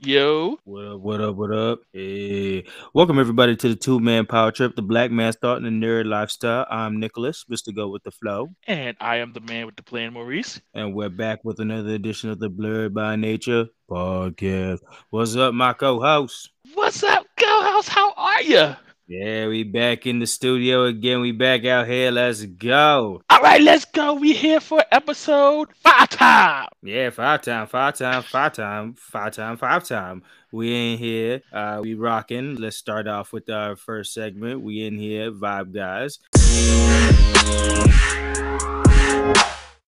[0.00, 0.58] Yo.
[0.64, 1.80] What up, what up, what up?
[1.94, 2.64] Hey.
[2.92, 6.66] Welcome everybody to the two man power trip, the black man starting a nerd lifestyle.
[6.70, 7.74] I'm Nicholas, Mr.
[7.74, 8.48] Go with the Flow.
[8.66, 10.60] And I am the man with the plan, Maurice.
[10.74, 14.80] And we're back with another edition of the Blurred by Nature podcast.
[15.08, 16.50] What's up, my co-host?
[16.74, 17.88] What's up, co-host?
[17.88, 18.74] How are you?
[19.10, 21.20] Yeah, we back in the studio again.
[21.20, 22.12] We back out here.
[22.12, 23.20] Let's go.
[23.28, 24.14] All right, let's go.
[24.14, 26.68] We here for episode five time.
[26.80, 30.22] Yeah, five time, five time, five time, five time, five time.
[30.52, 31.42] We in here.
[31.52, 32.54] Uh, we rocking.
[32.54, 34.60] Let's start off with our first segment.
[34.60, 36.20] We in here, vibe guys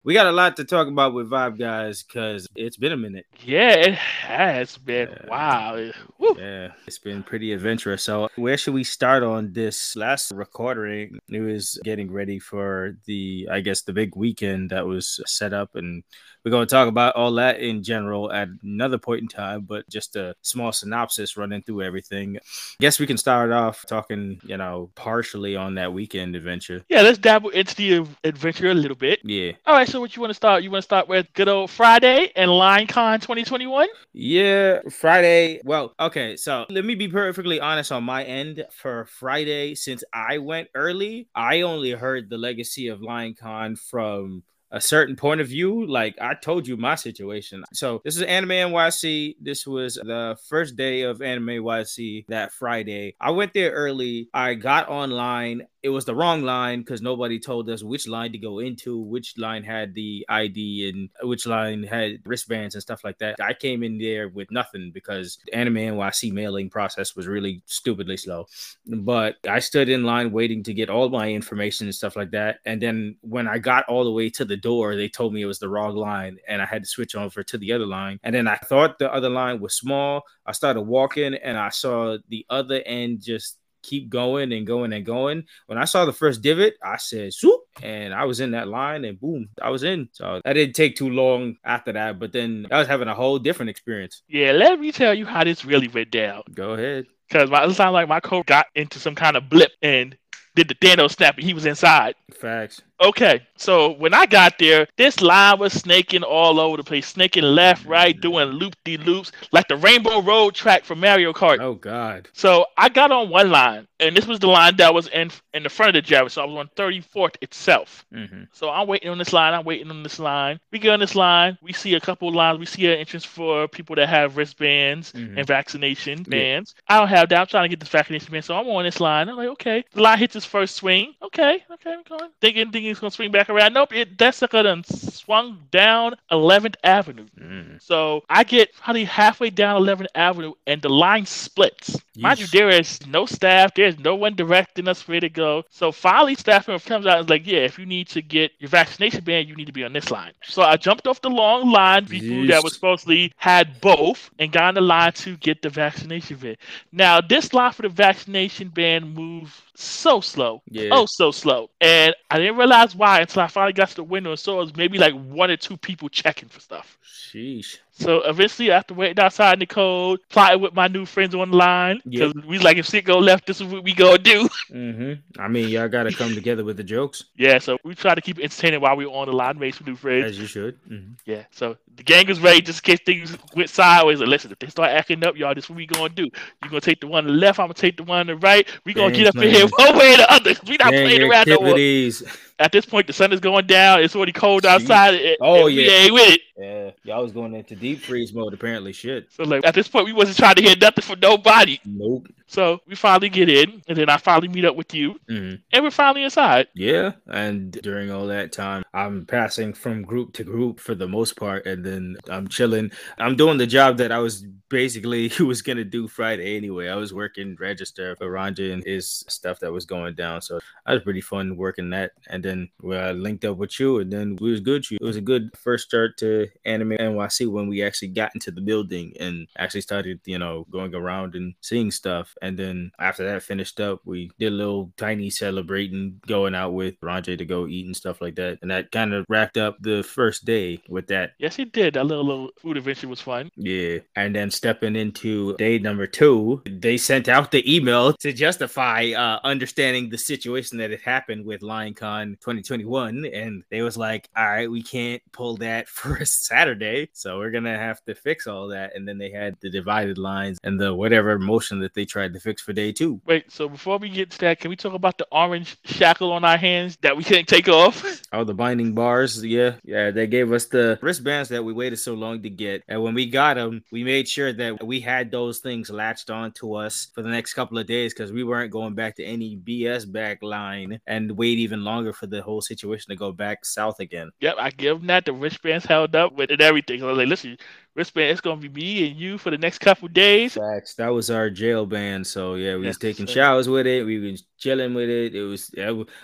[0.06, 3.26] we got a lot to talk about with Vibe Guys because it's been a minute.
[3.44, 5.08] Yeah, it has been.
[5.10, 5.28] Yeah.
[5.28, 5.90] Wow.
[6.18, 6.36] Woo.
[6.38, 8.04] Yeah, it's been pretty adventurous.
[8.04, 11.18] So, where should we start on this last recording?
[11.28, 15.74] It was getting ready for the, I guess, the big weekend that was set up
[15.74, 16.04] and
[16.46, 19.88] we're going to talk about all that in general at another point in time, but
[19.90, 22.36] just a small synopsis running through everything.
[22.36, 22.40] I
[22.78, 26.84] guess we can start off talking, you know, partially on that weekend adventure.
[26.88, 29.18] Yeah, let's dabble into the adventure a little bit.
[29.24, 29.54] Yeah.
[29.66, 30.62] All right, so what you want to start?
[30.62, 33.88] You want to start with good old Friday and LineCon 2021?
[34.12, 35.60] Yeah, Friday.
[35.64, 38.64] Well, okay, so let me be perfectly honest on my end.
[38.70, 44.80] For Friday, since I went early, I only heard the legacy of LineCon from a
[44.80, 45.86] certain point of view.
[45.86, 47.64] Like I told you my situation.
[47.72, 49.36] So this is Anime NYC.
[49.40, 53.16] This was the first day of Anime NYC that Friday.
[53.20, 54.28] I went there early.
[54.34, 58.38] I got online it was the wrong line because nobody told us which line to
[58.38, 63.18] go into, which line had the ID and which line had wristbands and stuff like
[63.18, 63.36] that.
[63.40, 68.16] I came in there with nothing because the Anime NYC mailing process was really stupidly
[68.16, 68.48] slow.
[68.84, 72.58] But I stood in line waiting to get all my information and stuff like that.
[72.64, 75.46] And then when I got all the way to the door, they told me it
[75.46, 78.18] was the wrong line and I had to switch over to the other line.
[78.24, 80.24] And then I thought the other line was small.
[80.44, 85.06] I started walking and I saw the other end just keep going and going and
[85.06, 85.44] going.
[85.66, 89.04] When I saw the first divot, I said, swoop, and I was in that line
[89.04, 90.08] and boom, I was in.
[90.12, 93.38] So that didn't take too long after that, but then I was having a whole
[93.38, 94.22] different experience.
[94.28, 96.42] Yeah, let me tell you how this really went down.
[96.54, 97.06] Go ahead.
[97.28, 100.16] Because it sounded like my coach got into some kind of blip and
[100.54, 102.14] did the Thanos snap and he was inside.
[102.32, 102.82] Facts.
[103.00, 107.44] Okay, so when I got there, this line was snaking all over the place, snaking
[107.44, 111.60] left, right, doing loop de loops, like the Rainbow Road track from Mario Kart.
[111.60, 112.28] Oh God!
[112.32, 115.62] So I got on one line, and this was the line that was in in
[115.62, 116.32] the front of the Javits.
[116.32, 118.06] So I was on 34th itself.
[118.14, 118.44] Mm-hmm.
[118.52, 119.52] So I'm waiting on this line.
[119.52, 120.58] I'm waiting on this line.
[120.72, 121.58] We get on this line.
[121.62, 122.58] We see a couple lines.
[122.58, 125.36] We see an entrance for people that have wristbands mm-hmm.
[125.36, 126.74] and vaccination bands.
[126.88, 126.96] Yeah.
[126.96, 127.40] I don't have that.
[127.40, 129.28] I'm trying to get this vaccination band, so I'm on this line.
[129.28, 129.84] I'm like, okay.
[129.92, 131.14] The line hits its first swing.
[131.22, 132.30] Okay, okay, I'm going.
[132.40, 133.74] Thinking, thinking he's gonna swing back around.
[133.74, 137.26] Nope, it sucker done swung down 11th Avenue.
[137.38, 137.82] Mm.
[137.82, 141.90] So I get probably halfway down 11th Avenue, and the line splits.
[141.90, 142.22] Yeesh.
[142.22, 143.74] Mind you, there is no staff.
[143.74, 145.64] There's no one directing us where to go.
[145.70, 148.52] So finally, staff member comes out and is like, "Yeah, if you need to get
[148.58, 151.30] your vaccination band, you need to be on this line." So I jumped off the
[151.30, 155.62] long line people that was supposedly had both and got on the line to get
[155.62, 156.56] the vaccination band.
[156.92, 160.62] Now this line for the vaccination band moved so slow.
[160.70, 160.90] Yeah.
[160.92, 161.70] Oh, so slow.
[161.80, 164.64] And I didn't realize why until I finally got to the window and saw it
[164.64, 166.98] was maybe like one or two people checking for stuff.
[167.04, 167.78] Sheesh.
[167.98, 172.10] So eventually, after waiting outside in the cold, plotting with my new friends online, the
[172.10, 172.44] because yep.
[172.44, 174.48] we like if shit go left, this is what we gonna do.
[174.66, 175.40] Mm-hmm.
[175.40, 177.24] I mean, y'all gotta come together with the jokes.
[177.36, 179.74] Yeah, so we try to keep it entertaining while we are on the line, make
[179.74, 180.26] some new friends.
[180.26, 180.78] As you should.
[180.90, 181.12] Mm-hmm.
[181.24, 184.20] Yeah, so the gang was ready just in case things went sideways.
[184.20, 186.24] And listen, if they start acting up, y'all, this is what we gonna do.
[186.24, 188.36] You gonna take the one on the left, I'm gonna take the one on the
[188.36, 188.68] right.
[188.84, 190.54] We gonna get up in here one way or the other.
[190.66, 192.10] We not Gang playing around no more.
[192.58, 194.02] At this point, the sun is going down.
[194.02, 195.14] It's already cold outside.
[195.14, 196.40] And, oh and yeah, we ain't with it.
[196.56, 198.92] Yeah, y'all was going into deep freeze mode apparently.
[198.92, 199.32] Shit.
[199.32, 201.80] So like at this point, we wasn't trying to hear nothing from nobody.
[201.84, 202.28] Nope.
[202.48, 205.56] So we finally get in, and then I finally meet up with you, mm-hmm.
[205.72, 206.68] and we're finally inside.
[206.74, 211.36] Yeah, and during all that time, I'm passing from group to group for the most
[211.36, 212.92] part, and then I'm chilling.
[213.18, 216.88] I'm doing the job that I was basically was gonna do Friday anyway.
[216.88, 220.92] I was working register for Ranja and his stuff that was going down, so that
[220.92, 222.12] was pretty fun working that.
[222.28, 224.84] And then we I linked up with you, and then we was good.
[224.88, 228.60] It was a good first start to Anime NYC when we actually got into the
[228.60, 233.42] building and actually started, you know, going around and seeing stuff And then after that
[233.42, 237.86] finished up, we did a little tiny celebrating, going out with Ranje to go eat
[237.86, 238.58] and stuff like that.
[238.62, 241.32] And that kind of wrapped up the first day with that.
[241.38, 241.94] Yes, it did.
[241.94, 243.50] That little little food adventure was fun.
[243.56, 243.98] Yeah.
[244.14, 249.40] And then stepping into day number two, they sent out the email to justify uh,
[249.44, 253.26] understanding the situation that had happened with LineCon 2021.
[253.26, 257.10] And they was like, all right, we can't pull that for a Saturday.
[257.12, 258.94] So we're going to have to fix all that.
[258.94, 262.40] And then they had the divided lines and the whatever motion that they tried to
[262.40, 263.20] fix for day two.
[263.26, 266.44] Wait, so before we get to that, can we talk about the orange shackle on
[266.44, 268.04] our hands that we can't take off?
[268.32, 269.42] Oh, the binding bars.
[269.42, 269.76] Yeah.
[269.84, 270.10] Yeah.
[270.10, 272.82] They gave us the wristbands that we waited so long to get.
[272.88, 276.74] And when we got them, we made sure that we had those things latched onto
[276.74, 280.10] us for the next couple of days because we weren't going back to any BS
[280.10, 284.30] back line and wait even longer for the whole situation to go back south again.
[284.40, 285.24] Yep, I give them that.
[285.24, 287.02] The wristbands held up with it everything.
[287.02, 287.56] I was like, listen,
[287.96, 290.54] wristband, it's gonna be me and you for the next couple days.
[290.54, 290.94] Facts.
[290.94, 292.26] That was our jail band.
[292.26, 294.04] So yeah, we was taking showers with it.
[294.04, 295.34] We was chilling with it.
[295.34, 295.74] It was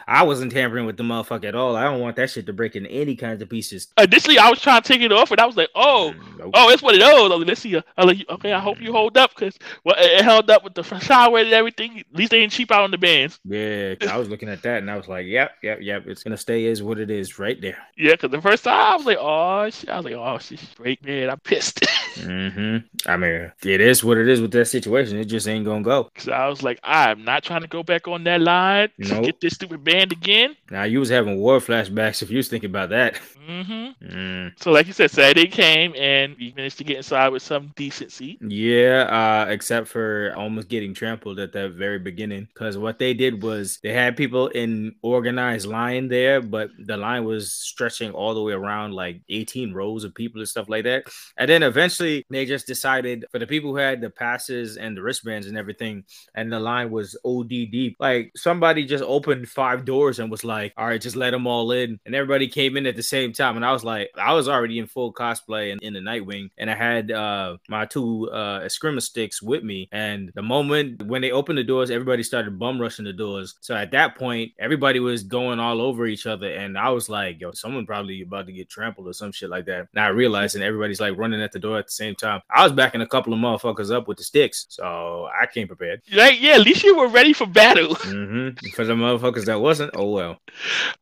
[0.07, 1.77] I wasn't tampering with the motherfucker at all.
[1.77, 3.89] I don't want that shit to break in any kinds of pieces.
[3.99, 6.51] Initially, I was trying to take it off, and I was like, "Oh, mm, nope.
[6.55, 7.81] oh, it's one of those." I was like, Let's see.
[7.97, 10.83] I like, okay, I hope you hold up because well, it held up with the
[10.83, 12.01] shower and everything.
[12.01, 13.39] At least they didn't cheap out on the bands.
[13.45, 16.07] Yeah, I was looking at that and I was like, "Yep, yep, yep.
[16.07, 18.97] It's gonna stay as what it is right there." Yeah, because the first time I
[18.97, 21.62] was like, "Oh shit," I was like, "Oh shit, great man." I'm pissed.
[22.15, 22.79] mm-hmm.
[23.09, 25.19] I mean, it is what it is with that situation.
[25.19, 26.11] It just ain't gonna go.
[26.15, 29.25] Cause I was like, I'm not trying to go back on that line nope.
[29.25, 30.57] get this stupid band again.
[30.71, 33.21] Now you was having war flashbacks if you was thinking about that.
[33.49, 34.05] Mm-hmm.
[34.05, 34.53] Mm.
[34.63, 38.39] So, like you said, Saturday came and we managed to get inside with some decency.
[38.41, 42.49] Yeah, uh, except for almost getting trampled at that very beginning.
[42.53, 47.25] Because what they did was they had people in organized line there, but the line
[47.25, 51.05] was stretching all the way around like 18 rows of people and stuff like that.
[51.37, 55.03] And then eventually they just decided for the people who had the passes and the
[55.03, 56.05] wristbands and everything,
[56.35, 57.97] and the line was OD deep.
[58.01, 61.71] Like somebody just opened five doors and was like, "All right, just let them all
[61.73, 63.57] in," and everybody came in at the same time.
[63.57, 66.71] And I was like, I was already in full cosplay and in the Nightwing, and
[66.71, 69.89] I had uh, my two uh, Eskrima sticks with me.
[69.93, 73.57] And the moment when they opened the doors, everybody started bum rushing the doors.
[73.61, 77.41] So at that point, everybody was going all over each other, and I was like,
[77.43, 80.55] "Yo, someone probably about to get trampled or some shit like that." Now I realized,
[80.55, 82.41] and everybody's like running at the door at the same time.
[82.51, 86.03] I was backing a couple of motherfuckers up with the sticks, so I came prepared.
[86.13, 87.97] Like, yeah, at least you were ready for battle.
[88.13, 88.69] Mm-hmm.
[88.75, 90.39] For the motherfuckers that wasn't, oh well.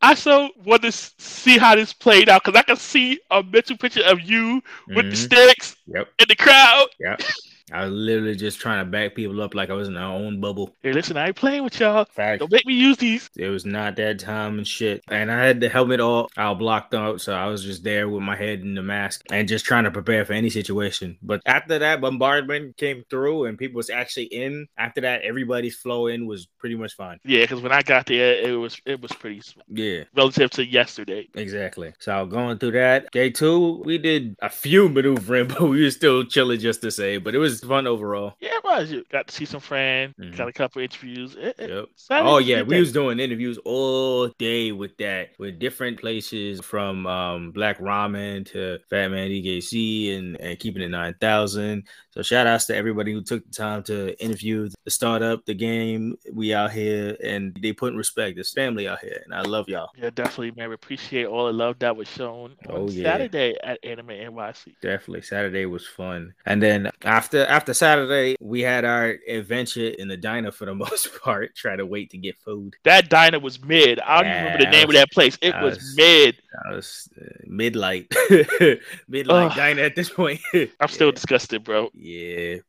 [0.00, 3.76] I so want to see how this played out because I can see a mental
[3.76, 5.10] picture of you with mm-hmm.
[5.10, 6.08] the sticks yep.
[6.18, 6.86] in the crowd.
[7.00, 7.22] Yep.
[7.72, 10.40] I was literally just trying to back people up like I was in our own
[10.40, 10.74] bubble.
[10.82, 12.04] Hey, listen, I ain't playing with y'all.
[12.04, 12.40] Fact.
[12.40, 13.30] Don't make me use these.
[13.36, 15.02] It was not that time and shit.
[15.08, 18.22] And I had the helmet all all blocked out, so I was just there with
[18.22, 21.16] my head in the mask and just trying to prepare for any situation.
[21.22, 26.06] But after that bombardment came through and people was actually in, after that everybody's flow
[26.06, 27.18] in was pretty much fine.
[27.24, 31.28] Yeah, because when I got there, it was it was pretty yeah relative to yesterday.
[31.34, 31.92] Exactly.
[31.98, 36.24] So going through that day two, we did a few maneuvering, but we were still
[36.24, 37.18] chilling just to say.
[37.18, 38.34] But it was fun overall.
[38.40, 38.90] Yeah, it was.
[38.90, 40.36] You got to see some friends, mm-hmm.
[40.36, 41.36] got a couple interviews.
[41.38, 41.86] It, yep.
[42.10, 47.50] oh yeah, we was doing interviews all day with that, with different places from um,
[47.52, 51.84] Black Ramen to Fat Man EKC and, and keeping it nine thousand.
[52.12, 56.16] So shout outs to everybody who took the time to interview the startup, the game.
[56.32, 58.36] We out here and they put in respect.
[58.36, 59.90] This family out here, and I love y'all.
[59.96, 60.68] Yeah, definitely, man.
[60.68, 63.04] We appreciate all the love that was shown on oh, yeah.
[63.04, 64.74] Saturday at Anime NYC.
[64.82, 66.34] Definitely, Saturday was fun.
[66.46, 71.08] And then after after Saturday, we had our adventure in the diner for the most
[71.22, 71.54] part.
[71.54, 72.74] Try to wait to get food.
[72.84, 74.00] That diner was mid.
[74.00, 75.38] I don't yeah, remember the name was, of that place.
[75.40, 76.36] It was, was, mid.
[76.52, 78.08] That was uh, midlight,
[79.10, 80.40] midlight diner at this point.
[80.80, 81.12] I'm still yeah.
[81.12, 81.90] disgusted, bro.
[81.94, 82.09] Yeah,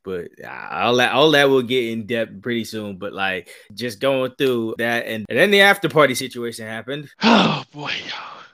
[0.02, 2.96] but ah, all that all that will get in depth pretty soon.
[2.96, 7.08] But like just going through that, and, and then the after party situation happened.
[7.22, 7.92] Oh boy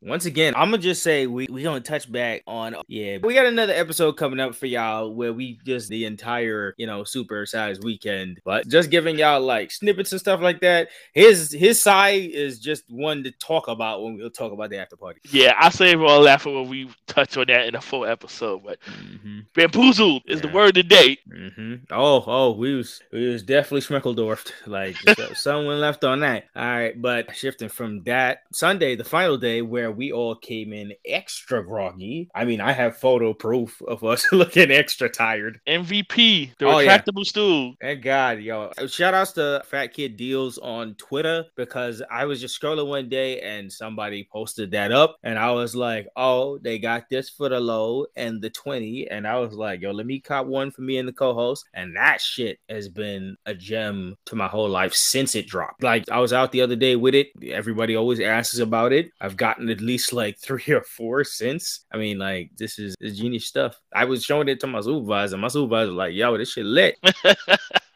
[0.02, 3.18] once again, I'm gonna just say we we gonna touch back on yeah.
[3.22, 7.04] We got another episode coming up for y'all where we just the entire you know
[7.04, 10.88] super size weekend, but just giving y'all like snippets and stuff like that.
[11.12, 14.96] His his side is just one to talk about when we'll talk about the after
[14.96, 15.20] party.
[15.30, 18.62] Yeah, I save all that for when we touch on that in a full episode.
[18.64, 19.40] But mm-hmm.
[19.54, 20.46] bamboozled is yeah.
[20.46, 21.18] the word of the day.
[21.28, 21.74] Mm-hmm.
[21.90, 24.52] Oh oh, we was we was definitely schmeckledorfed.
[24.66, 24.96] Like
[25.34, 26.44] someone left on that.
[26.54, 30.92] All right, but shifting from that Sunday, the final day where we all came in
[31.04, 32.28] extra groggy.
[32.34, 35.60] I mean, I have photo proof of us looking extra tired.
[35.66, 37.28] MVP, the oh, retractable yeah.
[37.28, 37.74] stool.
[37.80, 38.72] Thank God, yo.
[38.86, 43.40] Shout outs to Fat Kid Deals on Twitter because I was just scrolling one day
[43.40, 47.60] and somebody posted that up, and I was like, oh, they got this for the
[47.60, 49.08] low and the 20.
[49.10, 51.64] And I was like, yo, let me cop one for me and the co host.
[51.74, 55.82] And that shit has been a gem to my whole life since it dropped.
[55.82, 57.28] Like, I was out the other day with it.
[57.50, 59.10] Everybody always asks about it.
[59.20, 61.84] I've gotten at least like three or four since.
[61.92, 63.78] I mean, like, this is, is genius stuff.
[63.94, 65.36] I was showing it to my supervisor.
[65.36, 66.96] My supervisor was like, yo, this shit lit.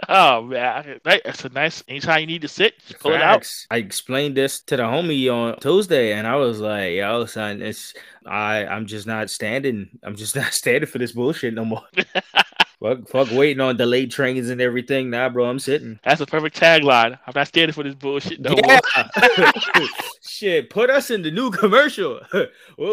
[0.08, 1.84] Oh man, that's a nice.
[1.86, 3.66] Anytime you need to sit, pull Facts.
[3.70, 3.76] it out.
[3.76, 7.94] I explained this to the homie on Tuesday, and I was like, "Yo, son, it's
[8.26, 8.66] I.
[8.66, 9.88] I'm just not standing.
[10.02, 11.84] I'm just not standing for this bullshit no more."
[12.82, 15.08] Fuck, fuck waiting on delayed trains and everything.
[15.10, 15.90] Nah, bro, I'm sitting.
[15.90, 16.00] Mm.
[16.02, 17.16] That's a perfect tagline.
[17.26, 18.80] I'm not standing for this bullshit no yeah.
[20.22, 22.20] Shit, put us in the new commercial.
[22.32, 22.48] we'll,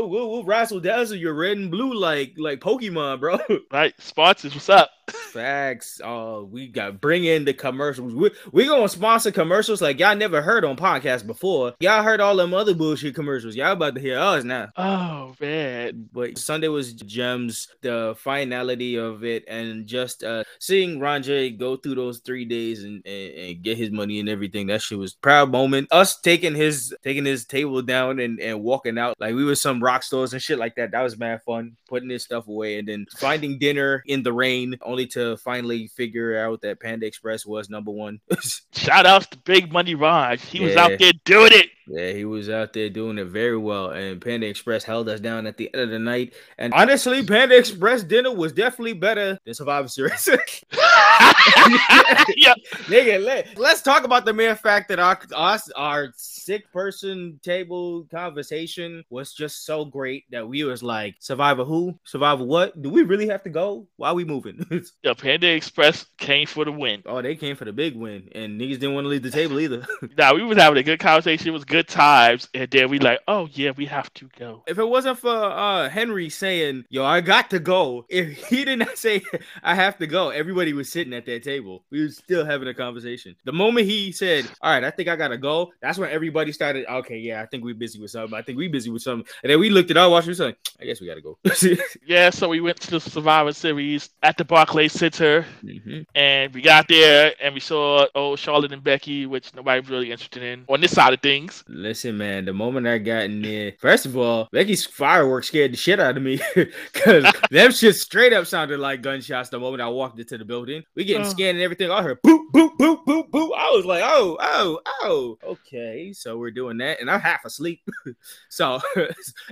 [0.09, 3.39] we'll, we'll razzle dazzle your red and blue like like Pokemon, bro.
[3.71, 4.91] Right, sponsors, what's up?
[5.09, 6.01] Facts.
[6.03, 8.13] Oh, we got bring in the commercials.
[8.13, 11.73] We we gonna sponsor commercials like y'all never heard on podcast before.
[11.79, 13.55] Y'all heard all them other bullshit commercials.
[13.55, 14.69] Y'all about to hear us now.
[14.75, 16.09] Oh man.
[16.11, 21.95] But Sunday was gems, the finality of it, and just uh seeing Ronjay go through
[21.95, 24.67] those three days and, and, and get his money and everything.
[24.67, 25.87] That shit was proud moment.
[25.91, 29.83] Us taking his taking his table down and, and walking out like we were some
[29.83, 30.91] rock stars and shit like that.
[30.91, 31.77] That was mad fun.
[31.87, 36.37] Putting his stuff away and then finding dinner in the rain only to finally figure
[36.37, 38.19] out that Panda Express was number one.
[38.73, 40.41] Shout out to Big Money Raj.
[40.43, 40.67] He yeah.
[40.67, 41.69] was out there doing it.
[41.89, 43.89] Yeah, he was out there doing it very well.
[43.89, 46.33] And Panda Express held us down at the end of the night.
[46.59, 50.27] And honestly, Panda Express dinner was definitely better than Survivor Series.
[50.71, 52.53] yeah.
[52.85, 58.05] Nigga, let, let's talk about the mere fact that our us our sick person table
[58.11, 61.97] conversation was just so great that we was like, Survivor who?
[62.03, 62.79] Survivor what?
[62.81, 63.87] Do we really have to go?
[63.97, 64.63] Why are we moving?
[65.03, 67.01] Yeah, Panda Express came for the win.
[67.05, 68.29] Oh, they came for the big win.
[68.33, 69.85] And niggas didn't want to leave the table either.
[70.17, 71.47] nah, we was having a good conversation.
[71.47, 74.63] It was good times, and then we like, oh yeah, we have to go.
[74.67, 78.79] If it wasn't for uh Henry saying, "Yo, I got to go," if he did
[78.79, 79.21] not say,
[79.63, 81.85] "I have to go," everybody was sitting at that table.
[81.91, 83.35] We were still having a conversation.
[83.45, 86.85] The moment he said, "All right, I think I gotta go," that's when everybody started.
[86.91, 88.37] Okay, yeah, I think we're busy with something.
[88.37, 89.27] I think we're busy with something.
[89.43, 90.25] And then we looked at our watch.
[90.25, 91.37] We said, "I guess we gotta go."
[92.05, 96.01] yeah, so we went to the Survivor Series at the Barclays Center, mm-hmm.
[96.15, 100.43] and we got there and we saw old Charlotte and Becky, which nobody's really interested
[100.43, 101.63] in on this side of things.
[101.67, 105.77] Listen, man, the moment I got in there, first of all, Becky's fireworks scared the
[105.77, 106.39] shit out of me
[106.93, 110.83] because them shit straight up sounded like gunshots the moment I walked into the building.
[110.95, 111.29] We getting oh.
[111.29, 111.91] scanned and everything.
[111.91, 113.49] I heard boop, boop, boop, boop, boop.
[113.57, 115.37] I was like, oh, oh, oh.
[115.43, 117.01] Okay, so we're doing that.
[117.01, 117.81] And I'm half asleep.
[118.49, 118.79] so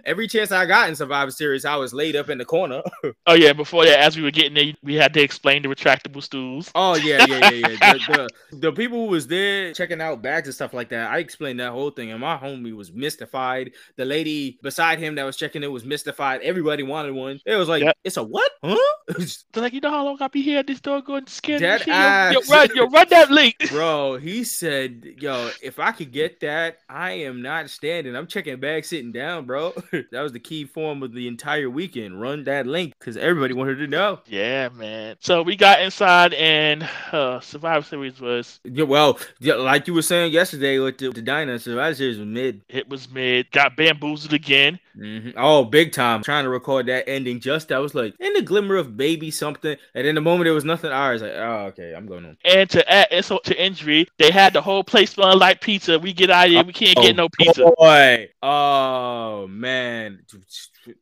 [0.06, 2.82] every chance I got in Survivor Series, I was laid up in the corner.
[3.26, 3.54] oh, yeah.
[3.54, 6.72] Before that, as we were getting there, we had explain the retractable stools.
[6.76, 7.94] Oh, yeah, yeah, yeah, yeah.
[7.94, 11.20] the, the, the people who was there checking out bags and stuff like that, I
[11.20, 13.72] explained that whole thing and my homie was mystified.
[13.96, 16.42] The lady beside him that was checking it was mystified.
[16.42, 17.40] Everybody wanted one.
[17.46, 17.98] It was like, yep.
[18.04, 18.52] it's a what?
[18.64, 18.78] Huh?
[19.54, 21.62] They're like, you know how long I'll be here at this door going scared?
[21.62, 22.34] That ass.
[22.34, 23.56] Yo, yo, run, yo, run that link.
[23.70, 28.16] Bro, he said, yo, if I could get that, I am not standing.
[28.16, 29.74] I'm checking bags sitting down, bro.
[30.12, 32.20] that was the key form of the entire weekend.
[32.20, 34.20] Run that link because everybody wanted to know.
[34.26, 34.97] Yeah, man.
[35.20, 40.02] So we got inside and uh Survivor Series was yeah, well, yeah, like you were
[40.02, 42.62] saying yesterday with the, the Dyna, Survivor Series was mid.
[42.70, 43.52] It was mid.
[43.52, 44.80] Got bamboozled again.
[44.98, 45.32] Mm-hmm.
[45.38, 46.24] Oh, big time.
[46.24, 49.78] Trying to record that ending just I was like, in the glimmer of baby something.
[49.94, 50.92] And in the moment there was nothing.
[50.92, 52.38] I was like, oh, okay, I'm going on.
[52.46, 56.00] And to add insult to injury, they had the whole place smelling like pizza.
[56.00, 57.72] We get out of here, we can't oh, get no pizza.
[57.78, 58.30] Boy.
[58.42, 60.20] Oh man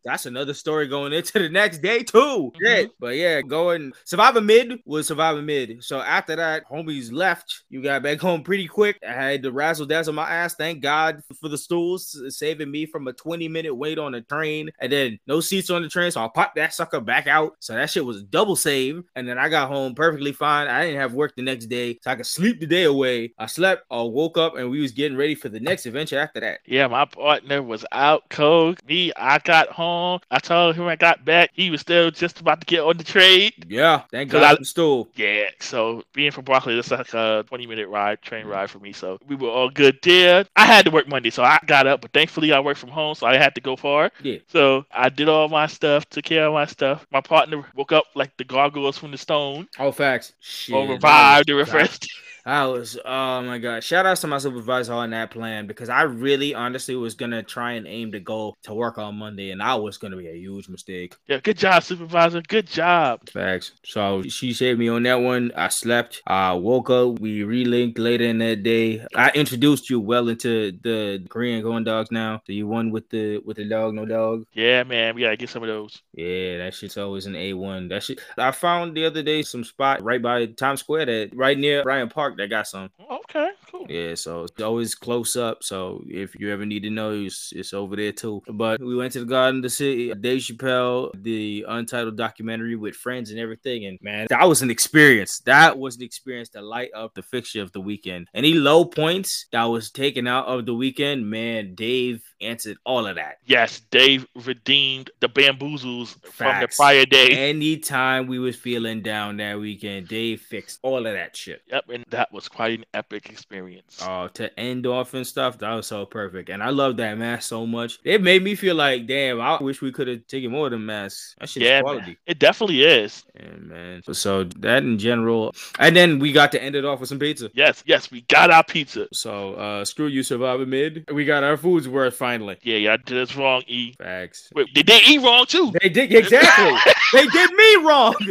[0.04, 2.18] that's another story going into the next day too.
[2.18, 2.66] Mm-hmm.
[2.66, 5.84] Yeah, but yeah, going Survivor Mid was Survivor Mid.
[5.84, 7.64] So after that, homies left.
[7.70, 9.00] You got back home pretty quick.
[9.08, 10.56] I had the razzle dazzle my ass.
[10.56, 14.70] Thank God for the stools, saving me from a 20 minute wait on the train.
[14.80, 17.54] And then no seats on the train, so I popped that sucker back out.
[17.60, 19.04] So that shit was double save.
[19.16, 20.68] And then I got home perfectly fine.
[20.68, 23.34] I didn't have work the next day, so I could sleep the day away.
[23.38, 26.40] I slept, I woke up, and we was getting ready for the next adventure after
[26.40, 26.60] that.
[26.66, 28.80] Yeah, my partner was out cold.
[28.88, 30.20] Me, I got home.
[30.32, 31.52] I told him I got back.
[31.54, 33.66] He was still just about to get on the trade.
[33.68, 34.60] Yeah, thank God.
[34.60, 35.10] I, stool.
[35.16, 38.94] Yeah, so being from Brooklyn, it's like a 20 minute ride, train ride for me.
[38.94, 40.46] So we were all good there.
[40.56, 43.16] I had to work Monday, so I got up, but thankfully I worked from home,
[43.16, 44.12] so I had to go far.
[44.22, 44.40] Yeah.
[44.48, 47.06] So I did all my stuff, took care of my stuff.
[47.12, 49.68] My partner woke up like the gargoyles from the stone.
[49.78, 50.34] Oh, facts.
[50.40, 50.76] Shit.
[50.76, 52.10] Or revived and refreshed.
[52.46, 53.84] I was, oh my god!
[53.84, 57.72] Shout out to my supervisor on that plan because I really, honestly, was gonna try
[57.74, 60.70] and aim to go to work on Monday, and I was gonna be a huge
[60.70, 61.16] mistake.
[61.28, 62.42] Yeah, good job, supervisor.
[62.42, 63.28] Good job.
[63.30, 63.72] Facts.
[63.84, 65.52] So she saved me on that one.
[65.56, 66.22] I slept.
[66.28, 67.20] I woke up.
[67.20, 69.04] We relinked later in that day.
[69.16, 72.42] I introduced you well into the Korean going dogs now.
[72.46, 74.46] So you won with the with the dog, no dog.
[74.54, 76.04] Yeah, man, we gotta get some of those.
[76.14, 77.88] Yeah, that shit's always an A one.
[77.88, 78.20] That shit.
[78.38, 82.14] I found the other day some spot right by Times Square that right near Bryant
[82.14, 82.90] Park that got some.
[83.12, 83.86] Okay, cool.
[83.90, 85.64] Yeah, so it's always close up.
[85.64, 88.42] So if you ever need to know, it's, it's over there too.
[88.48, 92.96] But we went to the Garden of the City, Dave Chappelle, the untitled documentary with
[92.96, 93.86] friends and everything.
[93.86, 95.40] And man, that was an experience.
[95.40, 98.28] That was an experience to light up the fixture of the weekend.
[98.34, 103.16] Any low points that was taken out of the weekend, man, Dave answered all of
[103.16, 103.38] that.
[103.46, 106.36] Yes, Dave redeemed the bamboozles Facts.
[106.36, 107.50] from the prior day.
[107.50, 111.62] Anytime we was feeling down that weekend, Dave fixed all of that shit.
[111.68, 114.02] Yep, and that was quite an epic experience.
[114.02, 116.50] Oh, to end off and stuff, that was so perfect.
[116.50, 118.00] And I love that mask so much.
[118.04, 120.86] It made me feel like, damn, I wish we could have taken more of than
[120.86, 121.36] masks.
[121.40, 122.06] That shit's yeah, quality.
[122.08, 122.18] Man.
[122.26, 123.24] It definitely is.
[123.36, 124.02] Yeah, man.
[124.12, 125.54] So that in general.
[125.78, 127.52] And then we got to end it off with some pizza.
[127.54, 129.08] Yes, yes, we got our pizza.
[129.14, 131.06] So uh screw you, Survivor Mid.
[131.14, 132.58] We got our food's worth finally.
[132.64, 133.94] Yeah, y'all did us wrong, E.
[133.94, 134.50] Facts.
[134.56, 135.72] Wait, did they did E wrong too.
[135.80, 136.74] They did exactly.
[137.14, 138.16] they did me wrong.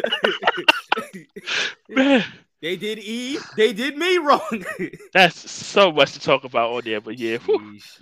[1.88, 2.24] Man.
[2.64, 3.38] They did E.
[3.59, 4.64] They did me wrong.
[5.12, 7.37] that's so much to talk about on there, but yeah,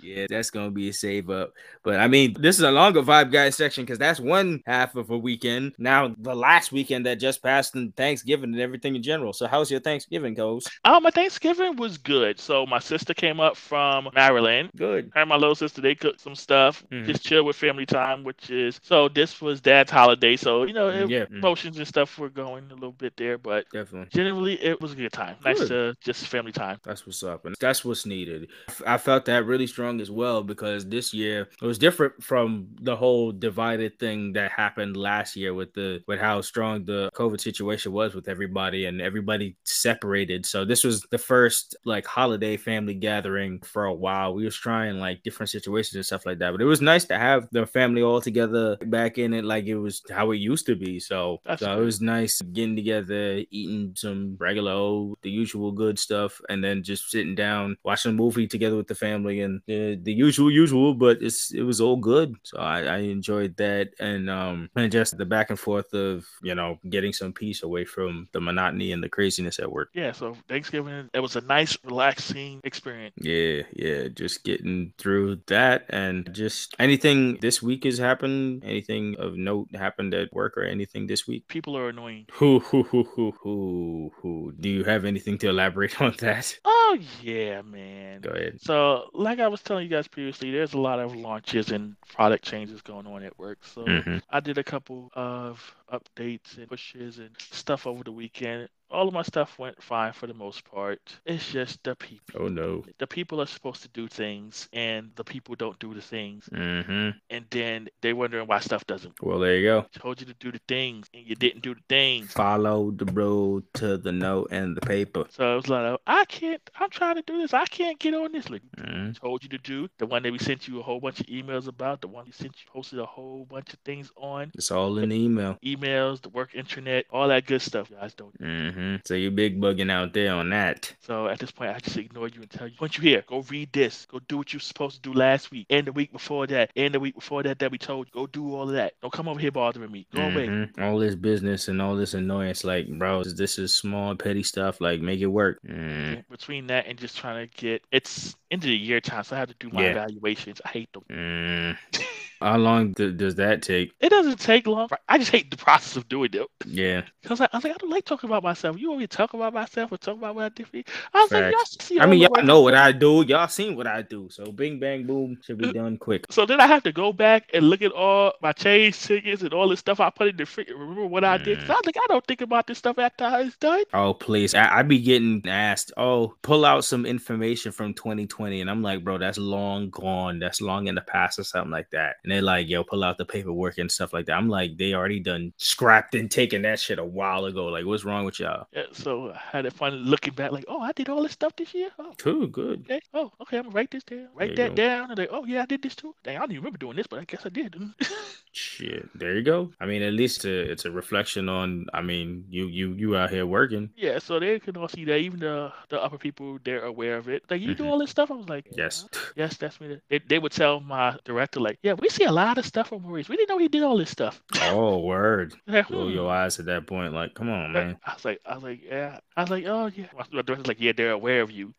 [0.01, 1.51] yeah, that's gonna be a save up.
[1.83, 5.09] But I mean, this is a longer vibe guys section because that's one half of
[5.09, 5.73] a weekend.
[5.77, 9.33] Now the last weekend that just passed and Thanksgiving and everything in general.
[9.33, 10.65] So how's your Thanksgiving goes?
[10.85, 12.39] Oh, my Thanksgiving was good.
[12.39, 14.69] So my sister came up from Maryland.
[14.77, 15.11] Good.
[15.13, 17.05] Her and my little sister they cooked some stuff, mm-hmm.
[17.05, 19.09] just chill with family time, which is so.
[19.09, 21.25] This was Dad's holiday, so you know it, yeah.
[21.29, 24.95] emotions and stuff were going a little bit there, but definitely generally it was a
[24.95, 25.35] good time.
[25.43, 25.59] Good.
[25.59, 26.77] Nice to just family time.
[26.83, 28.49] That's what's up, and that's what's needed.
[28.85, 32.95] I felt that really strong as well because this year it was different from the
[32.95, 37.91] whole divided thing that happened last year with the with how strong the COVID situation
[37.91, 40.45] was with everybody and everybody separated.
[40.45, 44.33] So this was the first like holiday family gathering for a while.
[44.33, 47.17] We was trying like different situations and stuff like that, but it was nice to
[47.17, 50.75] have the family all together back in it like it was how it used to
[50.75, 50.99] be.
[50.99, 56.41] So, so it was nice getting together, eating some regular old, the usual good stuff,
[56.49, 60.13] and then just sitting down, watching a movie together with the family, and the, the
[60.13, 60.93] usual, usual.
[60.93, 65.17] But it's it was all good, so I, I enjoyed that, and um, and just
[65.17, 69.03] the back and forth of you know getting some peace away from the monotony and
[69.03, 69.89] the craziness at work.
[69.93, 73.15] Yeah, so Thanksgiving it was a nice, relaxing experience.
[73.17, 79.35] Yeah, yeah, just getting through that, and just anything this week has happened, anything of
[79.35, 81.47] note happened at work or anything this week.
[81.47, 82.25] People are annoying.
[82.33, 86.57] Who who who who who who do you have anything to elaborate on that?
[86.65, 88.21] Oh yeah, man.
[88.21, 88.61] Go ahead.
[88.61, 92.43] So, like I was telling you guys previously, there's a lot of launches and product
[92.45, 93.59] changes going on at work.
[93.63, 94.17] So, mm-hmm.
[94.29, 99.13] I did a couple of updates and pushes and stuff over the weekend all of
[99.13, 100.99] my stuff went fine for the most part.
[101.25, 102.41] It's just the people.
[102.43, 102.85] Oh no.
[102.99, 106.47] The people are supposed to do things, and the people don't do the things.
[106.53, 107.09] Mm-hmm.
[107.29, 109.19] And then they wondering why stuff doesn't.
[109.21, 109.29] work.
[109.29, 109.85] Well, there you go.
[109.97, 112.31] Told you to do the things, and you didn't do the things.
[112.31, 115.25] Follow the road to the note and the paper.
[115.31, 116.61] So I was like, I can't.
[116.79, 117.53] I'm trying to do this.
[117.53, 118.49] I can't get on this.
[118.49, 119.13] Like, mm-hmm.
[119.13, 121.67] told you to do the one that we sent you a whole bunch of emails
[121.67, 122.01] about.
[122.01, 124.51] The one we sent you posted a whole bunch of things on.
[124.53, 125.57] It's all in the email.
[125.83, 127.89] Emails, the work internet, all that good stuff.
[127.89, 128.39] You guys don't.
[128.41, 128.95] Mm-hmm.
[129.05, 130.93] So you big bugging out there on that.
[131.01, 133.41] So at this point, I just ignore you and tell you, once you here, go
[133.49, 134.05] read this.
[134.05, 136.93] Go do what you're supposed to do last week and the week before that and
[136.93, 138.13] the week before that that we told you.
[138.13, 138.93] Go do all of that.
[139.01, 140.07] Don't come over here bothering me.
[140.13, 140.79] Go mm-hmm.
[140.81, 140.87] away.
[140.89, 144.79] All this business and all this annoyance, like, bro, this is small, petty stuff.
[144.81, 145.59] Like, make it work.
[145.67, 146.23] Mm.
[146.29, 149.39] Between that and just trying to get, it's end of the year time, so I
[149.39, 149.91] have to do my yeah.
[149.91, 150.61] evaluations.
[150.63, 151.03] I hate them.
[151.09, 151.77] Mm.
[152.43, 153.93] How long th- does that take?
[153.99, 154.89] It doesn't take long.
[155.07, 156.47] I just hate the process of doing it.
[156.65, 157.03] Yeah.
[157.23, 158.77] Because I, I was like, I don't like talking about myself.
[158.77, 160.83] You want me to talk about myself or talk about what I did for you?
[161.13, 161.41] I was Facts.
[161.41, 161.99] like, y'all see.
[162.01, 163.23] I mean, y'all know what I do.
[163.25, 164.27] Y'all seen what I do.
[164.29, 166.25] So bing, bang, boom should be done quick.
[166.29, 169.53] So then I have to go back and look at all my change tickets and
[169.53, 171.59] all this stuff I put in the freaking remember what I did.
[171.59, 171.69] Mm.
[171.69, 173.83] I was like, I don't think about this stuff after it's done.
[173.93, 174.53] Oh, please.
[174.53, 178.59] I, I be getting asked, oh, pull out some information from 2020.
[178.59, 180.39] And I'm like, bro, that's long gone.
[180.39, 182.17] That's long in the past or something like that.
[182.25, 184.33] And they're like, yo, pull out the paperwork and stuff like that.
[184.33, 187.65] I'm like, they already done scrapped and taken that shit a while ago.
[187.67, 188.67] Like, what's wrong with y'all?
[188.73, 191.55] Yeah, so I had it fun looking back, like, oh, I did all this stuff
[191.55, 191.89] this year.
[191.99, 192.81] Oh, cool, good.
[192.81, 193.01] Okay.
[193.13, 194.29] Oh, okay, I'm gonna write this down.
[194.35, 195.09] Write that down.
[195.09, 196.15] And like, oh yeah, I did this too.
[196.23, 197.75] Dang, I don't even remember doing this, but I guess I did.
[198.55, 199.71] Shit, there you go.
[199.79, 201.87] I mean, at least a, it's a reflection on.
[201.91, 203.89] I mean, you you you out here working.
[203.95, 205.17] Yeah, so they can all see that.
[205.17, 207.43] Even the the upper people, they're aware of it.
[207.49, 207.83] Like you mm-hmm.
[207.83, 208.29] do all this stuff.
[208.29, 209.97] I was like, yes, yes, that's me.
[210.07, 213.01] They, they would tell my director like, yeah, we see a lot of stuff from
[213.01, 213.27] Maurice.
[213.27, 214.43] We didn't know he did all this stuff.
[214.61, 215.55] Oh, word.
[215.73, 216.09] Like, hmm.
[216.09, 217.13] your eyes at that point.
[217.13, 217.97] Like, come on, man.
[218.05, 219.19] I was like, I was like, yeah.
[219.35, 220.05] I was like, oh yeah.
[220.15, 221.73] My director's like, yeah, they're aware of you.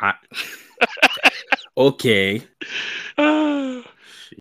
[0.00, 0.14] I.
[1.76, 2.42] okay.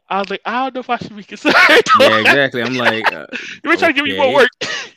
[0.10, 1.56] I was like, I don't know if I should be concerned.
[2.00, 2.62] yeah, exactly.
[2.62, 3.28] I'm like, uh,
[3.64, 4.50] you're trying to give me more work.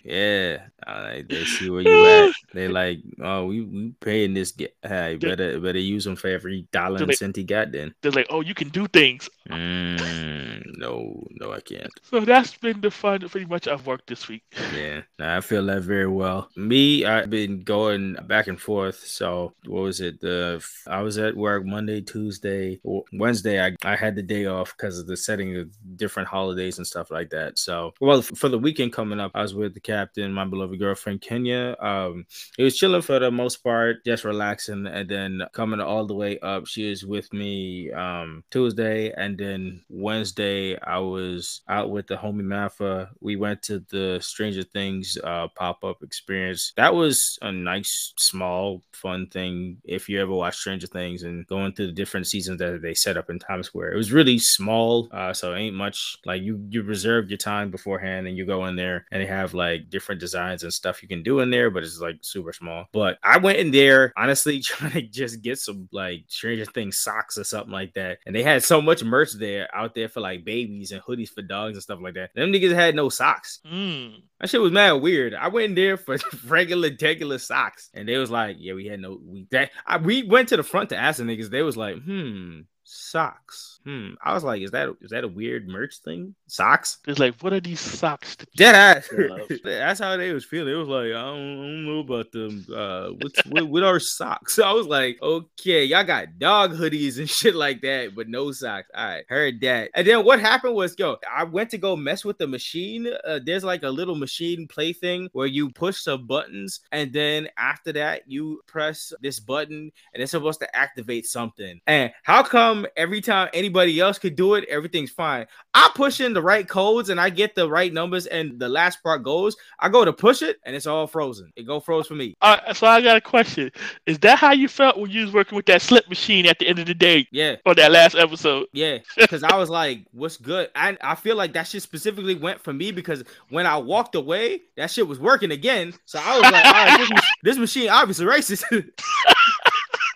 [0.04, 2.34] yeah, like they see where you at.
[2.54, 4.52] They like, oh, we we paying this.
[4.52, 4.68] Guy.
[4.82, 7.72] Hey, better better use them for every dollar and like, cent he got.
[7.72, 9.28] Then they're like, oh, you can do things.
[9.48, 11.90] Mm, no, no, I can't.
[12.02, 13.28] So that's been the fun.
[13.28, 14.42] Pretty much, I've worked this week.
[14.70, 16.48] Yeah, I feel that very well.
[16.56, 19.04] Me, I've been going back and forth.
[19.04, 20.20] So what was it?
[20.20, 22.80] The I was at work Monday, Tuesday,
[23.12, 23.62] Wednesday.
[23.64, 27.10] I I had the day off because of the setting of different holidays and stuff
[27.10, 27.58] like that.
[27.58, 31.20] So well, for the weekend coming up, I was with the captain, my beloved girlfriend
[31.20, 31.76] Kenya.
[31.80, 32.26] Um,
[32.59, 36.38] it was chilling for the most part, just relaxing, and then coming all the way
[36.40, 36.66] up.
[36.66, 42.42] She was with me um Tuesday, and then Wednesday I was out with the homie
[42.42, 43.09] Mafa.
[43.20, 46.72] We went to the Stranger Things uh, pop up experience.
[46.76, 49.78] That was a nice, small, fun thing.
[49.85, 53.16] If you ever watch Stranger Things and going through the different seasons that they set
[53.16, 56.16] up in Times Square, it was really small, uh, so ain't much.
[56.24, 59.54] Like you, you reserve your time beforehand, and you go in there, and they have
[59.54, 62.87] like different designs and stuff you can do in there, but it's like super small.
[62.92, 67.38] But I went in there honestly trying to just get some like Stranger Things socks
[67.38, 70.44] or something like that, and they had so much merch there out there for like
[70.44, 72.31] babies and hoodies for dogs and stuff like that.
[72.35, 73.61] Them niggas had no socks.
[73.70, 74.23] Mm.
[74.40, 75.35] That shit was mad weird.
[75.35, 79.01] I went in there for regular, regular socks, and they was like, "Yeah, we had
[79.01, 81.51] no we that." I, we went to the front to ask the niggas.
[81.51, 83.81] They was like, "Hmm, socks.
[83.85, 84.11] Hmm.
[84.22, 86.35] I was like, is that is that a weird merch thing?
[86.48, 86.98] Socks?
[87.07, 88.37] It's like, what are these socks?
[88.57, 89.05] Dead
[89.64, 90.74] That's how they was feeling.
[90.74, 92.66] It was like, I don't, I don't know about them.
[92.74, 94.55] Uh, what's with, with our socks?
[94.55, 98.50] So I was like, okay, y'all got dog hoodies and shit like that, but no
[98.53, 98.88] socks.
[98.94, 99.90] All right, heard that.
[99.94, 103.09] And then what happened was, yo, I went to go mess with the machine.
[103.24, 107.48] Uh, there's like a little machine play thing where you push some buttons, and then
[107.57, 111.81] after that, you press this button, and it's supposed to activate something.
[111.87, 112.79] And how come?
[112.96, 115.46] Every time anybody else could do it, everything's fine.
[115.74, 119.02] I push in the right codes and I get the right numbers, and the last
[119.02, 119.56] part goes.
[119.78, 121.52] I go to push it, and it's all frozen.
[121.56, 122.36] It go froze for me.
[122.74, 123.70] So I got a question:
[124.06, 126.66] Is that how you felt when you was working with that slip machine at the
[126.66, 127.26] end of the day?
[127.30, 127.56] Yeah.
[127.66, 128.66] On that last episode.
[128.72, 132.60] Yeah, because I was like, "What's good?" I I feel like that shit specifically went
[132.60, 135.94] for me because when I walked away, that shit was working again.
[136.04, 138.64] So I was like, "All right, this, this machine obviously racist."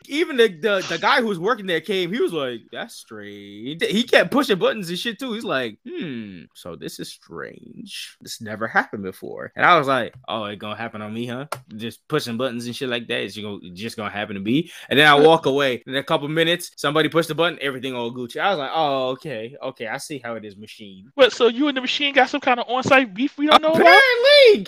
[0.09, 2.12] even the, the, the guy who was working there came.
[2.12, 5.33] He was like, "That's strange." He kept pushing buttons and shit too.
[5.33, 8.17] He's like, "Hmm, so this is strange.
[8.21, 11.47] This never happened before." And I was like, "Oh, it gonna happen on me, huh?
[11.77, 13.23] Just pushing buttons and shit like that.
[13.23, 15.83] It's gonna, just gonna happen to me." And then I walk away.
[15.87, 17.59] In a couple minutes, somebody pushed the button.
[17.61, 18.40] Everything all Gucci.
[18.40, 19.87] I was like, "Oh, okay, okay.
[19.87, 22.61] I see how it is, machine." But so you and the machine got some kind
[22.61, 24.67] of on-site beef we don't know Apparently,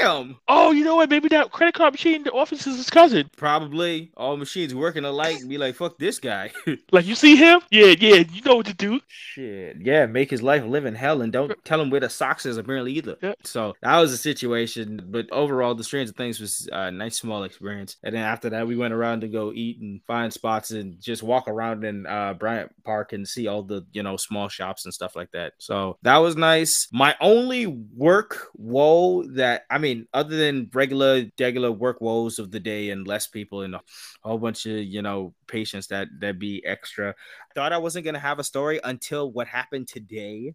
[0.00, 0.36] goddamn.
[0.48, 1.10] Oh, you know what?
[1.10, 3.28] Maybe that credit card machine, the office is his cousin.
[3.36, 4.12] Probably.
[4.16, 6.50] All machines working alike and be like, fuck this guy.
[6.92, 7.60] like you see him?
[7.70, 9.00] Yeah, yeah, you know what to do.
[9.08, 9.78] Shit.
[9.80, 12.56] Yeah, make his life live in hell and don't tell him where the socks is
[12.56, 13.16] apparently either.
[13.22, 13.34] Yeah.
[13.44, 15.06] So that was the situation.
[15.08, 17.96] But overall, the Stranger Things was a nice small experience.
[18.02, 21.22] And then after that, we went around to go eat and find spots and just
[21.22, 24.94] walk around in uh, Bryant Park and see all the, you know, small shops and
[24.94, 25.54] stuff like that.
[25.58, 26.88] So that was nice.
[26.92, 32.60] My only work woe that I mean, other than regular regular work woes of the
[32.60, 33.80] day and less people and a
[34.22, 37.14] whole bunch of, you know, patients that that be extra
[37.54, 40.54] thought I wasn't gonna have a story until what happened today.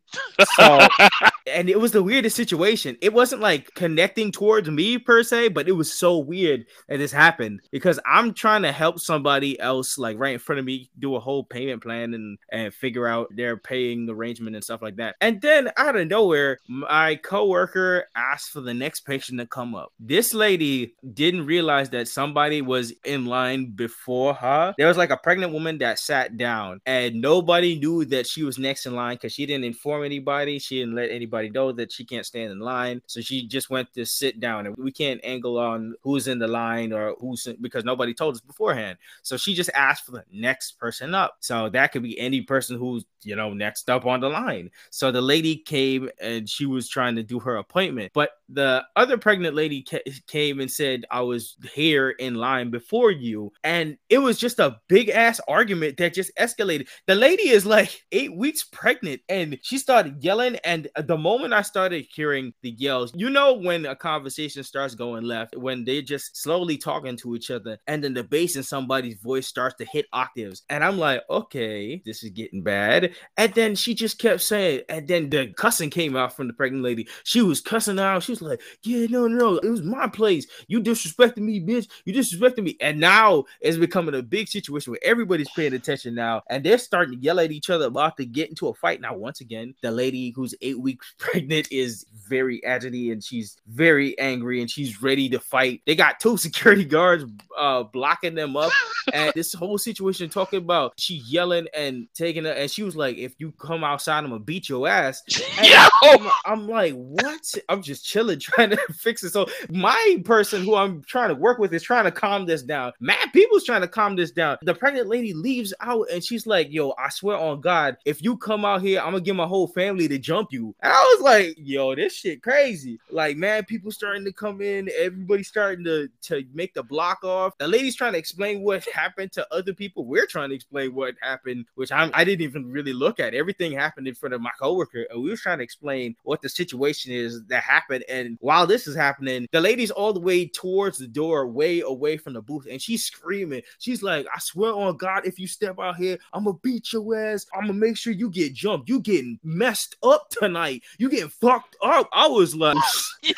[0.56, 0.88] So,
[1.48, 2.98] and it was the weirdest situation.
[3.02, 7.12] It wasn't like connecting towards me per se, but it was so weird that this
[7.12, 11.16] happened because I'm trying to help somebody else, like right in front of me, do
[11.16, 15.16] a whole payment plan and and figure out their paying arrangement and stuff like that.
[15.22, 19.94] And then out of nowhere, my coworker asked for the next patient to come up.
[20.00, 24.74] This lady didn't realize that somebody was in line before her.
[24.78, 28.58] There was like a pregnant woman that sat down and nobody knew that she was
[28.58, 30.58] next in line because she didn't inform anybody.
[30.58, 33.04] She didn't let anybody know that she can't stand in line.
[33.06, 36.48] So she just went to sit down, and we can't angle on who's in the
[36.48, 38.98] line or who's in, because nobody told us beforehand.
[39.22, 41.38] So she just asked for the next person up.
[41.42, 44.72] So that could be any person who's you know next up on the line.
[44.90, 49.18] So the lady came and she was trying to do her appointment, but the other
[49.18, 54.20] pregnant lady ca- came and said I was here in line before you, and it
[54.20, 56.88] was just a big ass argument that just escalated.
[57.08, 60.58] The lady is like eight weeks pregnant, and she started yelling.
[60.64, 65.24] And the moment I started hearing the yells, you know when a conversation starts going
[65.24, 69.20] left, when they're just slowly talking to each other, and then the bass in somebody's
[69.20, 73.14] voice starts to hit octaves, and I'm like, okay, this is getting bad.
[73.38, 76.84] And then she just kept saying, and then the cussing came out from the pregnant
[76.84, 77.08] lady.
[77.24, 78.24] She was cussing out.
[78.24, 80.48] She was like, yeah, no, no, no, it was my place.
[80.68, 81.88] You disrespected me, bitch.
[82.06, 82.78] You disrespected me.
[82.82, 87.18] And now it's becoming a big situation where everybody's paying attention now, and they're starting
[87.18, 89.02] to yell at each other about to get into a fight.
[89.02, 94.18] Now, once again, the lady who's eight weeks pregnant is very agitated and she's very
[94.20, 95.82] angry and she's ready to fight.
[95.86, 97.26] They got two security guards
[97.58, 98.72] uh blocking them up,
[99.14, 103.34] and this whole situation talking about she yelling and taking and she was like, "If
[103.38, 105.22] you come outside, I'm gonna beat your ass."
[106.02, 107.54] I'm, I'm like, what?
[107.68, 109.32] I'm just chilling, trying to fix it.
[109.32, 112.94] So my person who I'm trying to work with is trying to calm this down.
[113.00, 114.58] Mad people's trying to calm this down.
[114.62, 118.38] The pregnant lady leaves out and she's like, "Yo, I swear on God, if you
[118.38, 121.22] come out here, I'm gonna get my whole family to jump you." And I was
[121.22, 126.10] like, "Yo, this shit crazy." Like, man, people starting to come in, everybody starting to
[126.24, 127.58] to make the block off.
[127.58, 130.06] The lady's trying to explain what happened to other people.
[130.06, 133.34] We're trying to explain what happened, which I'm I didn't even really look at.
[133.34, 136.50] Everything happened in front of my coworker, and we were trying to explain what the
[136.50, 138.04] situation is that happened.
[138.10, 142.18] And while this is happening, the lady's all the way towards the door, way away
[142.18, 143.62] from the booth, and she's screaming.
[143.80, 147.16] She's like, I swear on God, if you step out here, I'm gonna beat your
[147.16, 147.46] ass.
[147.54, 148.90] I'm gonna make sure you get jumped.
[148.90, 150.84] You getting messed up tonight.
[150.98, 152.10] You getting fucked up.
[152.14, 152.78] I was like,
[153.22, 153.34] yo.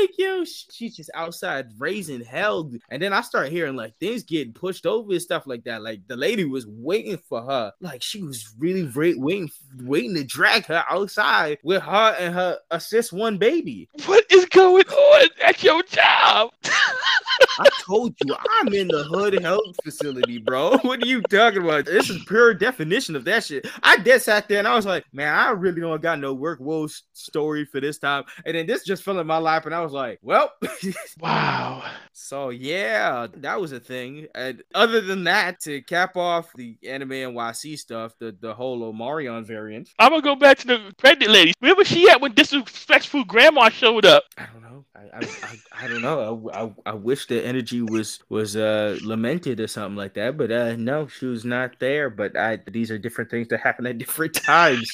[0.00, 2.70] Like, yo, she's just outside raising hell.
[2.90, 5.82] And then I start hearing like things getting pushed over and stuff like that.
[5.82, 7.72] Like the lady was waiting for her.
[7.80, 13.12] Like she was really waiting, waiting to drag her outside with her and her assist
[13.12, 13.88] one baby.
[14.06, 16.50] What is going on at your job?
[17.58, 20.78] I told you I'm in the hood health facility, bro.
[20.90, 21.86] What are you talking about?
[21.86, 23.66] This is pure definition of that shit.
[23.82, 26.58] I dead sat there and I was like, man, I really don't got no work
[26.60, 28.24] woes story for this time.
[28.44, 30.52] And then this just fell in my lap, and I was like, well,
[31.20, 31.84] wow.
[32.12, 34.26] So yeah, that was a thing.
[34.34, 39.44] And other than that, to cap off the anime NYC stuff, the the whole Omarion
[39.44, 39.90] variant.
[39.98, 41.52] I'm gonna go back to the pregnant lady.
[41.60, 44.24] Where was she at when disrespectful grandma showed up?
[44.38, 44.84] I don't know.
[44.94, 46.50] I I, I, I don't know.
[46.52, 50.50] I, I, I wish the energy was was uh lamented or something like that, but
[50.52, 52.10] uh no, she was not there.
[52.10, 54.92] But I these are different things that happen at different times.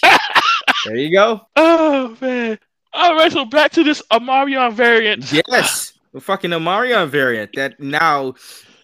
[0.84, 1.40] there you go.
[1.56, 2.58] Oh man.
[2.92, 5.30] All right, so back to this Omarion variant.
[5.32, 8.34] Yes, the fucking Omarion variant that now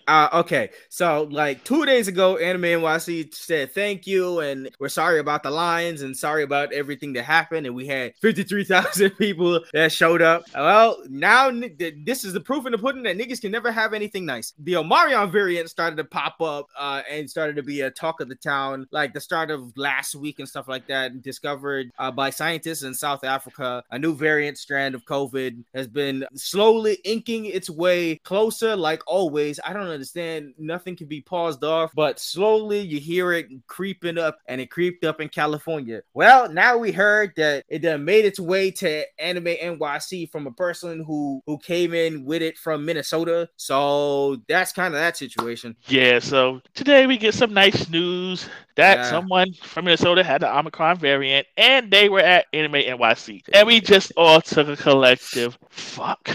[0.08, 5.20] uh, okay, so like two days ago, Anime NYC said thank you and we're sorry
[5.20, 7.66] about the lines and sorry about everything that happened.
[7.66, 10.44] And we had 53,000 people that showed up.
[10.54, 14.26] Well, now this is the proof in the pudding that niggas can never have anything
[14.26, 14.52] nice.
[14.58, 18.28] The Omarion variant started to pop up uh, and started to be a talk of
[18.28, 21.22] the town, like the start of last week and stuff like that.
[21.22, 26.24] Discovered uh, by scientists in South Africa, a new variant strand of COVID has been
[26.34, 29.60] slowly inking its way closer, like always.
[29.64, 34.38] I don't understand nothing can be paused off, but slowly you hear it creeping up,
[34.46, 36.02] and it creeped up in California.
[36.14, 40.52] Well, now we heard that it done made its way to Anime NYC from a
[40.52, 43.48] person who who came in with it from Minnesota.
[43.56, 45.76] So that's kind of that situation.
[45.86, 46.18] Yeah.
[46.18, 49.10] So today we get some nice news that yeah.
[49.10, 53.80] someone from Minnesota had the Omicron variant, and they were at Anime NYC, and we
[53.80, 56.28] just all took a collective fuck.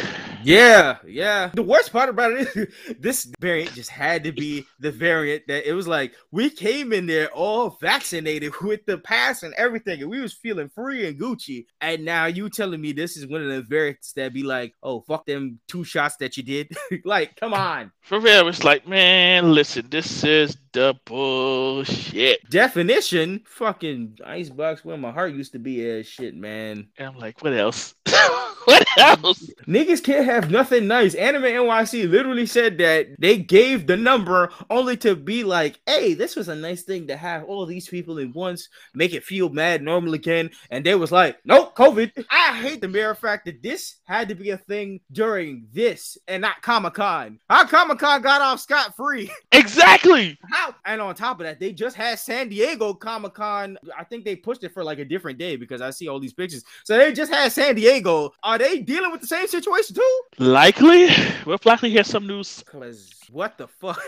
[0.43, 1.51] Yeah, yeah.
[1.53, 2.67] The worst part about it is
[2.99, 7.05] this variant just had to be the variant that it was like we came in
[7.05, 11.65] there all vaccinated with the pass and everything, and we was feeling free and Gucci.
[11.81, 15.01] And now you telling me this is one of the variants that be like, oh
[15.01, 16.75] fuck them two shots that you did.
[17.05, 17.91] like, come on.
[18.01, 22.49] For real, it's like, man, listen, this is the bullshit.
[22.49, 26.87] Definition, fucking icebox where my heart used to be as shit, man.
[26.97, 27.95] And I'm like, what else?
[28.97, 29.49] else?
[29.67, 31.15] Niggas can't have nothing nice.
[31.15, 36.35] Anime NYC literally said that they gave the number only to be like, hey, this
[36.35, 39.81] was a nice thing to have all these people in once, make it feel mad
[39.81, 40.49] normal again.
[40.71, 42.25] And they was like, nope, COVID.
[42.29, 46.41] I hate the mere fact that this had to be a thing during this and
[46.41, 47.39] not Comic Con.
[47.49, 49.31] How Comic Con got off scot free?
[49.51, 50.37] Exactly.
[50.51, 50.75] How?
[50.85, 53.77] And on top of that, they just had San Diego Comic Con.
[53.97, 56.33] I think they pushed it for like a different day because I see all these
[56.33, 56.63] pictures.
[56.83, 58.33] So they just had San Diego.
[58.43, 60.21] Are they dealing with the same situation too?
[60.39, 61.09] Likely.
[61.45, 62.63] We'll likely hear some news.
[62.65, 64.01] Cause what the fuck?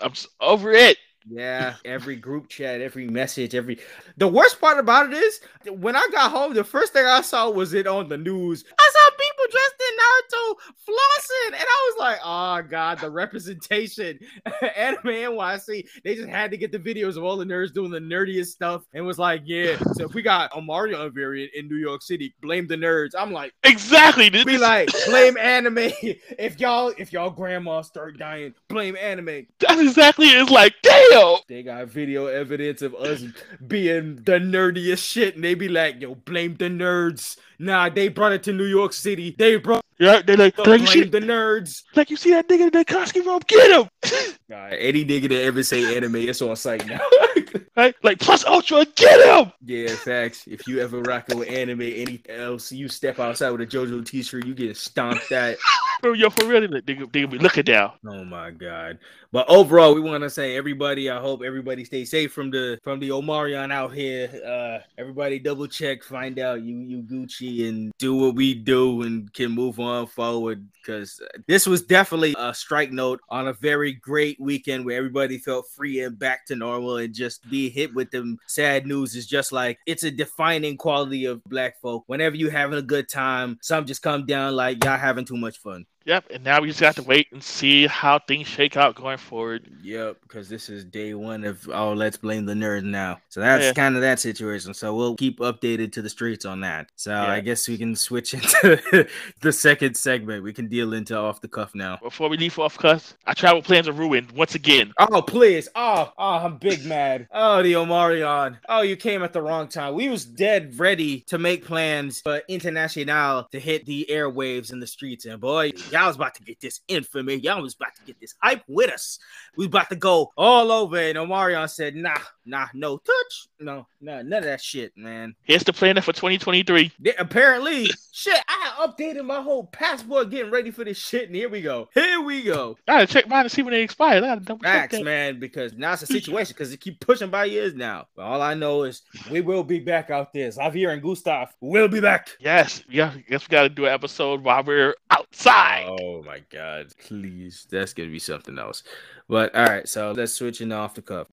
[0.00, 0.96] I'm over it.
[1.26, 3.78] Yeah, every group chat, every message, every.
[4.18, 7.48] The worst part about it is when I got home, the first thing I saw
[7.48, 8.62] was it on the news.
[8.78, 10.54] I saw people dressed in Naruto
[10.86, 14.18] flossing, and I was like, "Oh God, the representation."
[14.76, 18.00] Anime NYC, they just had to get the videos of all the nerds doing the
[18.00, 21.78] nerdiest stuff, and was like, "Yeah, so if we got a Mario variant in New
[21.78, 24.28] York City, blame the nerds." I'm like, exactly.
[24.28, 25.90] This be like, blame anime.
[26.38, 29.46] If y'all, if y'all grandma start dying, blame anime.
[29.58, 30.38] That's exactly it.
[30.38, 31.13] It's like, damn.
[31.48, 33.24] They got video evidence of us
[33.66, 37.36] being the nerdiest shit, and they be like, yo, blame the nerds.
[37.58, 39.34] Nah, they brought it to New York City.
[39.38, 41.84] They brought yeah, they like, like blame the nerds.
[41.94, 43.88] Like you see that nigga in the costume robe, get him.
[44.54, 47.00] God, any nigga that ever say anime, it's on site now.
[47.76, 47.94] right?
[48.04, 49.52] Like plus ultra, get him.
[49.64, 50.44] Yeah, facts.
[50.46, 54.46] If you ever rocking with anime, anything else, you step outside with a JoJo t-shirt,
[54.46, 55.58] you get stomped at.
[56.04, 57.92] Yo, for real, they, they, they be looking down.
[58.06, 58.98] Oh my god.
[59.34, 61.10] But overall, we want to say everybody.
[61.10, 64.30] I hope everybody stays safe from the from the Omarion out here.
[64.46, 69.32] Uh, everybody double check, find out you you Gucci, and do what we do, and
[69.32, 70.68] can move on forward.
[70.74, 75.68] Because this was definitely a strike note on a very great weekend where everybody felt
[75.68, 79.52] free and back to normal, and just be hit with them sad news is just
[79.52, 82.04] like it's a defining quality of black folk.
[82.06, 85.58] Whenever you having a good time, some just come down like y'all having too much
[85.58, 85.86] fun.
[86.06, 89.16] Yep, and now we just have to wait and see how things shake out going
[89.16, 89.66] forward.
[89.82, 93.20] Yep, because this is day one of oh, let's blame the nerd now.
[93.30, 93.72] So that's yeah.
[93.72, 94.74] kind of that situation.
[94.74, 96.88] So we'll keep updated to the streets on that.
[96.96, 97.32] So yeah.
[97.32, 99.08] I guess we can switch into
[99.40, 100.44] the second segment.
[100.44, 101.98] We can deal into off the cuff now.
[102.02, 104.92] Before we leave off cuff, our travel plans are ruined once again.
[104.98, 105.68] Oh please!
[105.74, 107.28] Oh, oh, I'm big mad.
[107.32, 108.58] Oh, the Omarion.
[108.68, 109.94] Oh, you came at the wrong time.
[109.94, 114.86] We was dead ready to make plans for International to hit the airwaves in the
[114.86, 117.36] streets, and boy Y'all was about to get this infamy.
[117.36, 119.20] Y'all was about to get this hype with us.
[119.56, 120.98] We about to go all over.
[120.98, 123.48] And Omarion said, nah, nah, no touch.
[123.64, 125.34] No, no, none of that shit, man.
[125.44, 126.92] Here's the plan for 2023.
[127.00, 131.28] Yeah, apparently, shit, I updated my whole passport getting ready for this shit.
[131.28, 131.88] And here we go.
[131.94, 132.76] Here we go.
[132.86, 134.18] I gotta check mine to see when they expire.
[134.18, 137.46] I gotta double Facts, man, because now it's a situation because it keep pushing by
[137.46, 138.06] years now.
[138.14, 139.00] But all I know is
[139.30, 140.50] we will be back out there.
[140.50, 142.28] Xavier and Gustav will be back.
[142.40, 145.86] Yes, yeah, guess we gotta do an episode while we're outside.
[145.88, 147.66] Oh my god, please.
[147.70, 148.82] That's gonna be something else.
[149.26, 151.28] But all right, so let's switch into off the cuff.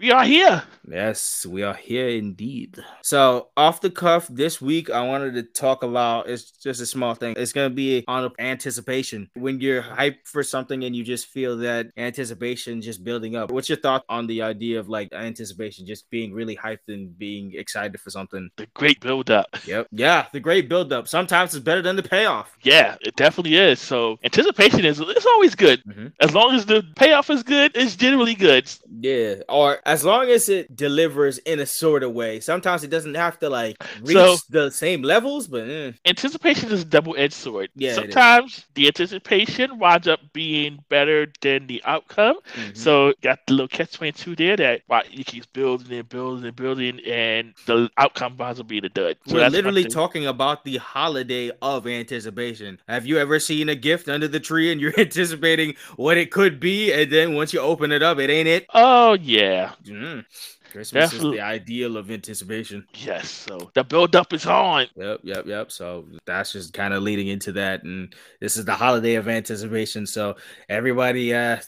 [0.00, 0.62] We are here.
[0.88, 2.82] Yes, we are here indeed.
[3.02, 7.14] So, off the cuff this week, I wanted to talk about it's just a small
[7.14, 7.34] thing.
[7.36, 9.28] It's going to be on anticipation.
[9.34, 13.50] When you're hyped for something and you just feel that anticipation just building up.
[13.50, 17.52] What's your thought on the idea of like anticipation just being really hyped and being
[17.54, 18.48] excited for something?
[18.56, 19.46] The great build up.
[19.66, 19.88] Yep.
[19.92, 21.08] Yeah, the great build up.
[21.08, 22.56] Sometimes it's better than the payoff.
[22.62, 23.80] Yeah, it definitely is.
[23.80, 25.84] So, anticipation is it's always good.
[25.84, 26.06] Mm-hmm.
[26.20, 28.70] As long as the payoff is good, it's generally good.
[29.00, 29.34] Yeah.
[29.50, 32.38] Or as long as it delivers in a sort of way.
[32.38, 35.90] Sometimes it doesn't have to like reach so, the same levels, but eh.
[36.06, 37.70] anticipation is a double-edged sword.
[37.74, 37.94] Yeah.
[37.94, 42.36] Sometimes the anticipation winds up being better than the outcome.
[42.54, 42.74] Mm-hmm.
[42.74, 46.44] So got the little catch twenty two there that why you keep building and building
[46.44, 49.16] and building, and the outcome winds up being a dud.
[49.26, 52.78] So We're literally talking about the holiday of anticipation.
[52.88, 56.60] Have you ever seen a gift under the tree and you're anticipating what it could
[56.60, 58.66] be, and then once you open it up, it ain't it?
[58.72, 59.72] Oh yeah.
[59.84, 60.24] Mm.
[60.70, 62.86] Christmas is the ideal of anticipation.
[62.94, 64.86] Yes, so the build up is on.
[64.96, 65.72] Yep, yep, yep.
[65.72, 70.06] So that's just kind of leading into that, and this is the holiday of anticipation.
[70.06, 70.36] So
[70.68, 71.58] everybody, uh,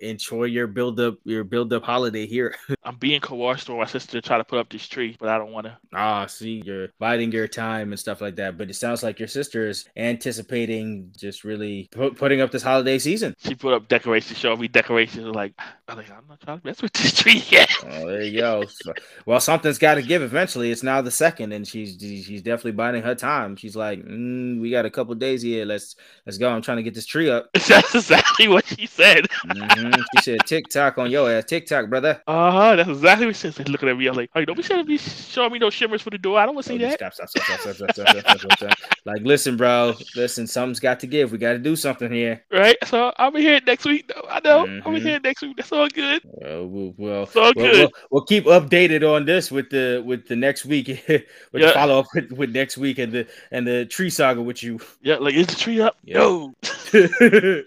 [0.00, 2.54] enjoy your build up, your build up holiday here.
[2.84, 5.38] I'm being coerced for my sister to try to put up this tree, but I
[5.38, 5.76] don't want to.
[5.94, 8.56] Ah, see, you're biding your time and stuff like that.
[8.56, 12.98] But it sounds like your sister is anticipating just really pu- putting up this holiday
[12.98, 13.34] season.
[13.38, 15.26] She put up decorations, showing me decorations.
[15.34, 15.54] Like,
[15.88, 17.70] I'm like, I'm not trying to mess with this tree yet.
[17.84, 18.64] Oh, there you go.
[18.66, 18.92] So,
[19.26, 20.70] well, something's got to give eventually.
[20.70, 23.56] It's now the second, and she's she's definitely biding her time.
[23.56, 25.64] She's like, mm, we got a couple days here.
[25.64, 26.50] Let's let's go.
[26.50, 27.50] I'm trying to get this tree up.
[27.68, 29.26] That's exactly what she said.
[29.60, 30.00] Mm-hmm.
[30.16, 31.44] She said TikTok on your ass.
[31.44, 32.22] TikTok, brother.
[32.26, 32.76] Uh huh.
[32.76, 33.68] That's exactly what she said.
[33.68, 36.10] Looking at me, I'm like, hey, don't be showing me, showing me no shimmers for
[36.10, 36.38] the door.
[36.38, 37.12] I don't want to see oh, that.
[37.12, 39.94] Stop, stop, stop, stop, stop, stop, stop, stop, Like, listen, bro.
[40.16, 41.32] Listen, something's got to give.
[41.32, 42.44] We got to do something here.
[42.52, 42.76] Right.
[42.84, 44.10] So I'll be here next week.
[44.28, 44.66] I know.
[44.66, 44.86] Mm-hmm.
[44.86, 45.08] I'll be mm-hmm.
[45.08, 45.56] here next week.
[45.56, 46.24] That's all good.
[46.26, 47.76] Uh, well, well, it's all well, good.
[47.76, 50.88] We'll, we'll, keep updated on this with the with the next week.
[51.08, 54.62] with the follow up with, with next week and the and the tree saga with
[54.62, 54.78] you.
[55.02, 55.16] Yeah.
[55.16, 55.96] Like, is the tree up?
[56.04, 56.18] Yeah.
[56.18, 56.54] No.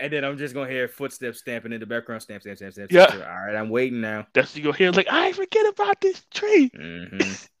[0.00, 2.22] and then I'm just gonna hear footsteps stamping in the background.
[2.22, 2.90] Stamp, stamp, stamp, stamp.
[2.90, 3.06] Yeah.
[3.06, 4.26] All right, I'm waiting now.
[4.34, 6.70] That's you go hear like I forget about this tree.
[6.70, 7.32] Mm-hmm.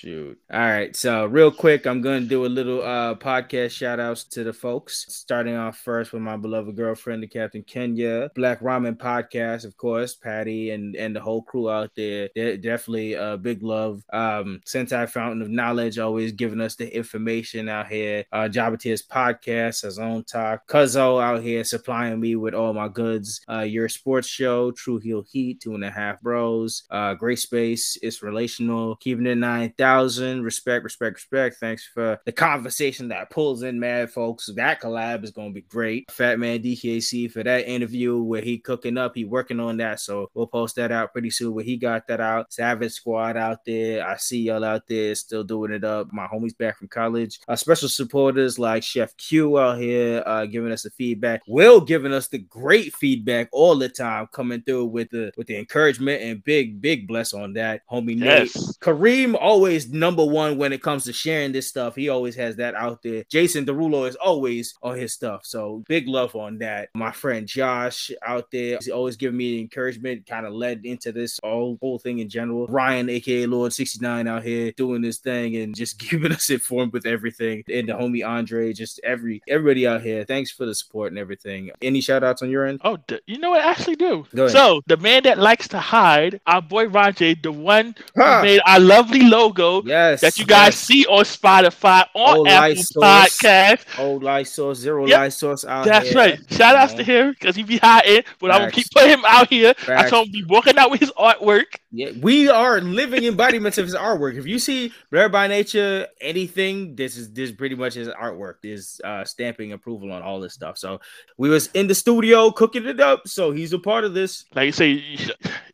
[0.00, 0.38] Shoot.
[0.52, 0.94] All right.
[0.94, 5.04] So real quick, I'm gonna do a little uh podcast shout outs to the folks.
[5.08, 10.14] Starting off first with my beloved girlfriend, the Captain Kenya, Black Ramen Podcast, of course,
[10.14, 12.30] Patty and and the whole crew out there.
[12.34, 14.02] They're definitely a uh, big love.
[14.12, 18.24] Um, Sentai Fountain of Knowledge always giving us the information out here.
[18.32, 20.66] Uh podcast, his own talk.
[20.68, 23.40] Cuzzo out here supplying me with all my goods.
[23.50, 27.98] Uh your sports show, True Heel Heat, two and a half bros, uh Great Space,
[28.02, 30.42] it's relational, keeping it nine thousand thousand.
[30.42, 31.56] Respect, respect, respect.
[31.56, 34.50] Thanks for the conversation that pulls in mad folks.
[34.54, 36.10] That collab is gonna be great.
[36.10, 39.14] Fat Man DKC for that interview where he cooking up.
[39.14, 41.54] He working on that, so we'll post that out pretty soon.
[41.54, 42.52] Where he got that out.
[42.52, 44.06] Savage Squad out there.
[44.06, 46.12] I see y'all out there still doing it up.
[46.12, 47.40] My homies back from college.
[47.48, 51.42] Uh, special supporters like Chef Q out here uh, giving us the feedback.
[51.46, 55.56] Will giving us the great feedback all the time, coming through with the with the
[55.56, 57.82] encouragement and big big bless on that.
[57.90, 58.56] Homie yes.
[58.56, 58.76] Nate.
[58.80, 61.94] Kareem always always number one when it comes to sharing this stuff.
[61.94, 63.24] He always has that out there.
[63.30, 65.42] Jason Derulo is always on his stuff.
[65.44, 66.88] So big love on that.
[66.94, 71.12] My friend Josh out there, he's always giving me the encouragement, kind of led into
[71.12, 72.66] this whole, whole thing in general.
[72.66, 77.06] Ryan, aka Lord 69 out here doing this thing and just keeping us informed with
[77.06, 77.62] everything.
[77.72, 80.24] And the homie Andre, just every everybody out here.
[80.24, 81.70] Thanks for the support and everything.
[81.82, 82.80] Any shout outs on your end?
[82.84, 83.60] Oh, you know what?
[83.60, 84.26] I actually do.
[84.48, 88.38] So the man that likes to hide, our boy Roger, the one huh.
[88.38, 90.20] who made our lovely logo Yes.
[90.20, 90.78] That you guys yes.
[90.78, 93.98] see on Spotify, on Old Apple Podcast.
[93.98, 95.18] Old light source, zero yep.
[95.18, 96.16] light source out That's here.
[96.16, 96.40] right.
[96.50, 99.48] Shout outs to him because he be hiding, but I'm gonna keep putting him out
[99.48, 99.74] here.
[99.74, 100.06] Facts.
[100.06, 101.64] I told him be working out with his artwork.
[101.92, 104.36] Yeah, we are living embodiments of his artwork.
[104.36, 108.56] If you see Rare by Nature anything, this is this is pretty much his artwork.
[108.62, 110.78] Is uh stamping approval on all this stuff.
[110.78, 111.00] So
[111.36, 113.26] we was in the studio cooking it up.
[113.26, 114.44] So he's a part of this.
[114.54, 115.18] Like you say,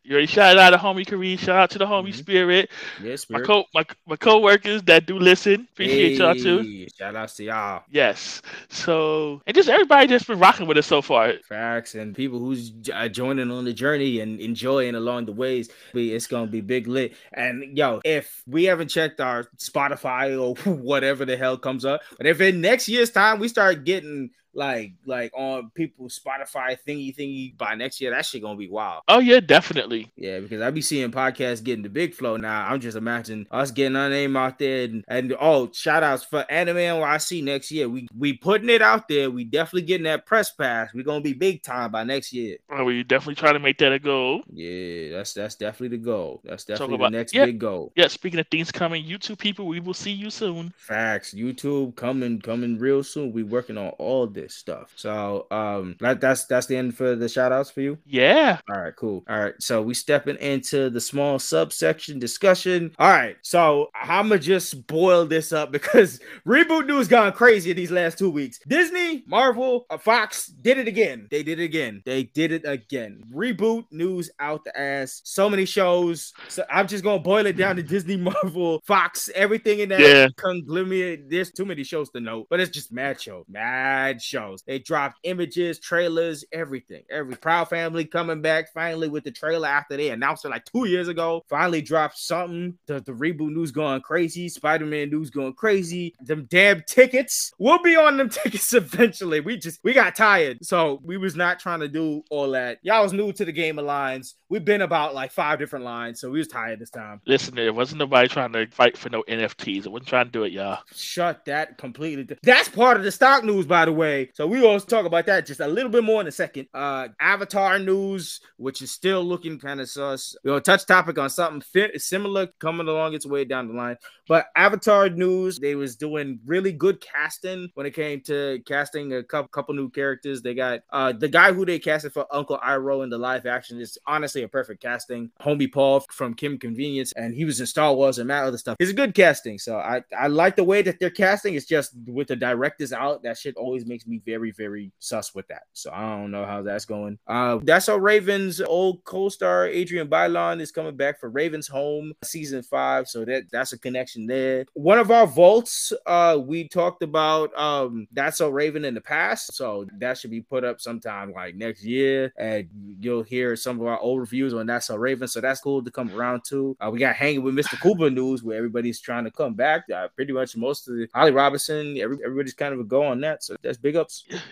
[0.07, 2.17] you, already shout out to homie Kareem, shout out to the homie mm-hmm.
[2.17, 2.69] Spirit.
[3.03, 3.41] Yeah, Spirit.
[3.41, 5.67] My co my my co-workers that do listen.
[5.73, 6.87] Appreciate hey, y'all too.
[6.97, 7.83] Shout out to y'all.
[7.91, 8.41] Yes.
[8.69, 11.33] So and just everybody just been rocking with us so far.
[11.43, 15.69] Facts and people who's uh, joining on the journey and enjoying along the ways.
[15.93, 17.13] It's gonna be big lit.
[17.33, 22.25] And yo, if we haven't checked our Spotify or whatever the hell comes up, but
[22.25, 27.55] if in next year's time we start getting like like on people's Spotify thingy thingy
[27.57, 29.03] by next year, that shit gonna be wild.
[29.07, 30.11] Oh yeah, definitely.
[30.17, 32.67] Yeah, because I be seeing podcasts getting the big flow now.
[32.67, 36.43] I'm just imagining us getting our name out there and, and oh shout outs for
[36.51, 37.87] Anime NYC next year.
[37.87, 39.29] We we putting it out there.
[39.29, 40.91] We definitely getting that press pass.
[40.93, 42.57] we gonna be big time by next year.
[42.71, 44.41] Oh, we definitely trying to make that a goal.
[44.51, 46.41] Yeah, that's that's definitely the goal.
[46.43, 47.91] That's definitely about, the next yeah, big goal.
[47.95, 50.73] Yeah, speaking of things coming, YouTube people, we will see you soon.
[50.77, 51.35] Facts.
[51.35, 53.31] YouTube coming coming real soon.
[53.31, 54.93] We working on all this stuff.
[54.95, 57.97] So um that, that's that's the end for the shout outs for you.
[58.05, 58.59] Yeah.
[58.69, 59.23] All right, cool.
[59.29, 59.53] All right.
[59.59, 62.93] So we stepping into the small subsection discussion.
[62.99, 63.37] All right.
[63.41, 68.59] So I'ma just boil this up because reboot news gone crazy these last two weeks.
[68.67, 71.27] Disney, Marvel, uh, Fox did it again.
[71.29, 72.01] They did it again.
[72.05, 73.23] They did it again.
[73.33, 75.21] Reboot news out the ass.
[75.23, 76.33] So many shows.
[76.47, 80.27] So I'm just gonna boil it down to Disney, Marvel, Fox, everything in that yeah.
[80.37, 81.29] conglomerate.
[81.29, 83.45] There's too many shows to know, but it's just mad shows.
[83.47, 84.63] Mad shows.
[84.65, 87.03] They dropped images, trailers, everything.
[87.09, 90.85] Every Proud Family coming back finally with the trailer after they announced it like two
[90.85, 91.43] years ago.
[91.49, 92.77] Finally dropped something.
[92.85, 94.49] The, the reboot news going crazy.
[94.49, 96.13] Spider Man news going crazy.
[96.21, 97.51] Them damn tickets.
[97.57, 99.39] We'll be on them tickets eventually.
[99.39, 102.79] We just we got tired, so we was not trying to do all that.
[102.83, 104.35] Y'all was new to the game of lines.
[104.49, 107.21] We've been about like five different lines, so we was tired this time.
[107.25, 109.85] Listen, it wasn't nobody trying to fight for no NFTs.
[109.85, 110.79] I wasn't trying to do it, y'all.
[110.95, 112.27] Shut that completely.
[112.43, 114.16] That's part of the stock news, by the way.
[114.33, 116.67] So we we will talk about that just a little bit more in a second.
[116.73, 120.35] Uh, Avatar news, which is still looking kind of sus.
[120.43, 123.97] We'll touch topic on something fit, similar coming along its way down the line.
[124.27, 129.23] But Avatar news, they was doing really good casting when it came to casting a
[129.23, 130.41] couple, couple new characters.
[130.41, 133.79] They got uh, the guy who they casted for Uncle Iroh in the live action
[133.79, 135.31] is honestly a perfect casting.
[135.41, 138.75] Homie Paul from Kim Convenience, and he was in Star Wars and that other stuff.
[138.79, 139.59] It's a good casting.
[139.59, 141.53] So I, I like the way that they're casting.
[141.53, 145.47] It's just with the directors out, that shit always makes me very, very sus with
[145.47, 145.63] that.
[145.73, 147.19] So I don't know how that's going.
[147.27, 152.63] Uh, that's how Ravens old co-star Adrienne Bailon is coming back for Ravens Home season
[152.63, 153.07] five.
[153.07, 154.65] So that that's a connection there.
[154.73, 159.53] One of our vaults, uh, we talked about um that's so Raven in the past,
[159.53, 162.67] so that should be put up sometime like next year, and
[162.99, 165.27] you'll hear some of our old reviews on that's so Raven.
[165.27, 166.77] So that's cool to come around to.
[166.79, 167.79] Uh, we got hanging with Mr.
[167.79, 169.83] Cooper news where everybody's trying to come back.
[169.93, 173.21] Uh, pretty much most of the Holly Robinson, every, everybody's kind of a go on
[173.21, 173.43] that.
[173.43, 173.95] So that's big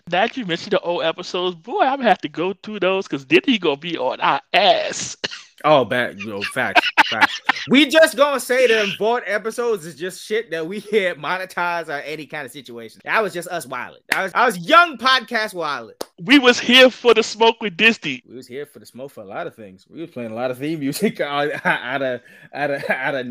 [0.10, 3.26] Now you mentioned the old episodes, boy, I'm gonna have to go through those because
[3.26, 5.18] then he gonna be on our ass.
[5.66, 6.20] Oh, bad.
[6.20, 6.88] You know, facts.
[7.07, 7.41] facts.
[7.70, 11.99] We just gonna say them board episodes is just shit that we can't monetize or
[12.01, 13.01] any kind of situation.
[13.03, 14.01] That was just us wilding.
[14.13, 15.95] I was I was young podcast wilding.
[16.24, 18.24] We was here for the smoke with Disney.
[18.30, 19.86] We was here for the smoke for a lot of things.
[19.89, 22.22] We was playing a lot of theme music out of out of
[22.53, 23.26] out of, out of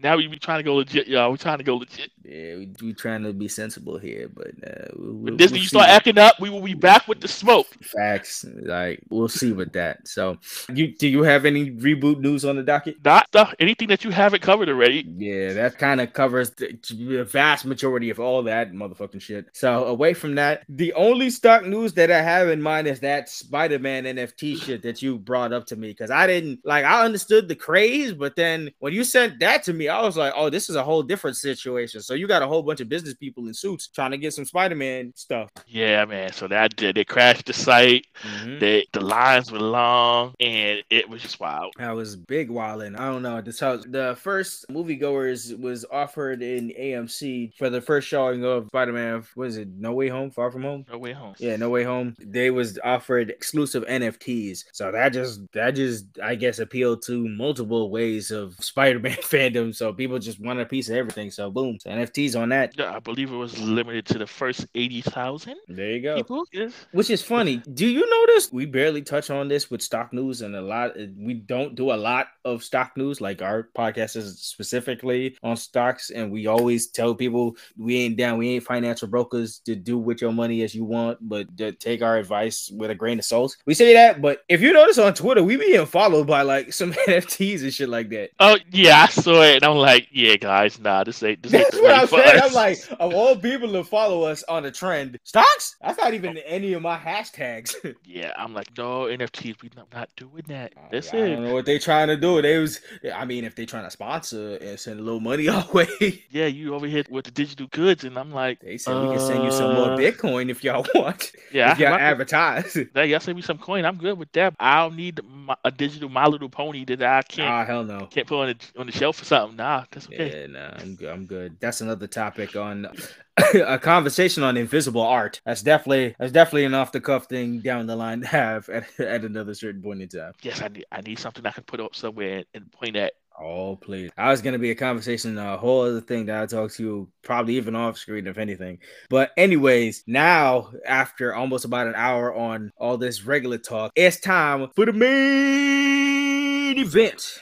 [0.00, 1.30] Now we be trying to go legit, y'all.
[1.30, 2.10] We trying to go legit.
[2.24, 5.68] Yeah, we we trying to be sensible here, but uh, we'll, when Disney we'll you
[5.68, 7.66] start acting up, we will be back with the smoke.
[7.82, 8.46] Facts.
[8.62, 10.08] Like we'll see with that.
[10.08, 10.38] So,
[10.72, 12.96] you do you have any reboot news on the docket?
[13.04, 13.54] Not stuff.
[13.58, 15.04] Anything that you haven't covered already.
[15.16, 19.46] Yeah, that kind of covers the, the vast majority of all that motherfucking shit.
[19.52, 23.28] So away from that, the only stock news that I have in mind is that
[23.28, 26.84] Spider-Man NFT shit that you brought up to me because I didn't like.
[26.84, 30.32] I understood the craze, but then when you sent that to me, I was like,
[30.36, 32.02] oh, this is a whole different situation.
[32.02, 34.44] So you got a whole bunch of business people in suits trying to get some
[34.44, 35.50] Spider-Man stuff.
[35.66, 36.32] Yeah, man.
[36.32, 36.96] So that did.
[36.96, 38.06] They crashed the site.
[38.22, 38.58] Mm-hmm.
[38.58, 41.72] They the lines were long, and it was just wild.
[41.78, 42.96] That was big wilding.
[42.96, 43.40] I don't know.
[43.40, 49.24] This house, the first moviegoers was offered in AMC for the first showing of Spider-Man.
[49.36, 50.30] Was it No Way Home?
[50.30, 50.84] Far From Home?
[50.90, 51.34] No Way Home.
[51.38, 52.14] Yeah, No Way Home.
[52.18, 54.64] They was offered exclusive NFTs.
[54.72, 59.74] So that just that just I guess appealed to multiple ways of Spider-Man fandom.
[59.74, 61.30] So people just wanted a piece of everything.
[61.30, 62.76] So boom, so NFTs on that.
[62.76, 65.56] Yeah, I believe it was limited to the first eighty thousand.
[65.68, 66.16] There you go.
[66.16, 66.72] People, yes.
[66.92, 67.62] Which is funny.
[67.74, 71.34] Do you notice we barely touch on this with stock news and a lot we
[71.34, 76.30] don't do a lot of stock news like our podcast is specifically on stocks and
[76.30, 80.32] we always tell people we ain't down we ain't financial brokers to do with your
[80.32, 83.56] money as you want but to take our advice with a grain of salt.
[83.66, 86.92] We say that but if you notice on twitter we being followed by like some
[86.92, 88.30] nfts and shit like that.
[88.40, 91.70] Oh yeah i saw it and i'm like yeah guys nah this ain't this ain't
[91.70, 92.40] that's what i'm saying.
[92.42, 95.76] I'm like of all people to follow us on a trend stocks?
[95.80, 97.74] That's not even any of my hashtags.
[98.04, 100.72] Yeah i'm like no nfts we not, not doing that
[101.02, 102.40] that's it don't know what they trying to do.
[102.42, 102.80] They was,
[103.14, 106.24] I mean, if they trying to sponsor and send a little money our way.
[106.30, 109.16] Yeah, you over here with the digital goods, and I'm like, they said uh, we
[109.16, 111.32] can send you some more uh, Bitcoin if y'all want.
[111.52, 112.76] Yeah, if y'all advertise.
[112.94, 113.84] Yeah, y'all send me some coin.
[113.84, 114.54] I'm good with that.
[114.60, 117.48] I don't need my, a digital My Little Pony that I can't.
[117.48, 118.06] Ah, hell no.
[118.06, 119.56] Can't put on the on the shelf or something.
[119.56, 120.42] Nah, that's okay.
[120.42, 121.08] Yeah, nah, I'm good.
[121.08, 121.56] I'm good.
[121.60, 122.88] That's another topic on
[123.54, 125.40] a conversation on invisible art.
[125.46, 128.84] That's definitely that's definitely an off the cuff thing down the line to have at,
[129.00, 130.32] at another certain point in time.
[130.42, 133.12] Yes, I need I need something I can put up somewhere and point at.
[133.40, 134.10] Oh please!
[134.18, 137.08] I was gonna be a conversation, a whole other thing that I talk to you
[137.22, 138.78] probably even off screen, if anything.
[139.08, 144.68] But anyways, now after almost about an hour on all this regular talk, it's time
[144.76, 147.40] for the main event.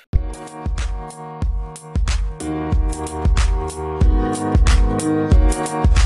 [5.01, 6.00] Thank you.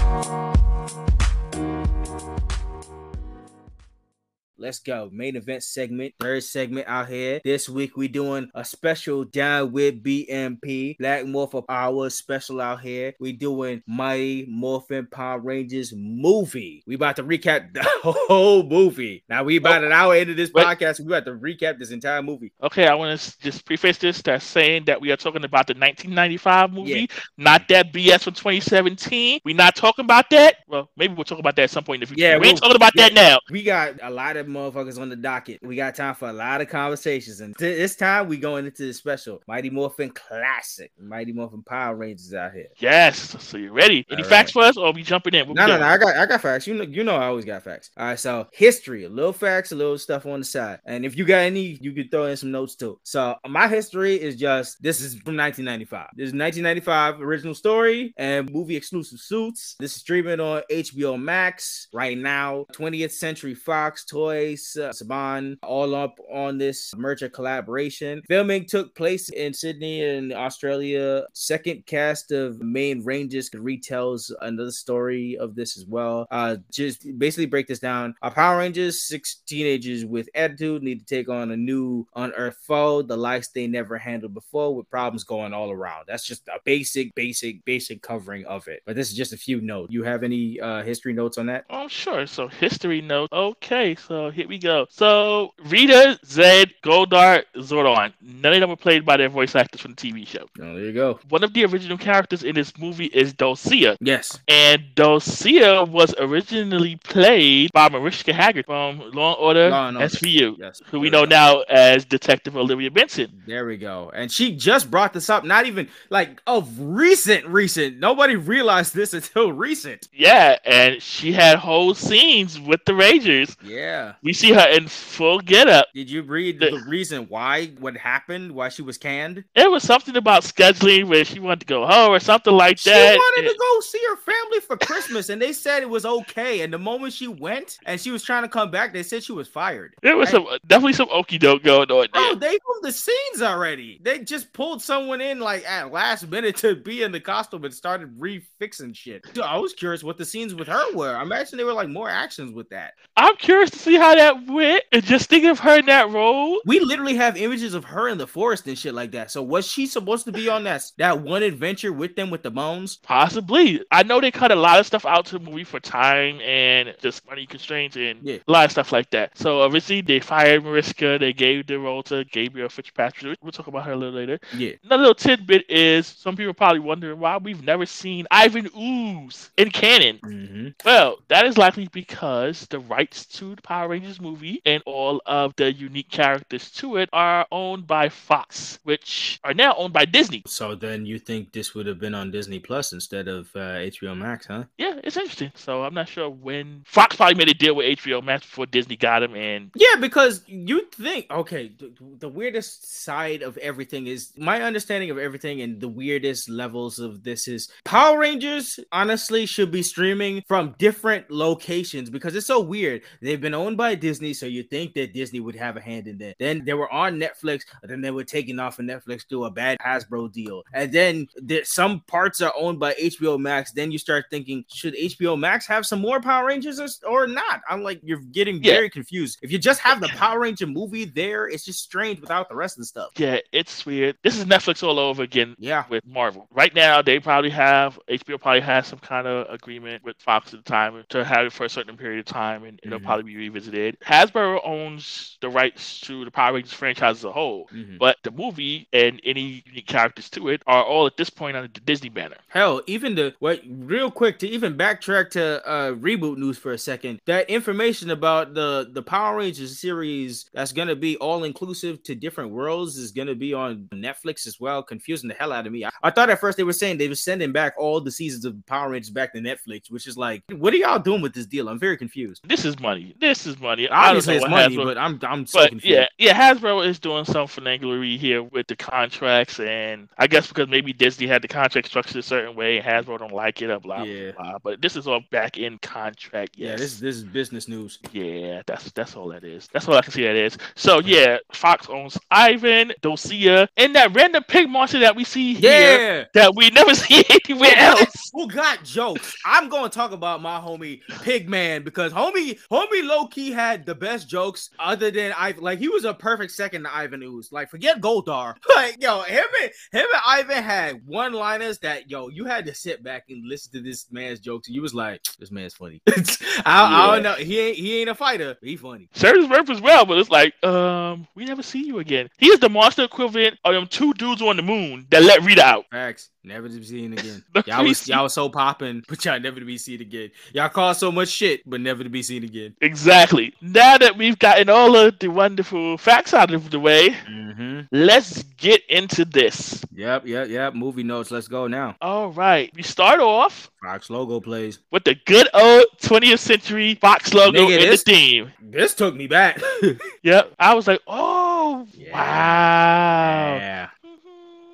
[4.64, 5.10] Let's go.
[5.12, 7.38] Main event segment, third segment out here.
[7.44, 13.12] This week we doing a special down with BMP, Black Morphin Power special out here.
[13.20, 16.82] We doing Mighty Morphin Power Rangers movie.
[16.86, 19.22] We about to recap the whole movie.
[19.28, 20.64] Now we about oh, an hour into this wait.
[20.64, 20.98] podcast.
[20.98, 22.50] We about to recap this entire movie.
[22.62, 25.74] Okay, I want to just preface this by saying that we are talking about the
[25.74, 27.06] 1995 movie, yeah.
[27.36, 29.40] not that BS from 2017.
[29.44, 30.56] We're not talking about that.
[30.68, 32.30] Well, maybe we'll talk about that at some point in the future.
[32.30, 33.40] Yeah, we ain't talking about yeah, that now.
[33.50, 35.60] We got a lot of motherfuckers on the docket.
[35.62, 38.94] We got time for a lot of conversations, and this time we going into the
[38.94, 42.68] special Mighty Morphin Classic, Mighty Morphin Power Rangers out here.
[42.78, 44.06] Yes, so you ready?
[44.10, 44.64] Any All facts right.
[44.64, 45.46] for us, or we jumping in?
[45.46, 45.86] We'll no, no, no.
[45.86, 46.66] I got, I got facts.
[46.66, 47.90] You know, you know, I always got facts.
[47.96, 51.16] All right, so history, a little facts, a little stuff on the side, and if
[51.16, 52.98] you got any, you could throw in some notes too.
[53.02, 56.08] So my history is just this is from 1995.
[56.16, 59.76] This is 1995 original story and movie exclusive suits.
[59.78, 62.66] This is streaming on HBO Max right now.
[62.72, 68.22] 20th Century Fox toy Uh, Saban all up on this merger collaboration.
[68.28, 71.24] Filming took place in Sydney in Australia.
[71.32, 76.26] Second cast of main Rangers retells another story of this as well.
[76.30, 78.14] Uh, just basically break this down.
[78.22, 83.02] Our Power Rangers, six teenagers with attitude, need to take on a new unearthed foe,
[83.02, 86.04] the likes they never handled before, with problems going all around.
[86.08, 88.82] That's just a basic, basic, basic covering of it.
[88.84, 89.92] But this is just a few notes.
[89.92, 91.64] You have any uh, history notes on that?
[91.70, 92.26] Oh, sure.
[92.26, 93.32] So history notes.
[93.32, 94.86] Okay, so here we go.
[94.90, 98.12] So Rita, Zedd, Goldar, Zordon.
[98.20, 100.46] None of them were played by their voice actors from the TV show.
[100.60, 101.18] Oh, there you go.
[101.28, 103.96] One of the original characters in this movie is Dulcea.
[104.00, 104.38] Yes.
[104.48, 110.08] And Dulcea was originally played by Mariska Hargitay from Law and Order Law and Order.
[110.08, 110.82] SVU, yes.
[110.86, 113.42] who we know now as Detective Olivia Benson.
[113.46, 114.10] There we go.
[114.14, 117.98] And she just brought this up, not even like of recent, recent.
[117.98, 120.08] Nobody realized this until recent.
[120.12, 123.56] Yeah, and she had whole scenes with the Rangers.
[123.62, 124.13] Yeah.
[124.22, 125.86] We see her in full getup.
[125.94, 127.66] Did you read the, the reason why?
[127.78, 128.52] What happened?
[128.52, 129.44] Why she was canned?
[129.54, 132.90] It was something about scheduling where she wanted to go home or something like she
[132.90, 133.14] that.
[133.14, 136.62] She wanted to go see her family for Christmas, and they said it was okay.
[136.62, 139.32] And the moment she went and she was trying to come back, they said she
[139.32, 139.94] was fired.
[140.02, 142.08] There was and, some definitely some okey doke going on.
[142.12, 142.22] There.
[142.22, 144.00] Oh, they filmed the scenes already.
[144.02, 147.74] They just pulled someone in like at last minute to be in the costume and
[147.74, 149.24] started refixing shit.
[149.32, 151.16] Dude, I was curious what the scenes with her were.
[151.16, 152.94] I imagine they were like more actions with that.
[153.16, 154.84] I'm curious to see how that went.
[154.92, 156.60] And just thinking of her in that role.
[156.66, 159.30] We literally have images of her in the forest and shit like that.
[159.30, 162.50] So was she supposed to be on that that one adventure with them with the
[162.50, 162.96] bones?
[162.96, 163.82] Possibly.
[163.90, 166.94] I know they cut a lot of stuff out to the movie for time and
[167.00, 168.38] just money constraints and yeah.
[168.46, 169.36] a lot of stuff like that.
[169.38, 171.18] So obviously they fired Mariska.
[171.18, 173.38] They gave the role to Gabrielle Fitzpatrick.
[173.42, 174.38] We'll talk about her a little later.
[174.56, 174.72] Yeah.
[174.84, 179.70] Another little tidbit is some people probably wondering why we've never seen Ivan Ooze in
[179.70, 180.18] canon.
[180.24, 180.68] Mm-hmm.
[180.84, 185.54] Well, that is likely because the rights to the Power Rangers movie and all of
[185.54, 190.42] the unique characters to it are owned by Fox, which are now owned by Disney.
[190.46, 194.18] So then you think this would have been on Disney Plus instead of uh, HBO
[194.18, 194.64] Max, huh?
[194.78, 195.52] Yeah, it's interesting.
[195.54, 198.96] So I'm not sure when Fox probably made a deal with HBO Max before Disney
[198.96, 204.32] got him, and yeah, because you think okay, the, the weirdest side of everything is
[204.36, 208.80] my understanding of everything, and the weirdest levels of this is Power Rangers.
[208.90, 213.02] Honestly, should be streaming from different locations because it's so weird.
[213.20, 216.16] They've been owned by Disney, so you think that Disney would have a hand in
[216.18, 216.36] that.
[216.38, 219.78] Then they were on Netflix, then they were taken off of Netflix through a bad
[219.80, 223.72] Hasbro deal, and then there, some parts are owned by HBO Max.
[223.72, 227.62] Then you start thinking, should HBO Max have some more Power Rangers or, not?
[227.68, 228.74] I'm like, you're getting yeah.
[228.74, 229.38] very confused.
[229.42, 232.76] If you just have the Power Ranger movie there, it's just strange without the rest
[232.76, 233.10] of the stuff.
[233.16, 234.16] Yeah, it's weird.
[234.22, 235.56] This is Netflix all over again.
[235.58, 236.46] Yeah, with Marvel.
[236.50, 240.64] Right now, they probably have HBO probably has some kind of agreement with Fox at
[240.64, 243.06] the time to have it for a certain period of time, and it'll mm-hmm.
[243.06, 243.73] probably be revisited.
[243.74, 247.96] Hasbro owns the rights to the Power Rangers franchise as a whole, mm-hmm.
[247.98, 251.68] but the movie and any unique characters to it are all at this point under
[251.68, 252.36] the Disney banner.
[252.48, 253.60] Hell, even the what?
[253.68, 257.20] Real quick to even backtrack to uh, reboot news for a second.
[257.26, 262.50] That information about the the Power Rangers series that's gonna be all inclusive to different
[262.50, 264.82] worlds is gonna be on Netflix as well.
[264.82, 265.84] Confusing the hell out of me.
[265.84, 268.44] I, I thought at first they were saying they were sending back all the seasons
[268.44, 271.46] of Power Rangers back to Netflix, which is like, what are y'all doing with this
[271.46, 271.68] deal?
[271.68, 272.42] I'm very confused.
[272.46, 273.14] This is money.
[273.20, 273.88] This is money.
[273.88, 275.92] Obviously, it's money, Hasbro, but I'm I'm so but confused.
[275.92, 276.54] Yeah, yeah.
[276.54, 281.26] Hasbro is doing some finaglery here with the contracts, and I guess because maybe Disney
[281.26, 284.30] had the contract structured a certain way, and Hasbro don't like it, blah yeah.
[284.32, 284.58] blah blah.
[284.62, 286.54] But this is all back in contract.
[286.56, 286.70] Yes.
[286.70, 287.98] Yeah, this this is business news.
[288.12, 289.68] Yeah, that's that's all that is.
[289.72, 290.56] That's all I can see that is.
[290.76, 295.70] So yeah, Fox owns Ivan, Dulcea, and that random pig monster that we see here
[295.98, 296.24] yeah.
[296.34, 298.30] that we never see anywhere else.
[298.32, 299.34] Who got jokes?
[299.44, 303.94] I'm going to talk about my homie Pigman because homie homie low key had the
[303.94, 307.50] best jokes other than I like he was a perfect second to Ivan Ooze.
[307.50, 308.56] Like forget Goldar.
[308.74, 312.74] Like yo, him and him and Ivan had one liners that yo you had to
[312.74, 314.66] sit back and listen to this man's jokes.
[314.66, 316.02] And you was like, this man's funny.
[316.08, 316.62] I, yeah.
[316.66, 317.34] I, don't know.
[317.34, 318.56] He ain't he ain't a fighter.
[318.60, 319.08] he funny.
[319.14, 322.28] Serves purpose as well, but it's like um we never see you again.
[322.36, 325.64] He is the monster equivalent of them two dudes on the moon that let Rita
[325.64, 325.84] out.
[325.90, 326.30] Facts.
[326.46, 327.42] Never to be seen again.
[327.66, 330.30] y'all was y'all was so popping, but y'all never to be seen again.
[330.52, 332.76] Y'all caused so much shit, but never to be seen again.
[332.82, 333.54] Exactly.
[333.62, 337.80] Now that we've gotten all of the wonderful facts out of the way, mm-hmm.
[337.92, 339.86] let's get into this.
[339.94, 340.74] Yep, yep, yep.
[340.74, 341.30] Movie notes.
[341.30, 341.96] Let's go now.
[342.02, 342.70] All right.
[342.76, 343.70] We start off.
[343.82, 348.12] Fox logo plays with the good old 20th century Fox logo Nigga, in this, the
[348.12, 348.52] theme.
[348.60, 349.60] This took me back.
[350.22, 350.52] yep.
[350.58, 352.12] I was like, oh yeah.
[352.12, 353.56] wow.
[353.56, 353.88] Yeah.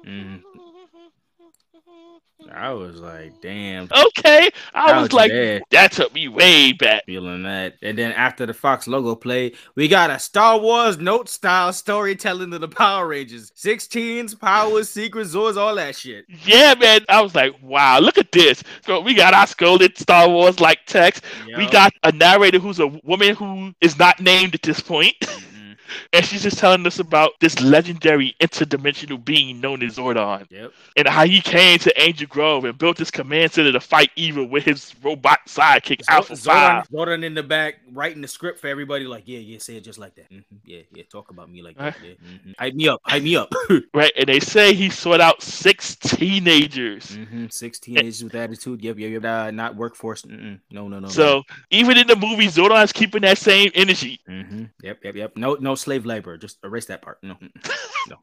[0.04, 0.39] Mm-hmm.
[2.52, 3.88] I was like, damn.
[4.08, 4.50] Okay.
[4.74, 5.30] I was like,
[5.70, 7.04] that took me way back.
[7.06, 7.76] Feeling that.
[7.82, 12.52] And then after the Fox logo play, we got a Star Wars note style storytelling
[12.52, 13.50] of the Power Rangers.
[13.52, 16.24] 16s, powers, secrets, Zords, all that shit.
[16.44, 17.04] Yeah, man.
[17.08, 18.62] I was like, wow, look at this.
[18.84, 21.24] So we got our scolded Star Wars like text.
[21.46, 21.58] Yo.
[21.58, 25.14] We got a narrator who's a woman who is not named at this point.
[26.12, 30.46] and she's just telling us about this legendary interdimensional being known as Zordon.
[30.50, 30.72] Yep.
[30.96, 34.46] And how he came to Angel Grove and built this command center to fight evil
[34.46, 39.04] with his robot sidekick, Alpha Zordon, Zordon in the back writing the script for everybody,
[39.04, 40.30] like, yeah, yeah, say it just like that.
[40.30, 40.56] Mm-hmm.
[40.64, 41.02] yeah, yeah.
[41.10, 41.96] Talk about me like that.
[42.02, 42.12] Yeah.
[42.12, 42.52] Mm-hmm.
[42.58, 43.00] Hype me up.
[43.04, 43.52] Hype me up.
[43.94, 47.06] right, and they say he sought out six teenagers.
[47.06, 47.46] Mm-hmm.
[47.48, 48.82] Six teenagers with attitude.
[48.82, 49.24] Yep, yep, yep.
[49.24, 50.22] Uh, not workforce.
[50.22, 50.60] Mm-mm.
[50.70, 51.08] No, no, no.
[51.08, 51.42] So no.
[51.70, 54.20] even in the movie, Zordon's keeping that same energy.
[54.28, 54.64] Mm-hmm.
[54.82, 55.36] Yep, yep, yep.
[55.36, 56.36] No, no slave labor.
[56.36, 57.18] Just erase that part.
[57.22, 57.36] No,
[58.08, 58.16] no.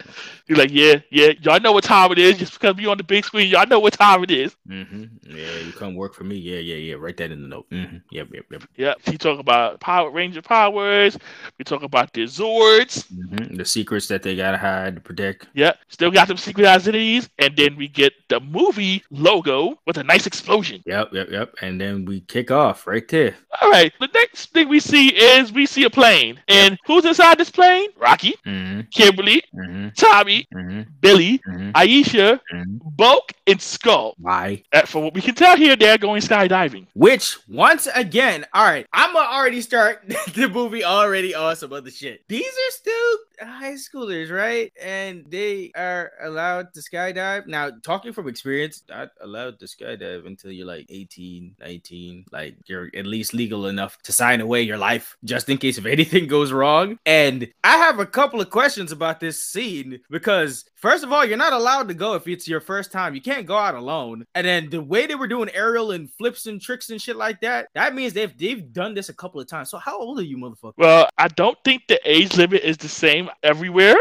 [0.48, 1.34] You're like, yeah, yeah.
[1.42, 2.38] Y'all know what time it is.
[2.38, 4.56] Just because we on the big screen, y'all know what time it is.
[4.68, 5.36] Mm-hmm.
[5.36, 6.36] Yeah, you come work for me.
[6.36, 6.96] Yeah, yeah, yeah.
[6.96, 7.70] Write that in the note.
[7.70, 7.98] Mm-hmm.
[8.12, 8.64] Yep, yep, yep.
[8.76, 8.98] Yep.
[9.06, 11.18] He talk about Power Ranger powers.
[11.58, 13.12] We talk about the Zords.
[13.12, 13.56] Mm-hmm.
[13.56, 15.48] The secrets that they gotta hide to protect.
[15.54, 15.80] Yep.
[15.90, 20.28] Still got some secret identities, and then we get the movie logo with a nice
[20.28, 20.82] explosion.
[20.86, 21.56] Yep, yep, yep.
[21.62, 23.36] And then we kick off right there.
[23.62, 23.92] All right.
[24.00, 26.80] The next thing we see is we see a plane, and yep.
[26.86, 27.90] who's inside this plane?
[27.98, 28.82] Rocky, mm-hmm.
[28.92, 29.90] Kimberly, mm-hmm.
[29.98, 30.82] Tommy, mm-hmm.
[31.02, 31.72] Billy, Mhm.
[31.74, 32.80] Aisha, Mhm.
[32.96, 34.16] Bulk, and Skull.
[34.18, 34.64] Why?
[34.74, 36.88] Uh, from what we can tell here, they're going skydiving.
[36.94, 41.92] Which once again, all right, I'm gonna already start the movie already on some other
[41.92, 42.28] shit.
[42.28, 44.74] These are still high schoolers, right?
[44.82, 47.48] And they are allowed to skydive.
[47.48, 52.26] Now, talking from experience, not allowed to skydive until you're like 18, 19.
[52.32, 55.86] Like you're at least legal enough to sign away your life just in case if
[55.86, 56.98] anything goes wrong.
[57.06, 61.38] And I have a couple of questions about this scene because First of all, you're
[61.38, 63.16] not allowed to go if it's your first time.
[63.16, 64.26] You can't go out alone.
[64.36, 67.42] And then the way they were doing aerial and flips and tricks and shit like
[67.42, 69.72] that, that means they've they've done this a couple of times.
[69.72, 70.74] So how old are you, motherfucker?
[70.78, 73.98] Well, I don't think the age limit is the same everywhere.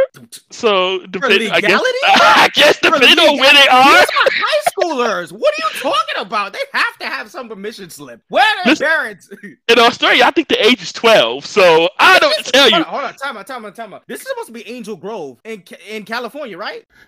[0.51, 1.99] So, depending, I guess, legality?
[2.05, 3.85] I guess depending on where they are.
[3.99, 5.33] These are high schoolers.
[5.33, 6.53] What are you talking about?
[6.53, 8.21] They have to have some permission slip.
[8.29, 9.31] Where are their Listen- parents?
[9.69, 11.47] In Australia, I think the age is 12.
[11.47, 12.79] So, I don't tell Hold you.
[12.79, 14.03] on, hold on, time out, time out, time out.
[14.07, 16.66] This is supposed to be Angel Grove in in California, right?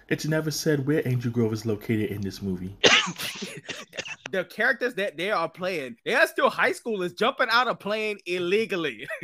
[0.08, 2.76] It's never said where Angel Grove is located in this movie.
[4.30, 8.18] the characters that they are playing, they are still high schoolers jumping out of plane
[8.26, 9.06] illegally.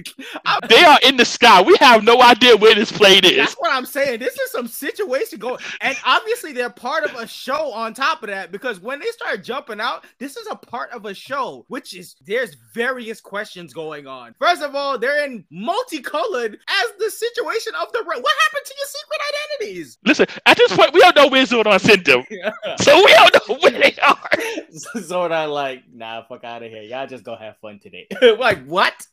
[0.68, 1.62] They are in the sky.
[1.62, 3.37] We have no idea where this plane is.
[3.37, 4.20] That's what I'm saying.
[4.20, 8.28] This is some situation going, and obviously they're part of a show on top of
[8.28, 11.95] that because when they start jumping out, this is a part of a show, which
[11.95, 14.35] is there's various questions going on.
[14.39, 18.87] First of all, they're in multicolored as the situation of the what happened to your
[18.87, 19.99] secret identities?
[20.05, 22.25] Listen, at this point, we don't know where Zordon sent them.
[22.81, 24.29] So, we don't know where they are.
[24.97, 26.83] Zordon like, nah, fuck out of here.
[26.83, 28.07] Y'all just go have fun today.
[28.39, 29.07] like what?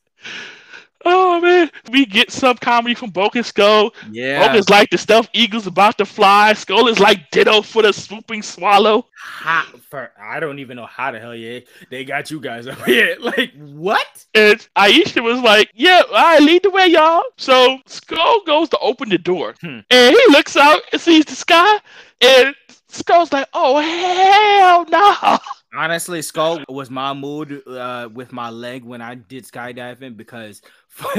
[1.05, 1.69] Oh, man.
[1.91, 3.93] We get some comedy from and Skull.
[4.11, 4.53] Yeah.
[4.53, 6.53] Bulk like the stuff eagle's about to fly.
[6.53, 9.07] Skull is like Ditto for the swooping swallow.
[9.15, 12.83] How, for, I don't even know how the hell yeah, they got you guys up
[12.85, 13.17] here.
[13.21, 14.25] Like what?
[14.33, 17.23] And Aisha was like, Yeah, all right, lead the way, y'all.
[17.37, 19.53] So Skull goes to open the door.
[19.61, 19.79] Hmm.
[19.89, 21.79] And he looks out and sees the sky.
[22.19, 22.55] And
[22.87, 25.37] Skull's like, Oh, hell no.
[25.73, 30.61] Honestly, Skull was my mood uh, with my leg when I did skydiving because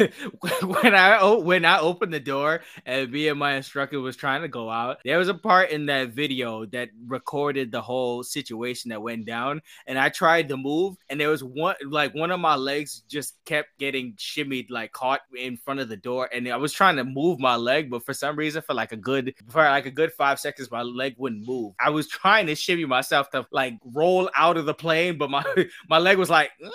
[0.64, 4.42] when I o- when I opened the door and me and my instructor was trying
[4.42, 8.90] to go out, there was a part in that video that recorded the whole situation
[8.90, 12.38] that went down, and I tried to move, and there was one like one of
[12.38, 16.56] my legs just kept getting shimmied, like caught in front of the door, and I
[16.56, 19.62] was trying to move my leg, but for some reason, for like a good for
[19.62, 21.72] like a good five seconds, my leg wouldn't move.
[21.80, 25.44] I was trying to shimmy myself to like roll out of the plane, but my
[25.88, 26.50] my leg was like.
[26.62, 26.70] "Mm,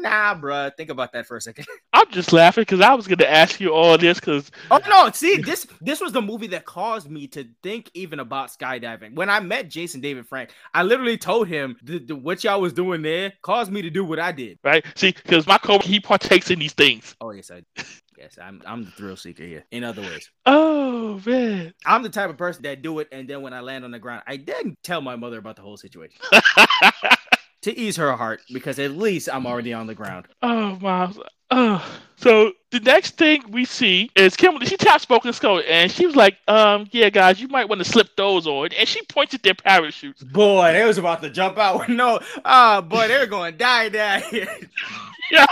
[0.00, 0.74] Nah, bruh.
[0.76, 1.66] Think about that for a second.
[1.92, 5.10] I'm just laughing because I was going to ask you all this because Oh no!
[5.12, 9.14] See, this this was the movie that caused me to think even about skydiving.
[9.14, 12.72] When I met Jason David Frank, I literally told him the, the, what y'all was
[12.72, 14.58] doing there caused me to do what I did.
[14.64, 14.84] right?
[14.94, 17.14] See, because my co he partakes in these things.
[17.20, 17.62] Oh yes, I
[18.16, 19.64] yes, I'm I'm the thrill seeker here.
[19.70, 20.30] In other words.
[20.46, 21.74] Oh man.
[21.84, 23.98] I'm the type of person that do it, and then when I land on the
[23.98, 26.20] ground, I didn't tell my mother about the whole situation
[27.62, 30.26] to ease her heart because at least I'm already on the ground.
[30.42, 31.12] oh my.
[31.50, 31.96] Oh.
[32.16, 34.66] So the next thing we see is Kimberly.
[34.66, 37.84] She taps Spoken Skull and she was like, "Um, yeah, guys, you might want to
[37.90, 40.22] slip those on." And she points at their parachutes.
[40.22, 41.88] Boy, they was about to jump out.
[41.88, 44.54] No, ah, boy, they were going to die down here.
[45.30, 45.46] Yeah,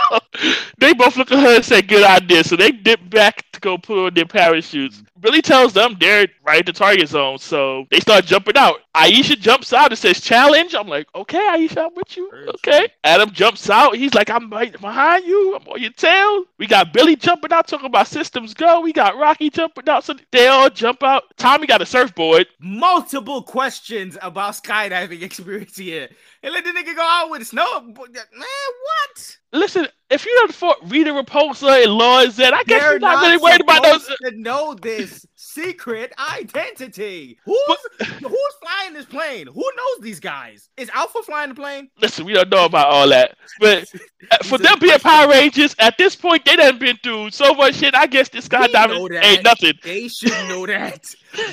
[0.77, 3.77] they both look at her and say, "Good idea." So they dip back to go
[3.77, 5.01] put on their parachutes.
[5.19, 8.81] Billy tells them they're right at the target zone, so they start jumping out.
[8.95, 12.87] Aisha jumps out and says, "Challenge." I'm like, "Okay, Aisha, I'm with you." Okay.
[13.05, 13.95] Adam jumps out.
[13.95, 15.55] He's like, "I'm right behind you.
[15.55, 18.81] I'm on your tail." We got Billy jumping out, talking about systems go.
[18.81, 21.23] We got Rocky jumping out, so they all jump out.
[21.37, 22.47] Tommy got a surfboard.
[22.59, 26.09] multiple questions about skydiving experience here.
[26.43, 27.81] And let the nigga go out with snow.
[27.81, 27.95] Man,
[28.33, 29.37] what?
[29.51, 33.21] Listen, if you don't fought Rita Repulsa and Lord Zedd, I guess They're you're not,
[33.21, 34.03] really worried about those.
[34.03, 35.25] supposed to know this.
[35.63, 37.37] Secret identity.
[37.45, 39.47] Who's who's flying this plane?
[39.47, 40.69] Who knows these guys?
[40.77, 41.89] Is Alpha flying the plane?
[42.01, 43.91] Listen, we don't know about all that, but
[44.31, 47.75] uh, for them being Power Rangers at this point, they done been through so much
[47.75, 47.95] shit.
[47.95, 49.73] I guess this skydiving ain't nothing.
[49.83, 51.03] They should know that.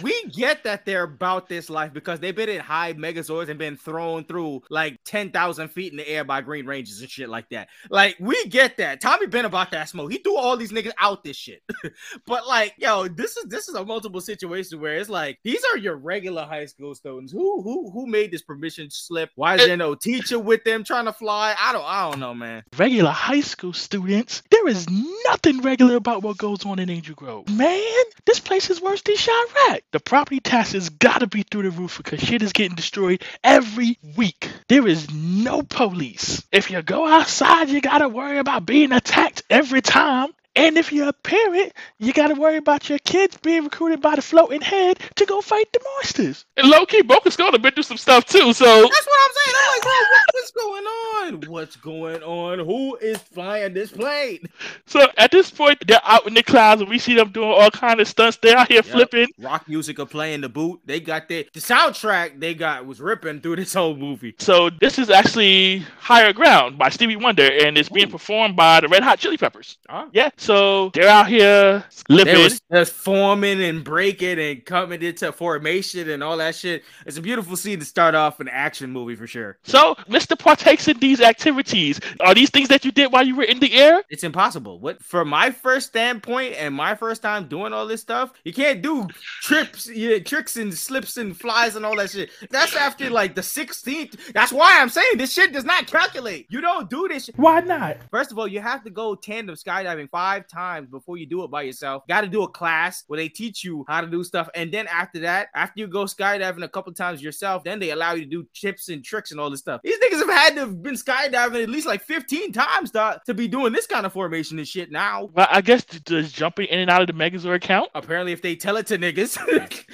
[0.03, 3.77] We get that they're about this life because they've been in high megazords and been
[3.77, 7.68] thrown through like 10,000 feet in the air by Green Rangers and shit like that.
[7.91, 9.01] Like, we get that.
[9.01, 10.11] Tommy been about that smoke.
[10.11, 11.62] He threw all these niggas out this shit.
[12.27, 15.79] but like, yo, this is this is a multiple situation where it's like these are
[15.79, 17.33] your regular high school students.
[17.33, 19.31] Who who who made this permission slip?
[19.35, 21.55] Why is there no teacher with them trying to fly?
[21.59, 22.64] I don't I don't know, man.
[22.77, 24.89] Regular high school students, there is
[25.24, 27.49] nothing regular about what goes on in Angel Grove.
[27.49, 29.66] Man, this place is worse than Chiraq.
[29.93, 34.49] The property taxes gotta be through the roof because shit is getting destroyed every week.
[34.69, 36.47] There is no police.
[36.53, 40.29] If you go outside, you gotta worry about being attacked every time.
[40.57, 44.23] And if you're a parent, you gotta worry about your kids being recruited by the
[44.23, 46.45] floating head to go fight the monsters.
[46.57, 49.21] And low key, Bulk and Skull have been through some stuff too, so That's what
[49.21, 49.57] I'm saying.
[49.59, 49.93] I'm like, bro,
[50.33, 51.51] what's going on?
[51.51, 52.59] What's going on?
[52.61, 54.47] Who is flying this plane?
[54.87, 57.71] so at this point they're out in the clouds and we see them doing all
[57.71, 58.39] kind of stunts.
[58.39, 58.85] They're out here Yep.
[58.87, 59.29] flipping.
[59.39, 60.81] Rock music are playing the boot.
[60.87, 64.35] They got their the soundtrack they got was ripping through this whole movie.
[64.39, 68.13] So this is actually Higher Ground by Stevie Wonder and it's being Ooh.
[68.13, 69.77] performed by the Red Hot Chili Peppers.
[69.89, 70.07] Huh?
[70.13, 72.35] Yeah, so they're out here living.
[72.35, 76.85] They was just forming and breaking and coming into formation and all that shit.
[77.05, 79.59] It's a beautiful scene to start off an action movie for sure.
[79.65, 80.39] So Mr.
[80.39, 82.01] partakes in these activities.
[82.21, 84.03] Are these things that you did while you were in the air?
[84.09, 84.79] It's impossible.
[84.79, 88.83] What from my first standpoint and my first time doing all this stuff, you can't
[88.83, 89.09] do
[89.43, 92.31] trips, yeah, tricks and slips and flies and all that shit.
[92.51, 94.33] That's after like the 16th.
[94.33, 96.47] That's why I'm saying this shit does not calculate.
[96.51, 97.37] You don't do this shit.
[97.37, 97.97] Why not?
[98.13, 101.51] First of all, you have to go tandem skydiving five times before you do it
[101.51, 102.07] by yourself.
[102.09, 104.49] Got to do a class where they teach you how to do stuff.
[104.55, 108.14] And then after that, after you go skydiving a couple times yourself, then they allow
[108.14, 109.80] you to do chips and tricks and all this stuff.
[109.82, 113.34] These niggas have had to have been skydiving at least like 15 times to, to
[113.34, 115.30] be doing this kind of formation and shit now.
[115.34, 117.91] Well, I guess does jumping in and out of the Megazord count?
[117.95, 119.37] Apparently, if they tell it to niggas,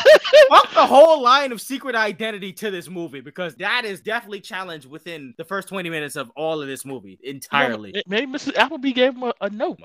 [0.48, 4.88] fuck the whole line of secret identity to this movie because that is definitely challenged
[4.88, 7.92] within the first 20 minutes of all of this movie entirely.
[7.94, 8.56] Well, Maybe Mrs.
[8.56, 9.79] Appleby gave him a, a note.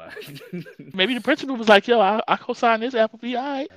[0.94, 3.72] Maybe the principal was like, "Yo, I, I co-sign this Appleby." All right.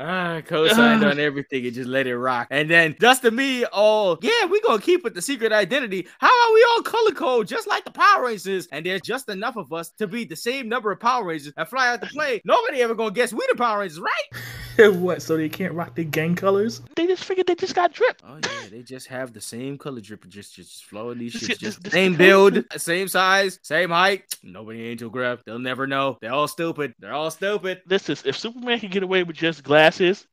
[0.00, 2.48] Ah, co-signed on everything and just let it rock.
[2.50, 6.06] And then just to me, oh yeah, we gonna keep it the secret identity.
[6.18, 8.66] How about we all color code just like the Power Rangers?
[8.72, 11.68] And there's just enough of us to be the same number of Power Rangers and
[11.68, 12.40] fly out the plane.
[12.44, 14.94] Nobody ever gonna guess we the Power Rangers, right?
[14.94, 15.20] what?
[15.20, 16.80] So they can't rock the gang colors?
[16.96, 18.22] They just figured they just got dripped.
[18.26, 21.48] Oh yeah, they just have the same color drip, just just flowing these This shits,
[21.48, 24.24] get- just this- this same get build, same size, same height.
[24.42, 25.40] Nobody angel grab.
[25.44, 26.16] They'll never know.
[26.20, 26.94] They're all stupid.
[26.98, 27.82] They're all stupid.
[27.86, 29.62] This is if Superman can get away with just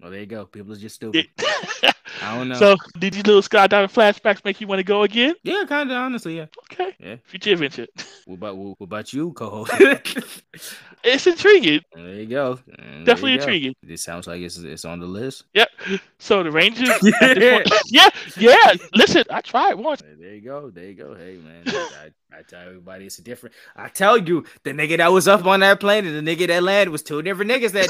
[0.03, 0.45] Oh, there you go.
[0.45, 1.28] People are just stupid.
[1.38, 1.93] It,
[2.24, 2.55] I don't know.
[2.55, 5.36] so did these little skydiving flashbacks make you want to go again?
[5.43, 6.45] yeah, kind of honestly, yeah.
[6.72, 6.95] Okay.
[6.99, 7.16] Yeah.
[7.26, 7.88] Future adventure.
[8.26, 9.72] What about what, what about you, co-host?
[11.03, 11.82] It's intriguing.
[11.93, 12.60] there you go.
[12.68, 13.43] And there you Definitely go.
[13.43, 13.76] intriguing.
[13.84, 15.43] This sounds like it's it's on the list.
[15.53, 15.70] Yep.
[16.18, 16.89] So the Rangers.
[17.22, 17.64] Yeah.
[17.64, 18.10] point- yeah.
[18.36, 18.74] Yeah.
[18.95, 20.01] Listen, I tried once.
[20.01, 20.70] There you go.
[20.72, 21.14] There you go.
[21.14, 23.55] Hey man, I, I tell everybody it's a different.
[23.76, 26.64] I tell you, the nigga that was up on that plane and the nigga that
[26.64, 27.89] landed was two different niggas that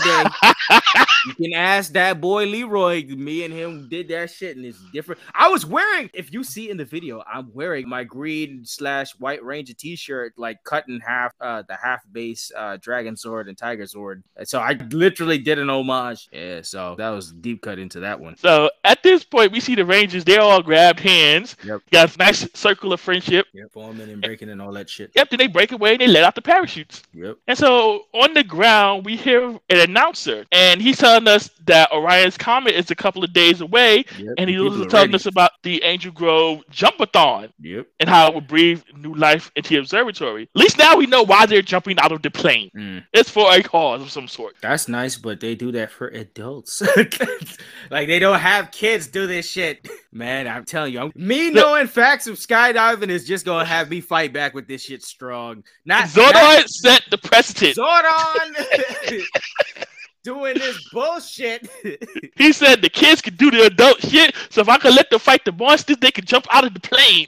[1.00, 1.04] day.
[1.28, 3.06] You can ask that boy Leroy.
[3.06, 5.22] Me and him did that shit, and it's different.
[5.34, 9.44] I was wearing, if you see in the video, I'm wearing my green slash white
[9.44, 13.86] Ranger T-shirt, like cut in half, uh, the half base uh, Dragon Sword and Tiger
[13.88, 14.24] Sword.
[14.44, 16.30] So I literally did an homage.
[16.32, 18.38] Yeah, so that was deep cut into that one.
[18.38, 20.24] So at this point, we see the Rangers.
[20.24, 21.56] They all grabbed hands.
[21.64, 21.82] Yep.
[21.92, 23.48] Got a nice circle of friendship.
[23.54, 25.12] Yeah, forming and breaking and all that shit.
[25.16, 25.30] Yep.
[25.30, 27.04] Then they break away and they let out the parachutes.
[27.14, 27.38] Yep.
[27.48, 32.38] And so on the ground, we hear an announcer, and he's telling us that Ryan's
[32.38, 34.34] Comet is a couple of days away, Yep.
[34.38, 37.88] and he was telling us about the Angel Grove Jumpathon Yep.
[38.00, 40.44] and how it would breathe new life into the observatory.
[40.44, 42.70] At least now we know why they're jumping out of the plane.
[42.76, 43.04] Mm.
[43.14, 44.56] It's for a cause of some sort.
[44.62, 46.82] That's nice, but they do that for adults.
[47.92, 49.88] like they don't have kids do this shit.
[50.12, 54.02] Man, I'm telling you, I'm- me knowing facts of skydiving is just gonna have me
[54.02, 55.64] fight back with this shit strong.
[55.86, 57.76] Not Zordon not set the precedent.
[57.78, 59.24] Zordon
[60.28, 61.70] doing this bullshit.
[62.36, 65.20] He said the kids can do the adult shit, so if I could let them
[65.20, 67.28] fight the monsters, they could jump out of the plane.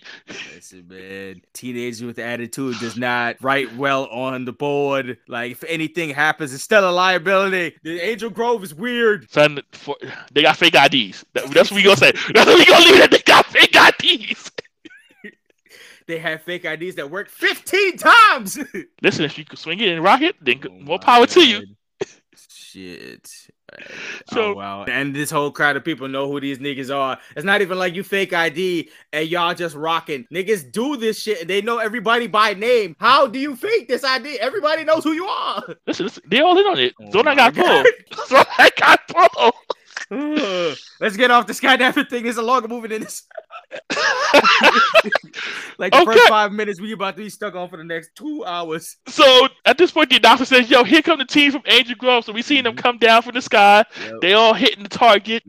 [0.54, 5.18] Listen, man, teenager with attitude does not write well on the board.
[5.28, 7.76] Like if anything happens, it's still a liability.
[7.84, 9.32] The Angel Grove is weird.
[9.32, 9.95] Son, for,
[10.32, 11.26] they got fake IDs.
[11.34, 12.12] That- that's what we gonna say.
[12.12, 13.12] That's what we gonna leave it.
[13.12, 14.52] They got fake IDs.
[16.08, 18.58] They have fake IDs that work 15 times.
[19.04, 21.47] Listen, if you can swing it and rock it, then Oh more my power to
[21.47, 21.62] you.
[22.72, 23.30] Shit.
[23.72, 24.84] Uh, oh, so- oh wow.
[24.86, 27.18] And this whole crowd of people know who these niggas are.
[27.36, 30.26] It's not even like you fake ID and y'all just rocking.
[30.32, 32.96] Niggas do this shit and they know everybody by name.
[33.00, 34.40] How do you fake this ID?
[34.40, 35.64] Everybody knows who you are.
[35.88, 36.94] Listen, listen, they all in on it.
[37.02, 37.88] Oh Zona got pulled.
[38.28, 39.54] Zona got pulled.
[41.00, 42.26] Let's get off the skydiving thing.
[42.26, 43.24] It's a longer movie than this.
[45.78, 46.06] like the Okay.
[46.06, 48.98] first five minutes, we about to be stuck on for the next two hours.
[49.08, 52.26] so at this point, the announcer says, "Yo, here come the team from Angel Grove."
[52.26, 52.82] So we seen them Mhm.
[52.82, 53.84] come down from the sky.
[54.22, 55.44] They all hitting the target.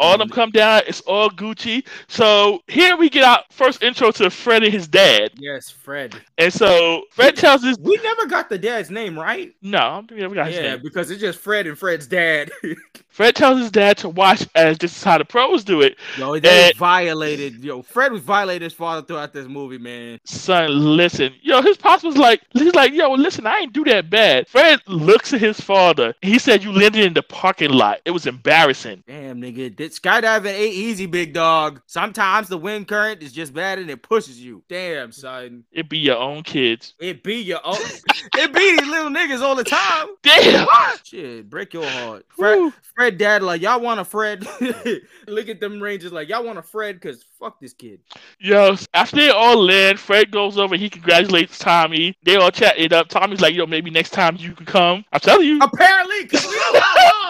[0.00, 0.82] All of them come down.
[0.86, 1.86] It's all Gucci.
[2.08, 5.32] So here we get our first intro to Fred and his dad.
[5.36, 6.14] Yes, Fred.
[6.38, 9.52] And so Fred tells us, We never got the dad's name right.
[9.62, 11.78] "No, I don't think we ever got his Yeah, name." because it's just Fred and
[11.78, 12.50] Fred's dad.
[13.08, 15.96] Fred tells his dad to watch as this is how the pros do it.
[16.18, 17.63] Yo, they And- violated.
[17.64, 20.20] Yo, Fred was violated his father throughout this movie, man.
[20.24, 21.32] Son, listen.
[21.40, 24.46] Yo, his pops was like, he's like, yo, listen, I ain't do that bad.
[24.48, 26.14] Fred looks at his father.
[26.20, 28.00] He said, you landed in the parking lot.
[28.04, 29.02] It was embarrassing.
[29.06, 31.80] Damn, nigga, that skydiving ain't easy, big dog.
[31.86, 34.62] Sometimes the wind current is just bad and it pushes you.
[34.68, 35.64] Damn, son.
[35.72, 36.92] It be your own kids.
[37.00, 37.78] It be your own.
[38.36, 40.08] it be these little niggas all the time.
[40.22, 40.68] Damn.
[41.02, 42.26] Shit, break your heart.
[42.28, 42.74] Fred.
[42.94, 44.46] Fred dad, like, y'all want a Fred?
[45.26, 46.96] Look at them Rangers, like, y'all want a Fred?
[46.96, 48.00] Because fuck this kid.
[48.38, 50.76] Yo, after they all land, Fred goes over.
[50.76, 52.16] He congratulates Tommy.
[52.22, 53.08] They all chat it up.
[53.08, 55.04] Tommy's like, yo, maybe next time you can come.
[55.12, 55.58] I'm telling you.
[55.60, 56.56] Apparently, because we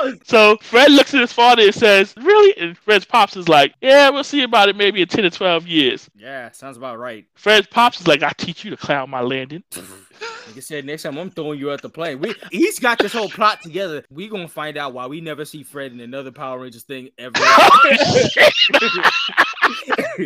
[0.05, 0.29] know how it was.
[0.29, 2.57] So Fred looks at his father and says, really?
[2.59, 5.67] And Fred's pops is like, yeah, we'll see about it maybe in 10 or 12
[5.67, 6.11] years.
[6.17, 7.27] Yeah, sounds about right.
[7.35, 9.63] Fred's pops is like, I teach you to clown my landing.
[10.47, 12.21] Like I said, next time I'm throwing you at the plane.
[12.21, 14.05] We he's got this whole plot together.
[14.11, 17.35] We gonna find out why we never see Fred in another Power Rangers thing ever.
[17.47, 17.91] Oh,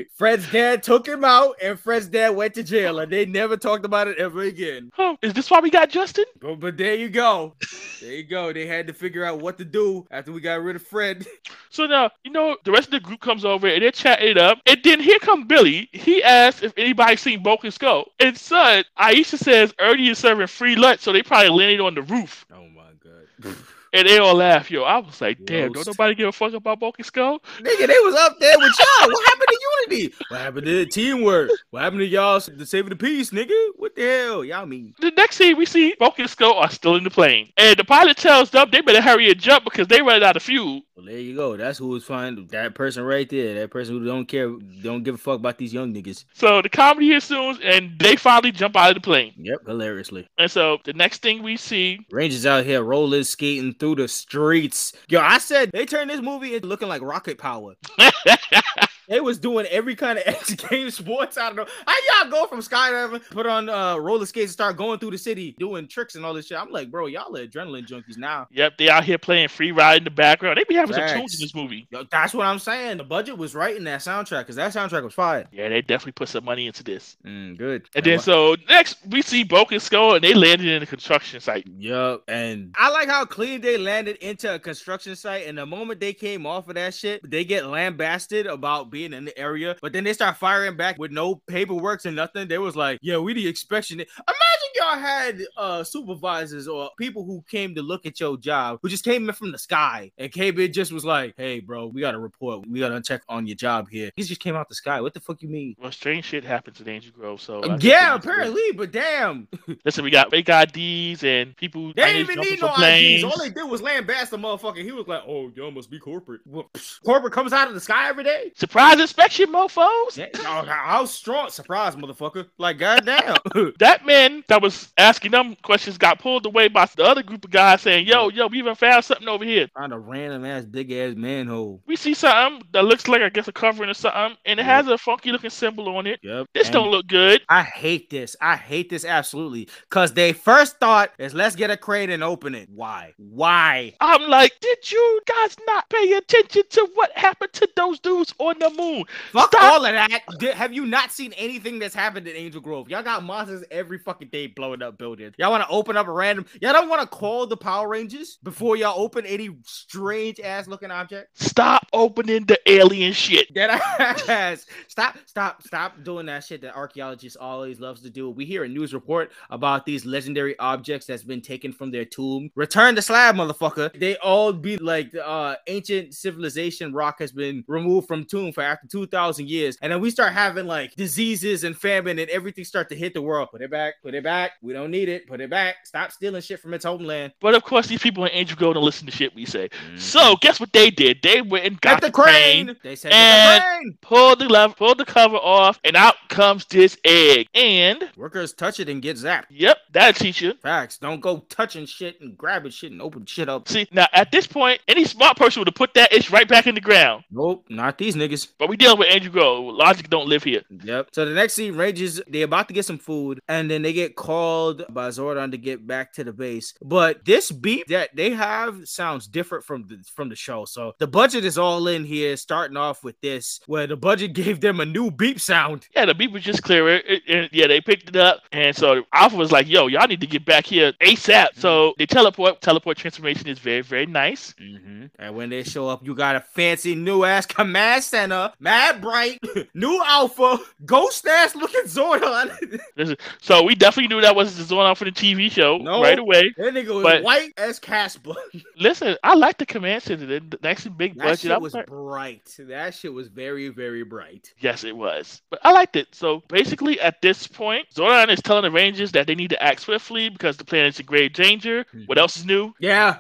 [0.15, 3.85] Fred's dad took him out, and Fred's dad went to jail, and they never talked
[3.85, 4.91] about it ever again.
[4.99, 6.25] Oh, is this why we got Justin?
[6.41, 7.55] But, but there you go.
[8.01, 8.53] There you go.
[8.53, 11.27] They had to figure out what to do after we got rid of Fred.
[11.71, 14.39] So now, you know, the rest of the group comes over and they're chatting it
[14.39, 14.59] up.
[14.67, 15.89] And then here come Billy.
[15.93, 18.07] He asks if anybody seen Bulk and Skull.
[18.19, 22.03] And son, Aisha says Ernie is serving free lunch, so they probably landed on the
[22.03, 22.47] roof.
[22.53, 23.55] Oh my god.
[23.99, 24.85] And they all laugh, yo.
[24.85, 27.41] I was like, damn, don't nobody give a fuck about Bulk and Skull?
[27.59, 29.09] Nigga, they was up there with y'all.
[29.09, 29.59] What happened to
[29.91, 30.15] unity?
[30.29, 31.51] What happened to teamwork?
[31.71, 33.71] What happened to y'all the saving the peace, nigga?
[33.75, 34.45] What the hell?
[34.45, 34.95] Y'all mean?
[35.01, 37.51] The next scene we see Bulk and Skull are still in the plane.
[37.57, 40.45] And the pilot tells them they better hurry and jump because they running out of
[40.45, 40.83] fuel.
[40.95, 41.57] Well, there you go.
[41.57, 42.47] That's who was fine.
[42.49, 43.55] That person right there.
[43.55, 44.49] That person who don't care,
[44.83, 46.25] don't give a fuck about these young niggas.
[46.35, 49.33] So the comedy ensues and they finally jump out of the plane.
[49.37, 50.29] Yep, hilariously.
[50.39, 54.93] And so the next thing we see Rangers out here roller skating through the streets.
[55.09, 57.77] Yo, I said they turned this movie into looking like rocket power.
[59.09, 61.39] They was doing every kind of X game sports.
[61.39, 61.67] I don't know.
[61.87, 65.19] How y'all go from skydiving, put on uh, roller skates, and start going through the
[65.19, 66.59] city doing tricks and all this shit?
[66.59, 68.47] I'm like, bro, y'all are adrenaline junkies now.
[68.51, 70.59] Yep, they out here playing free ride in the background.
[70.59, 71.87] They be having some tunes in this movie.
[71.91, 72.99] Yo, that's what I'm saying.
[72.99, 75.47] The budget was right in that soundtrack because that soundtrack was fire.
[75.53, 77.17] Yeah, they definitely put some money into this.
[77.25, 77.89] Mm, good.
[77.95, 81.41] And then so next we see Bulk and Skull and they landed in a construction
[81.41, 81.67] site.
[81.67, 86.01] Yup, and I like how clean they landed into a construction site, and the moment
[86.01, 89.93] they came off of that shit, they get lambasted about being in the area, but
[89.93, 92.49] then they start firing back with no paperwork and nothing.
[92.49, 97.43] They was like, "Yeah, we the inspection." Imagine y'all had uh supervisors or people who
[97.51, 100.59] came to look at your job who just came in from the sky and came
[100.59, 102.67] in just was like, "Hey, bro, we got to report.
[102.69, 105.01] We got to check on your job here." He just came out the sky.
[105.01, 105.75] What the fuck you mean?
[105.79, 107.41] Well, strange shit happens in Angel Grove.
[107.41, 109.49] So Yeah, apparently, but damn,
[109.85, 111.93] Listen, we got fake IDs and people.
[111.95, 113.23] They didn't even need no planes.
[113.23, 113.25] IDs.
[113.25, 114.83] All they did was lambast the motherfucker.
[114.83, 116.71] He was like, "Oh, y'all must be corporate." Well,
[117.05, 118.53] corporate comes out of the sky every day.
[118.55, 120.17] Surprise inspection, mofo's.
[120.17, 121.51] Yeah, oh, how strong?
[121.51, 122.47] Surprise, motherfucker!
[122.59, 123.37] Like, goddamn.
[123.79, 127.51] That man that was asking them questions got pulled away by the other group of
[127.51, 130.91] guys saying, "Yo, yo, we even found something over here." Find a random ass big
[130.93, 131.83] ass manhole.
[131.87, 134.67] We see something that looks like I guess a covering or something, and it Yep.
[134.67, 136.21] has a funky looking symbol on it.
[136.23, 136.49] Yep.
[136.55, 137.43] This and don't look good.
[137.49, 138.35] I hate this.
[138.41, 139.69] I hate this absolutely.
[139.91, 142.69] Cause they first thought is let's get a crate and open it.
[142.71, 143.13] Why?
[143.19, 143.95] Why?
[144.01, 148.59] I'm like, did you guys not pay attention to what happened to those dudes on
[148.59, 149.05] the moon?
[149.33, 149.63] Fuck Stop.
[149.63, 150.55] all of that.
[150.55, 152.89] Have you not seen anything that's happened in Angel Grove?
[152.89, 155.35] Y'all got monsters every fucking day blowing up buildings.
[155.39, 156.47] Y'all want to open up a random.
[156.63, 160.91] Y'all don't want to call the Power Rangers before y'all open any strange ass looking
[160.91, 161.29] object.
[161.43, 163.53] Stop opening the alien shit.
[163.55, 164.67] Dead ass.
[164.89, 168.31] Stop, stop, stop doing that shit that archaeologists always loves to do.
[168.31, 172.51] We hear a news report about these legendary objects that's been taken from their tomb.
[172.55, 173.99] Return the slab, motherfucker.
[173.99, 178.87] They all be like uh, ancient civilization rock has been removed from tomb for after
[178.87, 179.77] 2,000 years.
[179.83, 183.23] And then we start having like diseases and famine and everything start to hit the
[183.23, 183.49] world.
[183.51, 184.53] Put it back, put it back.
[184.63, 185.27] We don't need it.
[185.27, 185.77] Put it back.
[185.85, 187.33] Stop stealing shit from its homeland.
[187.41, 189.69] But of course, these people in Angel Grove don't listen to shit we say.
[189.69, 189.97] Mm-hmm.
[189.99, 191.19] So guess what they did?
[191.23, 192.67] They went and got Get the, crane.
[192.67, 192.77] crane.
[192.83, 193.99] They said and the crane.
[194.03, 197.49] pulled the lever, pulled the cover off, and out comes this egg.
[197.55, 199.45] And workers touch it and get zapped.
[199.51, 200.55] Yep, that'll teach you.
[200.63, 200.99] Facts.
[200.99, 203.69] Don't go touching shit and grabbing shit and open shit up.
[203.69, 206.67] See, now at this point, any smart person would have put that itch right back
[206.67, 207.25] in the ground.
[207.31, 208.48] Nope, not these niggas.
[208.59, 209.75] But we dealing with Angel Grove.
[209.75, 210.63] Logic don't live here.
[210.85, 211.09] Yep.
[211.13, 214.17] So the next scene, Rangers they about to get some food, and then they get
[214.17, 216.75] called by Zordon to get back to the base.
[216.83, 220.65] But this beat that they have sounds different from the from the show.
[220.65, 224.61] So the budget is all in here, starting off with this, where the budget gave
[224.61, 225.87] them a new beep sound.
[225.95, 227.01] Yeah, the beep was just clearer.
[227.29, 230.27] and yeah, they picked it up, and so Alpha was like, "Yo, y'all need to
[230.27, 231.61] get back here ASAP." Mm-hmm.
[231.61, 232.61] So they teleport.
[232.61, 234.55] Teleport transformation is very, very nice.
[234.61, 235.07] Mm-hmm.
[235.19, 239.39] And when they show up, you got a fancy new ass command center, mad bright,
[239.75, 242.81] new Alpha, ghost ass looking Zordon.
[243.41, 246.53] so we definitely knew that was the Zordon for the TV show no, right away.
[246.57, 248.35] That nigga was but, white as Casper.
[248.79, 250.27] listen, I like the command center.
[250.27, 251.41] The actually big that budget.
[251.41, 252.57] Shit was like, bright.
[252.59, 254.53] That shit was very, very bright.
[254.59, 255.43] Yes, it was.
[255.51, 256.09] But I liked it.
[256.13, 259.81] So basically, at this point, Zordon is telling the Rangers that they need to act
[259.81, 261.85] swiftly because the planet is in grave danger.
[261.85, 262.05] Mm-hmm.
[262.07, 262.75] What else is new?
[262.81, 263.19] Yeah.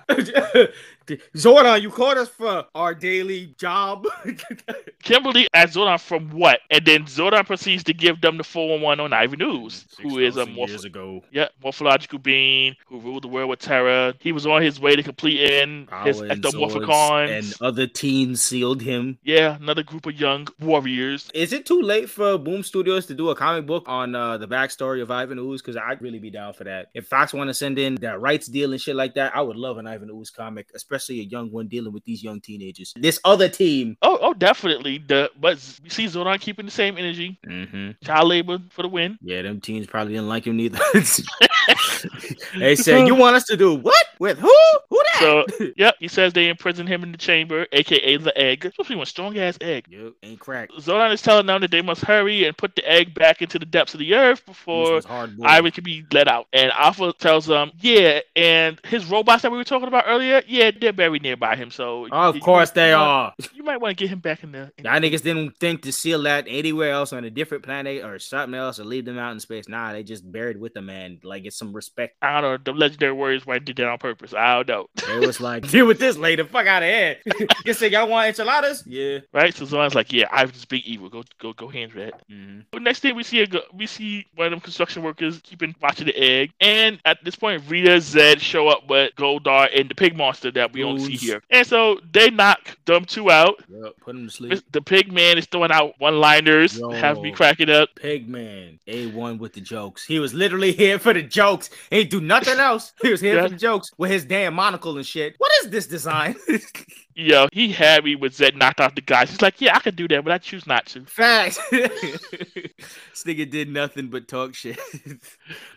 [1.37, 4.07] Zordon, you called us for our daily job.
[5.03, 9.13] Kimberly asked Zordon from what, and then Zordon proceeds to give them the 411 on
[9.13, 11.23] Ivan Ooze, who is a morph- years ago.
[11.31, 14.15] Yeah, morphological being who ruled the world with terror.
[14.21, 19.19] He was on his way to completing his ectomorphicons, and other teens sealed him.
[19.23, 21.31] Yeah, another group of young warriors.
[21.35, 24.49] Is it too late for Boom Studios to do a comic book on uh, the
[24.49, 25.63] backstory of Ivan Ooze?
[25.63, 26.89] Because I'd really be down for that.
[26.95, 29.57] If Fox want to send in that rights deal and shit like that, I would
[29.57, 32.93] love an Ivan Ooze comic, especially especially a young one dealing with these young teenagers.
[32.97, 33.97] This other team.
[34.03, 34.99] Oh, oh, definitely.
[34.99, 37.39] The but see Zordon keeping the same energy.
[37.47, 38.05] Mm-hmm.
[38.05, 39.19] Child labor for the win.
[39.23, 40.79] Yeah, them teens probably didn't like him neither.
[42.59, 44.55] they said, "You want us to do what with who?
[44.91, 48.63] Who that?" So, yep, he says they imprison him in the chamber, aka the egg.
[48.63, 49.87] Supposed to be one strong ass egg.
[49.89, 50.73] Yep, ain't cracked.
[50.79, 53.67] Zordon is telling them that they must hurry and put the egg back into the
[53.67, 55.01] depths of the earth before
[55.45, 56.47] Ivan can be let out.
[56.53, 60.71] And Alpha tells them, "Yeah," and his robots that we were talking about earlier, yeah,
[60.79, 61.71] they're buried nearby him.
[61.71, 63.35] So of you, course they are.
[63.55, 64.73] You might want to get him back in the.
[64.79, 68.19] In Y'all niggas didn't think to seal that anywhere else on a different planet or
[68.19, 69.69] something else or leave them out in space.
[69.69, 71.19] Nah, they just buried with the man.
[71.23, 71.88] Like it's some respect.
[72.23, 72.73] I don't know.
[72.73, 74.35] The legendary warriors might did that on purpose.
[74.35, 74.89] I don't know.
[75.15, 76.45] It was like deal with this later.
[76.45, 77.17] Fuck out of here.
[77.65, 78.85] you say y'all want enchiladas?
[78.87, 79.21] Yeah.
[79.33, 79.55] Right.
[79.55, 81.09] So Zordon's like, yeah, I was big evil.
[81.09, 82.13] Go go go hands red.
[82.31, 82.61] Mm-hmm.
[82.71, 86.07] But next thing we see a we see one of them construction workers keeping watching
[86.07, 90.17] the egg, and at this point Rita Zedd show up with Goldar and the pig
[90.17, 93.63] monster that we don't see here, and so they knock them two out.
[93.69, 94.63] Yep, put them to sleep.
[94.73, 97.89] The pig man is throwing out one liners, have me cracking up.
[97.97, 100.05] Pig man, A1 with the jokes.
[100.05, 101.71] He was literally here for the jokes.
[101.91, 102.93] He ain't do nothing else.
[103.03, 103.49] He was here yeah.
[103.49, 105.35] for jokes with his damn monocle and shit.
[105.39, 106.37] What is this design?
[107.21, 109.29] Yo, he had me with Zedd knocked out the guys.
[109.29, 111.05] He's like, yeah, I could do that, but I choose not to.
[111.05, 111.59] Facts.
[111.73, 114.79] this nigga did nothing but talk shit.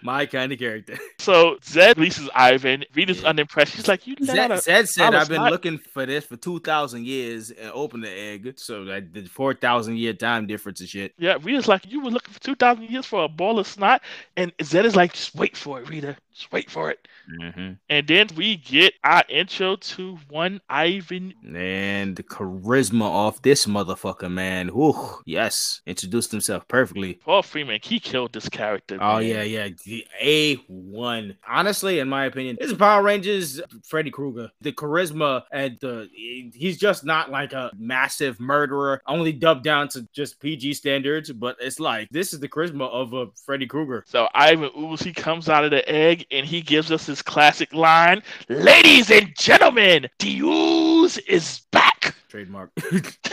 [0.04, 0.99] My kind of character.
[1.18, 2.86] So Zedd releases Ivan.
[2.93, 3.30] Rita's yeah.
[3.30, 3.74] unimpressed.
[3.74, 5.52] She's like, you Zedd, Zedd said, I've been not...
[5.52, 8.54] looking for this for 2,000 years and open the egg.
[8.58, 11.16] So like the 4,000 year time difference and shit.
[11.18, 14.04] Yeah, Rita's like, you were looking for 2,000 years for a ball of snot.
[14.38, 16.16] And Zedd is like, just wait for it, Rita.
[16.34, 17.08] Just wait for it.
[17.42, 17.74] Mm-hmm.
[17.90, 21.34] And then we get our intro to one Ivan.
[21.56, 24.70] And the charisma off this motherfucker, man.
[24.70, 25.82] Ooh, yes.
[25.86, 27.16] Introduced himself perfectly.
[27.16, 28.98] Paul Freeman, he killed this character.
[29.02, 29.26] Oh, man.
[29.26, 29.70] yeah, yeah.
[29.86, 31.36] The A1.
[31.48, 34.50] Honestly, in my opinion, this is Power Rangers Freddy Krueger.
[34.62, 36.10] The charisma and the
[36.54, 41.56] he's just not like a massive murderer, only dubbed down to just PG standards, but
[41.60, 44.04] it's like this is the charisma of a Freddy Krueger.
[44.08, 47.74] So Ivan Ooze, he comes out of the egg and he gives us his classic
[47.74, 52.16] line Ladies and gentlemen, ooze is back.
[52.30, 52.72] Trademark.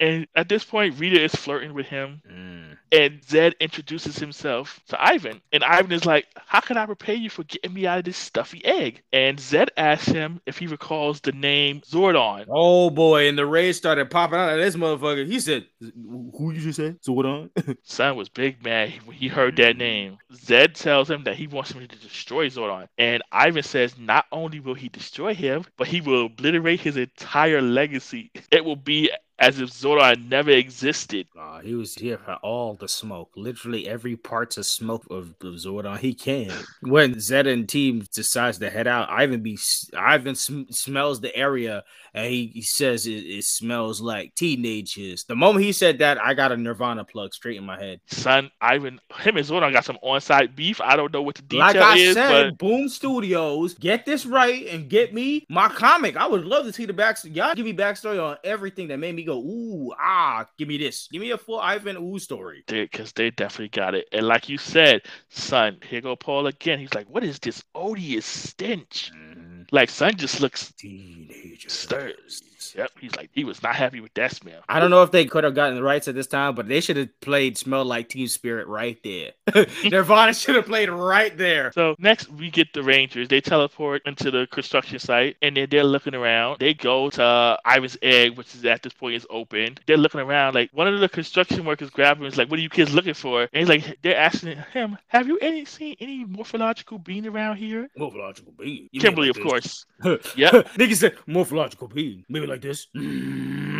[0.00, 2.22] and at this point, Rita is flirting with him.
[2.30, 2.76] Mm.
[2.90, 5.42] And Zedd introduces himself to Ivan.
[5.52, 8.16] And Ivan is like, How can I repay you for getting me out of this
[8.16, 9.02] stuffy egg?
[9.12, 12.46] And Zedd asks him if he recalls the name Zordon.
[12.48, 13.28] Oh boy.
[13.28, 15.26] And the rays started popping out of this motherfucker.
[15.26, 17.00] He said, Who you just said?
[17.02, 17.50] Zordon?
[17.82, 20.18] Son was big mad when he heard that name.
[20.32, 22.86] Zedd tells him that he wants him to destroy Zordon.
[22.96, 27.60] And Ivan says, Not only will he destroy him, but he will obliterate his entire
[27.60, 28.30] legacy.
[28.50, 31.28] It will be as if Zordon never existed.
[31.38, 35.54] Uh, he was here for all the smoke, literally every parts of smoke of, of
[35.54, 36.50] Zordon he can.
[36.82, 39.58] When Zeta and team decides to head out, Ivan be
[39.96, 41.84] Ivan sm- smells the area
[42.14, 45.24] and he, he says it, it, smells like teenagers.
[45.24, 48.00] The moment he said that, I got a Nirvana plug straight in my head.
[48.06, 50.80] Son, Ivan, him and Zordon got some on-site beef.
[50.80, 52.14] I don't know what the detail like I is.
[52.14, 52.58] Said, but...
[52.58, 56.16] Boom Studios, get this right and get me my comic.
[56.16, 57.36] I would love to see the backstory.
[57.36, 61.08] Y'all give me backstory on everything that made me go, ooh, ah, give me this.
[61.10, 62.64] Give me a full Ivan Ooze story.
[62.66, 64.08] Because they definitely got it.
[64.12, 66.78] And like you said, son, here go Paul again.
[66.78, 69.12] He's like, what is this odious stench?
[69.14, 69.27] Mm-hmm.
[69.70, 72.42] Like, son just looks teenager stirs.
[72.74, 74.60] Yep, he's like he was not happy with that smell.
[74.68, 76.80] I don't know if they could have gotten the rights at this time, but they
[76.80, 79.32] should have played "Smell Like Teen Spirit" right there.
[79.84, 81.72] Nirvana should have played right there.
[81.72, 83.28] So next we get the Rangers.
[83.28, 86.58] They teleport into the construction site, and then they're looking around.
[86.58, 89.78] They go to uh, Ivan's egg, which is at this point is open.
[89.86, 90.54] They're looking around.
[90.54, 92.26] Like one of the construction workers grabs him.
[92.26, 95.26] Is like, "What are you kids looking for?" And he's like, "They're asking him, have
[95.28, 98.88] you any seen any morphological being around here?" Morphological being.
[98.92, 99.57] You Kimberly, like of course.
[100.04, 100.52] yep.
[100.76, 102.24] Nigga said morphological being.
[102.28, 102.86] Maybe like this.
[102.94, 103.00] yeah,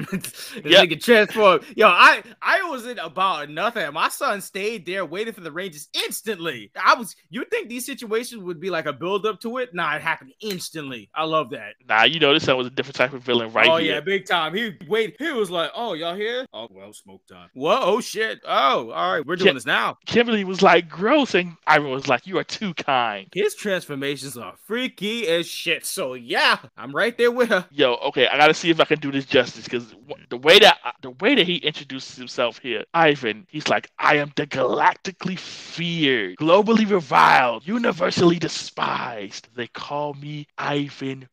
[0.02, 1.60] nigga transform.
[1.76, 3.92] Yo, I I was in about nothing.
[3.92, 6.72] My son stayed there waiting for the Rangers instantly.
[6.82, 7.14] I was.
[7.30, 9.74] You think these situations would be like a build up to it?
[9.74, 11.08] Nah, it happened instantly.
[11.14, 11.74] I love that.
[11.88, 13.68] Nah, you know this son was a different type of villain, right?
[13.68, 13.94] Oh here.
[13.94, 14.54] yeah, big time.
[14.54, 15.16] He wait.
[15.20, 16.46] He was like, oh y'all here?
[16.52, 17.48] Oh well, smoke time.
[17.54, 18.40] Whoa, oh shit.
[18.44, 19.96] Oh, all right, we're doing Kim- this now.
[20.06, 23.28] Kimberly was like gross, and Ivan was like, you are too kind.
[23.32, 25.67] His transformations are freaky as shit.
[25.82, 27.66] So yeah, I'm right there with her.
[27.70, 29.94] Yo, okay, I gotta see if I can do this justice because
[30.30, 34.32] the way that the way that he introduces himself here, Ivan, he's like, I am
[34.36, 39.48] the galactically feared, globally reviled, universally despised.
[39.54, 41.28] They call me Ivan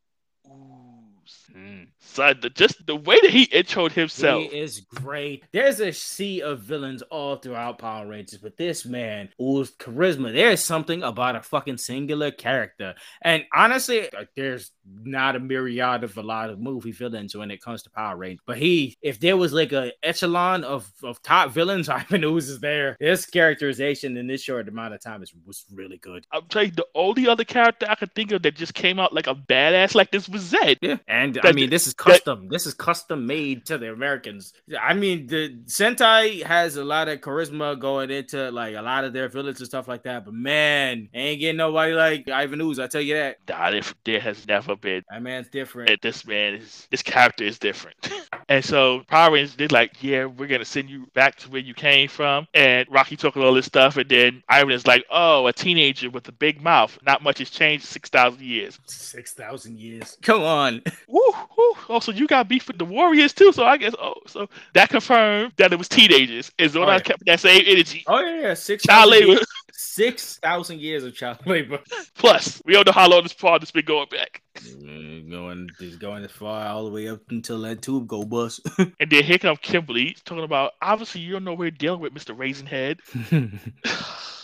[0.48, 1.45] Ooze.
[1.56, 1.88] Mm.
[2.16, 4.44] The, just the way that he introed himself.
[4.44, 5.44] He is great.
[5.54, 10.34] There's a sea of villains all throughout Power Rangers, but this man oozed charisma.
[10.34, 12.96] There's something about a fucking singular character.
[13.22, 14.72] And honestly, there's
[15.04, 18.44] not a myriad of a lot of movie villains when it comes to Power Rangers.
[18.46, 22.60] But he, if there was like a echelon of, of top villains, Ivan Ooze is
[22.60, 22.98] there.
[23.00, 26.26] His characterization in this short amount of time is was really good.
[26.32, 29.14] I'm telling you, the only other character I could think of that just came out
[29.14, 30.78] like a badass like this was Zedd.
[30.82, 32.44] Yeah, and I mean, this is custom.
[32.44, 34.54] That, this is custom made to the Americans.
[34.80, 39.14] I mean, the Sentai has a lot of charisma going into like a lot of
[39.14, 40.26] their villains and stuff like that.
[40.26, 42.80] But man, ain't getting nobody like Ivan Ooze.
[42.80, 43.38] I tell you that.
[43.48, 45.04] Nah, there has never been.
[45.10, 45.90] That man's different.
[45.90, 48.12] And this man is this character is different.
[48.50, 51.74] and so Power Rangers, they're like, yeah, we're gonna send you back to where you
[51.74, 52.48] came from.
[52.54, 56.28] And Rocky talking all this stuff, and then Ivan is like, oh, a teenager with
[56.28, 56.98] a big mouth.
[57.06, 58.80] Not much has changed six thousand years.
[58.86, 60.18] Six thousand years.
[60.22, 60.82] Come on.
[61.08, 61.22] Woo,
[61.58, 61.74] woo.
[61.90, 65.54] Also, you got beef with the Warriors too, so I guess oh, so that confirmed
[65.58, 66.52] that it was teenagers.
[66.58, 68.04] Is what oh, I kept that same energy.
[68.08, 68.54] Oh yeah, yeah.
[68.54, 69.42] six child labor.
[69.78, 71.80] Six thousand years of child labor.
[72.16, 74.42] Plus, we don't know how long this part has been going back.
[74.58, 78.62] Mm, going, just going as far all the way up until that tube go bust.
[78.78, 80.74] and then here comes Kimberly talking about.
[80.82, 83.00] Obviously, you don't know we're dealing with Mister Raisinhead.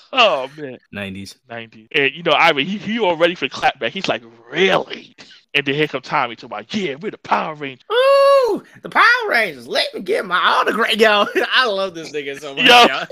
[0.13, 3.91] oh man, nineties, nineties, and you know, I mean, he, he all ready for clapback.
[3.91, 5.15] He's like, really?
[5.53, 7.83] And then here come Tommy to about, yeah, we're the Power Rangers.
[7.91, 9.67] Ooh, the Power Rangers.
[9.67, 10.95] Let me get my autograph.
[10.95, 12.65] Yo, I love this nigga so much.
[12.65, 12.85] Yo.
[12.85, 13.03] Yo.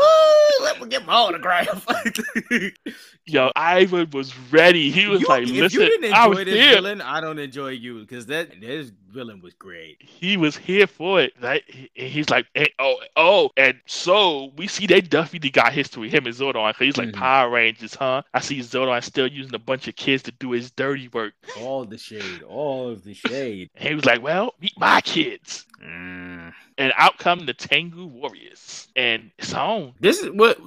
[0.00, 1.86] Ooh, let me get my autograph.
[3.26, 4.90] yo, Ivan was ready.
[4.90, 8.58] He was you, like, listen, didn't enjoy this villain, I don't enjoy you because that
[8.58, 10.00] this villain was great.
[10.00, 11.34] He was here for it.
[11.40, 11.62] Right?
[11.94, 16.34] He's like, hey, oh, oh, and so we see that Duffy got history, him and
[16.34, 16.74] Zordon.
[16.76, 17.20] He's like, mm-hmm.
[17.20, 18.22] Power Rangers, huh?
[18.32, 21.34] I see Zordon still using a bunch of kids to do his dirty work.
[21.60, 23.70] All the shade, all of the shade.
[23.76, 25.66] And he was like, well, meet my kids.
[25.82, 26.52] Mm.
[26.78, 29.92] And out come the Tengu Warriors, and it's on.
[30.00, 30.58] This is what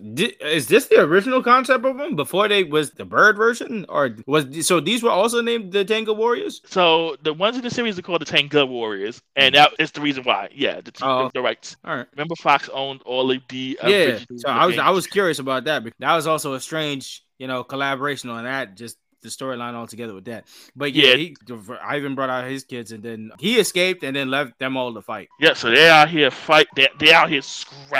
[0.00, 4.66] is this the original concept of them before they was the bird version, or was
[4.66, 6.62] so these were also named the Tengu Warriors?
[6.66, 10.00] So the ones in the series are called the Tengu Warriors, and that is the
[10.00, 10.48] reason why.
[10.52, 11.24] Yeah, the, oh.
[11.24, 11.76] the, the rights.
[11.84, 12.06] All right.
[12.12, 14.18] Remember, Fox owned all of the yeah.
[14.36, 14.86] So I was games.
[14.86, 15.84] I was curious about that.
[15.84, 18.76] Because that was also a strange you know collaboration on that.
[18.76, 20.46] Just the storyline altogether with that.
[20.76, 21.16] But yeah, yeah.
[21.16, 21.36] He,
[21.82, 25.02] Ivan brought out his kids and then he escaped and then left them all to
[25.02, 25.28] fight.
[25.40, 26.66] Yeah, so they're out here fight.
[26.76, 27.92] They're, they're out here scrapping.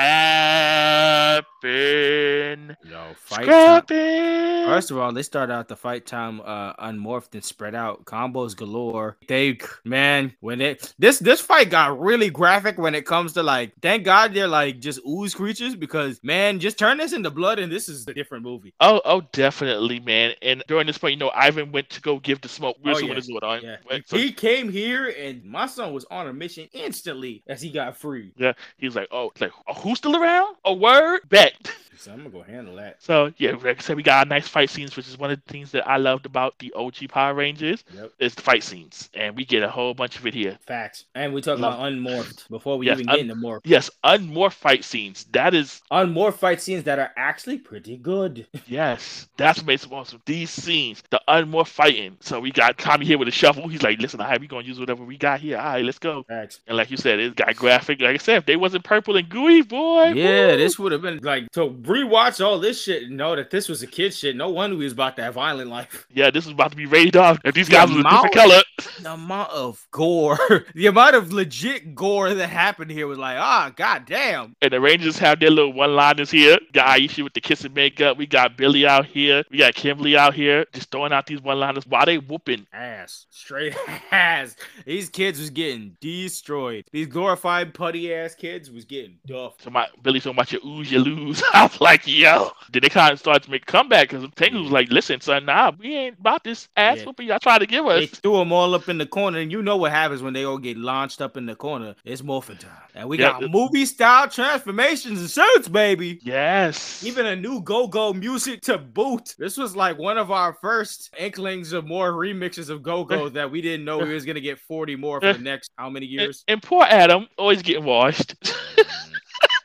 [2.84, 3.96] Yo, fight Scrapping.
[3.96, 4.66] time.
[4.66, 8.04] First of all, they start out the fight time uh unmorphed and spread out.
[8.04, 9.16] Combos galore.
[9.28, 13.72] They man, when it this this fight got really graphic when it comes to like
[13.80, 17.70] thank God they're like just ooze creatures because man, just turn this into blood and
[17.72, 18.74] this is a different movie.
[18.80, 20.34] Oh, oh, definitely, man.
[20.42, 22.76] And during this point, you know, Ivan went to go give the smoke.
[22.82, 23.20] We Oh, yeah.
[23.28, 23.62] what on.
[23.62, 23.76] Yeah.
[23.88, 27.70] Went- so- he came here and my son was on a mission instantly as he
[27.70, 28.32] got free.
[28.36, 30.56] yeah, he was like, "Oh, it's like, oh, who's still around?
[30.64, 31.54] A word, bet."
[31.98, 33.00] So I'm gonna go handle that.
[33.02, 35.52] So yeah, like I said, we got nice fight scenes, which is one of the
[35.52, 38.12] things that I loved about the OG Power Rangers Yep.
[38.18, 40.58] is the fight scenes, and we get a whole bunch of it here.
[40.66, 41.04] Facts.
[41.14, 43.60] And we talk Love- about unmorphed before we Yes, even un- get into morph.
[43.64, 45.24] Yes, unmorphed fight scenes.
[45.32, 48.46] That is Unmorphed fight scenes that are actually pretty good.
[48.66, 50.20] yes, that's what makes it awesome.
[50.24, 52.16] These scenes, the unmorphed fighting.
[52.20, 53.68] So we got Tommy here with a shovel.
[53.68, 55.58] He's like, "Listen, all right, we gonna use whatever we got here.
[55.58, 56.60] All right, let's go." Facts.
[56.66, 58.00] And like you said, it's got graphic.
[58.00, 60.12] Like I said, if they wasn't purple and gooey, boy.
[60.14, 60.56] Yeah, woo.
[60.58, 63.82] this would have been like to rewatch all this shit and know that this was
[63.82, 64.36] a kid shit.
[64.36, 66.06] No wonder we was about that violent life.
[66.12, 67.38] Yeah, this is about to be rated off.
[67.44, 68.62] If these The guys was a different color,
[69.00, 70.38] The amount of gore,
[70.74, 74.56] the amount of legit gore that happened here was like, ah, goddamn.
[74.62, 76.58] and the Rangers have their little one-liners here.
[76.72, 78.16] Got Aisha with the kissing makeup.
[78.16, 79.42] We got Billy out here.
[79.50, 82.66] We got Kimberly out here, just throwing out these one-liners while they whooping.
[82.72, 83.74] Ass, straight
[84.12, 84.54] ass.
[84.86, 86.84] These kids was getting destroyed.
[86.92, 89.62] These glorified putty ass kids was getting duffed.
[89.62, 91.42] So my Billy talking about your ooze, you lose.
[91.54, 92.50] I was like, yo.
[92.72, 95.46] Then they kind of started to make a comeback because Tengu was like, listen, son,
[95.46, 97.04] nah, we ain't about this ass Yeah.
[97.06, 98.00] whooping y'all trying to give us.
[98.00, 100.44] They threw them all up in the corner, and you know what happens when they
[100.44, 101.94] all get launched up in the corner.
[102.04, 106.18] It's morphin' time, and we Yeah, got movie style transformations and suits, baby.
[106.22, 107.02] Yes.
[107.04, 109.34] Even a new go-go music to boot.
[109.38, 110.71] This was like one of our first
[111.18, 114.96] inklings of more remixes of go-go that we didn't know we was gonna get 40
[114.96, 116.44] more for the next how many years.
[116.48, 118.34] and poor Adam always getting washed.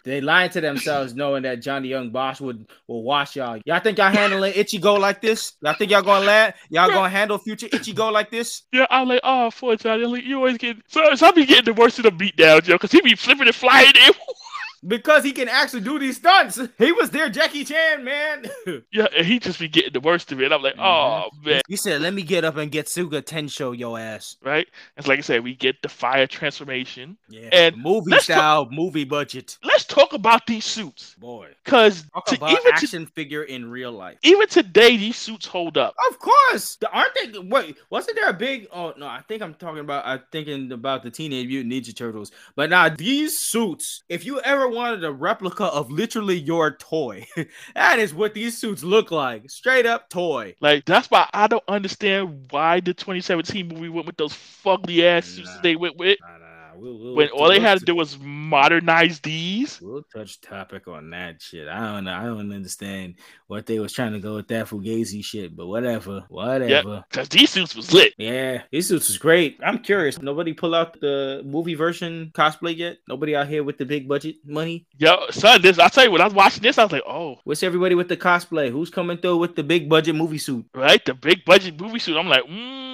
[0.07, 3.59] They lied to themselves knowing that Johnny Yong Bosch would will wash y'all.
[3.65, 5.51] Y'all think y'all handling Ichigo like this?
[5.61, 6.53] Y'all think y'all gonna land?
[6.69, 8.63] Y'all gonna handle future Ichigo like this?
[8.71, 10.05] yeah, I'm like, oh, poor Johnny.
[10.05, 12.75] Like, you always get so, so I be getting the worst of the beatdowns, yo,
[12.75, 14.13] because he be flipping and flying in.
[14.85, 16.59] Because he can actually do these stunts.
[16.77, 18.45] He was there, Jackie Chan, man.
[18.91, 20.51] yeah, and he just be getting the worst of it.
[20.51, 21.49] I'm like, oh mm-hmm.
[21.49, 21.61] man.
[21.67, 24.67] he said, "Let me get up and Getsuga Tensho your ass." right?
[24.97, 27.17] It's like I said, we get the fire transformation.
[27.29, 29.57] Yeah, And movie let's talk- style, movie budget.
[29.63, 33.91] Let's talk about these suits, Boy, because talk about even to, action figure in real
[33.91, 34.17] life.
[34.23, 35.95] even today, these suits hold up.
[36.09, 37.39] Of course, aren't they?
[37.39, 38.67] Wait, wasn't there a big?
[38.71, 40.05] Oh no, I think I'm talking about.
[40.05, 42.31] I'm thinking about the Teenage Mutant Ninja Turtles.
[42.55, 47.25] But now these suits, if you ever wanted a replica of literally your toy,
[47.75, 49.49] that is what these suits look like.
[49.49, 50.55] Straight up toy.
[50.61, 55.27] Like that's why I don't understand why the 2017 movie went with those fugly ass
[55.27, 55.61] suits Nah.
[55.61, 56.46] they went with Nah, nah, nah.
[56.77, 59.81] We'll, we'll, when all they had to do was modernize these.
[59.81, 61.67] We'll touch topic on that shit.
[61.67, 62.13] I don't know.
[62.13, 63.15] I don't understand
[63.47, 66.25] what they was trying to go with that Fugazi shit, but whatever.
[66.29, 67.03] Whatever.
[67.11, 68.13] Cause these suits was lit.
[68.17, 69.59] Yeah, these suits was great.
[69.63, 70.21] I'm curious.
[70.21, 72.97] Nobody pull out the movie version cosplay yet?
[73.07, 74.85] Nobody out here with the big budget money?
[74.97, 77.37] Yo, son, this I tell you when I was watching this, I was like, oh,
[77.43, 78.69] What's everybody with the cosplay?
[78.71, 80.65] Who's coming through with the big budget movie suit?
[80.73, 82.17] right, the big budget movie suit.
[82.17, 82.86] I'm like, mmm.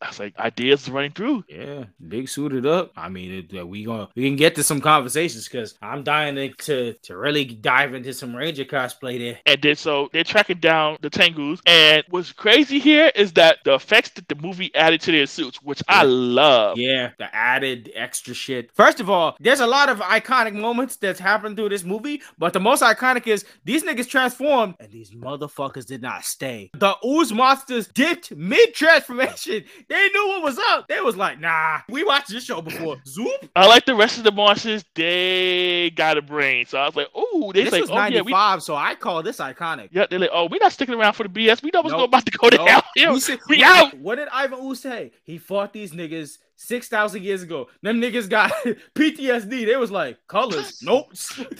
[0.00, 1.44] I was like, ideas running through.
[1.48, 2.92] Yeah, big suited up.
[2.96, 6.36] I mean, it, uh, we gonna we can get to some conversations because I'm dying
[6.36, 9.38] to, to to really dive into some Ranger cosplay there.
[9.46, 11.60] And then so they're tracking down the Tengus.
[11.66, 15.60] And what's crazy here is that the effects that the movie added to their suits,
[15.62, 16.78] which I love.
[16.78, 18.70] Yeah, the added extra shit.
[18.74, 22.52] First of all, there's a lot of iconic moments that's happened through this movie, but
[22.52, 26.70] the most iconic is these niggas transformed and these motherfuckers did not stay.
[26.74, 29.64] The ooze monsters dipped mid transformation.
[29.88, 30.86] They knew what was up.
[30.88, 32.96] They was like, nah, we watched this show before.
[33.06, 33.48] Zoop.
[33.56, 34.84] I like the rest of the monsters.
[34.94, 36.66] They got a brain.
[36.66, 38.94] So I was like, oh, they This like, was oh yeah, 95, we so I
[38.94, 39.88] call this iconic.
[39.92, 41.62] yeah, they're like, oh, we're not sticking around for the BS.
[41.62, 41.98] We know what's Nope.
[42.00, 42.66] going about to go Nope.
[42.66, 42.82] down.
[42.96, 43.94] Yeah, We we what- out.
[43.98, 45.12] What did Ivan Ooze say?
[45.24, 47.68] He fought these niggas 6,000 years ago.
[47.82, 48.50] Them niggas got
[48.94, 49.64] PTSD.
[49.66, 50.78] They was like, colors.
[50.82, 51.12] nope.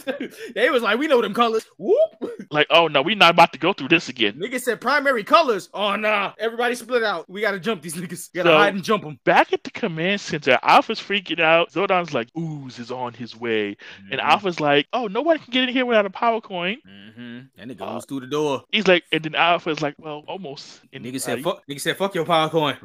[0.55, 1.65] they was like, we know them colors.
[1.77, 1.97] Whoop.
[2.51, 4.33] Like, oh no, we're not about to go through this again.
[4.33, 5.69] Niggas said primary colors.
[5.73, 6.33] Oh, nah.
[6.37, 7.29] Everybody split out.
[7.29, 8.29] We got to jump these niggas.
[8.33, 9.19] We Got to So- hide and jump them.
[9.23, 11.71] Back at the command center, Alpha's freaking out.
[11.71, 13.77] Zordon's like, Ooze is on his way.
[14.11, 16.77] And Alpha's like, oh, no one can get in here without a power coin.
[16.87, 17.39] Mm-hmm.
[17.57, 18.63] That nigga Uh, goes through the door.
[18.71, 20.81] He's like, and then Alpha's like, well, almost.
[20.91, 22.75] And Nigga said, uh, fuck, nigga said, fuck your power coin.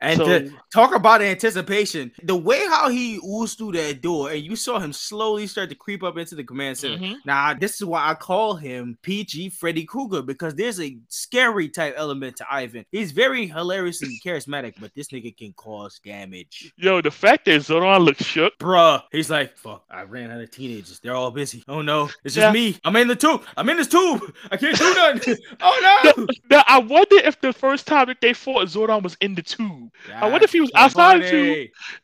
[0.00, 4.56] and So- talk about anticipation, the way how he oozed through that door and you
[4.56, 6.98] saw him slowly start to creep up into the command center.
[6.98, 7.16] Mhm.
[7.24, 11.94] Now, this is why I call him PG Freddy Krueger because there's a scary type
[11.96, 12.84] element to Ivan.
[12.92, 16.72] He's very hilarious and charismatic, but this nigga can cause damage.
[16.76, 19.02] Yo, the fact that Zordon looks shook, bruh.
[19.12, 19.84] He's like, fuck.
[19.90, 21.00] I ran out of teenagers.
[21.00, 21.64] They're all busy.
[21.68, 22.52] Oh no, it's just Yeah.
[22.52, 22.76] me.
[22.84, 23.42] I'm in the tube.
[23.56, 24.22] I'm in this tube.
[24.50, 25.36] I can't do nothing.
[25.60, 26.26] oh no.
[26.50, 29.90] Now I wonder if the first time that they fought Zordon was in the tube,
[30.16, 31.58] I wonder if he was outside the tube.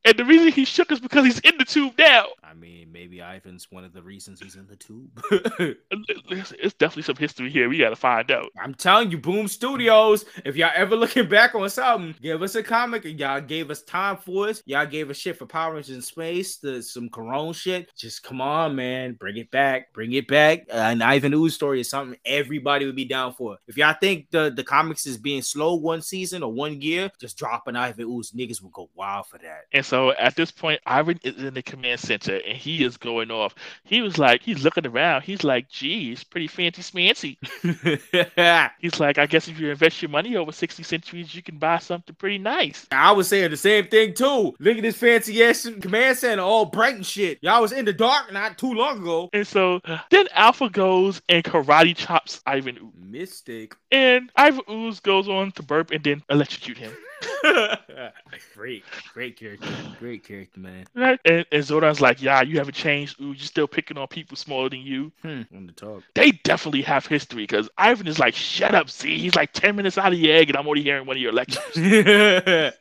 [0.05, 2.26] and the reason he shook is because he's in the tube now.
[2.43, 5.11] I mean, maybe Ivan's one of the reasons he's in the tube.
[6.31, 7.69] It's definitely some history here.
[7.69, 8.51] We gotta find out.
[8.61, 12.62] I'm telling you, Boom Studios, if y'all ever looking back on something, give us a
[12.62, 13.05] comic.
[13.05, 14.62] And y'all gave us Time for Force.
[14.66, 17.91] Y'all gave us shit for Power Rangers in Space, the, some Corona shit.
[17.97, 19.15] Just come on, man.
[19.15, 19.93] Bring it back.
[19.93, 20.61] Bring it back.
[20.71, 23.59] Uh, an Ivan Ooze story is something everybody would be down for.
[23.66, 27.39] If y'all think the, the comics is being slow one season or one year, just
[27.39, 28.33] drop an Ivan Ooze.
[28.33, 29.62] Niggas will go wild for that.
[29.73, 33.31] And so at this point, Ivan is in the command center and he is going
[33.31, 33.55] off.
[33.85, 35.23] He was like, he's looking around.
[35.23, 37.36] He's like, gee, it's pretty fancy smancy.
[38.81, 41.78] He's like, I guess if you invest your money over 60 centuries, you can buy
[41.78, 42.86] something pretty nice.
[42.93, 44.55] I was saying the same thing too.
[44.59, 47.39] Look at this fancy ass command center, all bright and shit.
[47.43, 49.31] Y'all was in the dark not too long ago.
[49.32, 49.81] And so
[50.11, 53.05] then Alpha goes and karate chops Ivan Ooze.
[53.15, 53.74] Mistake.
[53.93, 56.93] And Ivan Ooze goes on to burp and then electrocute him.
[58.55, 60.85] great, great character, great character, man.
[60.94, 61.20] Right?
[61.24, 63.20] And, and Zordon's like, yeah, you haven't changed.
[63.20, 65.12] Ooh, you're still picking on people smaller than you.
[65.22, 65.42] Hmm.
[65.55, 66.02] On the talk.
[66.14, 69.18] They definitely have history because Ivan is like, shut up, see?
[69.18, 71.32] He's like 10 minutes out of your egg and I'm already hearing one of your
[71.32, 71.74] lectures.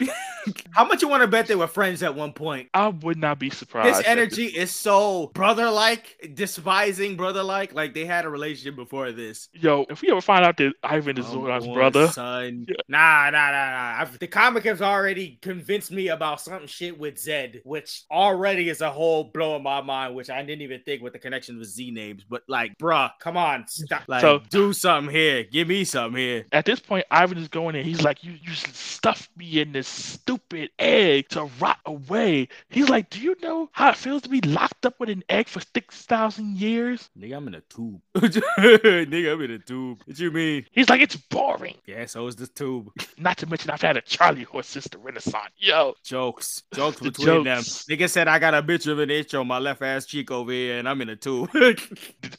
[0.72, 2.68] How much you want to bet they were friends at one point?
[2.74, 3.98] I would not be surprised.
[4.00, 7.74] This energy is so brother-like, despising brother-like.
[7.74, 9.48] Like they had a relationship before this.
[9.52, 12.66] Yo, if we ever find out that Ivan is Oh, Zordon's brother, son.
[12.68, 12.74] Yeah.
[12.88, 14.00] Nah, nah, nah, nah.
[14.00, 18.80] I've, the comic has already convinced me about some shit with Zedd, which already is
[18.82, 20.14] a whole blowing my mind.
[20.14, 22.24] Which I didn't even think with the connection with Z names.
[22.28, 24.02] But like, bruh, come on, stop.
[24.06, 25.44] Like, So- do something here.
[25.44, 26.44] Give me something here.
[26.52, 27.84] at this point, Ivan is going in.
[27.84, 30.33] He's like, you, you stuffed me in this stupid
[30.78, 32.48] egg to rot away.
[32.68, 35.48] He's like, do you know how it feels to be locked up with an egg
[35.48, 37.10] for 6,000 years?
[37.18, 38.00] Nigga, I'm in a tube.
[38.16, 40.02] Nigga, I'm in a tube.
[40.04, 40.66] What you mean?
[40.72, 41.76] He's like, it's boring.
[41.86, 42.90] Yeah, so is this tube.
[43.18, 45.50] Not to mention, I've had a Charlie horse since the Renaissance.
[45.56, 46.62] Yo, Jokes.
[46.74, 47.84] Jokes between jokes.
[47.84, 47.96] them.
[47.98, 50.52] Nigga said I got a bitch of an itch on my left ass cheek over
[50.52, 51.50] here and I'm in a tube.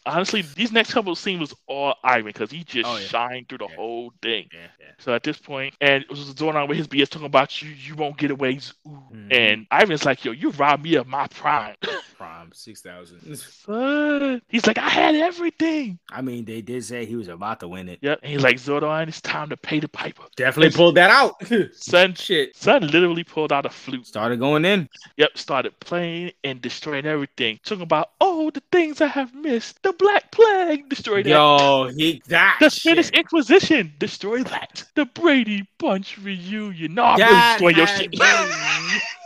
[0.06, 3.08] honestly, these next couple of scenes was all Ivan because he just Oh, yeah.
[3.08, 3.76] shined through the Yeah.
[3.76, 4.48] whole thing.
[4.54, 4.86] yeah, yeah.
[5.00, 7.70] So at this point, and it was going on with his BS talking about you,
[7.88, 8.60] you won't get away.
[8.88, 8.90] Ooh.
[9.14, 9.28] Mhm.
[9.34, 11.76] And Ivan's like, yo, you robbed me of my prime.
[12.18, 13.36] Prime 6,000.
[13.38, 14.42] Son.
[14.48, 16.00] He's like, I had everything.
[16.10, 18.00] I mean, they did say he was about to win it.
[18.02, 18.20] Yep.
[18.24, 20.24] And he's like, Zordon, it's time to pay the piper.
[20.38, 21.36] Definitely pulled that out.
[21.74, 22.56] Son, Shit.
[22.56, 24.08] son literally pulled out a flute.
[24.08, 24.88] Started going in.
[25.18, 27.60] Yep, started playing and destroying everything.
[27.66, 29.84] Talking about, oh, the things I have missed.
[29.84, 31.30] The Black Plague, destroy that.
[31.30, 33.10] Yo, he that The Spanish.
[33.10, 34.84] Inquisition, destroy that.
[34.96, 36.94] The Brady Bunch reunion.
[36.94, 38.16] No, I'm That really your shit.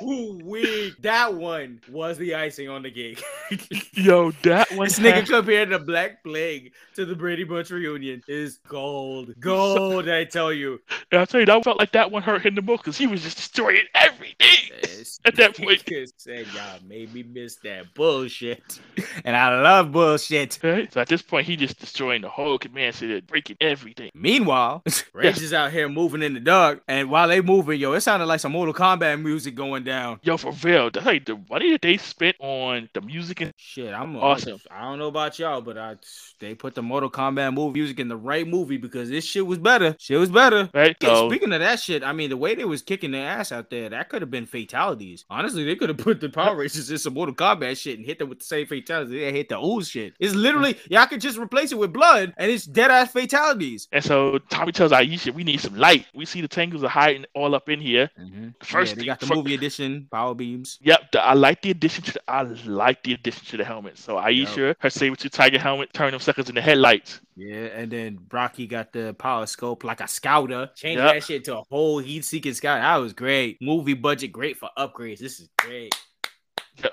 [0.01, 0.93] Ooh-wee.
[1.01, 3.21] That one was the icing on the cake.
[3.93, 4.87] Yo, that one.
[4.87, 9.33] this nigga had- compared the Black Plague to the Brady Bunch reunion is gold.
[9.39, 10.79] Gold, I tell you.
[11.11, 13.07] And I'll tell you, that felt like that one hurt him the most because he
[13.07, 14.35] was just destroying everything.
[15.25, 15.83] At that point.
[15.85, 18.79] Nigga said y'all made me miss that bullshit,
[19.25, 20.59] and I love bullshit.
[20.63, 20.91] Right?
[20.91, 24.11] So at this point, he just destroying the whole command center, breaking everything.
[24.13, 28.01] Meanwhile, Rage is out here moving in the dark, and while they moving, yo, it
[28.01, 30.19] sounded like some Mortal Kombat music going down.
[30.23, 33.93] Yo, for real, that's like the money that they spent on the music and Shit,
[33.93, 34.59] I'm Awesome.
[34.71, 35.97] I don't know about y'all, but I
[36.39, 39.57] they put the Mortal Kombat movie music in the right movie because this shit was
[39.57, 39.95] better.
[39.99, 40.69] Shit was better.
[40.73, 40.95] right.
[41.01, 43.51] Yeah, So speaking of that shit, I mean, the way they was kicking their ass
[43.51, 45.25] out there, that could have been fatalities.
[45.29, 48.19] Honestly, they could have put the Power Rangers in some Mortal Kombat shit and hit
[48.19, 49.11] them with the same fatalities.
[49.11, 50.13] They hit the ooze shit.
[50.19, 50.89] It's literally mm.
[50.89, 53.87] y'all could just replace it with blood, and it's dead ass fatalities.
[53.91, 56.05] and so Tommy tells Aisha, we need some light.
[56.13, 58.09] We see the Tengus are hiding all up in here.
[58.19, 58.47] Mm-hmm.
[58.63, 60.77] First yeah, they got the movie edition power beams.
[60.81, 63.97] Yep, the, I like the addition to the I like the addition to the helmet.
[63.97, 67.21] So Aisha, her saber tooth tiger helmet, turn them suckers into headlights.
[67.35, 70.69] Yeah, and then Brocky got the power scope like a scouter.
[70.75, 71.13] Changed Yep.
[71.13, 72.81] that shit to a whole heat seeking scout.
[72.81, 73.57] That was great.
[73.61, 75.19] Movie budget, great for upgrades.
[75.19, 75.95] This is great.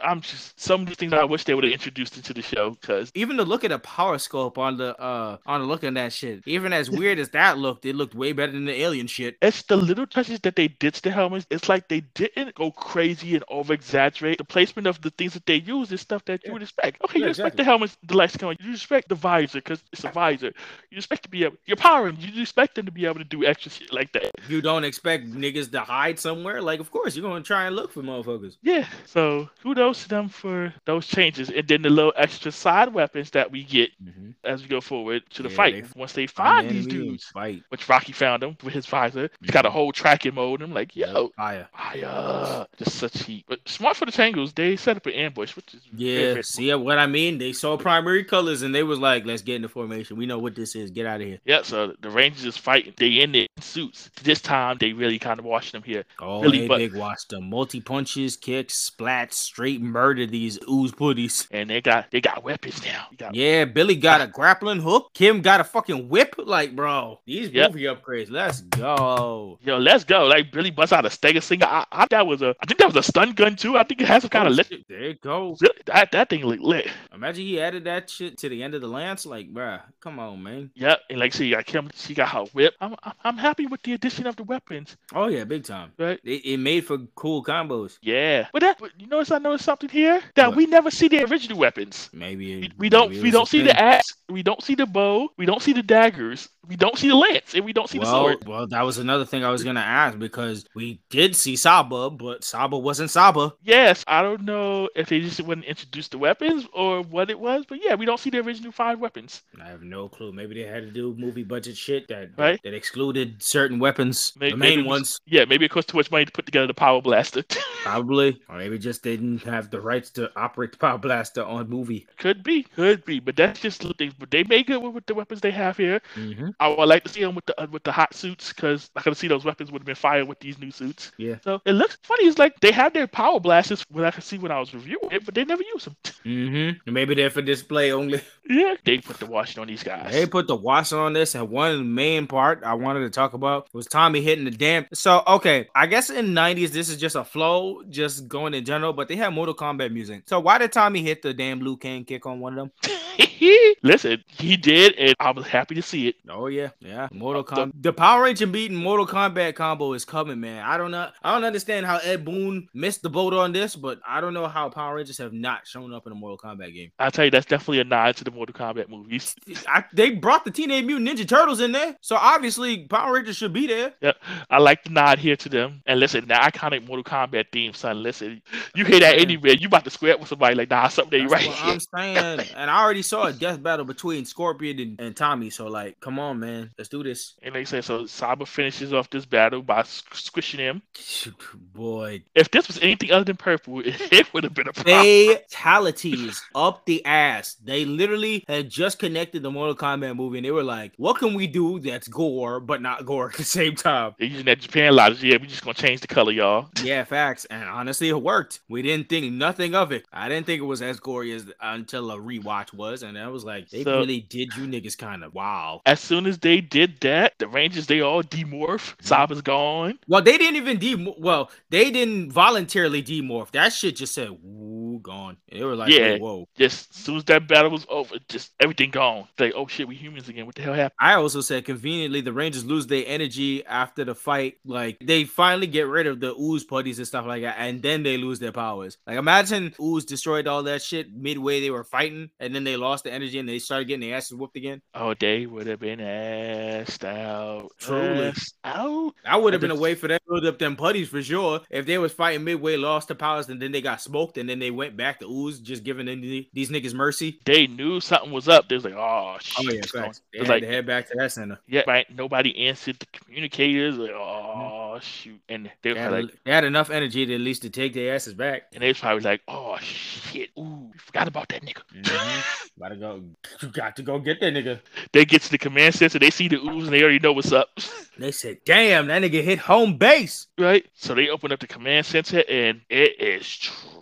[0.03, 2.71] I'm just some of the things I wish they would have introduced into the show
[2.71, 5.95] because Even the look at the power scope on the uh on the look on
[5.95, 6.43] that shit.
[6.47, 9.37] Even as weird as that looked, it looked way better than the alien shit.
[9.43, 11.47] it's the little touches that they did to the helmets.
[11.51, 14.39] It's like they didn't go crazy and over exaggerate.
[14.39, 17.03] The placement of the things that they use is stuff that you would expect.
[17.05, 17.65] Okay, Yeah, you expect exactly.
[17.65, 18.57] the helmets, the lights come on.
[18.61, 20.53] You expect the visor because it's a visor.
[20.91, 22.17] You expect to be able, you're powering.
[22.19, 24.31] You expect them to be able to do extra shit like that.
[24.49, 26.61] You don't expect niggas to hide somewhere.
[26.63, 28.57] Like, of course, you're gonna try and look for motherfuckers.
[28.63, 28.87] Yeah.
[29.07, 33.31] So who kudos to them for those changes, and then the little extra side weapons
[33.31, 34.35] that we get Mhm.
[34.45, 35.85] as we go forward to the Yeah, fight.
[35.85, 37.63] they Once they Find these dudes, Fight.
[37.71, 40.63] which Rocky found them with his visor, he's got a whole tracking mode.
[40.63, 41.69] I'm like, yo, Fire.
[41.77, 43.45] fire, just such heat.
[43.49, 46.75] But smart for the Tengus, they set up an ambush, which is Yeah, very see
[46.75, 47.39] what I mean?
[47.39, 50.17] They saw primary colors and they was like, let's get into formation.
[50.17, 50.91] We know what this is.
[50.91, 51.39] Get out of here.
[51.45, 52.95] Yeah, so the Rangers is fighting.
[52.97, 54.11] They in their suits.
[54.23, 56.05] This time they really kind of washed them here.
[56.21, 57.49] Oh, Really, they but- big watched them.
[57.51, 61.47] Multi punches, kicks, splats, straight murder these ooze putties.
[61.51, 63.07] And they got they got weapons now.
[63.19, 65.11] Got- Yeah, Billy got a grappling hook.
[65.15, 66.35] Kim got a fucking whip.
[66.39, 67.73] Like, bro, these Yep.
[67.73, 68.31] movie upgrades.
[68.31, 68.61] Let's
[69.01, 69.59] go.
[69.63, 70.25] Yo, let's go.
[70.27, 71.67] Like Billy busts out a Stega Singer.
[71.67, 73.77] I, I that was a I think that was a stun gun too.
[73.77, 74.67] I think it has some kind Oh, of lit.
[74.69, 75.61] shit, There it goes.
[75.61, 76.89] Really, that, that thing look lit.
[77.15, 79.27] Imagine he added that shit to the end of the lance.
[79.27, 80.71] Like, bruh, come on, man.
[80.75, 81.01] Yep.
[81.11, 82.75] And like see, like Kim, she got her whip.
[82.81, 84.97] I'm I'm- I'm happy with the addition of the weapons.
[85.15, 85.93] Oh yeah, big time.
[85.99, 86.21] Right.
[86.23, 87.99] It, it made for cool combos.
[88.03, 88.47] Yeah.
[88.53, 90.57] But that but you notice I something here that What?
[90.57, 92.11] we never see the original weapons.
[92.13, 93.67] Maybe We, we don't maybe we don't see thing.
[93.67, 94.13] the axe.
[94.29, 95.29] We don't see the bow.
[95.37, 96.49] We don't see the daggers.
[96.69, 98.47] We don't see the lance, and we don't see the well, sword.
[98.47, 102.43] well, that was another thing I was gonna ask because we did see Saba, but
[102.45, 103.53] Saba wasn't Saba.
[103.63, 107.65] Yes, I don't know if they just wouldn't introduce the weapons or what it was,
[107.69, 109.43] but yeah, we don't see the original five weapons.
[109.61, 110.33] I have no clue.
[110.33, 112.61] Maybe they had to do movie budget shit that Right.
[112.65, 115.97] that excluded certain weapons, May- the maybe main was- ones, Yeah, maybe it cost too
[115.97, 117.45] much money to put together the power blaster.
[117.85, 122.07] probably, or maybe just didn't have the rights to operate the power blaster on movie.
[122.19, 125.15] could be, could be, but that's just they, but they make it with, with the
[125.15, 126.01] weapons they have here.
[126.17, 126.49] Mm-hmm.
[126.59, 129.03] I would like to see them with the uh, with the hot suits because I
[129.03, 131.13] could see those weapons would have been fired with these new suits.
[131.19, 131.37] Yeah.
[131.43, 132.25] So it looks funny.
[132.27, 135.11] It's like they have their power blasters, what I could see when I was reviewing
[135.11, 135.97] it, but they never use them.
[136.27, 136.93] Mm-hmm.
[136.93, 138.21] Maybe they're for display only.
[138.49, 140.13] yeah, they put the washing on these guys.
[140.13, 143.69] They put the wash on this, and one main part I wanted to talk about
[143.73, 144.87] was Tommy hitting the damn.
[144.93, 148.93] So okay, I guess in '90s this is just a flow, just going in general,
[148.93, 150.25] but they have Mortal Kombat music.
[150.27, 152.97] So why did Tommy hit the damn Liu Kang kick on one of them?
[153.83, 156.17] Listen, he did, and I was happy to see it.
[156.29, 157.09] Oh Oh, yeah, yeah.
[157.11, 157.73] Mortal uh, The- Kombat.
[157.83, 160.65] The Power Ranger beating Mortal Kombat combo is coming, man.
[160.65, 161.09] I don't know.
[161.25, 164.47] I don't understand how Ed Boon missed the boat on this, but I don't know
[164.47, 166.93] how Power Rangers have not shown up in a Mortal Kombat game.
[167.01, 169.35] I'll tell you, that's definitely a nod to the Mortal Kombat movies.
[169.69, 173.53] I, they brought the Teenage Mutant Ninja Turtles in there, so obviously Power Rangers should
[173.53, 173.95] be there.
[174.01, 174.17] Yep,
[174.49, 175.83] I like the nod here to them.
[175.87, 178.05] And listen, the iconic Mortal Kombat theme, son.
[178.05, 178.41] Listen,
[178.77, 181.31] you hear that anywhere, you about to square up with somebody like, nah, something ain't
[181.31, 181.51] right.
[181.65, 182.47] I'm saying.
[182.57, 185.51] and I already saw a death battle between Scorpion and, and Tommy.
[185.51, 187.35] So like, come on, man, let's do this.
[187.43, 190.83] And like I said, so Saba finishes off this battle by squishing him.
[191.75, 195.37] Boy, If this was anything other than purple, it would have been a problem.
[195.37, 197.55] fatalities up the ass.
[197.63, 201.35] They literally had just connected the Mortal Kombat movie, and they were like, "What can
[201.35, 204.95] we do that's gore but not gore at the same time?" They're using that Japan
[204.95, 205.23] logic.
[205.23, 206.69] Yeah, we're just gonna change the color, y'all.
[206.83, 207.45] Yeah, facts.
[207.47, 208.61] And honestly, it worked.
[208.69, 210.07] We didn't think nothing of it.
[210.13, 213.45] I didn't think it was as gory as until a rewatch was, and I was
[213.45, 215.81] like, they So- really did you niggas kind of wow.
[215.85, 218.95] As soon as they did that, the Rangers they all demorph.
[219.03, 219.99] Saba's gone.
[220.09, 221.15] Well, they didn't even de.
[221.19, 223.51] Well, they didn't voluntarily demorph.
[223.51, 225.37] That shit just said "woo" gone.
[225.51, 226.19] They were like, Yeah.
[226.19, 226.49] whoa.
[226.57, 229.29] Just as soon as that battle was over, just everything gone.
[229.39, 230.47] Like, oh shit, we humans again.
[230.47, 230.97] What the hell happened?
[230.99, 234.55] I also said conveniently the Rangers lose their energy after the fight.
[234.65, 238.03] Like they finally get rid of the ooze putties and stuff like that, and then
[238.03, 238.99] they lose their powers.
[239.07, 243.05] Like imagine ooze destroyed all that shit midway they were fighting, and then they lost
[243.05, 244.83] the energy and they started getting their asses whooped again.
[244.95, 247.71] Oh, they would have been assed out.
[247.79, 248.33] Truly.
[248.65, 249.15] Out.
[249.25, 251.23] That would have been a just- way for them to build up them putties for
[251.23, 251.61] sure.
[251.71, 254.59] If they was fighting midway, lost the powers, and then they got smoked, and then
[254.59, 257.41] they went back to ooze, just giving the- these niggas mercy.
[257.45, 258.69] They knew something was up.
[258.69, 259.67] They was like, oh shit.
[259.67, 260.23] Oh yeah, facts.
[260.33, 261.59] They had like, to head back to that center.
[261.67, 262.07] yeah, right.
[262.15, 263.97] Nobody answered the communicators.
[263.97, 264.21] Like, mm-hmm.
[264.61, 267.71] oh shoot, and they They had, like, they had enough energy to at least to
[267.71, 268.65] take their asses back.
[268.73, 271.83] and they was probably like, oh shit, ooh, we forgot about that nigga.
[271.95, 272.67] Mm-hmm.
[272.81, 273.23] Gotta go.
[273.63, 274.81] You got to go get that nigga.
[275.13, 277.53] They get to the command center, they see the ooze, and they already know what's
[277.53, 277.69] up.
[278.19, 280.87] They said, "Damn, that nigga hit home base." right?
[280.95, 283.96] So they open up the command center, and it is trash.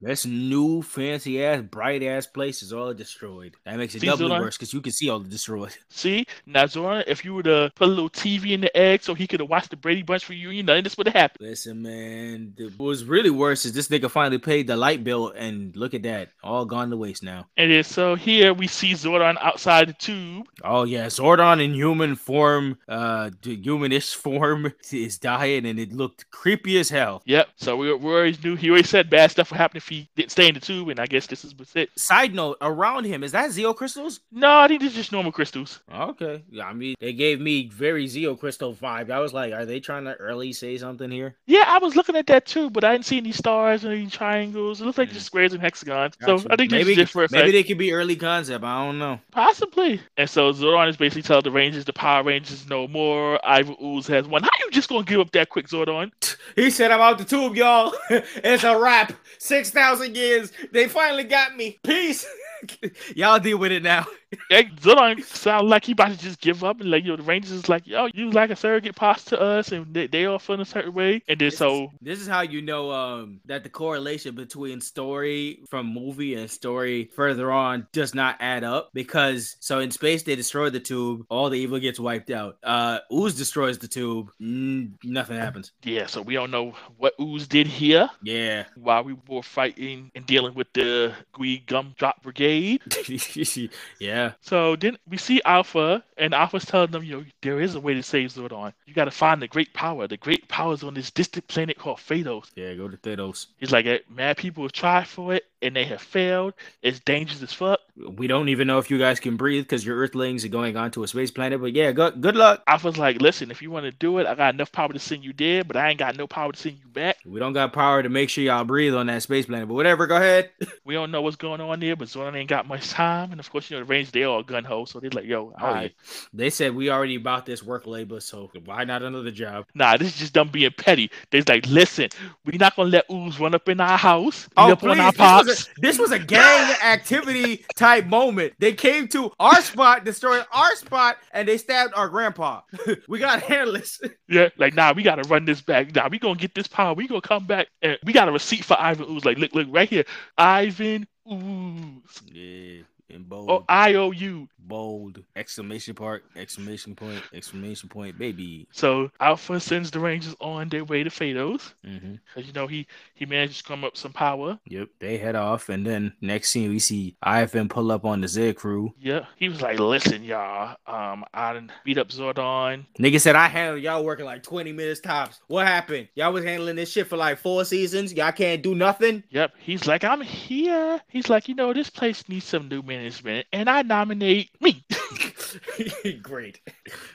[0.00, 3.56] This new fancy ass, bright ass place is all destroyed.
[3.64, 5.74] That makes it See, doubly worse because you can see all the destroyed.
[5.88, 6.66] See, now
[7.06, 9.48] if you were to put a little TV in the egg so he could have
[9.48, 11.48] watched the Brady Bunch reunion, none of this would have happened.
[11.48, 12.52] Listen, man.
[12.56, 15.94] The, what was really worse is this nigga finally paid the light bill, and look
[15.94, 17.46] at that, all gone to waste now.
[17.56, 20.46] And then so here we see Zordon outside the tube.
[20.62, 26.78] Oh yeah, Zordon in human form, uh, humanish form is dying, and it looked creepy
[26.78, 27.22] as hell.
[27.24, 27.48] Yep.
[27.56, 30.32] So we, we always knew he always said bad stuff would happen if he didn't
[30.32, 31.90] stay in the tube, and I guess this is it.
[31.96, 34.20] Side note: Around him, is that Zeo crystals?
[34.32, 35.80] No, I think it's just normal crystals.
[35.92, 39.10] Okay, yeah, I mean they gave me very Zeo crystal vibe.
[39.10, 41.36] I was like, are they trying to early say something here?
[41.46, 44.08] Yeah, I was looking at that too, but I didn't see any stars or any
[44.08, 44.80] triangles.
[44.80, 45.26] It looks like just mm.
[45.26, 46.16] squares and hexagons.
[46.16, 46.40] Gotcha.
[46.40, 47.30] So I think maybe is different.
[47.30, 48.64] maybe they could be early concept.
[48.64, 49.20] I don't know.
[49.30, 50.00] Possibly.
[50.16, 53.38] And so Zordon is basically telling the Rangers the Power Rangers no more.
[53.46, 54.42] Ivan Ooze has one.
[54.42, 56.10] How you just gonna give up that quick, Zordon?
[56.56, 57.92] He said, I'm out the tube, y'all.
[58.10, 59.03] it's a wrap.
[59.38, 60.52] 6,000 years.
[60.72, 61.78] They finally got me.
[61.82, 62.26] Peace.
[63.16, 64.06] y'all deal with it now.
[64.50, 67.52] Zordon sound like he about to just give up and like, you know, the Rangers
[67.52, 70.60] is like, yo, you like a surrogate pass to us and they, they all feel
[70.60, 71.22] a certain way.
[71.28, 74.80] And then This so is, this is how you know um that the correlation between
[74.80, 80.22] story from movie and story further on does not add up because so in space
[80.22, 82.56] they destroy the tube, all the evil gets wiped out.
[82.62, 85.72] Uh Ooze destroys the tube, mm, nothing happens.
[85.84, 88.64] yeah, so we don't know what Ooze did here Yeah.
[88.76, 92.53] while we were fighting and dealing with the Gui Gumdrop Brigade.
[93.98, 94.32] yeah.
[94.40, 97.94] So then we see Alpha, and Alpha's telling them, you know, there is a way
[97.94, 98.72] to save Zordon.
[98.86, 100.06] You got to find the great power.
[100.06, 102.50] The great power is on this distant planet called Phaedos.
[102.54, 103.46] Yeah, go to Phaedos.
[103.58, 106.54] He's like, eh, mad people have tried for it, and they have failed.
[106.82, 107.80] It's dangerous as fuck.
[107.96, 111.02] We don't even know if you guys can breathe because your Earthlings are going onto
[111.02, 111.60] a space planet.
[111.60, 112.62] But yeah, good good luck.
[112.66, 114.98] I was like, listen, if you want to do it, I got enough power to
[114.98, 117.18] send you there, but I ain't got no power to send you back.
[117.24, 119.68] We don't got power to make sure y'all breathe on that space planet.
[119.68, 120.50] But whatever, go ahead.
[120.84, 123.30] We don't know what's going on there, but Zordon ain't got much time.
[123.30, 125.54] And of course, you know, the Rangers, they all gun ho, so they're like, yo,
[125.58, 125.88] all Oh, yeah.
[126.34, 129.66] They said we already bought this work labor, so why not another job?
[129.74, 131.10] Nah, this is just them being petty.
[131.30, 132.10] They're like, listen,
[132.44, 135.12] we're not going to let Ooze run up in our house, Oh, up on our
[135.44, 138.54] This was, this was a gang activity type moment.
[138.58, 142.62] They came to our spot, destroyed our spot, and they stabbed our grandpa.
[143.08, 144.00] we got handless.
[144.28, 145.94] Yeah, like nah, we gotta run this back.
[145.94, 146.94] Nah, we gonna get this power.
[146.94, 149.24] We gonna come back and we got a receipt for Ivan Ooze.
[149.24, 150.04] Like, look, look right here,
[150.38, 152.22] Ivan Ooze.
[152.32, 154.48] Yeah, in oh, bold, Oh, I O U.
[154.66, 158.66] bold exclamation part, exclamation point, exclamation point, baby.
[158.72, 161.72] So Alpha sends the Rangers on their way to Phaedos.
[161.84, 164.58] hmm Cause you know he he managed to come up some power.
[164.66, 168.28] Yep, they head off, and then next scene we see IFM pull up on the
[168.28, 168.92] Z crew.
[168.98, 172.86] Yeah, he was like, listen, y'all, um, I done beat up Zordon.
[172.98, 175.40] Nigga said I handled y'all working like 20 minutes tops.
[175.46, 176.08] What happened?
[176.14, 178.12] Y'all was handling this shit for like four seasons.
[178.12, 179.22] Y'all can't do nothing.
[179.30, 181.00] Yep, he's like, I'm here.
[181.08, 184.84] He's like, you know, this place needs some new management, and I nominate me.
[186.22, 186.60] Great.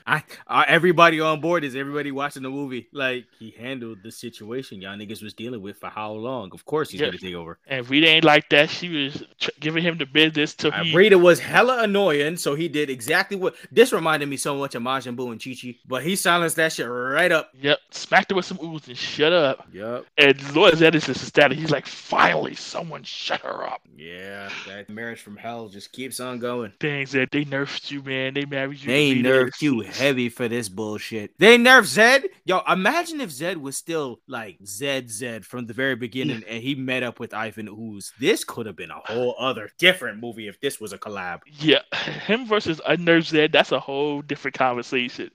[0.06, 2.88] I, I everybody on board is everybody watching the movie.
[2.92, 6.50] Like he handled the situation y'all niggas was dealing with for how long?
[6.52, 7.08] Of course he's Yeah.
[7.08, 7.58] gonna take over.
[7.66, 8.70] and Rita ain't like that.
[8.70, 10.94] She was tr- giving him the business till Uh, he.
[10.96, 14.82] Rita was hella annoying, so he did exactly what this reminded me so much of
[14.82, 17.50] Majin Buu and Chi Chi, but he silenced that shit right up.
[17.60, 19.66] Yep, smacked her with some ooze and shut up.
[19.72, 20.06] Yup.
[20.18, 21.58] And Lord Zedis is ecstatic.
[21.58, 23.82] He's like, finally, someone shut her up.
[23.96, 26.72] Yeah, that marriage from hell just keeps on going.
[26.80, 28.29] Things that they nerfed you, man.
[28.34, 28.86] They married you.
[28.86, 31.32] They nerfed you heavy for this bullshit.
[31.38, 32.24] They nerfed Zedd.
[32.44, 36.74] Yo, imagine if Zedd was still like Zedd Zedd from the very beginning and he
[36.74, 38.12] met up with Ivan Ooze.
[38.18, 41.40] This could have been a whole other different movie if this was a collab.
[41.46, 41.82] Yeah,
[42.26, 45.30] him versus unnerved Zedd, that's a whole different conversation.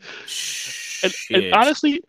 [1.03, 2.03] And, and honestly,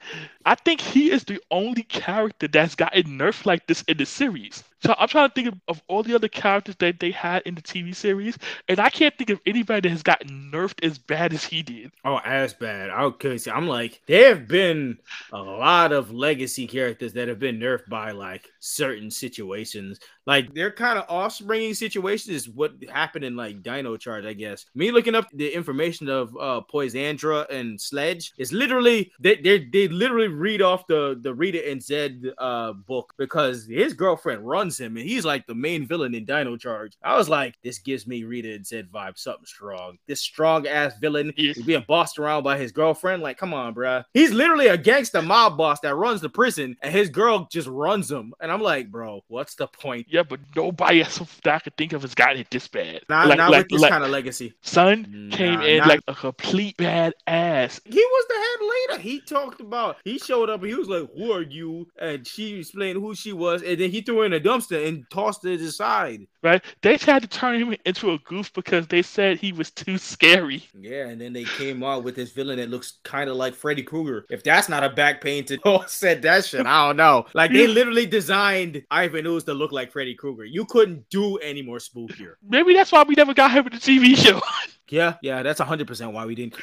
[0.44, 4.62] I think he is the only character that's gotten nerfed like this in the series.
[4.86, 7.56] So I'm trying to think of, of all the other characters that they had in
[7.56, 8.38] the TV series,
[8.68, 11.90] and I can't think of anybody that has gotten nerfed as bad as he did.
[12.04, 12.90] Oh, as bad.
[12.90, 14.96] I'm like, there have been
[15.32, 19.98] a lot of legacy characters that have been nerfed by like certain situations.
[20.26, 24.66] Like they're kind of offspringing situations is what happened in like Dino Charge, I guess.
[24.74, 29.86] Me looking up the information of uh Poisandra and Sledge is literally they they, they
[29.86, 34.96] literally read off the the Rita and Zedd uh book because his girlfriend runs him
[34.96, 36.96] and he's like the main villain in Dino Charge.
[37.02, 39.98] I was like, this gives me Rita and Zedd vibe, something strong.
[40.06, 43.22] This strong ass villain is being bossed around by his girlfriend.
[43.22, 44.04] Like, come on, bruh.
[44.14, 48.10] He's literally a gangster mob boss that runs the prison, and his girl just runs
[48.10, 48.32] him.
[48.40, 50.06] And I'm like, bro, what's the point?
[50.08, 53.00] Yeah, but nobody else that I could think of has gotten it this bad.
[53.08, 54.54] Not, like, not like, with this like, kind of legacy.
[54.62, 57.80] Son came in not- like a complete bad ass.
[57.84, 59.02] He was the head leader.
[59.02, 59.96] He talked about.
[60.04, 63.32] He showed up and he was like, "Who are you?" And she explained who she
[63.32, 66.26] was, and then he threw in a dumpster and tossed it aside.
[66.42, 66.62] right?
[66.82, 70.64] They tried to turn him into a goof because they said he was too scary.
[70.78, 73.82] Yeah, and then they came out with this villain that looks kind of like Freddy
[73.82, 74.26] Krueger.
[74.30, 77.26] If that's not a back painted or said that shit, I don't know.
[77.34, 80.44] Like they literally designed Ivan Ooze to look like Freddy Krueger.
[80.44, 82.34] You couldn't do any more spookier.
[82.46, 84.40] Maybe that's why we never got him in the TV show.
[84.88, 86.54] Yeah, yeah, that's hundred percent why we didn't.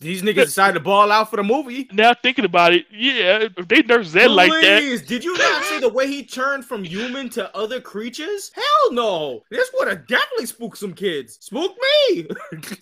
[0.00, 1.88] These niggas decided to ball out for the movie.
[1.92, 4.80] Now thinking about it, yeah, if they nerf Zedd like that.
[4.80, 8.50] Please, did you not see the way he turned from human to other creatures?
[8.54, 9.42] Hell no!
[9.50, 11.38] This would have definitely spooked some kids.
[11.40, 11.76] Spook
[12.10, 12.26] me.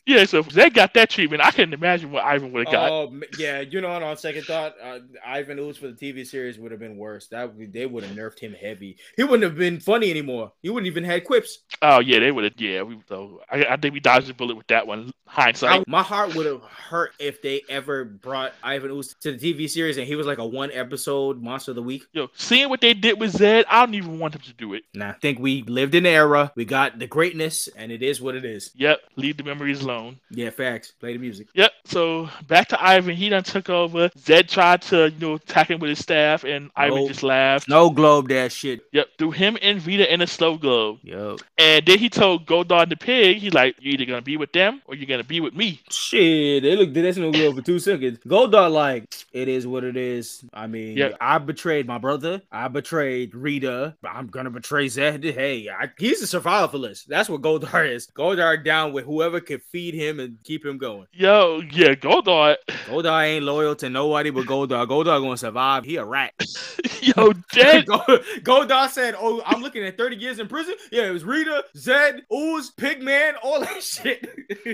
[0.06, 2.90] Yeah, so if Zedd got that treatment, I couldn't imagine what Ivan would have got.
[2.90, 4.02] Oh m- yeah, you know what?
[4.02, 7.28] On second thought, uh, Ivan Ooze for the TV series would have been worse.
[7.28, 8.98] That they would have nerfed him heavy.
[9.16, 10.52] He wouldn't have been funny anymore.
[10.62, 11.58] He wouldn't even had quips.
[11.82, 12.54] Oh yeah, they would have.
[12.58, 15.10] Yeah, we, so I, I think we dodged a bullet with that one.
[15.26, 15.80] Hindsight.
[15.80, 19.68] I- my heart would have hurt if they ever brought Ivan Ooze to the TV
[19.70, 22.04] series and he was like a one episode monster of the week.
[22.12, 24.82] Yo, seeing what they did with Zedd, I don't even want them to do it.
[24.92, 26.52] Nah, I think we lived in the era.
[26.56, 28.72] We got the greatness, and it is what it is.
[28.74, 30.18] Yep, leave the memories alone.
[30.30, 30.90] Yeah, facts.
[31.00, 31.46] Play the music.
[31.54, 31.72] Yep.
[31.86, 33.14] So back to Ivan.
[33.16, 34.08] He done took over.
[34.18, 37.68] Zedd tried to, you know, attack him with his staff, and Ivan just laughed.
[37.68, 38.80] No globe that shit.
[38.92, 39.06] Yep.
[39.16, 40.98] Threw him and Rita in a slow globe.
[41.02, 41.38] Yep.
[41.56, 44.82] And then he told Goldar the pig, he's like, You're either gonna be with them
[44.86, 45.80] or you're gonna be with me.
[45.90, 46.62] shit.
[46.62, 48.18] They looked at this no globe for two seconds.
[48.26, 50.42] Goldar like it is what it is.
[50.52, 51.16] I mean, Yep.
[51.20, 52.42] I betrayed my brother.
[52.50, 53.96] I betrayed Rita.
[54.04, 55.22] I'm gonna betray Zedd.
[55.32, 57.06] Hey, I, he's a survivalist.
[57.06, 58.08] That's what Goldar is.
[58.16, 61.06] Goldar down with whoever can feed him and keep him going.
[61.12, 62.56] Yo, yeah, Goldar.
[62.86, 64.86] Goldar ain't loyal to nobody but Goldar.
[64.86, 65.84] Goldar gonna survive.
[65.84, 66.32] He a rat.
[67.02, 67.86] Yo, Zedd.
[67.86, 71.64] Go- Goldar said, "Oh, I'm looking at 30 years in prison." Yeah, it was Rita,
[71.76, 74.28] Zedd, Ooze, Pigman, all that shit.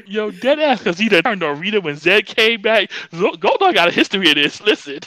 [0.06, 2.90] Yo, dead ass, because he turned on Rita when Zedd came back.
[3.12, 4.60] Goldar got a history of this.
[4.60, 4.98] Listen.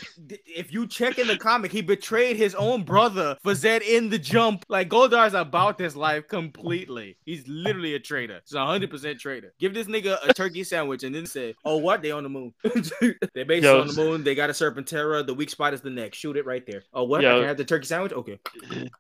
[0.46, 4.20] if you check in the comic, he betrayed his own brother for Zedd in the
[4.20, 4.66] jump.
[4.70, 7.18] Like Goldar's about this life completely.
[7.26, 8.42] He's literally a traitor.
[8.44, 9.54] He's a hundred percent traitor.
[9.60, 12.02] Give this nigga a turkey sandwich and then say, "Oh, what?
[12.02, 12.54] They on the moon?
[13.34, 13.82] they based Yo.
[13.82, 14.24] on the moon.
[14.24, 15.26] They got a Serpentera.
[15.26, 16.14] The weak spot is the neck.
[16.14, 16.84] Shoot it right there.
[16.94, 17.22] Oh, what?
[17.22, 17.40] I Yo.
[17.40, 18.14] can have the turkey sandwich.
[18.14, 18.40] Okay.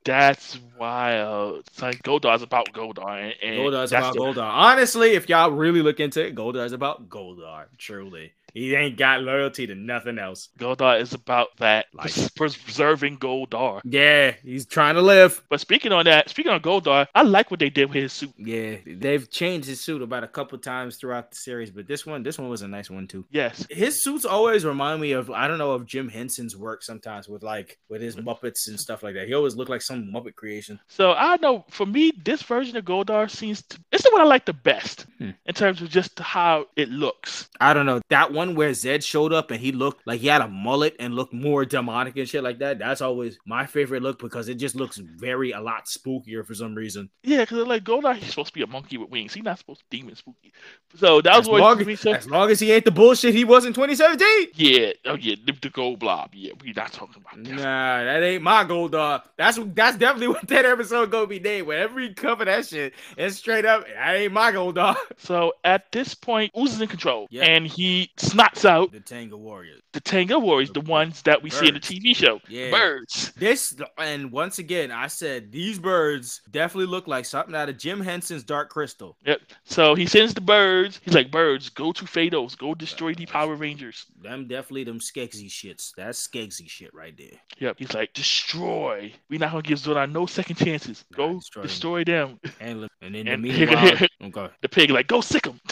[0.04, 1.60] That's wild.
[1.68, 3.10] It's like Goldar's about Goldar.
[3.10, 4.50] And, and Goldar's about the- Goldar.
[4.50, 7.66] Honestly, if y'all really look into it, Goldar is about Goldar.
[7.78, 10.50] Truly, he ain't got loyalty to nothing else.
[10.60, 11.88] Goldar is about that.
[11.94, 13.82] Like- preserving Goldar.
[13.84, 15.42] Yeah, he's trying to live.
[15.50, 18.34] But speaking on that, speaking on Goldar, I like what they did with his suit.
[18.38, 22.24] Yeah, they've changed his suit about a couple times throughout the series, but this one,
[22.24, 23.26] this one was a nice one too.
[23.30, 23.66] Yes.
[23.70, 27.44] His suits always remind me of I don't know of Jim Henson's work sometimes with
[27.44, 29.28] like with his Muppets and stuff like that.
[29.28, 30.80] He always looked like some Muppet creation.
[30.88, 34.26] So I know for me, this version of Goldar seems to this is what I
[34.26, 35.32] like the best Hmm.
[35.46, 37.50] in terms of just how it looks.
[37.60, 40.42] I don't know that one where Zedd showed up and he looked like he had
[40.42, 42.80] a mullet and looked more demonic and shit like that.
[42.80, 46.76] That's always my favorite look because it just looks very a lot spookier for some
[46.76, 47.10] reason.
[47.24, 49.34] Yeah, because like Goldar, he's supposed to be a monkey with wings.
[49.34, 50.54] He's not supposed to be demon spooky.
[50.96, 51.90] So that was As what long.
[52.16, 54.48] As long as he ain't the bullshit he was in 2017.
[54.56, 56.32] yeah, oh yeah, the, the gold blob.
[56.34, 57.56] Yeah, we not talking about that.
[57.56, 59.22] Nah, that ain't my gold dog.
[59.38, 61.68] That's that's definitely what that episode gonna be named.
[61.68, 63.86] Whenever we cover that shit, it's straight up.
[63.88, 64.98] That ain't my gold dog.
[65.18, 67.44] So at this point, is in control, Yeah.
[67.44, 69.82] and he snots out The Tengu Warriors.
[69.94, 72.40] the Tengu Warriors, the ones that we see in the TV show.
[72.48, 72.72] Yeah.
[72.72, 73.32] Birds.
[73.38, 78.00] This and once again, I said these birds definitely look like something out of Jim
[78.02, 79.18] Henson's Dark Crystal.
[79.26, 79.42] Yep.
[79.66, 81.00] So he sends the birds.
[81.04, 82.58] He's like, birds, go to Phaedos.
[82.58, 84.06] Go destroy the Power Rangers.
[84.22, 85.92] Them definitely them Skeksis shits.
[85.98, 87.40] That's Skeksis shit right there.
[87.60, 87.76] Yep.
[87.80, 89.12] He's like, destroy.
[89.30, 91.06] We're not gonna give Zordon no second chances.
[91.12, 92.40] Nah, Go destroy destroy, them.
[92.44, 92.52] them.
[92.60, 94.08] And, then and the And- meanwhile,
[94.46, 94.54] okay.
[94.62, 95.60] The pig like, go sick them.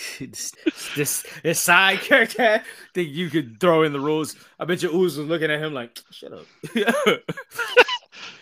[0.96, 2.62] this, this side character
[2.94, 4.36] think you could throw in the rules.
[4.58, 6.46] I bet your Ooze was looking at him like, shut up.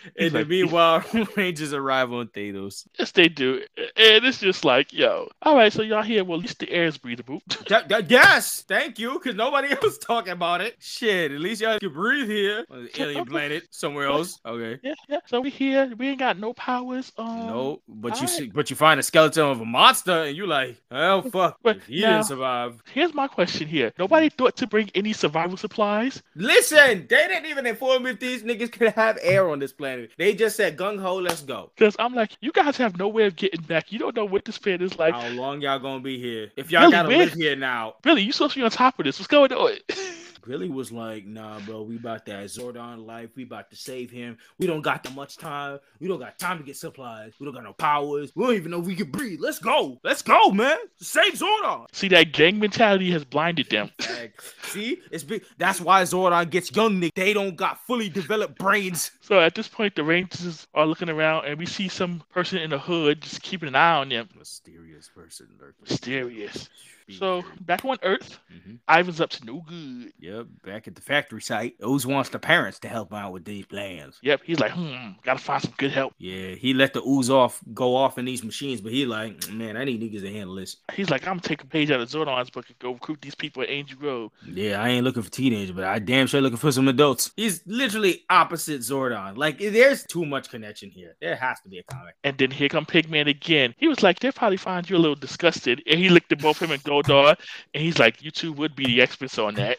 [0.15, 1.03] In He's the like- meanwhile,
[1.35, 2.87] Rangers arrive on Phaedos.
[2.97, 3.61] yes, they do.
[3.77, 6.23] And it's just like, yo, all right, so y'all here.
[6.23, 7.41] Well, at least the air is breathable.
[7.69, 10.75] That- that- yes, thank you, because nobody else talking about it.
[10.79, 14.39] Shit, at least y'all can breathe here on the alien planet somewhere else.
[14.45, 14.79] Okay.
[14.83, 15.19] yeah, yeah.
[15.27, 15.93] So we here.
[15.97, 17.11] We ain't got no powers.
[17.17, 18.29] Um, No, but you alright.
[18.29, 21.79] see, but you find a skeleton of a monster, and you like, oh fuck, But
[21.87, 22.81] he now- didn't survive.
[22.93, 23.93] Here's my question here.
[23.99, 26.21] Nobody thought to bring any survival supplies.
[26.35, 29.90] Listen, they didn't even inform me if these niggas could have air on this planet.
[30.17, 31.71] They just said gung ho, let's go.
[31.75, 33.91] Because I'm like, you guys have no way of getting back.
[33.91, 35.13] You don't know what this planet is like.
[35.13, 36.51] How long y'all gonna be here?
[36.55, 37.17] If y'all Really, gotta man?
[37.19, 37.95] live here now.
[38.05, 39.19] Really, you supposed to be on top of this.
[39.19, 39.71] What's going on?
[40.45, 43.29] Billy was like, nah, bro, we about that Zordon life.
[43.35, 44.37] We about to save him.
[44.57, 45.79] We don't got that much time.
[45.99, 47.33] We don't got time to get supplies.
[47.39, 48.31] We don't got no powers.
[48.35, 49.39] We don't even know if we can breathe.
[49.41, 49.99] Let's go.
[50.03, 50.77] Let's go, man.
[50.99, 51.85] Save Zordon.
[51.91, 53.91] See, that gang mentality has blinded them.
[54.63, 55.43] See, it's big.
[55.57, 56.99] That's why Zordon gets young.
[56.99, 57.13] Nick.
[57.13, 59.11] They don't got fully developed brains.
[59.21, 62.69] So at this point, the Rangers are looking around, and we see some person in
[62.69, 64.29] the hood just keeping an eye on them.
[64.37, 65.75] Mysterious person lurking.
[65.87, 66.69] Mysterious.
[67.17, 68.79] So back on Earth, Mhm.
[68.89, 70.13] Ivan's up to no good.
[70.19, 71.75] Yep, back at the factory site.
[71.85, 74.19] Ooze wants the parents to help out with these plans.
[74.21, 76.13] Yep, he's like, hmm, gotta find some good help.
[76.17, 79.77] Yeah, he let the ooze off go off in these machines, but he like, man,
[79.77, 80.77] I need niggas to handle this.
[80.93, 83.35] He's like, I'm gonna take a page out of Zordon's book and go recruit these
[83.35, 84.31] people at Angel Grove.
[84.45, 87.31] Yeah, I ain't looking for teenagers, but I damn sure looking for some adults.
[87.35, 89.37] He's literally opposite Zordon.
[89.37, 91.15] Like, there's too much connection here.
[91.21, 92.15] There has to be a comic.
[92.23, 93.73] And then here come Pigman again.
[93.77, 95.81] He was like, they'll probably find you a little disgusted.
[95.87, 97.37] And he looked at both him and And
[97.73, 99.77] he's like, you two would be the experts on that.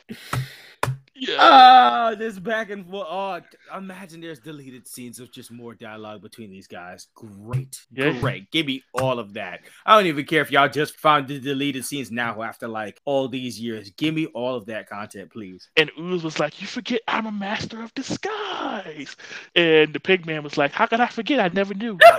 [1.15, 1.37] Yeah.
[1.39, 3.07] Ah, this back and forth.
[3.09, 3.41] Oh,
[3.79, 7.07] imagine there's deleted scenes of just more dialogue between these guys.
[7.15, 8.19] Great, Yeah.
[8.19, 8.51] great.
[8.51, 9.61] Give me all of that.
[9.87, 13.29] I don't even care if y'all just found the deleted scenes now after like all
[13.29, 13.91] these years.
[13.91, 15.69] Give me all of that content, please.
[15.77, 19.15] And Ooze was like, You forget I'm a master of disguise.
[19.55, 21.39] And the Pigman was like, How could I forget?
[21.39, 21.97] I never knew.
[22.01, 22.19] that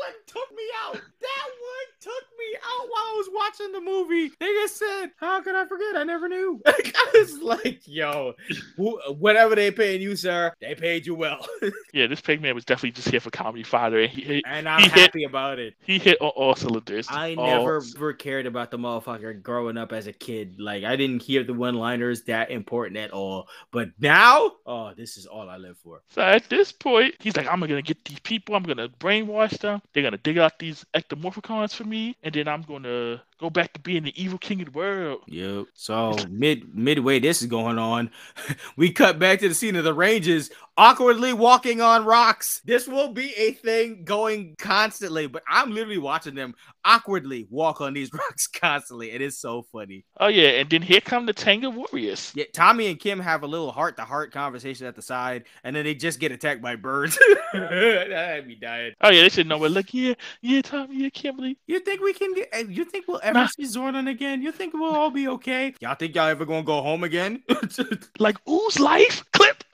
[0.00, 0.94] one took me out.
[0.94, 4.30] That one took me out while I was watching the movie.
[4.40, 5.96] they just said, "How could I forget?
[5.96, 8.34] I never knew." I was like, "Yo,
[8.76, 11.46] wh- whatever they paying you, sir, they paid you well."
[11.92, 14.00] yeah, this Pigman was definitely just here for comedy fodder.
[14.00, 15.74] And he, he, and I'm He hit- happy about it.
[15.84, 17.06] he hit on all cylinders.
[17.10, 20.60] I All- never ever cared about the motherfucker growing up as a kid.
[20.60, 23.48] Like I didn't hear the one-liners that important at all.
[23.72, 26.02] But now, oh, this is all I live for.
[26.10, 29.80] So at this point, he's like, I'm gonna get these people, I'm gonna brainwash them,
[29.92, 33.72] they're gonna dig out these ectomorphicons for me, and then I'm gonna the go back
[33.72, 35.20] to being the evil king of the world.
[35.26, 35.66] Yep.
[35.74, 38.10] So mid midway, this is going on.
[38.76, 42.62] we cut back to the scene of the Rangers awkwardly walking on rocks.
[42.64, 46.54] This will be a thing going constantly, but I'm literally watching them
[46.84, 49.10] awkwardly walk on these rocks constantly.
[49.10, 50.04] It is so funny.
[50.20, 52.32] Oh yeah, and then here come the Tengu Warriors.
[52.34, 55.74] Yeah, Tommy and Kim have a little heart to heart conversation at the side, and
[55.74, 57.18] then they just get attacked by birds.
[57.52, 58.92] had me dying.
[59.00, 59.58] Oh yeah, they should know.
[59.58, 61.58] But like, yeah, yeah, Tommy, yeah, Kimberly.
[61.66, 62.48] You think we can get?
[62.52, 63.46] Eh, you think we'll ever Nah.
[63.46, 64.42] see Zordon again?
[64.42, 65.74] You think we'll all be okay?
[65.80, 67.42] Y'all think y'all ever gonna go home again?
[68.18, 69.64] Like, ooze life clip.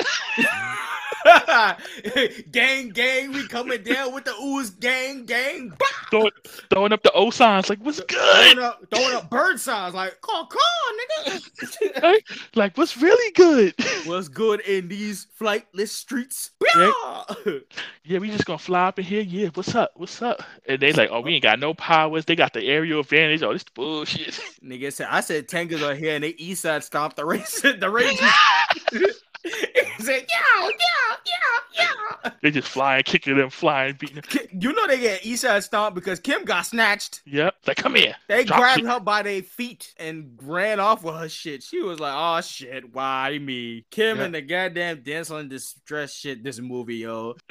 [2.51, 5.73] gang, gang, we coming down with the ooze gang, gang.
[6.11, 6.31] Throwing,
[6.71, 8.59] throwing up the O signs, like, what's Throwing good?
[8.59, 10.61] up, throwing up bird signs, like, call, call,
[11.27, 12.21] nigga.
[12.55, 13.75] Like, what's really good?
[14.05, 16.51] What's good in these flightless streets?
[16.77, 16.93] Yeah.
[17.47, 17.53] Yeah.
[18.05, 19.23] yeah, we just gonna fly up in here.
[19.23, 19.93] Yeah, what's up?
[19.95, 20.43] What's up?
[20.69, 22.27] And they like, oh, we ain't got no powers.
[22.27, 23.43] They got the aerial advantage.
[23.43, 24.39] Oh, this bullshit.
[24.63, 27.61] Nigga said, I said Tengus are here and they east side stomped the race.
[27.63, 29.23] The Rangers.
[29.45, 31.83] He said, yeah, yeah, yeah,
[32.25, 32.31] yeah.
[32.43, 34.25] they just flying, kicking them, flying, beating them.
[34.59, 37.23] You know they get side stomped because Kim got snatched.
[37.27, 37.55] Yep.
[37.67, 38.17] Like, come here.
[38.29, 38.89] They Drop grabbed kick.
[38.89, 41.63] her by their feet and ran off with her shit.
[41.63, 46.43] She was like, "Oh shit, why me?" Kim and the goddamn damsel in distress shit.
[46.43, 47.37] This movie, yo.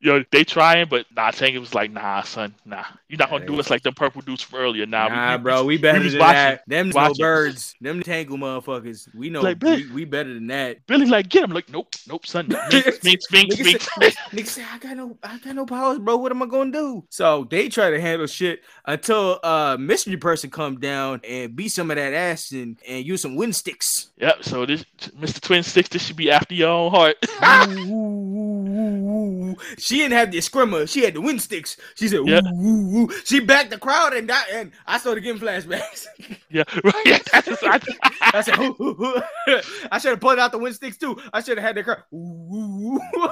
[0.00, 2.84] Yo, they trying, but nah, Tengu was like, nah, son, nah.
[3.08, 4.84] You're not gonna do us like the purple dudes from earlier.
[4.84, 6.34] Nah, Nah, we, bro, we better was than watching.
[6.34, 6.62] that.
[6.66, 9.08] Them no birds, them tangle motherfuckers.
[9.14, 10.86] We know Like, we, we better than that.
[10.86, 11.54] Billy like, get him.
[11.54, 12.48] Like, nope, nope, son.
[12.48, 13.84] Minx, minx, minx, minx.
[13.84, 16.16] said, nigga said, I got no, I got no powers, bro.
[16.16, 17.04] What am I gonna do?
[17.10, 21.90] So they try to handle shit until uh mystery person come down and beat some
[21.90, 24.10] of that ass and, and use some wind sticks.
[24.18, 24.44] Yep.
[24.44, 24.84] So this,
[25.18, 25.40] Mr.
[25.40, 27.16] Twin Six, this should be after your own heart.
[27.68, 29.56] Ooh, ooh, ooh, ooh.
[29.78, 30.86] She didn't have the scrimmer.
[30.86, 31.76] She had the wind sticks.
[31.94, 32.40] She said, ooh, Yeah.
[32.54, 33.10] ooh, ooh.
[33.24, 36.06] She backed the crowd and that, and I started getting flashbacks.
[36.50, 36.94] yeah, right.
[37.06, 37.80] Yeah, that's just, I,
[38.20, 39.22] I said, ooh, ooh, ooh.
[39.92, 41.18] I should have pulled out the wind sticks too.
[41.32, 42.02] I should have had the crowd.
[42.12, 43.28] Ooh, ooh, ooh.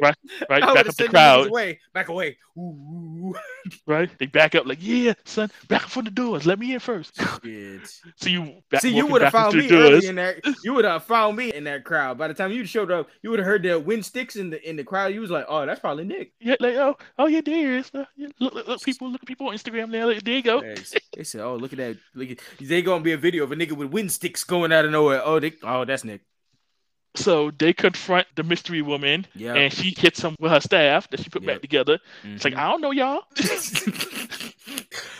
[0.00, 0.14] right.
[0.50, 1.46] I Back up the crowd.
[1.48, 1.78] away.
[1.92, 2.38] Back away.
[2.56, 3.34] Ooh.
[3.86, 4.10] Right.
[4.18, 4.66] They back up.
[4.66, 6.46] Like, yeah, son, back up from the doors.
[6.46, 7.16] Let me in first.
[7.44, 7.86] Shit.
[8.16, 10.04] So you back, See, you would have found me doors.
[10.04, 10.36] in that.
[10.64, 12.18] You would have found me in that crowd.
[12.18, 14.68] By the time you showed up, you would have heard the wind sticks in the
[14.68, 15.14] in the crowd.
[15.14, 17.90] You was like, "Oh, that's probably Nick." Yeah, like, oh, oh yeah, there is.
[17.94, 18.08] Look,
[18.40, 20.06] look, look, people, look at people on Instagram now.
[20.06, 20.60] Like, there you go.
[20.60, 21.96] They said, "Oh, look at that!
[22.14, 24.84] Look at they gonna be a video of a nigga with wind sticks going out
[24.84, 26.22] of nowhere." Oh, they, oh, that's Nick.
[27.16, 29.54] So they confront the mystery woman, Yeah.
[29.54, 31.54] and she hits him with her staff that she put Yep.
[31.54, 31.98] back together.
[32.22, 32.62] It's like, mm-hmm.
[32.62, 33.22] I don't know y'all.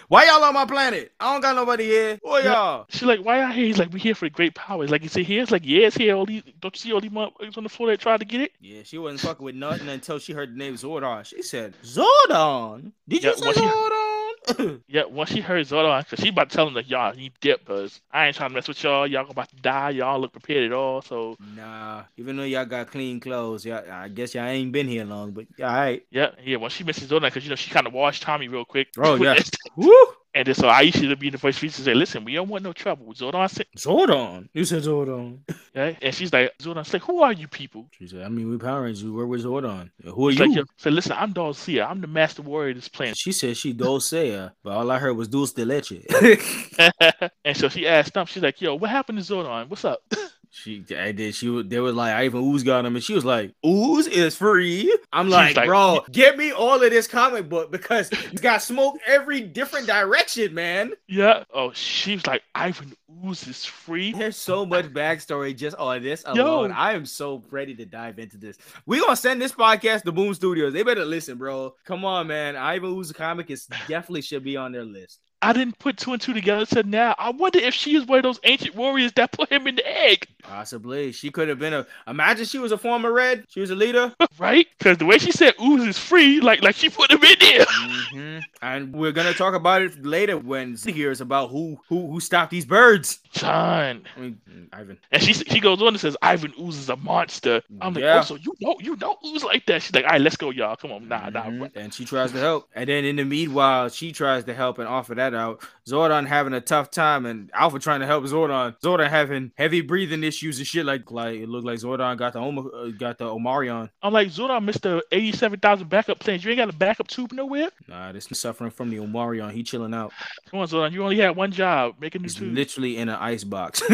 [0.08, 1.12] Why y'all on my planet?
[1.20, 2.18] I don't got nobody here.
[2.22, 2.86] Who are y'all?
[2.88, 3.66] She's like, why y'all here?
[3.66, 4.90] He's like, we here for the great powers.
[4.90, 5.42] Like, you say here?
[5.42, 6.14] It's like, yeah, it's here.
[6.14, 8.40] All these, don't you see all these motherfuckers on the floor that tried to get
[8.40, 8.52] it?
[8.60, 11.24] Yeah, she wasn't fucking with nothing until she heard the name Zordon.
[11.24, 12.92] She said, "Zordon?
[13.06, 14.07] Did you Yeah, say well, she- Zordon?"
[14.88, 17.60] Yeah, once she heard Zordon, because she about to tell him, like, y'all, he dip,
[17.60, 19.06] because I ain't trying to mess with y'all.
[19.06, 19.90] Y'all about to die.
[19.90, 21.02] Y'all look prepared at all.
[21.02, 25.04] So, nah, even though y'all got clean clothes, y'all, I guess y'all ain't been here
[25.04, 26.04] long, but all right.
[26.10, 28.64] yeah, yeah, once she misses Zordon, because, you know, she kind of washed Tommy real
[28.64, 28.88] quick.
[28.98, 29.38] Oh, yeah.
[29.76, 30.06] Woo!
[30.38, 32.62] And then so Aisha to be in the voice feature say, "Listen, we don't want
[32.62, 34.48] no trouble." Zordon said, Zordon.
[34.52, 35.38] You said Zordon.
[35.74, 35.94] Yeah.
[36.00, 38.82] and she's like, Zordon's like, "Who are you people?" She said, I mean, we Power
[38.82, 39.04] Rangers.
[39.10, 39.90] Where was Zordon?
[40.04, 40.60] Who are She's you?
[40.60, 41.90] like, said, "Listen, I'm Dulcea.
[41.90, 45.16] I'm the master warrior of this planet." She said she Dulcea, but all I heard
[45.16, 46.04] was Dulce de Leche.
[47.44, 49.68] and so she asked Stump, she's like, "Yo, what happened to Zordon?
[49.68, 50.00] What's up?"
[50.50, 51.34] she, I did.
[51.34, 54.06] She, was- they was like, I even Ooze got him, and she was like, Ooze
[54.06, 54.96] is free.
[55.12, 58.98] I'm like, like- bro, get me all of this comic book because it's got smoke
[59.06, 60.92] every different direction, man.
[61.06, 61.44] yeah.
[61.54, 62.94] Oh, she was like, "Ivan
[63.26, 66.42] Ooze is free." There's so much backstory just on this Yo.
[66.44, 66.72] alone.
[66.72, 68.58] I am so ready to dive into this.
[68.86, 70.72] we gonna send this podcast to Boom Studios.
[70.72, 71.74] They better listen, bro.
[71.84, 72.56] Come on, man.
[72.56, 75.20] Ivan Ooze comic is definitely should be on their list.
[75.40, 76.66] I didn't put two and two together.
[76.66, 79.66] So now I wonder if she is one of those ancient warriors that put him
[79.66, 81.12] in the egg, Possibly.
[81.12, 83.44] She could have been a imagine she was a former red.
[83.48, 84.14] She was a leader.
[84.38, 84.66] right?
[84.78, 87.64] Because the way she said Ooze is free, like like she put him in there.
[87.66, 88.42] Mhm.
[88.62, 92.50] And we're gonna talk about it later when he hears about who who who stopped
[92.50, 93.18] these birds.
[93.32, 94.02] John.
[94.16, 94.40] I mean,
[94.72, 94.98] Ivan.
[95.12, 97.62] And she she goes on and says Ivan Ooze is a monster.
[97.80, 98.20] I'm like, Yeah.
[98.20, 99.82] oh, so you know you know Ooze like that?
[99.82, 100.76] She's like, all right, let's go, y'all.
[100.76, 101.44] Come on, nah, nah.
[101.44, 101.58] Mhm.
[101.58, 102.68] bro." And she tries to help.
[102.74, 105.62] And then in the meanwhile, she tries to help and offer that out.
[105.90, 108.78] Zordon having a tough time and Alpha trying to help Zordon.
[108.80, 112.40] Zordon having heavy breathing issues and shit like like it looked like Zordon got the
[112.40, 113.88] Oma, uh, got the Omarion.
[114.02, 116.44] I'm like, Zordon missed the 87,000 backup plans.
[116.44, 117.70] You ain't got a backup tube nowhere?
[117.88, 119.50] Nah, this is suffering from the Omarion.
[119.52, 120.12] He chilling out.
[120.50, 120.92] Come on, Zordon.
[120.92, 122.54] You only had one job, make a new He's tube.
[122.54, 123.82] literally in an ice box.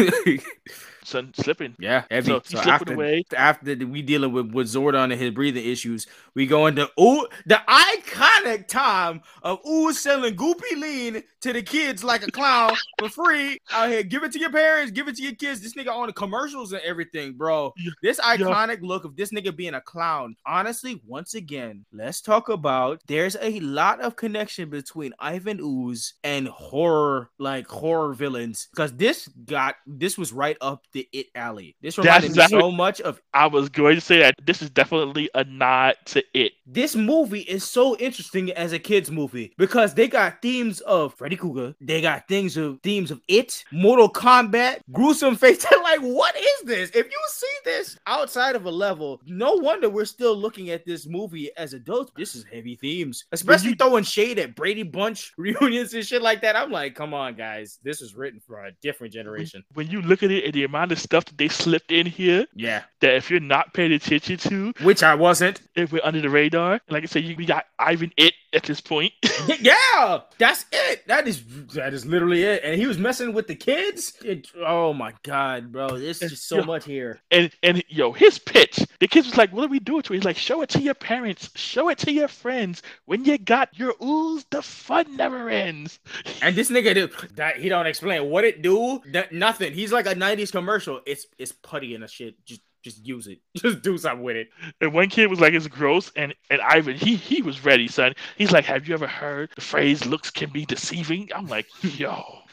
[1.03, 1.75] Son, slipping.
[1.77, 2.29] Yeah, heavy.
[2.31, 3.25] So So, after away.
[3.37, 7.61] after we dealing with with Zordon and his breathing issues, we go into ooh the
[7.67, 13.59] iconic time of ooh selling goopy lean to the kids like a clown for free
[13.71, 14.01] out here.
[14.01, 15.61] Give it to your parents, give it to your kids.
[15.61, 17.73] This nigga on the commercials and everything, bro.
[18.01, 20.35] This iconic look of this nigga being a clown.
[20.45, 23.01] Honestly, once again, let's talk about.
[23.07, 29.27] There's a lot of connection between Ivan Ooze and horror, like horror villains, because this
[29.45, 31.75] got this was right up the it alley.
[31.81, 34.69] This reminded exactly- me so much of I was going to say that this is
[34.71, 36.53] definitely a nod to it.
[36.65, 41.35] this movie is so interesting as a kids movie because they got themes of Freddy
[41.35, 45.65] Krueger, they got things of themes of it, Mortal Kombat, gruesome face.
[45.85, 46.89] Like, what is this?
[46.89, 51.05] If you see this outside of a level, no wonder we're still looking at this
[51.07, 52.11] movie as adults.
[52.17, 56.41] This is heavy themes, especially you- throwing shade at Brady Bunch reunions and shit like
[56.41, 56.55] that.
[56.55, 59.63] I'm like, come on, guys, this is written for a different generation.
[59.75, 62.47] When you look at it and the amount of stuff that they slipped in here,
[62.55, 65.61] Yeah, that if you're not paying attention to, which I wasn't.
[65.75, 68.81] if we're under the radar, like I said, you, we got Ivan It at this
[68.81, 69.13] point.
[69.59, 71.07] Yeah, that's it.
[71.07, 71.43] That is
[71.75, 72.61] that is literally it.
[72.63, 74.13] And he was messing with the kids.
[74.23, 76.65] It- oh my god, bro, there's just so Yeah.
[76.65, 77.19] much here.
[77.31, 80.23] and and yo, his pitch, the kids was like, "What do we to it?" He's
[80.25, 82.81] like, "Show it to your parents, show it to your friends.
[83.05, 85.99] When you got your ooze, the fun never ends."
[86.41, 89.01] And this nigga, do- that he don't explain what it do.
[89.11, 89.73] That nothing.
[89.73, 91.01] He's like a '90s commercial.
[91.05, 92.43] It's it's putty and a shit.
[92.45, 93.39] Just just use it.
[93.57, 94.49] Just do something with it.
[94.79, 98.13] And one kid was like, "It's gross," and and Ivan, he he was ready, son.
[98.37, 102.44] He's like, "Have you ever heard the phrase looks can be deceiving?" I'm like, "Yo."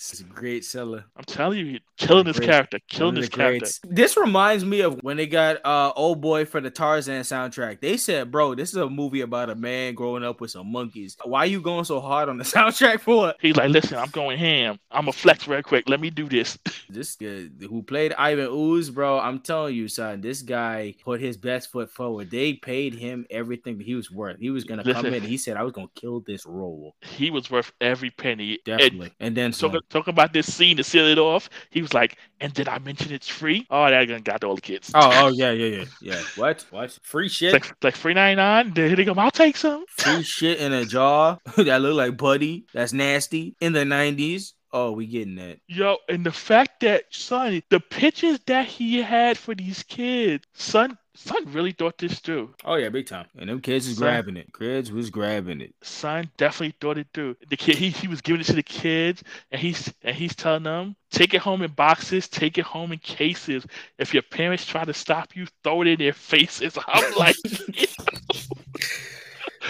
[0.00, 1.04] This is a great seller.
[1.14, 3.68] I'm telling you, killing this character, killing this character.
[3.84, 7.80] This reminds me of when they got uh old boy for the Tarzan soundtrack.
[7.80, 11.18] They said, "Bro, this is a movie about a man growing up with some monkeys.
[11.22, 13.36] Why are you going so hard on the soundtrack for?" It?
[13.42, 14.78] He's like, "Listen, I'm going ham.
[14.90, 15.86] I'm a flex real quick.
[15.86, 16.56] Let me do this."
[16.90, 21.36] This guy who played Ivan Ooze, bro, I'm telling you, son, this guy put his
[21.36, 22.32] best foot forward.
[22.32, 24.40] They paid him everything that he was worth.
[24.40, 25.14] He was gonna come Listen.
[25.14, 25.22] in.
[25.22, 28.58] He said, "I was gonna kill this role." he was worth every penny.
[28.64, 29.12] Definitely.
[29.20, 29.70] And, then some.
[29.90, 31.50] Talk, about this scene to seal it off.
[31.70, 33.66] He was like, and did I mention it's free?
[33.70, 34.90] Oh, that gun got all the kids.
[34.94, 36.20] Oh, oh yeah, yeah, yeah, yeah.
[36.36, 36.64] What?
[36.70, 36.98] What?
[37.02, 37.52] Free It's shit.
[37.52, 38.72] like, like free ninety nine.
[38.74, 39.18] Here they come.
[39.18, 39.84] I'll take some.
[39.88, 42.66] Free shit in a jar that look like Buddy.
[42.72, 43.56] That's nasty.
[43.60, 44.52] In the '90s.
[44.72, 45.58] Oh, we getting that.
[45.66, 50.96] Yo, and the fact that son, the pictures that he had for these kids, son,
[51.14, 52.54] son really thought this through.
[52.64, 53.26] Oh yeah, big time.
[53.38, 54.04] And them kids is Son.
[54.04, 54.52] grabbing it.
[54.52, 55.74] Kids was grabbing it.
[55.82, 57.36] Son definitely thought it through.
[57.48, 60.62] The kid, he, he was giving it to the kids, and he's and he's telling
[60.64, 63.66] them, take it home in boxes, take it home in cases.
[63.98, 66.78] If your parents try to stop you, throw it in their faces.
[66.86, 67.36] I'm like,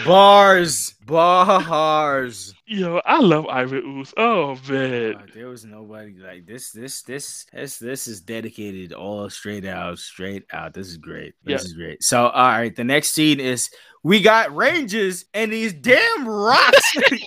[0.06, 2.54] Bars, bars.
[2.66, 4.14] yo, I love Ivan Ooze.
[4.16, 5.16] Oh man.
[5.16, 6.70] Uh, there was nobody like this.
[6.70, 10.72] This this this this is dedicated all straight out, straight out.
[10.72, 11.34] This is great.
[11.44, 11.66] This Yeah.
[11.66, 12.02] is great.
[12.02, 13.70] So all right, the next scene is
[14.02, 16.92] we got ranges and these damn rocks.
[17.10, 17.20] these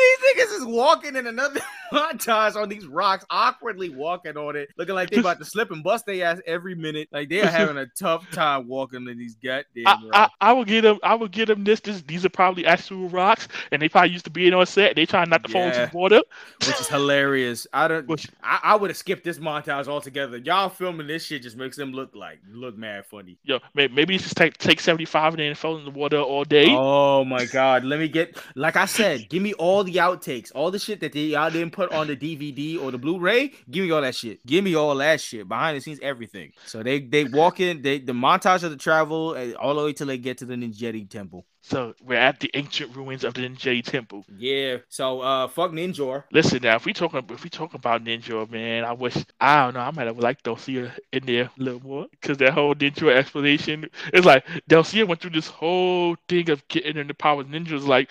[0.00, 1.60] niggas is walking in another
[1.92, 5.82] montage on these rocks, awkwardly walking on it, looking like they about to slip and
[5.84, 7.08] bust their ass every minute.
[7.12, 10.34] Like they are having a tough time walking on these goddamn I, I, rocks.
[10.40, 10.98] I will get them.
[11.02, 12.00] I will get them this, this.
[12.02, 14.96] These are probably actual rocks, and they probably used to be in on set.
[14.96, 16.22] They trying not to fall into water.
[16.66, 17.66] which is hilarious.
[17.72, 18.06] I don't.
[18.06, 20.36] Which- I, I would have skipped this montage altogether.
[20.38, 23.38] Y'all filming this shit just makes them look like look mad funny.
[23.44, 26.18] Yo, may- maybe it's just take take seventy five and then fall in the water
[26.18, 26.66] all day.
[26.68, 27.84] Oh my god!
[27.84, 29.28] Let me get like I said.
[29.28, 32.16] Give me all the outtakes, all the shit that they y'all didn't put on the
[32.16, 33.52] DVD or the Blu-ray.
[33.70, 34.44] Give me all that shit.
[34.46, 36.52] Give me all that shit behind the scenes, everything.
[36.66, 37.82] So they they walk in.
[37.82, 40.54] They the montage of the travel uh, all the way till they get to the
[40.54, 41.46] Ninjetti Temple.
[41.62, 44.24] So we're at the ancient ruins of the Ninja Temple.
[44.36, 44.78] Yeah.
[44.88, 46.24] So uh, fuck Ninjor.
[46.32, 49.74] Listen now, if we talking if we talk about Ninjor, man, I wish I don't
[49.74, 49.80] know.
[49.80, 53.88] I might have liked Dulcea in there a little more because that whole Ninja explanation.
[54.12, 57.86] is like Dulcea went through this whole thing of getting in the power of ninjas.
[57.86, 58.10] Like,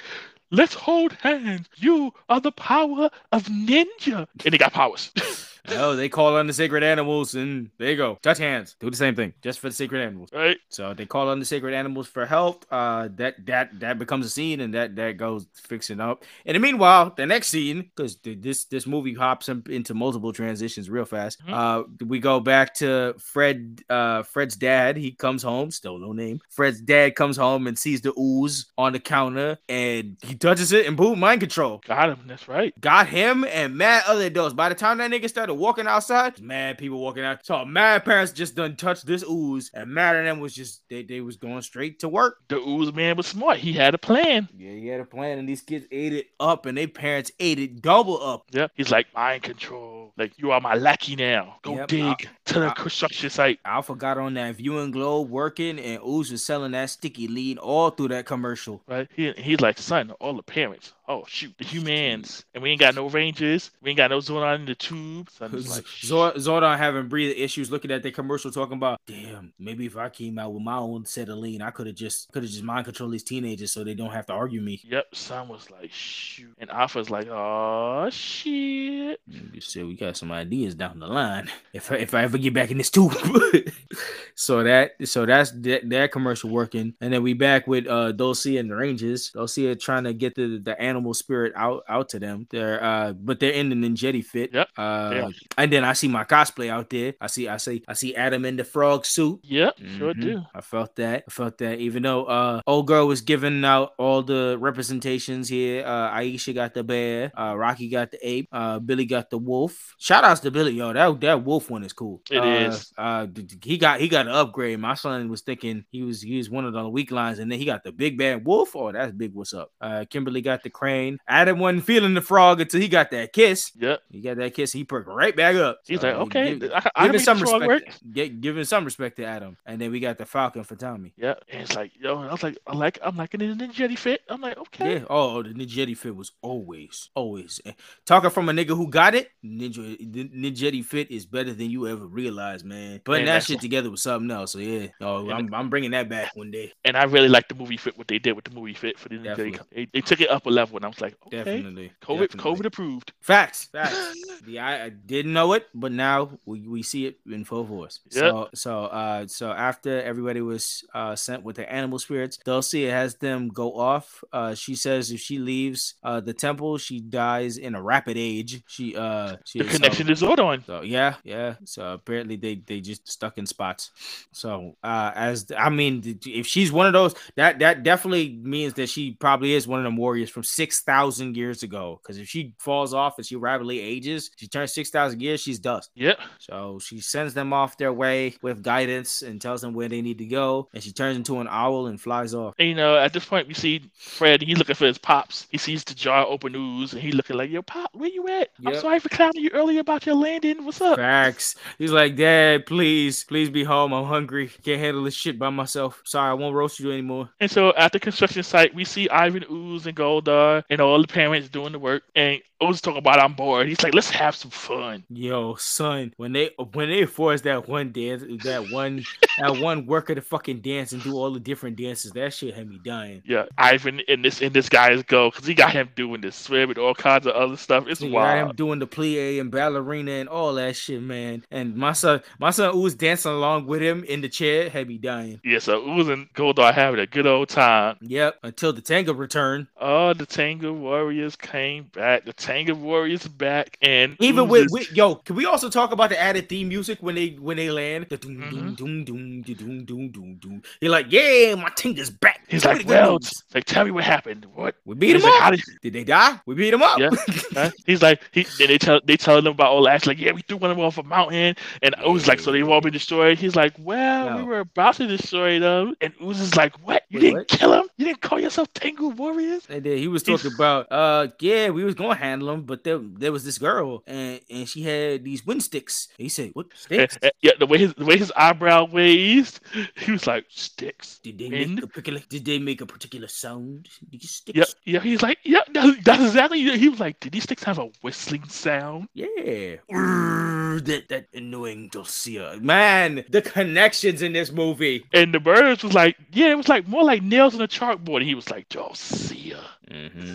[0.51, 1.67] let's hold hands.
[1.75, 5.11] You are the power of ninja, and they got powers.
[5.73, 8.17] Oh, they call on the sacred animals, and there you go.
[8.21, 8.75] Touch hands.
[8.79, 10.29] Do the same thing, just for the sacred animals.
[10.33, 10.57] right?
[10.69, 12.65] So they call on the sacred animals for help.
[12.71, 16.23] Uh, that that that becomes a scene, and that that goes fixing up.
[16.45, 20.89] And the meanwhile, the next scene, because this this movie hops in- into multiple transitions
[20.89, 21.41] real fast.
[21.45, 21.53] Mhm.
[21.53, 23.81] Uh, we go back to Fred.
[23.89, 24.97] Uh, Fred's dad.
[24.97, 26.39] He comes home, still no name.
[26.49, 30.85] Fred's dad comes home and sees the ooze on the counter, and he touches it,
[30.85, 31.81] and boom, mind control.
[31.85, 32.19] Got him.
[32.27, 32.73] That's right.
[32.81, 34.53] Got him and mad other adults.
[34.53, 37.45] By the time that nigga started walking outside, mad people walking out.
[37.45, 41.03] So mad parents just done touched this ooze, and mad of them was just they,
[41.03, 42.37] they was going straight to work.
[42.47, 43.57] The ooze man was smart.
[43.59, 44.49] He had a plan.
[44.57, 47.59] Yeah, he had a plan, and these kids ate it up, and their parents ate
[47.59, 48.45] it double up.
[48.51, 49.98] Yeah, he's like mind control.
[50.17, 51.57] Like you are my lackey now.
[51.61, 53.59] Go Yep, dig I- to the I- construction site.
[53.65, 57.89] Alpha got on that viewing globe working, and Ooze was selling that sticky lead all
[57.91, 58.81] through that commercial.
[58.87, 59.07] Right?
[59.15, 60.93] He, he's like, son, all the parents.
[61.07, 63.71] Oh shoot, the humans, and we ain't got no rangers.
[63.81, 65.27] We ain't got no Zordon in the tube.
[65.53, 69.87] Is like, Zor- Zordon having breathing issues, looking at the commercial, talking about, "Damn, maybe
[69.87, 72.43] if I came out with my own set of lean, I could have just could
[72.43, 75.47] have just mind control these teenagers so they don't have to argue me." Yep, son
[75.47, 79.19] was like, shoot, and Alpha's like, oh shit.
[79.25, 81.49] You said we got some ideas down the line.
[81.73, 83.13] If I, if I ever get back in this tube,
[84.35, 88.59] so that so that's that, that commercial working, and then we back with uh Dulcea
[88.59, 89.31] and the Rangers.
[89.35, 92.47] Dulcea trying to get the the animal spirit out out to them.
[92.49, 94.53] They're uh but they're in the Ninjetti fit.
[94.53, 95.29] Yep, Uh, yeah.
[95.57, 97.13] and then I see my cosplay out there.
[97.21, 99.39] I see I see I see Adam in the frog suit.
[99.43, 100.21] Yep, sure Mhm.
[100.21, 100.41] do.
[100.55, 101.23] I felt that.
[101.27, 101.79] I felt that.
[101.79, 105.85] Even though uh old girl was giving out all the representations here.
[105.85, 109.88] Uh Aisha got the bear, uh Rocky got the ape, uh Billy got the wolf.
[109.97, 110.93] Shout outs to Billy, yo.
[110.93, 112.21] That that wolf one is cool.
[112.29, 112.93] It It is.
[112.97, 113.27] Uh
[113.63, 114.79] he got he got an upgrade.
[114.79, 117.59] My son was thinking he was he was one of the weak lines, and then
[117.59, 118.75] he got the big bad wolf.
[118.75, 119.33] Oh, that's big.
[119.33, 119.71] What's up?
[119.81, 121.17] Uh Kimberly got the crane.
[121.27, 123.71] Adam wasn't feeling the frog until he got that kiss.
[123.77, 124.01] Yep.
[124.11, 125.79] He got that kiss, he perked right back up.
[125.85, 129.57] He's like, okay, give- I, I giving some respect, gi- giving some respect to Adam,
[129.65, 131.13] and then we got the Falcon for Tommy.
[131.17, 133.67] Yeah, and it's like, yo, I was like, I like, I'm liking it in the
[133.67, 134.21] Ninja fit.
[134.29, 134.99] I'm like, okay.
[134.99, 135.05] Yeah.
[135.09, 137.71] Oh, the Ninjetti fit was always, always eh,
[138.05, 139.29] talking from a nigga who got it.
[139.43, 142.99] Ninja the Ninjetti fit is better than you ever realized, man.
[143.03, 144.53] Putting that shit together with something else.
[144.53, 146.73] So yeah, oh, I'm, I'm bringing that back one day.
[146.85, 147.97] And I really like the movie fit.
[147.97, 149.17] What they did with the movie fit for the.
[149.17, 149.59] Definitely.
[149.73, 151.91] They, they took it up a level, and I was like, okay, Definitely.
[152.01, 152.51] COVID, definitely.
[152.51, 153.13] COVID approved.
[153.21, 154.15] Facts, facts.
[154.45, 157.99] the I, I didn't know it, but now we, we see it in full force.
[158.09, 163.15] So so uh so after everybody was uh sent with the animal spirits, Dulcea has
[163.15, 164.23] them go off.
[164.31, 168.63] Uh she says if she leaves uh the temple, she dies in a rapid age.
[168.67, 170.65] She uh she The so- connection is Zordon.
[170.65, 171.55] so yeah, yeah.
[171.65, 173.91] So apparently they they just stuck in spots.
[174.31, 178.89] So uh as I mean, if she's one of those, that that definitely means that
[178.89, 181.99] she probably is one of them warriors from six thousand years ago.
[182.01, 185.59] Because if she falls off and she rapidly ages, she turns six thousand years, she's
[185.59, 185.91] dust.
[185.95, 186.19] Yep.
[186.39, 190.17] So she sends them off their way with guidance and tells them where they need
[190.19, 190.69] to go.
[190.73, 192.55] And she turns into an owl and flies off.
[192.59, 194.41] And, you know, at this point, we see Fred.
[194.41, 195.47] He's looking for his pops.
[195.51, 198.49] He sees the jar open ooze, and he looking like, "Yo, pop, where you at?
[198.65, 200.65] I'm sorry for clowning you earlier about your landing.
[200.65, 201.55] What's up?" Facts.
[201.77, 203.93] He's like, Dad, please, please be home.
[203.93, 204.49] I'm hungry.
[204.63, 206.01] Can't handle this shit by myself.
[206.05, 207.29] Sorry, I won't roast you anymore.
[207.39, 211.07] And so at the construction site, we see Ivan Ooze and Goldar and all the
[211.07, 212.03] parents doing the work.
[212.15, 213.67] And Ooze talking about I'm bored.
[213.67, 215.03] He's like, let's have some fun.
[215.09, 219.03] Yo, son, when they when they force that one dance, that one
[219.37, 222.69] that one worker to fucking dance and do all the different dances, that shit had
[222.69, 223.21] me dying.
[223.25, 226.69] Yeah, Ivan in this in this guy's go because he got him doing this swim
[226.69, 227.85] and all kinds of other stuff.
[227.87, 228.55] It's am wild.
[228.55, 231.45] doing the plie and ballerina and all that shit, man.
[231.51, 234.97] And my son, my son Ooze dancing along with him in the chair had me
[234.97, 235.39] dying.
[235.43, 237.97] Yeah, so Ooze and Goldar having a good old time.
[238.01, 239.67] Yep, until the Tengu returned.
[239.79, 242.25] Oh, the Tengu Warriors came back.
[242.25, 246.19] The Tengu Warriors back, and even with, with, yo, can we also talk about the
[246.19, 248.07] added theme music when they when they land?
[248.09, 248.73] The doom mm-hmm.
[248.73, 250.63] doom doom doom doom doom doom.
[250.81, 252.43] You're like, yeah, my Tengu's back.
[252.47, 253.19] He's like, well,
[253.53, 254.47] like tell me what happened.
[254.55, 255.51] What we beat him like, up?
[255.53, 255.63] Did...
[255.83, 255.93] did...
[255.93, 256.39] they die?
[256.47, 256.97] We beat him up.
[256.97, 257.69] Yeah.
[257.85, 260.07] He's like, he they tell they tell them about all that.
[260.07, 262.51] Like, yeah, we threw one of them off a mountain, and I was like, so
[262.51, 263.37] they've all been destroyed.
[263.37, 264.37] He's like, well, no.
[264.37, 267.03] we were about to destroy them, and Ooze is like, what?
[267.09, 267.47] You Wait, didn't what?
[267.47, 267.83] kill him?
[267.97, 269.67] You didn't call yourself Tengu Warriors?
[269.69, 270.55] And then he was talking He's...
[270.55, 274.39] about, uh, yeah, we was gonna handle him, but there, there was this girl, and
[274.49, 276.07] and she had these wind sticks.
[276.17, 277.17] And he said, "What sticks?
[277.21, 279.59] and- yeah, the way his the way his eyebrow raised,
[279.97, 281.19] he was like, sticks.
[281.19, 281.75] Did they wind?
[281.75, 282.19] make a particular?
[282.29, 283.87] Did they make a particular sound?
[284.09, 284.57] These sticks?
[284.57, 284.99] Yep, yeah.
[284.99, 286.77] He's like, yeah, that's, that's exactly.
[286.77, 289.07] He was like, did these sticks have a whistling sound?
[289.13, 289.77] Yeah.
[289.91, 292.61] Urgh, that that annoying Dulcea.
[292.61, 295.05] Man, the connections in this movie.
[295.13, 298.17] And the birds was like, yeah, it was like more like nails on a chalkboard.
[298.17, 299.59] And he was like, Josia.
[299.89, 300.33] Mm-hmm.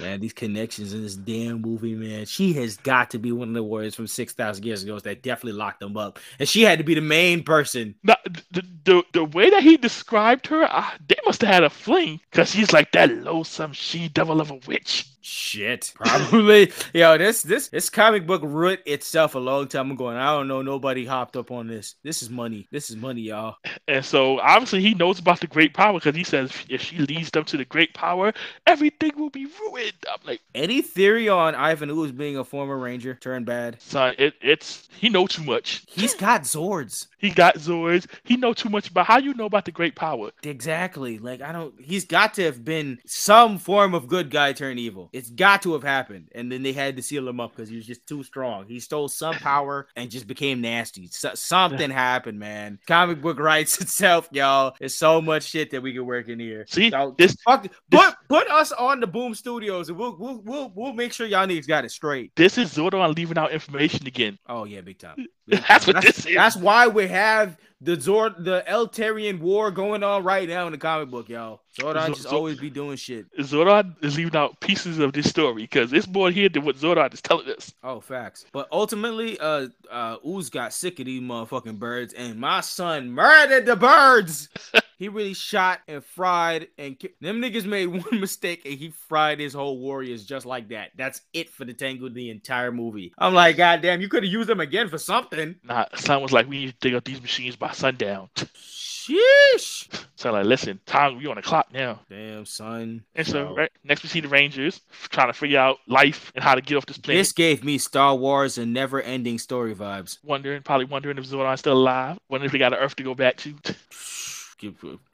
[0.00, 2.26] Man, these connections in this damn movie, man.
[2.26, 5.22] She has got to be one of the warriors from six thousand years ago that
[5.22, 7.94] definitely locked them up, and she had to be the main person.
[8.02, 8.16] Now,
[8.50, 12.20] the, the the way that he described her, uh, they must have had a fling
[12.30, 15.06] because he's like that loathsome she devil of a witch.
[15.22, 16.72] Shit, probably.
[16.92, 20.48] Yo, this this this comic book root itself a long time ago, and I don't
[20.48, 21.94] know nobody hopped up on this.
[22.02, 22.66] This is money.
[22.72, 23.56] This is money, y'all.
[23.86, 27.30] And so obviously he knows about the great power because he says if she leads
[27.30, 28.32] them to the great power,
[28.66, 29.92] everything will be ruined.
[30.08, 33.80] I'm like, Any theory on Ivan Ooze being a former ranger turned bad?
[33.80, 35.84] son, it, it's he know too much.
[35.88, 37.06] He's got Zords.
[37.18, 38.06] He got Zords.
[38.24, 40.30] He know too much about how you know about the great power.
[40.42, 41.18] Exactly.
[41.18, 41.74] Like I don't.
[41.80, 45.10] He's got to have been some form of good guy turned evil.
[45.12, 47.76] It's got to have happened, and then they had to seal him up because he
[47.76, 48.66] was just too strong.
[48.66, 51.08] He stole some power and just became nasty.
[51.08, 52.78] So, something happened, man.
[52.86, 54.74] Comic book rights itself, y'all.
[54.78, 56.64] There's so much shit that we can work in here.
[56.68, 60.72] See, Y'all- this Fuck, put put us on the Boom Studios, and we'll we'll we'll,
[60.74, 62.32] we'll make sure y'all niggas got it straight.
[62.36, 64.38] this is Zordon leaving out information again.
[64.48, 65.26] Oh yeah, big time.
[65.46, 66.34] That's what this is.
[66.34, 70.78] That's why we have the Zord, the Eltarian war going on right now in the
[70.78, 71.60] comic book, y'all.
[71.78, 73.26] Zordon Zo- just Zo- always be doing shit.
[73.38, 77.12] Zordon is leaving out pieces of this story because it's more here than what Zordon
[77.12, 77.72] is telling us.
[77.82, 78.46] Oh, facts.
[78.52, 83.66] But ultimately, uh, uh, Ooze got sick of these motherfucking birds, and my son murdered
[83.66, 84.48] the birds.
[85.02, 89.40] he really shot and fried, and ki- them niggas made one mistake, and he fried
[89.40, 90.92] his whole warriors just like that.
[90.96, 93.12] That's it for the Tengu the entire movie.
[93.18, 95.56] I'm like, God damn, you could have used them again for something.
[95.64, 98.28] Nah, son was like, we need to dig up these machines by sundown.
[98.36, 99.88] Sheesh.
[100.14, 101.98] So like, listen, time we on the clock now.
[102.08, 103.02] Damn, son.
[103.16, 106.54] And so right next we see the Rangers trying to figure out life and how
[106.54, 107.18] to get off this planet.
[107.18, 110.18] This gave me Star Wars and never-ending story vibes.
[110.22, 112.20] Wondering, probably wondering if Zordon's still alive.
[112.28, 113.52] Wondering if they got an Earth to go back to.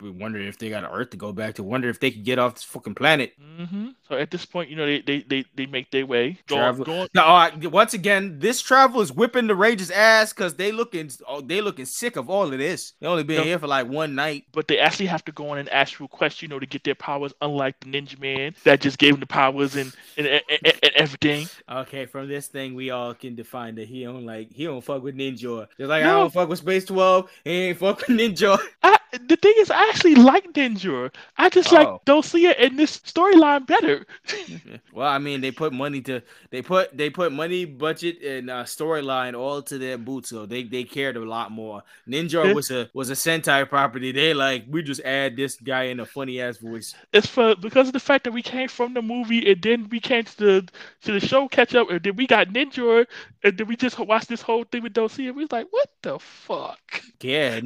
[0.01, 1.63] Wondering if they got an Earth to go back to.
[1.63, 3.35] Wonder if they could get off this fucking planet.
[3.39, 6.39] hmm So at this point, you know, they they they, they make their way.
[6.47, 10.55] Going, Travel- going, Now, uh, once again, this travel is whipping the Rangers' ass because
[10.55, 12.93] they looking, oh, they looking sick of all of this.
[13.01, 14.45] They only been here for like one night.
[14.53, 16.95] but they actually have to go on an actual quest, you know, to get their
[16.95, 17.33] powers.
[17.41, 20.93] Unlike the Ninja Man that just gave them the powers and and, and, and, and
[20.95, 21.47] everything.
[21.71, 25.03] Okay, from this thing, we all can define that he don't like he don't fuck
[25.03, 25.69] with Ninjor.
[25.77, 28.59] Just like I don't fuck with Space Twelve, he ain't fuck with Ninjor.
[28.83, 31.13] I, the thing is, I actually like Ninjor.
[31.37, 32.01] I just like Oh.
[32.07, 34.07] it in this storyline better.
[34.93, 38.65] well, I mean, they put money to they put they put money, budget, and uh,
[38.65, 41.83] storyline all to their boots, so they they cared a lot more.
[42.09, 44.13] Ninjor was a was a Sentai property.
[44.13, 46.95] They like we just add this guy in a funny ass voice.
[47.13, 50.01] it's for because of the fact that we came from the movie and then we
[50.01, 50.69] came to the
[51.03, 53.07] to the show catch up and then we got Ninjor
[53.43, 55.35] and then we just watched this whole thing with Dulcea.
[55.35, 57.03] We was like, what the fuck?
[57.21, 57.61] Yeah,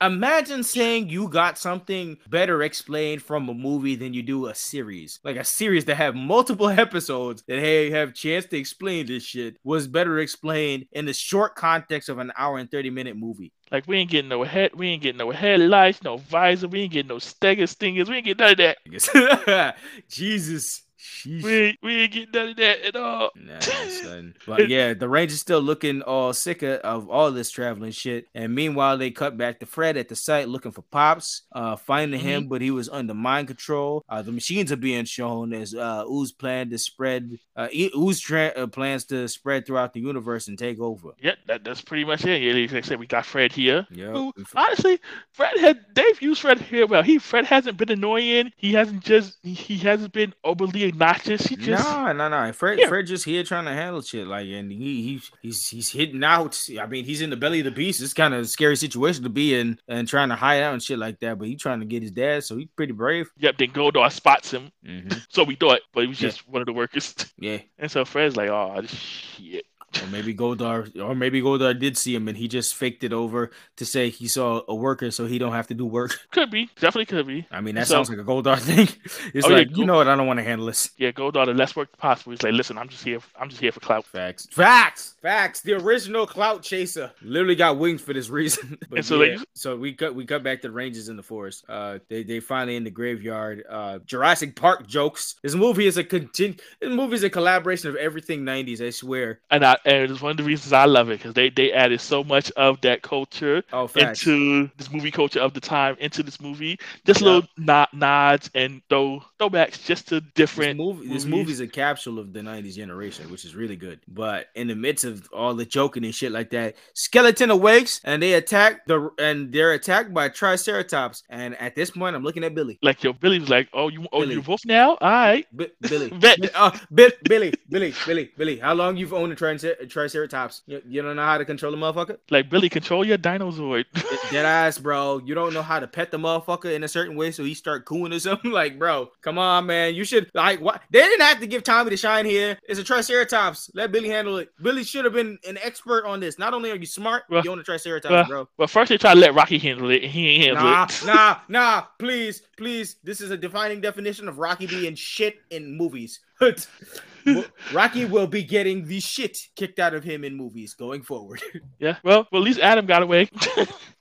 [0.00, 5.20] imagine saying you got something better explained from a movie than you do a series.
[5.22, 9.58] Like a series that have multiple episodes that hey have chance to explain this shit
[9.62, 13.52] was better explained in the short context of an hour and 30 minute movie.
[13.70, 16.92] Like we ain't getting no head, we ain't getting no headlights, no visor, we ain't
[16.92, 19.76] getting no stagger stingers, we ain't getting none of that.
[20.08, 20.82] Jesus.
[21.02, 21.42] Sheesh.
[21.42, 23.30] We ain't, we ain't getting none of that at all.
[23.34, 23.58] Nah,
[24.02, 24.34] son.
[24.46, 28.26] But yeah, the Rangers still looking all sick of, all this traveling shit.
[28.34, 32.20] And meanwhile, they cut back to Fred at the site looking for Pops, uh, finding
[32.20, 34.04] him, but he was under mind control.
[34.08, 37.38] Uh, the machines are being shown as uh, Ooze plan to spread.
[37.56, 41.10] Uh, Ooze tra- uh, plans to spread throughout the universe and take over.
[41.20, 42.42] Yep, that, that's pretty much it.
[42.42, 43.86] Yeah, like I said, we got Fred here.
[43.90, 44.30] Yeah.
[44.54, 45.00] Honestly,
[45.32, 47.02] Fred had they've used Fred here well.
[47.02, 48.52] He Fred hasn't been annoying.
[48.56, 51.46] He hasn't just he hasn't been overly obnoxious.
[51.46, 52.52] He just No, no, no.
[52.52, 52.88] Fred, Yeah.
[52.88, 54.26] Fred just here trying to handle shit.
[54.26, 56.60] Like, and he, he, he's, he's hitting out.
[56.80, 58.00] I mean, he's in the belly of the beast.
[58.02, 60.82] It's kind of a scary situation to be in, and trying to hide out and
[60.82, 61.38] shit like that.
[61.38, 63.30] But he trying to get his dad, so he's pretty brave.
[63.38, 64.70] Yep, then Goldar spots him.
[64.86, 65.18] Mm-hmm.
[65.28, 66.28] So we thought, but he was Yeah.
[66.28, 67.14] just one of the workers.
[67.38, 67.58] Yeah.
[67.78, 69.64] And so Fred's like, oh shit.
[70.00, 73.50] Or maybe Goldar, or maybe Goldar did see him and he just faked it over
[73.76, 76.18] to say he saw a worker so he don't have to do work.
[76.30, 77.46] Could be, definitely could be.
[77.50, 78.88] I mean, that so, sounds like a Goldar thing.
[79.34, 80.08] It's oh, like yeah, you know what?
[80.08, 80.90] I don't want to handle this.
[80.96, 82.32] Yeah, Goldar, the less work possible.
[82.32, 83.18] He's like, listen, I'm just here.
[83.38, 84.06] I'm just here for clout.
[84.06, 85.60] Facts, facts, facts.
[85.60, 88.76] The original clout chaser literally got wings for this reason.
[88.90, 91.22] but so, yeah, like, so we cut we cut back to the Rangers in the
[91.22, 91.64] forest.
[91.68, 93.64] Uh, they they finally in the graveyard.
[93.68, 95.36] Uh, Jurassic Park jokes.
[95.42, 96.56] This movie is a continue.
[96.80, 98.84] This movie is a collaboration of everything '90s.
[98.84, 99.40] I swear.
[99.50, 102.00] And I and it's one of the reasons I love it because they they added
[102.00, 106.40] so much of that culture oh, into this movie culture of the time into this
[106.40, 106.78] movie.
[107.06, 107.26] Just yeah.
[107.26, 110.78] little nod, nods and throw throwbacks just to different.
[110.78, 114.00] This movie, this movie is a capsule of the '90s generation, which is really good.
[114.08, 118.22] But in the midst of all the joking and shit like that, skeleton awakes and
[118.22, 121.22] they attack the and they're attacked by Triceratops.
[121.30, 122.78] And at this point, I'm looking at Billy.
[122.82, 124.90] Like yo, Billy's like, oh you oh you wolf now?
[125.00, 126.10] All right, B- Billy.
[126.20, 128.58] B- uh, B- Billy, Billy, Billy, Billy.
[128.58, 130.62] How long you've owned a tricer- Triceratops?
[130.66, 132.18] You, you don't know how to control a motherfucker?
[132.30, 133.82] Like Billy, control your dinosaur.
[134.30, 135.20] Dead ass, bro.
[135.24, 137.84] You don't know how to pet the motherfucker in a certain way, so he start
[137.84, 138.52] cooing or something.
[138.62, 139.94] Like, bro, come on, man.
[139.94, 140.82] You should like what?
[140.90, 142.58] They didn't have to give Tommy the shine here.
[142.68, 143.70] It's a Triceratops.
[143.74, 144.50] Let Billy handle it.
[144.60, 146.38] Billy should have been an expert on this.
[146.38, 148.48] Not only are you smart, well, you own a Triceratops, well, bro.
[148.56, 151.02] But first they try to let Rocky handle it, he ain't handle nah, it.
[151.06, 152.96] Nah, nah, please, please.
[153.02, 156.20] This is a defining definition of Rocky being shit in movies.
[157.72, 161.40] Rocky will be getting the shit kicked out of him in movies going forward.
[161.78, 163.28] Yeah, well, well, at least Adam got away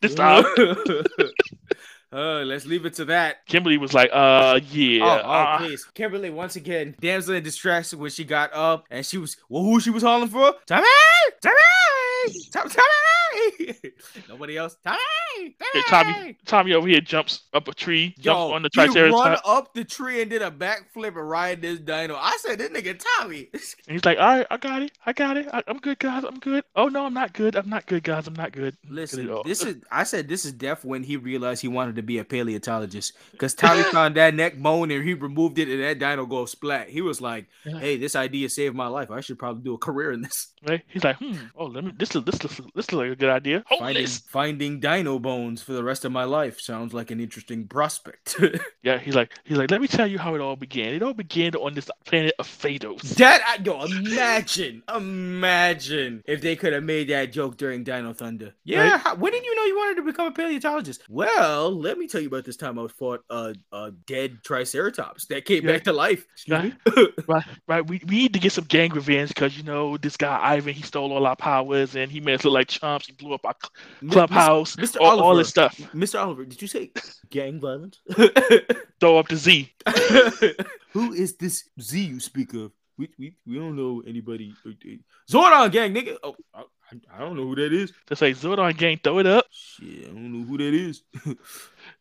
[0.02, 0.44] this time.
[2.14, 3.46] Uh, let's leave it to that.
[3.46, 5.04] Kimberly was like, uh, yeah.
[5.04, 5.86] Oh, oh uh, please.
[5.94, 9.80] Kimberly, once again, damsel in distress when she got up and she was, well, who
[9.80, 10.56] she was calling for?
[10.66, 10.88] Tommy!
[11.42, 11.56] Tommy!
[12.52, 12.70] Tommy!
[12.70, 13.76] Tommy!
[14.30, 14.78] Nobody else.
[14.84, 15.00] Tommy!
[15.38, 15.84] Tommy!
[15.88, 19.14] Tommy, Tommy over here jumps up a tree, Yo, jumps on the triceratops.
[19.14, 22.16] run up the tree and did a backflip and ride this dino.
[22.16, 23.50] I said, this nigga Tommy.
[23.54, 24.92] and he's like, all right, I got it.
[25.06, 25.48] I got it.
[25.52, 26.24] I, am good, guys.
[26.24, 26.64] I'm good.
[26.76, 27.56] Oh, no, I'm not good.
[27.56, 28.28] I'm not good, guys.
[28.28, 28.76] I'm not good.
[28.90, 32.18] Listen, this is, I said, this is death when he realized he wanted to be
[32.20, 36.26] a paleontologist because Tommy found that neck bone and he removed it and that dino
[36.26, 36.90] go splat.
[36.90, 39.12] He was like, hey, this idea saved my life.
[39.12, 40.54] I should probably do a career in this.
[40.68, 40.82] Right?
[40.88, 43.64] He's like, hmm, oh, let me, this, this, this, this looks like a good idea.
[43.80, 48.36] Finding, finding dino bones for the rest of my life sounds like an interesting prospect.
[48.84, 50.94] yeah, he's like, he's like, let me tell you how it all began.
[50.94, 53.16] It all began on this planet of Phaedos.
[53.16, 58.54] That, yo, imagine, imagine if they could have made that joke during Dino Thunder.
[58.64, 59.00] Yeah, right?
[59.00, 61.04] how, when did you know you wanted to become a paleontologist?
[61.10, 65.46] Well, let me tell you about this time I fought a, a dead Triceratops that
[65.46, 65.74] came yeah.
[65.74, 66.26] back to life.
[66.50, 66.74] Right,
[67.28, 67.88] right, right.
[67.88, 70.82] We, we need to get some gang revenge because you know this guy Ivan he
[70.82, 73.08] stole all our powers and he made us look like chumps.
[73.08, 73.56] He blew up our
[74.10, 75.00] clubhouse, Mr.
[75.00, 75.78] All, Oliver, all this stuff.
[75.94, 76.22] Mr.
[76.22, 76.92] Oliver, did you say
[77.30, 78.00] gang violence?
[79.00, 79.72] Throw up the Z.
[80.94, 82.72] Who is this Z you speak of?
[82.98, 84.54] We, we, we don't know anybody.
[84.66, 84.96] Uh, uh,
[85.30, 86.18] Zordon gang, nigga.
[86.24, 86.64] Oh, I,
[87.14, 87.94] I don't know who that is.
[88.08, 89.46] They say Zordon gang, throw it up.
[89.50, 91.04] Shit, I don't know who that is.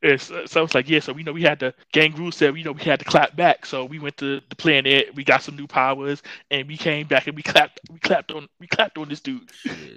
[0.03, 2.63] It's, so it's like, yeah, so we know we had the gang rule said, we
[2.63, 3.67] know we had to clap back.
[3.67, 7.27] So we went to the planet, we got some new powers, and we came back
[7.27, 9.51] and we clapped, we clapped on, we clapped on this dude.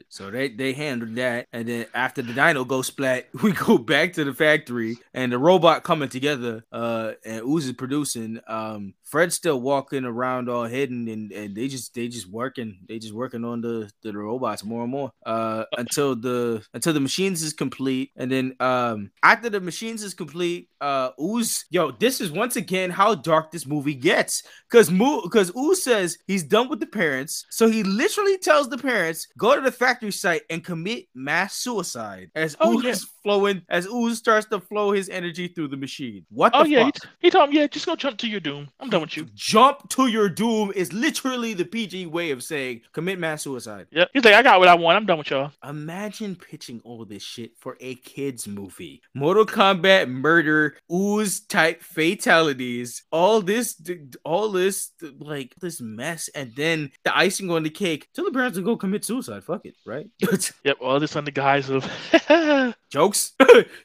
[0.09, 4.13] So they they handled that, and then after the dino go splat, we go back
[4.13, 8.39] to the factory, and the robot coming together, uh, and Ooze is producing.
[8.47, 12.97] Um, Fred's still walking around all hidden, and, and they just they just working, they
[12.97, 17.43] just working on the, the robots more and more, uh, until the until the machines
[17.43, 20.67] is complete, and then um after the machines is complete.
[20.81, 24.43] Uh, Ooze, yo, this is once again how dark this movie gets.
[24.69, 28.79] Cause Mo, cause Ooze says he's done with the parents, so he literally tells the
[28.79, 32.31] parents go to the factory site and commit mass suicide.
[32.35, 32.95] As oh, Ooze yeah.
[33.21, 36.25] flowing, as Ooze starts to flow his energy through the machine.
[36.31, 36.51] What?
[36.55, 36.95] Oh yeah, fuck?
[37.03, 38.67] he, he told him, yeah, just go jump to your doom.
[38.79, 39.27] I'm done with you.
[39.35, 43.87] Jump to your doom is literally the PG way of saying commit mass suicide.
[43.91, 44.09] Yep.
[44.13, 44.97] He's like, I got what I want.
[44.97, 45.51] I'm done with y'all.
[45.67, 49.01] Imagine pitching all this shit for a kids movie.
[49.13, 53.79] Mortal Kombat murder, ooze type fatalities, all this,
[54.23, 58.07] all this, like this mess, and then the icing on the cake.
[58.13, 59.43] Tell the parents to go commit suicide.
[59.43, 60.07] Fuck it, right?
[60.63, 61.85] yep, all this on the guise of
[62.93, 63.33] jokes,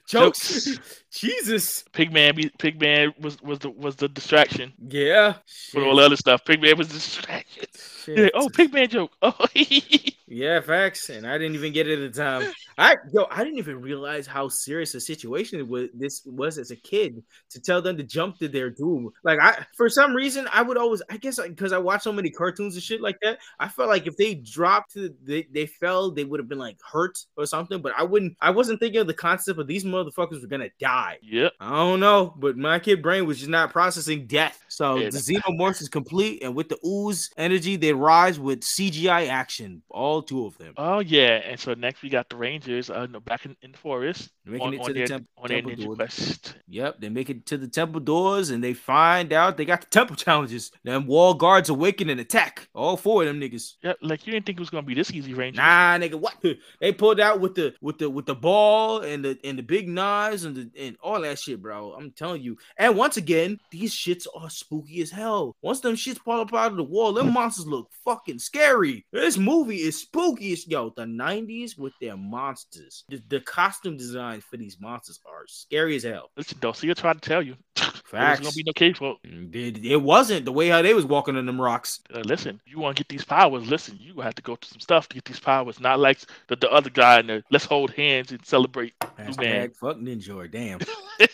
[0.06, 0.78] jokes.
[1.10, 4.74] Jesus, Pigman, Pigman was was the was the distraction.
[4.78, 5.36] Yeah,
[5.72, 6.44] for all the other stuff.
[6.44, 7.64] Pigman was the distraction.
[8.06, 9.12] Yeah, oh, Pigman joke.
[9.22, 9.46] Oh,
[10.30, 11.08] yeah, facts.
[11.08, 12.52] And I didn't even get it at the time.
[12.78, 16.76] I yo, I didn't even realize how serious a situation was this was as a
[16.76, 19.10] kid to tell them to jump to their doom.
[19.24, 22.30] Like I, for some reason, I would always, I guess, because I watched so many
[22.30, 23.38] cartoons and shit like that.
[23.58, 27.18] I felt like if they dropped, they they fell, they would have been like hurt
[27.36, 27.80] or something.
[27.80, 28.36] But I wouldn't.
[28.40, 31.18] I wasn't thinking of the concept of these motherfuckers were gonna die.
[31.22, 31.52] Yep.
[31.60, 34.62] I don't know, but my kid brain was just not processing death.
[34.68, 35.10] So yeah.
[35.10, 39.82] the xenomorph is complete, and with the ooze energy, they rise with CGI action.
[39.88, 40.74] All two of them.
[40.76, 42.90] Oh yeah, and so next we got the Rangers.
[42.90, 44.30] Uh, back in, in the forest.
[44.44, 45.96] Making on, it to the their, temp- on temple doors.
[45.96, 46.54] quest.
[46.68, 49.86] Yep, they make it to the temple doors and they find out they got the
[49.88, 50.72] temple challenges.
[50.84, 52.68] Them wall guards awaken and attack.
[52.74, 53.74] All four of them niggas.
[53.82, 55.58] Yeah, like you didn't think it was gonna be this easy, Rangers.
[55.58, 56.34] Nah, nigga, what?
[56.80, 59.88] They pulled out with the with the with the ball and the and the big
[59.88, 61.92] knives and the and all that shit, bro.
[61.92, 62.56] I'm telling you.
[62.78, 65.56] And once again, these shits are spooky as hell.
[65.62, 69.04] Once them shits pull up out of the wall, them monsters look fucking scary.
[69.12, 70.92] This movie is spooky as yo.
[70.96, 73.04] The 90s with their monsters.
[73.08, 76.30] The, the costume designs for these monsters are scary as hell.
[76.36, 77.56] Listen, don't see her trying to tell you.
[78.10, 79.16] There's gonna be no case for.
[79.24, 82.00] It, it wasn't the way how they was walking on them rocks.
[82.12, 83.68] Uh, listen, you want to get these powers?
[83.68, 85.80] Listen, you have to go through some stuff to get these powers.
[85.80, 88.98] Not like the, the other guy in the let's hold hands and celebrate.
[89.18, 90.48] Hashtag fuck Ninjor.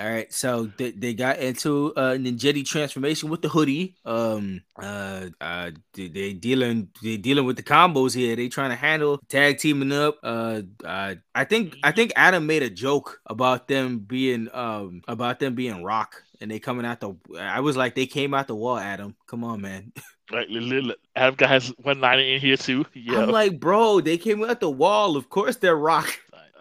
[0.00, 3.96] All right, so they, they got into uh Ninjetti transformation with the hoodie.
[4.06, 8.34] Um, uh, uh, they, they dealing they dealing with the combos here.
[8.34, 10.16] They trying to handle tag teaming up.
[10.22, 15.38] Uh, uh, I think I think Adam made a joke about them being um about
[15.38, 17.14] them being rock and they coming out the.
[17.38, 18.78] I was like, they came out the wall.
[18.78, 19.92] Adam, come on, man.
[20.32, 22.86] Like, li- li- li- Adam has one line in here too.
[22.94, 23.18] Yeah.
[23.18, 25.16] I'm like, bro, they came out the wall.
[25.16, 26.08] Of course, they're rock.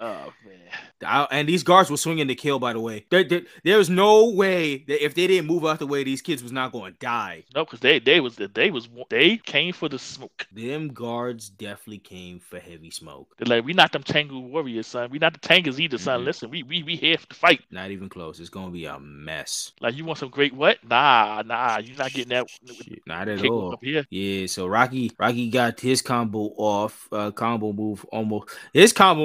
[0.02, 0.89] oh man.
[1.06, 2.60] I- and these guards were swinging to kill.
[2.60, 5.80] By the way, there, there, there was no way that if they didn't move out
[5.80, 7.44] the way, these kids was not going to die.
[7.56, 10.46] No, because they they was they was they came for the smoke.
[10.52, 13.34] Them guards definitely came for heavy smoke.
[13.38, 15.10] They're like, we not them Tengu warriors, son.
[15.12, 16.22] We not the Tengas either, son.
[16.22, 16.26] Mhm.
[16.26, 17.62] Listen, we we we here to fight.
[17.72, 18.40] Not even close.
[18.40, 19.72] It's gonna be a mess.
[19.82, 20.78] Like, you want some great what?
[20.88, 22.50] Nah, nah, you're not getting that.
[22.50, 23.80] Shit, not at all.
[24.10, 27.08] Yeah, so Rocky Rocky got his combo off.
[27.12, 29.24] Uh, combo move almost his combo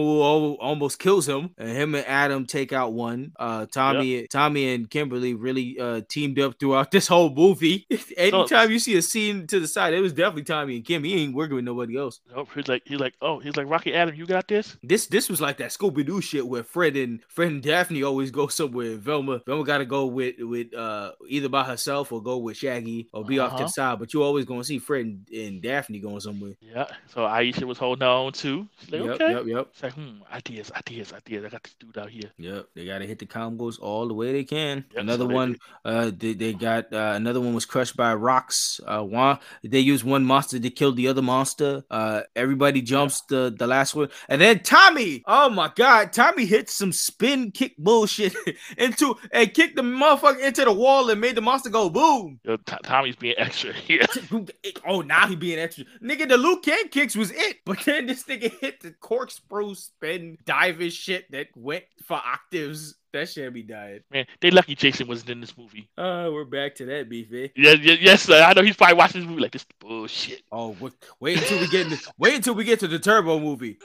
[0.56, 1.50] almost kills him.
[1.68, 3.32] Him and Adam take out one.
[3.38, 7.86] Uh, Tommy Tommy and Kimberly really uh teamed up throughout this whole movie.
[8.16, 11.04] Anytime you see a scene to the side, it was definitely Tommy and Kim.
[11.04, 12.20] He ain't working with nobody else.
[12.34, 12.48] Nope.
[12.54, 14.76] He's like, he's like, oh, he's like, Rocky Adam, you got this.
[14.82, 18.30] This this was like that Scooby Doo shit where Fred and Fred and Daphne always
[18.30, 18.96] go somewhere.
[18.96, 23.08] Velma Velma got to go with with uh either by herself or go with Shaggy
[23.12, 23.62] or be off to Uh-huh.
[23.64, 23.98] the side.
[23.98, 26.54] But you always gonna see Fred and, and Daphne going somewhere.
[26.60, 26.86] Yeah.
[27.12, 28.68] So Aisha was holding on too.
[28.90, 29.30] Like, yep, okay.
[29.32, 31.53] yep, yep, It's like, hmm, ideas, ideas, ideas.
[31.54, 32.32] Got this dude out here.
[32.36, 32.66] yep.
[32.74, 34.84] They gotta hit the combos all the way they can.
[34.92, 38.12] Yep, another so they- one, uh, they, they got uh, another one was crushed by
[38.14, 38.80] rocks.
[38.84, 41.84] Uh, one they used one monster to kill the other monster.
[41.90, 45.22] Uh, everybody jumps the the last one, and then Tommy.
[45.26, 48.34] Oh my God, Tommy hit some spin kick bullshit
[48.76, 52.40] into and kicked the motherfucker into the wall and made the monster go boom.
[52.42, 54.02] Yo, T- Tommy's being extra here.
[54.86, 55.84] Oh, now he being extra.
[56.02, 57.58] Nigga, the Liu Kang kicks was it.
[57.64, 62.94] But then this nigga hit the corkscrew spin diving shit that went for octaves.
[63.12, 64.00] That should be dying.
[64.10, 65.88] Man, they lucky Jason wasn't in this movie.
[65.96, 67.48] Uh, we're back to that beef, eh?
[67.54, 68.42] Yeah, yeah, yes, sir.
[68.42, 70.42] I know he's probably watching this movie like this bullshit.
[70.50, 73.38] Oh, wait, wait until we get in the, wait until we get to the Turbo
[73.38, 73.78] movie.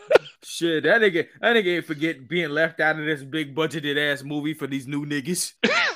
[0.44, 4.23] Shit, that nigga, that nigga ain't forget being left out of this big budgeted ass
[4.23, 5.53] movie for these new niggas.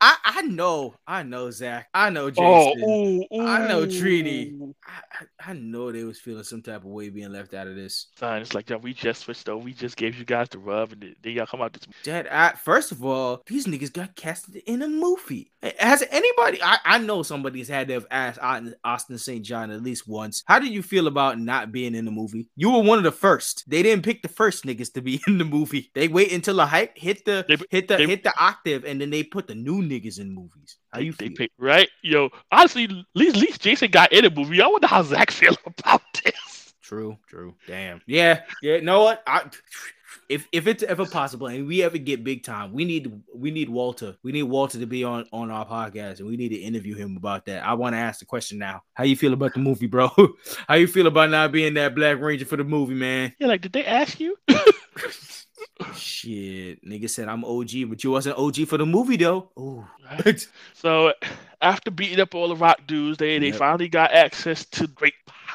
[0.00, 1.88] I, I know, I know, Zach.
[1.94, 3.26] I know, oh, Jason.
[3.30, 4.74] Oh, ooh, I know Trini.
[4.86, 8.08] I, I, know they was feeling some type of way being left out of this.
[8.16, 9.64] Son, it's like, yo, we just switched over.
[9.64, 11.86] We just gave you guys the rub, and then y'all come out this.
[12.02, 15.52] Dad, I, first of all, these niggas got casted in a movie.
[15.78, 16.62] Has anybody?
[16.62, 19.44] I, I know somebody's had to have asked Austin- Austin St.
[19.44, 20.42] John at least once.
[20.46, 22.48] How do you feel about not being in the movie?
[22.56, 23.64] You were one of the first.
[23.68, 25.90] They didn't pick the first niggas to be in the movie.
[25.94, 29.00] They wait until the hype hit the They- hit the they- hit the octave, and
[29.00, 30.78] then they put the new niggas in movies.
[30.92, 31.36] How you they feel?
[31.36, 32.30] pick right, yo.
[32.50, 34.60] Honestly, at least, at least Jason got in a movie.
[34.60, 36.74] I wonder how Zach feel about this.
[36.82, 37.54] True, true.
[37.66, 38.00] Damn.
[38.06, 38.80] Yeah, yeah.
[38.80, 39.22] Know what?
[39.26, 39.50] I,
[40.28, 43.68] if if it's ever possible and we ever get big time, we need we need
[43.68, 44.16] Walter.
[44.22, 47.16] We need Walter to be on on our podcast and we need to interview him
[47.16, 47.64] about that.
[47.64, 48.82] I want to ask the question now.
[48.94, 50.10] How you feel about the movie, bro?
[50.68, 53.34] How you feel about not being that Black Ranger for the movie, man?
[53.38, 54.36] Yeah, like, did they ask you?
[55.94, 59.50] Shit, nigga said I'm OG, but you wasn't OG for the movie though.
[59.58, 59.86] Ooh.
[60.24, 60.48] Right.
[60.72, 61.12] So
[61.60, 65.45] after beating up all the rock dudes, they they finally got access to great power.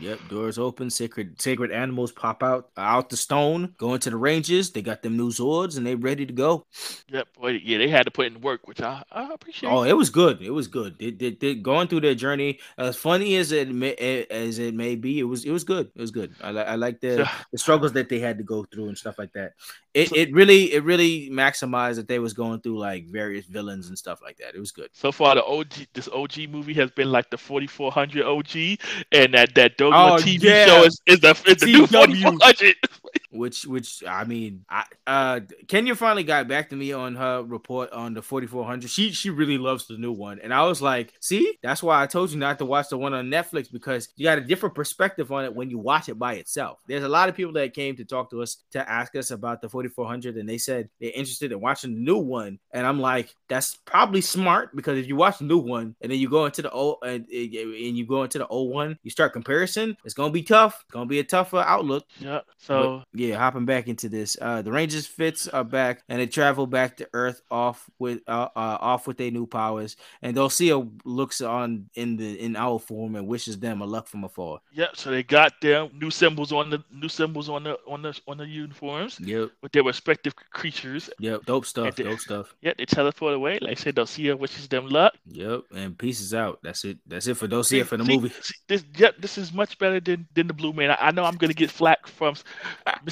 [0.00, 4.70] Yep, doors open, sacred sacred animals pop out out the stone, go into the ranges.
[4.70, 6.66] They got them new Zords and they ready to go.
[7.08, 9.68] Yep, boy, yeah, they had to put in work, which I, I appreciate.
[9.70, 10.40] Oh, it was good.
[10.42, 10.98] It was good.
[10.98, 12.60] They, they, they going through their journey.
[12.78, 13.94] As funny as it may
[14.30, 15.90] as it may be, it was it was good.
[15.94, 16.34] It was good.
[16.40, 19.18] I like I like the, the struggles that they had to go through and stuff
[19.18, 19.52] like that.
[19.94, 23.88] It So- it really it really maximized that they was going through like various villains
[23.88, 24.54] and stuff like that.
[24.54, 24.88] It was good.
[24.92, 28.78] So far, the OG this OG movie has been like the 4400 OG,
[29.10, 30.66] and that that Dogma Oh, TV yeah.
[30.66, 31.88] show is, is the is the new TW.
[31.88, 32.76] 4400.
[33.32, 37.90] which which I mean, I uh Kenya finally got back to me on her report
[37.92, 38.88] on the 4400.
[38.88, 42.06] She she really loves the new one, and I was like, see, that's why I
[42.06, 45.32] told you not to watch the one on Netflix because you got a different perspective
[45.32, 46.80] on it when you watch it by itself.
[46.86, 49.62] There's a lot of people that came to talk to us to ask us about
[49.62, 53.34] the 4400, and they said they're interested in watching the new one, and I'm like,
[53.48, 56.62] that's probably smart because if you watch the new one and then you go into
[56.62, 59.96] the old and, and you go into the old one, you start comparison.
[60.04, 60.80] It's gonna be tough.
[60.84, 62.04] It's gonna be a tougher outlook.
[62.18, 62.40] Yeah.
[62.58, 66.26] So but, yeah, hopping back into this, uh, the Rangers fits are back and they
[66.26, 70.90] travel back to Earth off with uh, uh off with their new powers, and Dulcea
[71.04, 74.60] looks on in the in our form and wishes them a luck from afar.
[74.72, 74.96] Yep.
[74.96, 78.38] So they got their new symbols on the new symbols on the on the on
[78.38, 79.18] the uniforms.
[79.20, 79.50] Yep.
[79.62, 81.10] With their respective creatures.
[81.18, 81.44] Yep.
[81.46, 81.96] Dope stuff.
[81.96, 82.54] They, dope stuff.
[82.62, 82.78] Yep.
[82.78, 83.58] They teleport away.
[83.60, 85.14] Like I said, they'll wishes them luck.
[85.26, 85.64] Yep.
[85.74, 86.60] And pieces out.
[86.62, 86.98] That's it.
[87.06, 88.34] That's it for see, for the see, movie.
[88.40, 89.16] See, this yep.
[89.18, 90.90] This is much better than than the Blue Man.
[90.90, 92.34] I, I know I'm gonna get flack from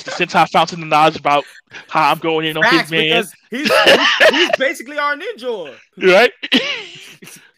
[0.03, 0.27] Mr.
[0.27, 1.45] Sentai Fountain of Knowledge about
[1.89, 3.25] how I'm going in on his man.
[3.51, 5.75] He's, he's, he's basically our ninja.
[5.97, 6.33] Right.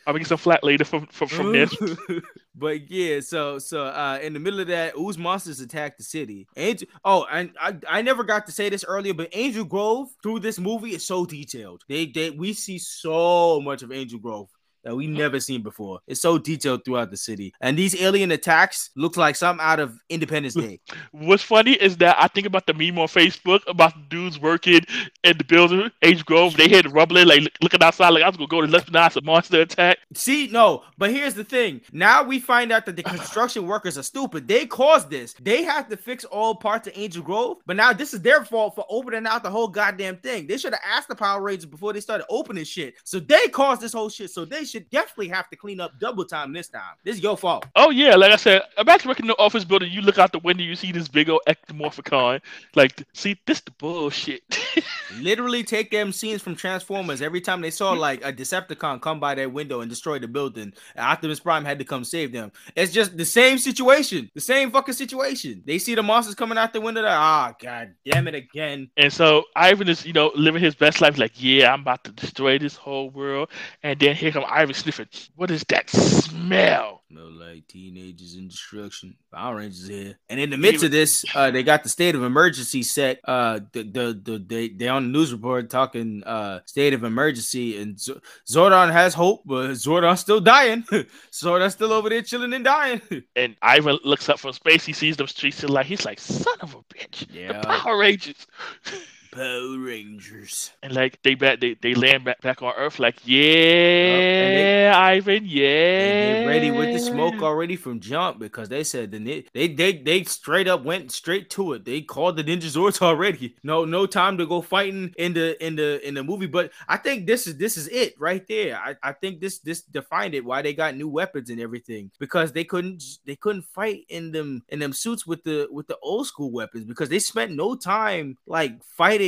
[0.07, 1.75] I'll get some flat later from from, from this.
[2.55, 6.49] but yeah, so so uh in the middle of that, ooze monsters attack the city.
[6.57, 10.41] Angel oh, and I, I never got to say this earlier, but Angel Grove through
[10.41, 11.85] this movie is so detailed.
[11.89, 14.49] They they we see so much of Angel Grove
[14.85, 16.01] that we never seen before.
[16.07, 19.99] It's so detailed throughout the city, and these alien attacks look like something out of
[20.09, 20.81] Independence Day.
[21.13, 24.81] What's funny is that I think about the meme on Facebook about the dudes working
[25.25, 26.57] in the building, Angel Grove.
[26.57, 29.23] They the rumbling, like looking outside, like I was gonna go to let's not a
[29.23, 29.99] monster attack.
[30.15, 31.81] See, no, but here's the thing.
[31.93, 34.49] Now we find out that the construction workers are stupid.
[34.49, 35.35] They caused this.
[35.41, 38.75] They have to fix all parts of Angel Grove, but now this is their fault
[38.75, 40.47] for opening out the whole goddamn thing.
[40.47, 42.95] They should have asked the Power Rangers before they started opening shit.
[43.05, 44.31] So they caused this whole shit.
[44.31, 46.95] So they should definitely have to clean up double time this time.
[47.05, 47.67] This is your fault.
[47.77, 49.93] Oh yeah, like I said, imagine working in the office building.
[49.93, 52.41] You look out the window, you see this big old ectomorphicon.
[52.75, 54.43] Like, see, this the bullshit.
[55.19, 57.21] Literally take them scenes from Transformers.
[57.21, 60.73] Every time they saw like a Decepticon come by their window and destroy the building,
[60.97, 62.51] Optimus Prime had to come save them.
[62.75, 65.63] It's just the same situation, the same fucking situation.
[65.67, 67.03] They see the monsters coming out the window.
[67.05, 68.91] Ah, oh, god damn it again.
[68.97, 71.19] And so Ivan is, you know, living his best life.
[71.19, 73.51] Like, yeah, I'm about to destroy this whole world.
[73.83, 75.09] And then here come Ivan sniffing.
[75.37, 77.03] What is that smell?
[77.11, 79.17] Smell like teenagers in destruction.
[79.33, 80.19] Power Rangers here.
[80.29, 83.21] And in the midst of this, uh, they got the state of emergency set.
[83.25, 87.81] Uh, the the, the they they on the news report talking uh state of emergency,
[87.81, 90.83] and Z- Zordon has hope, but Zordon's still dying.
[91.33, 93.01] Zordon's still over there chilling and dying.
[93.37, 94.85] and Ivan looks up from space.
[94.85, 97.27] He sees them streets and like he's like, son of a bitch.
[97.33, 97.61] Yeah.
[97.61, 98.47] The Power Rangers.
[99.33, 100.73] Power Rangers.
[100.83, 105.45] And like they back they, they land back, back on Earth like yeah, Yeah, Ivan,
[105.47, 105.65] yeah.
[105.65, 109.97] And they're ready with the smoke already from jump because they said the they they
[109.97, 111.87] they straight up went straight to it.
[111.87, 113.57] They called the Ninja Zords already.
[113.63, 116.47] No no time to go fighting in the in the in the movie.
[116.47, 118.77] But I think this is this is it right there.
[118.77, 122.53] I, I think this this defined it why they got new weapons and everything because
[122.53, 126.27] they couldn't they couldn't fight in them in them suits with the with the old
[126.27, 129.22] school weapons because they spent no time like fighting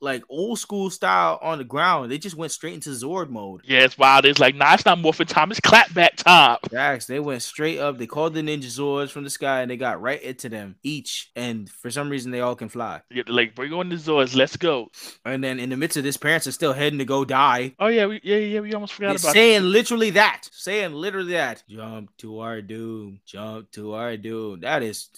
[0.00, 2.10] like old school style on the ground.
[2.10, 3.62] They just went straight into Zord mode.
[3.64, 4.24] Yeah, it's wild.
[4.24, 5.50] It's like, nah, it's not morphin time.
[5.50, 6.58] It's clapback time.
[6.72, 7.98] Yes, they went straight up.
[7.98, 11.30] They called the Ninja Zords from the sky and they got right into them each.
[11.36, 13.02] And for some reason, they all can fly.
[13.10, 14.34] Yeah, like, bring on the Zords.
[14.34, 14.90] Let's go.
[15.24, 17.74] And then in the midst of this, parents are still heading to go die.
[17.78, 18.06] Oh, yeah.
[18.06, 18.60] We, yeah, yeah.
[18.60, 20.48] We almost forgot They're about Saying literally that.
[20.52, 21.62] Saying literally that.
[21.68, 23.20] Jump to our doom.
[23.24, 24.60] Jump to our doom.
[24.60, 25.08] That is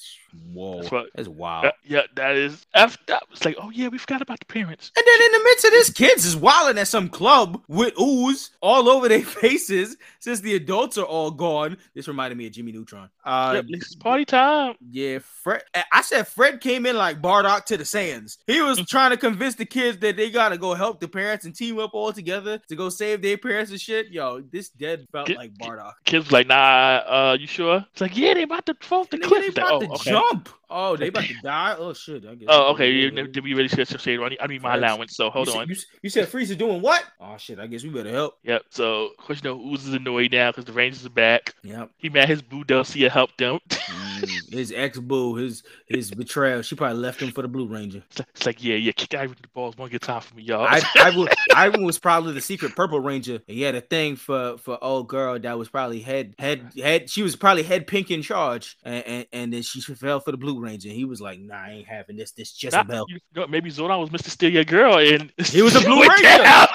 [0.53, 1.67] Whoa, that's, what, that's wild.
[1.67, 3.27] Uh, yeah, that is effed up.
[3.33, 4.91] It's like, oh yeah, we forgot about the parents.
[4.97, 8.51] And then in the midst of this, kids is wilding at some club with ooze
[8.61, 11.77] all over their faces since the adults are all gone.
[11.95, 13.11] This reminded me of Jimmy Neutron.
[13.25, 14.75] Uh, yep, it's party time.
[14.91, 15.63] Yeah, Fred.
[15.93, 18.39] I said Fred came in like Bardock to the Sands.
[18.47, 21.55] He was trying to convince the kids that they gotta go help the parents and
[21.55, 24.09] team up all together to go save their parents and shit.
[24.09, 25.93] Yo, this dead felt Kid, like Bardock.
[26.05, 27.85] Kids like, nah, uh, you sure?
[27.93, 29.55] It's like, yeah, they about to fall off the cliff.
[29.55, 30.11] They about like, to oh, okay.
[30.11, 30.62] jump jump.
[30.73, 31.77] Oh, they about to die.
[31.79, 32.25] Oh shit.
[32.27, 32.49] I guess.
[32.51, 32.91] oh, okay.
[32.91, 35.15] You, did we really should say I need, I need my allowance.
[35.17, 35.69] So hold you on.
[35.69, 37.05] Said, you, you, said Frieza doing what?
[37.21, 37.59] Oh shit.
[37.59, 38.39] I guess we better help.
[38.43, 38.63] Yep.
[38.71, 41.55] So of course you know Ooze is annoyed now because the Rangers are back.
[41.63, 41.91] Yep.
[41.99, 43.59] He mad his boo Dulcea helped him.
[43.69, 46.63] mm, his ex boo, his his betrayal.
[46.63, 48.03] She probably left him for the Blue Ranger.
[48.11, 48.93] It's like, it's like yeah, yeah.
[48.93, 50.67] Kick Ivan with the balls one good time for me, y'all.
[50.67, 53.41] I, Ivan, Ivan was probably the secret Purple Ranger.
[53.47, 57.11] He had a thing for for old girl that was probably head head head.
[57.11, 60.37] She was probably head pink in charge, and and, and then she fell for the
[60.37, 60.89] Blue Ranger.
[60.89, 62.33] He was like nah, I ain't having this.
[62.33, 63.07] This Jezebel.
[63.35, 64.29] Know, maybe Zordon was Mr.
[64.29, 66.67] Steal Your Girl, and he was a Blue Ranger.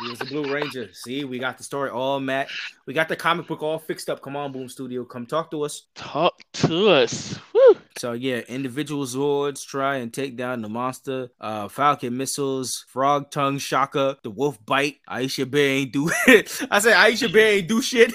[0.00, 0.92] he was a Blue Ranger.
[0.92, 2.48] See, we got the story all met.
[2.86, 4.22] We got the comic book all fixed up.
[4.22, 5.86] Come on, Boom Studio, come talk to us.
[5.94, 7.38] Talk to us.
[7.54, 7.76] Woo.
[7.98, 11.30] So yeah, individual Zords try and take down the monster.
[11.40, 14.96] Uh, Falcon missiles, Frog tongue, Shaka, the Wolf bite.
[15.08, 16.66] Aisha Bear ain't do it.
[16.70, 18.12] I said Aisha Bear ain't do shit.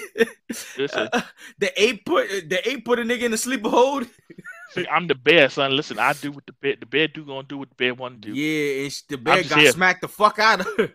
[0.92, 1.22] Uh,
[1.58, 4.06] the ape put the ape put a nigga in the sleeper hold.
[4.90, 5.76] I'm the bear, son.
[5.76, 8.22] Listen, I do what the bear the bear do gonna do what the bear want
[8.22, 8.34] to do.
[8.34, 9.72] Yeah, and the bear got here.
[9.72, 10.92] smacked the fuck out of her.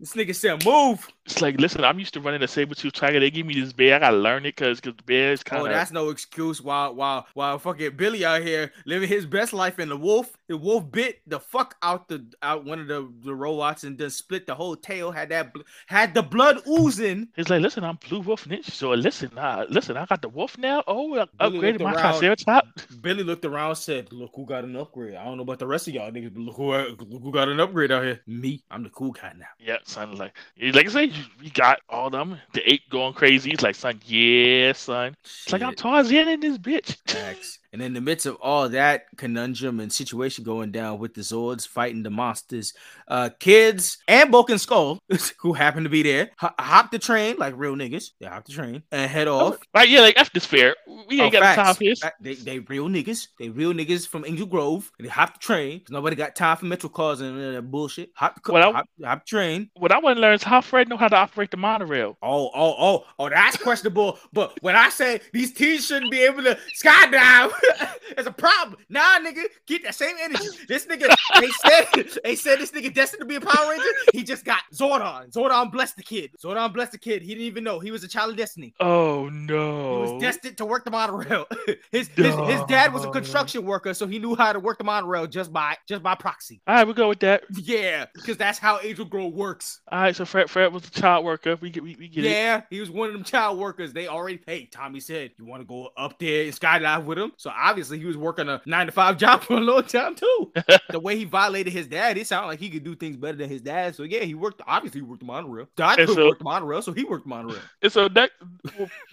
[0.00, 3.18] this nigga said, "Move." It's like, listen, I'm used to running a saber tooth tiger.
[3.18, 3.96] They give me this bear.
[3.96, 5.68] I gotta learn it because because the bear is kind of.
[5.68, 6.60] Oh, that's no excuse.
[6.60, 10.56] While while while fucking Billy out here living his best life, and the wolf, the
[10.58, 14.46] wolf bit the fuck out the out one of the the robots and then split
[14.46, 15.10] the whole tail.
[15.10, 15.52] Had that
[15.86, 17.28] had the blood oozing.
[17.36, 18.70] He's like, listen, I'm blue wolf ninja.
[18.70, 20.82] So listen, uh, listen, I got the wolf now.
[20.86, 22.86] Oh, I upgraded my triceratops.
[23.00, 25.14] Billy looked around, said, "Look who got an upgrade.
[25.14, 27.48] I don't know about the rest of y'all niggas, but look who look who got
[27.48, 28.20] an upgrade out here.
[28.26, 30.16] Me, I'm the cool guy now." Yeah, son.
[30.16, 32.38] Like, like I say, we got all them.
[32.52, 33.50] The ape going crazy.
[33.50, 35.16] He's like, son, yeah, son.
[35.22, 36.96] It's like I'm Tarzan in this bitch.
[37.14, 37.58] Max.
[37.74, 41.66] And in the midst of all that conundrum and situation going down with the Zords
[41.66, 42.72] fighting the monsters,
[43.08, 45.00] uh, kids and Bulk Skull,
[45.40, 48.10] who happen to be there, h- hop the train like real niggas.
[48.20, 49.58] They hop the train and head oh, off.
[49.74, 50.76] Right, yeah, like after this fair.
[51.08, 52.00] We ain't oh, got time for this.
[52.20, 53.26] They, they real niggas.
[53.40, 54.92] They real niggas from Angel Grove.
[55.00, 57.62] And they hop the train because nobody got time for Metro cars and uh, that
[57.62, 58.10] bullshit.
[58.14, 59.68] Hop the, well, hop, hop train.
[59.74, 62.16] What I want to learn is how Fred know how to operate the monorail.
[62.22, 64.20] Oh, oh, oh, oh, that's questionable.
[64.32, 67.50] but when I say these teens shouldn't be able to skydive,
[68.16, 68.80] it's a problem.
[68.88, 70.46] Nah, nigga, get that same energy.
[70.68, 73.88] This nigga, they said, they said this nigga destined to be a Power Ranger.
[74.12, 75.32] He just got Zordon.
[75.32, 76.30] Zordon blessed the kid.
[76.42, 77.22] Zordon blessed the kid.
[77.22, 78.74] He didn't even know he was a child of destiny.
[78.80, 80.04] Oh no.
[80.04, 81.46] He was destined to work the monorail.
[81.92, 84.84] his, his his dad was a construction worker, so he knew how to work the
[84.84, 86.60] monorail just by just by proxy.
[86.66, 87.44] All right, we go with that.
[87.50, 89.80] Yeah, because that's how Angel Grove works.
[89.90, 91.56] All right, so Fred Fred was a child worker.
[91.60, 92.64] We get we, we get yeah, it.
[92.70, 93.92] he was one of them child workers.
[93.92, 97.32] They already hey Tommy said you want to go up there and skydive with him.
[97.36, 100.52] So obviously he was working a nine to five job for a long time too.
[100.90, 103.48] the way he violated his dad, it sounded like he could do things better than
[103.48, 103.94] his dad.
[103.94, 104.60] So yeah, he worked.
[104.66, 105.68] Obviously, he worked the monorail.
[105.76, 107.60] Dad could so, work the monorail, so he worked the monorail.
[107.82, 108.30] And so that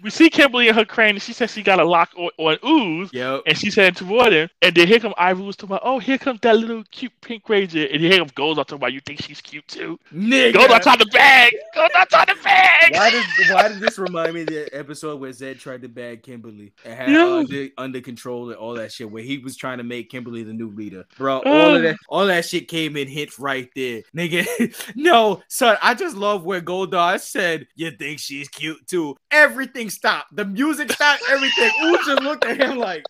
[0.01, 2.57] we see Kimberly in her crane, and she says she got a lock on, on
[2.65, 3.09] Ooze.
[3.13, 3.43] Yep.
[3.45, 6.17] And she's heading toward him, and then here come Ivy was talking about, oh, here
[6.17, 9.41] comes that little cute pink ranger, and here comes Gold talking about, you think she's
[9.41, 9.99] cute too?
[10.13, 10.53] Nigga.
[10.53, 11.53] Gold on the bag.
[11.75, 12.93] Gold on the bag.
[12.93, 16.23] Why does Why does this remind me of the episode where Zedd tried to bag
[16.23, 17.25] Kimberly and had yeah.
[17.25, 20.53] under, under control and all that shit, where he was trying to make Kimberly the
[20.53, 21.41] new leader, bro?
[21.41, 21.45] Mm.
[21.47, 24.95] All of that, all that shit came in hits right there, nigga.
[24.95, 30.35] no, son, I just love where Goldar said, "You think she's cute too?" Everything stopped.
[30.35, 31.23] The music stopped.
[31.29, 31.71] Everything.
[31.83, 33.03] Ooh just looked at him like.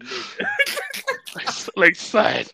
[1.76, 2.48] like side.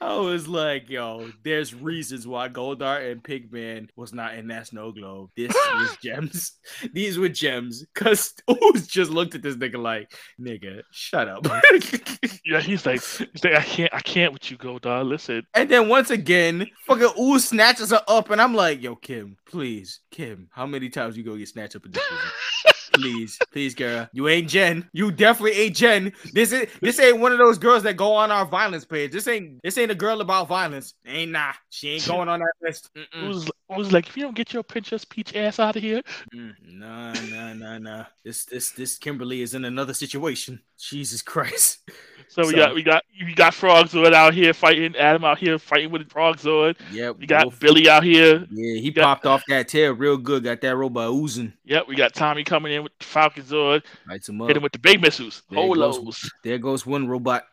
[0.00, 4.92] I was like, yo, there's reasons why Goldar and Pigman was not in that snow
[4.92, 5.30] globe.
[5.36, 6.52] This was gems.
[6.92, 7.84] These were gems.
[7.94, 11.46] Cause Ooze just looked at this nigga like, nigga, shut up.
[12.44, 15.04] yeah, he's like, he's like, I can't, I can't with you, Goldar.
[15.06, 15.46] Listen.
[15.54, 20.00] And then once again, fucking Ooze snatches her up, and I'm like, yo, Kim, please,
[20.10, 22.02] Kim, how many times you go get snatched up in this
[22.92, 24.08] please, please, girl.
[24.12, 24.88] You ain't Jen.
[24.92, 26.12] You definitely ain't Jen.
[26.32, 29.12] This is this ain't one of those girls that go on our violence page.
[29.12, 30.94] This ain't this ain't a girl about violence.
[31.06, 31.52] Ain't nah.
[31.70, 32.90] She ain't going on that list.
[32.94, 35.82] It was, it was like if you don't get your Princess Peach ass out of
[35.82, 36.02] here.
[36.34, 38.04] Mm, nah, nah, nah, nah.
[38.24, 40.60] This this this Kimberly is in another situation.
[40.78, 41.80] Jesus Christ.
[42.30, 45.58] So we so, got we got we got Frogzord out here fighting Adam out here
[45.58, 46.76] fighting with Frogzord.
[46.92, 47.18] Yep.
[47.18, 47.58] We got Wolf.
[47.58, 48.46] Billy out here.
[48.52, 50.44] Yeah, he popped off that tail real good.
[50.44, 51.52] Got that robot oozing.
[51.64, 51.88] Yep.
[51.88, 53.82] We got Tommy coming in with the Falcon Zord.
[54.08, 54.46] Lights him up.
[54.46, 55.42] Hit him with the big missiles.
[55.50, 56.04] There Holos.
[56.04, 57.46] Goes, there goes one robot.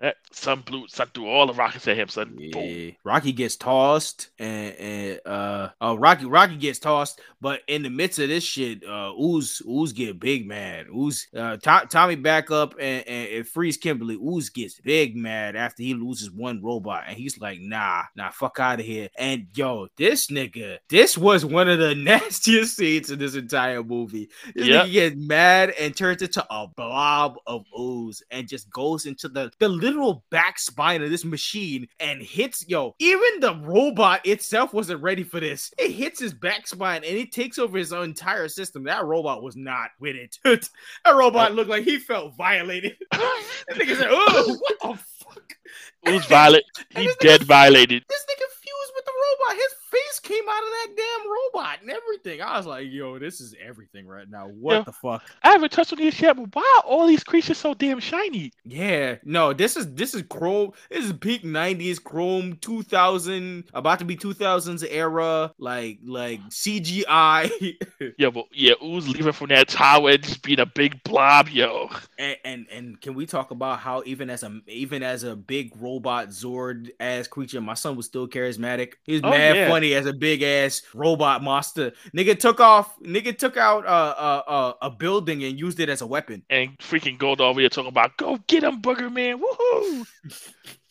[0.00, 2.08] That sun blew, sun threw all the rockets at him.
[2.08, 2.50] Son, yeah.
[2.52, 2.96] Boom.
[3.02, 8.20] Rocky gets tossed, and, and uh, oh, Rocky, Rocky gets tossed, but in the midst
[8.20, 10.86] of this shit, uh, Ooze, Ooze get big mad.
[10.94, 14.14] Ooze, uh, Tommy back up and, and, and frees Kimberly.
[14.14, 18.60] Ooze gets big mad after he loses one robot, and he's like, nah, nah, fuck
[18.60, 19.08] out of here.
[19.18, 24.28] And yo, this nigga, this was one of the nastiest scenes in this entire movie.
[24.54, 24.86] This yep.
[24.86, 29.50] nigga gets mad and turns into a blob of ooze and just goes into the
[29.58, 32.94] the literal back spine of this machine and hits yo.
[32.98, 35.72] Even the robot itself wasn't ready for this.
[35.78, 38.84] It hits his back spine and it takes over his entire system.
[38.84, 40.38] That robot was not with it.
[40.44, 42.96] that robot looked like he felt violated.
[43.12, 45.56] that nigga said, "Oh, what the fuck?"
[46.04, 46.64] It was violent.
[46.90, 48.04] He dead violated.
[48.08, 49.56] This nigga fused with the robot.
[49.56, 52.40] His face came out of that damn robot and everything.
[52.42, 54.46] I was like, yo, this is everything right now.
[54.48, 55.22] What the fuck?
[55.42, 58.52] I haven't touched on these yet, but why are all these creatures so damn shiny?
[58.64, 60.72] Yeah, no, this is this is Chrome.
[60.90, 67.76] This is peak '90s Chrome 2000, about to be 2000s era, like like CGI,
[68.18, 71.88] Yeah, but yeah, Ooze leaving from that tower and just being a big blob, yo.
[72.18, 75.72] and, and and can we talk about how even as a even as a big
[75.80, 78.94] robot Zord ass creature, my son was still charismatic.
[79.04, 79.68] He was Oh, mad yeah.
[79.68, 81.92] funny as a big ass robot monster.
[82.16, 82.98] Nigga took off.
[83.00, 86.42] Nigga took out uh, uh, uh, a building and used it as a weapon.
[86.50, 90.06] And freaking Gold over here talking about, go get him, Booger Man, woohoo!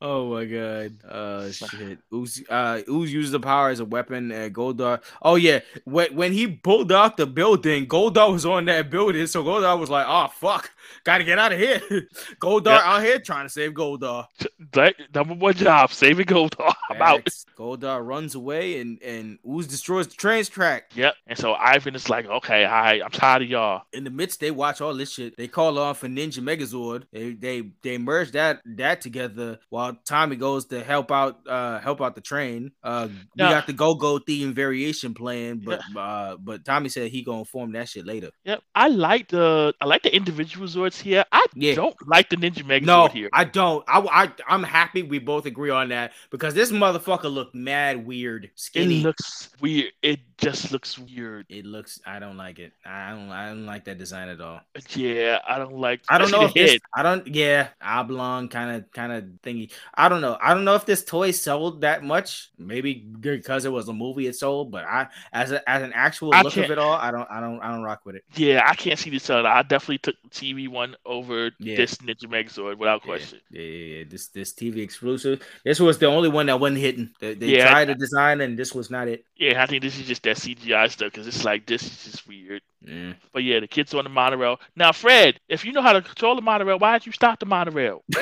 [0.00, 0.92] Oh my god.
[1.08, 1.98] Uh shit.
[2.14, 5.02] Ooze uh Ooze used the power as a weapon at Goldar.
[5.22, 5.60] Oh yeah.
[5.84, 9.26] When when he pulled out the building, Goldar was on that building.
[9.26, 10.70] So Goldar was like, oh fuck,
[11.04, 11.80] gotta get out of here.
[12.40, 12.82] Goldar Yeah.
[12.84, 14.26] out here trying to save Goldar.
[14.72, 16.72] That number one job, saving Goldar.
[16.90, 17.24] I'm out.
[17.24, 17.46] Facts.
[17.56, 20.92] Goldar runs away and and Ooze destroys the train track.
[20.94, 21.14] Yep.
[21.26, 23.82] And so Ivan is like, okay, right, I'm tired of y'all.
[23.92, 25.36] In the midst, they watch all this shit.
[25.36, 27.04] They call off for Ninja Megazord.
[27.12, 32.00] They they they merge that that together while Tommy goes to help out uh help
[32.00, 32.72] out the train.
[32.82, 33.50] Uh we Yeah.
[33.50, 37.72] got the go go theme variation plan, but uh but Tommy said he gonna form
[37.72, 38.30] that shit later.
[38.44, 38.62] Yep.
[38.74, 41.24] I like the I like the individual Zords here.
[41.32, 41.74] I Yeah.
[41.74, 43.28] don't like the Ninja Megazord No, here.
[43.32, 43.84] I don't.
[43.88, 48.44] I, I I'm happy we both agree on that because this motherfucker looked mad weird,
[48.44, 49.02] It skinny.
[49.02, 49.92] looks weird.
[50.02, 51.46] It just looks weird.
[51.48, 52.00] it looks.
[52.06, 52.72] I don't like it.
[52.86, 53.28] I don't.
[53.30, 54.60] I don't like that design at all.
[54.90, 56.00] Yeah, I don't like.
[56.08, 56.78] I don't know if this.
[56.96, 57.26] I don't.
[57.26, 59.70] Yeah, oblong kind of kind of thingy.
[59.94, 60.38] I don't know.
[60.40, 62.50] I don't know if this toy sold that much.
[62.56, 66.32] Maybe because it was a movie it sold, but I as a, as an actual
[66.32, 67.28] I look of it all, I don't.
[67.30, 67.60] I don't.
[67.60, 68.24] I don't rock with it.
[68.34, 69.48] Yeah, I can't see this other.
[69.48, 71.76] I definitely took the TV one over Yeah.
[71.76, 73.40] this Ninja Megazord without question.
[73.50, 74.04] Yeah, yeah, yeah.
[74.08, 75.42] This this TV exclusive.
[75.64, 77.10] This was the only one that wasn't hitting.
[77.20, 77.70] They, they Yeah.
[77.70, 79.24] tried to design and this was not it.
[79.36, 82.28] Yeah, I think this is just that CGI stuff because it's like this is just
[82.28, 82.62] weird.
[82.82, 83.14] Yeah.
[83.32, 84.60] But yeah, the kids on the monorail.
[84.76, 87.46] Now, Fred, if you know how to control the monorail, why did you stop the
[87.46, 88.02] monorail?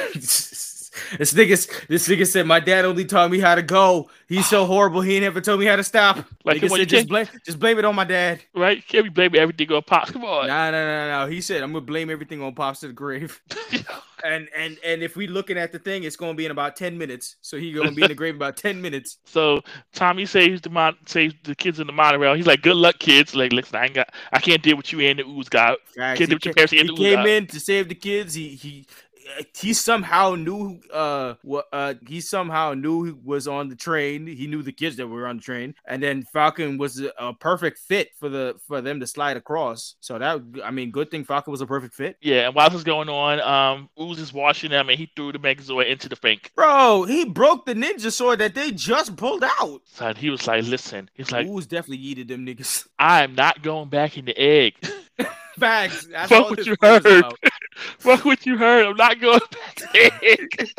[1.18, 4.08] this nigga, this nigga said my dad only taught me how to go.
[4.28, 5.00] He's so horrible.
[5.00, 6.25] He never told me how to stop.
[6.44, 8.41] Like, nigga said, just blame, just blame it on my dad.
[8.55, 8.86] Right?
[8.86, 10.10] Can't be blaming everything on Pops.
[10.10, 10.47] Come on.
[10.49, 11.26] Nah, nah, nah, nah.
[11.26, 13.41] He said I'm gonna blame everything on pops to the grave.
[14.25, 16.97] And and and if we looking at the thing, it's gonna be in about ten
[16.97, 17.36] minutes.
[17.42, 19.18] So he gonna be in the grave about ten minutes.
[19.26, 19.60] so
[19.92, 22.34] Tommy saves the mon- saves the kids in the monorail.
[22.34, 25.00] He's like, "Good luck, kids." Like, listen, I ain't got, I can't deal with you
[25.00, 25.76] and the ooze guy.
[25.94, 26.18] Facts.
[26.18, 27.36] Kid He, with your parents he and the came Uga.
[27.39, 28.33] in to save the kids.
[28.33, 28.86] He he
[29.56, 34.26] he somehow knew uh what uh he somehow knew he was on the train.
[34.26, 37.34] He knew the kids that were on the train, and then Falcon was a, a
[37.34, 39.96] perfect fit for the for them to slide across.
[40.00, 42.16] So that I mean, good thing Falcon was a perfect fit.
[42.20, 45.32] Yeah, and while this is going on, um, Ooze is washing them, and he threw
[45.32, 46.52] the Megazord into the bank.
[46.55, 49.82] Bro, he broke the ninja sword that they just pulled out.
[49.84, 52.86] So he was like, "Listen," he's like, Who's definitely yeeted them niggas.
[52.98, 54.74] "I am not going back in the egg."
[55.58, 56.06] Facts.
[56.06, 57.24] That's Fuck all what you heard.
[57.98, 58.86] Fuck what you heard.
[58.86, 60.70] I'm not going back in the egg.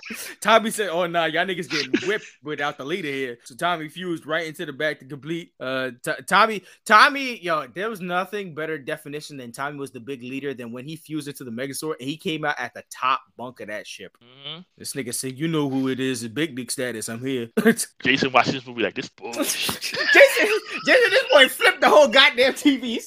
[0.42, 4.26] Tommy said, "Oh nah, y'all niggas getting whipped without the leader here." So Tommy fused
[4.26, 5.52] right into the back to complete.
[5.60, 10.24] Uh, T- Tommy, Tommy, yo, there was nothing better definition than Tommy was the big
[10.24, 13.22] leader than when he fused into the Megazord and he came out at the top
[13.38, 14.18] bunk of that ship.
[14.48, 14.66] Mhm.
[14.78, 16.28] This nigga said, "You know who it is?
[16.28, 17.10] Big dick status.
[17.10, 17.50] I'm here."
[18.04, 19.44] Jason watched this movie like this bullshit.
[19.82, 23.00] Jason, Jason, this boy flipped the whole goddamn TV.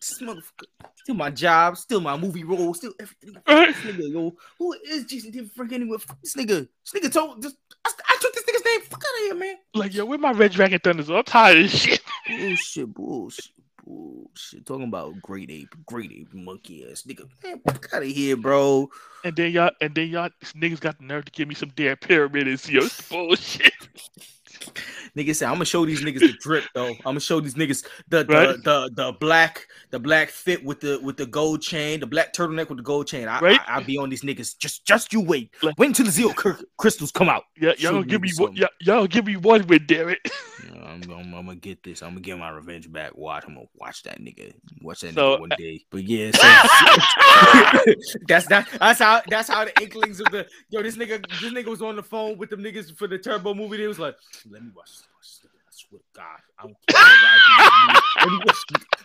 [0.00, 0.64] This motherfucker.
[0.96, 3.36] Still my job, still my movie role, still everything.
[3.46, 5.98] This nigga, yo, who is Jason David Frank anyway?
[6.22, 6.68] This nigga.
[6.84, 7.54] This nigga told this.
[7.84, 8.80] I, I took this nigga's name.
[8.82, 9.56] Fuck out of here, man.
[9.74, 11.10] Like, yo, where my Red Dragon Thunders?
[11.10, 12.00] I'm tired of this shit.
[12.28, 13.52] Bullshit, bullshit,
[13.84, 14.66] bullshit.
[14.66, 17.28] Talking about great ape, great ape, monkey ass nigga.
[17.42, 18.88] Man, fuck out of here, bro.
[19.24, 21.72] And then y'all, and then y'all, this niggas got the nerve to give me some
[21.74, 22.80] damn pyramid and see
[23.10, 23.72] bullshit.
[25.16, 26.88] Nigga said, I'm gonna show these niggas the drip, though.
[26.90, 28.62] I'm gonna show these niggas the the, Right.
[28.64, 32.68] the the black the black fit with the with the gold chain, the black turtleneck
[32.68, 33.26] with the gold chain.
[33.26, 33.60] I, Right.
[33.66, 34.56] I, will be on these niggas.
[34.58, 35.50] Just just you wait.
[35.62, 37.44] Like- wait until the zero cr- crystals come out.
[37.60, 38.56] Yeah, y'all give me niggas one.
[38.80, 40.18] Y'all, give me one with damn it.
[40.24, 42.02] Yeah, I'm, gonna, I'm gonna get this.
[42.02, 43.16] I'm gonna get my revenge back.
[43.16, 43.44] Watch.
[43.46, 44.52] I'm gonna watch that nigga.
[44.82, 45.84] Watch that So, nigga one uh, day.
[45.90, 47.94] But yeah, so,
[48.28, 48.68] that's that.
[48.78, 49.22] That's how.
[49.28, 50.82] That's how the inklings of the yo.
[50.82, 51.24] This nigga.
[51.40, 53.76] This nigga was on the phone with them niggas for the Turbo movie.
[53.78, 54.16] They was like,
[54.50, 55.06] let me watch this.
[55.14, 55.49] Watch this
[55.90, 56.96] swear to God, I don't care.
[56.96, 58.00] I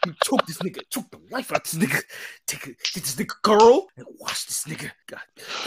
[0.03, 0.09] do.
[0.09, 1.99] Me choke this nigga, choke the life out of this nigga.
[2.45, 4.91] Take get this nigga girl and watch this nigga.
[5.07, 5.21] God,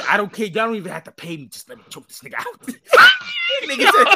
[0.09, 0.47] I don't care.
[0.47, 1.47] Y'all don't even have to pay me.
[1.47, 2.47] Just let me choke this nigga out.
[3.65, 4.07] nigga, said,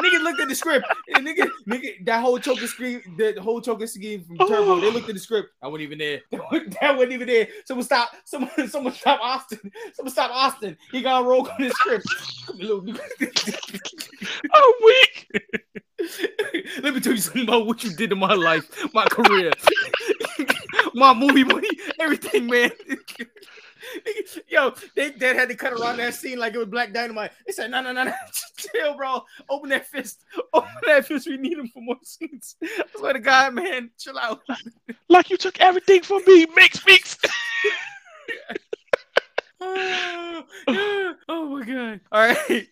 [0.00, 0.86] nigga looked at the script.
[1.14, 4.80] And nigga, nigga, that whole choking screen, the whole choking scheme from Turbo.
[4.80, 5.50] They looked at the script.
[5.62, 6.22] I wasn't even there.
[6.80, 7.48] That wasn't even there.
[7.64, 8.12] Someone stop.
[8.24, 9.70] Someone, someone stop Austin.
[9.92, 10.76] Someone stop Austin.
[10.90, 12.06] He got a roll on the script.
[14.52, 15.28] I'm weak.
[16.82, 19.50] Let me tell you something about what you did in my life, my career,
[20.94, 22.70] my movie money, everything, man.
[24.48, 27.30] Yo, they, they had to cut around that scene like it was Black Dynamite.
[27.46, 28.12] They said, no, no, no, no,
[28.56, 29.24] chill, bro.
[29.48, 30.24] Open that fist.
[30.52, 31.26] Open that fist.
[31.28, 32.56] We need him for more scenes.
[32.62, 34.42] I swear to God, man, chill out.
[35.08, 36.46] Like you took everything from me.
[36.54, 37.16] Mix, mix.
[39.60, 40.44] oh,
[41.28, 42.00] my god!
[42.12, 42.68] All right.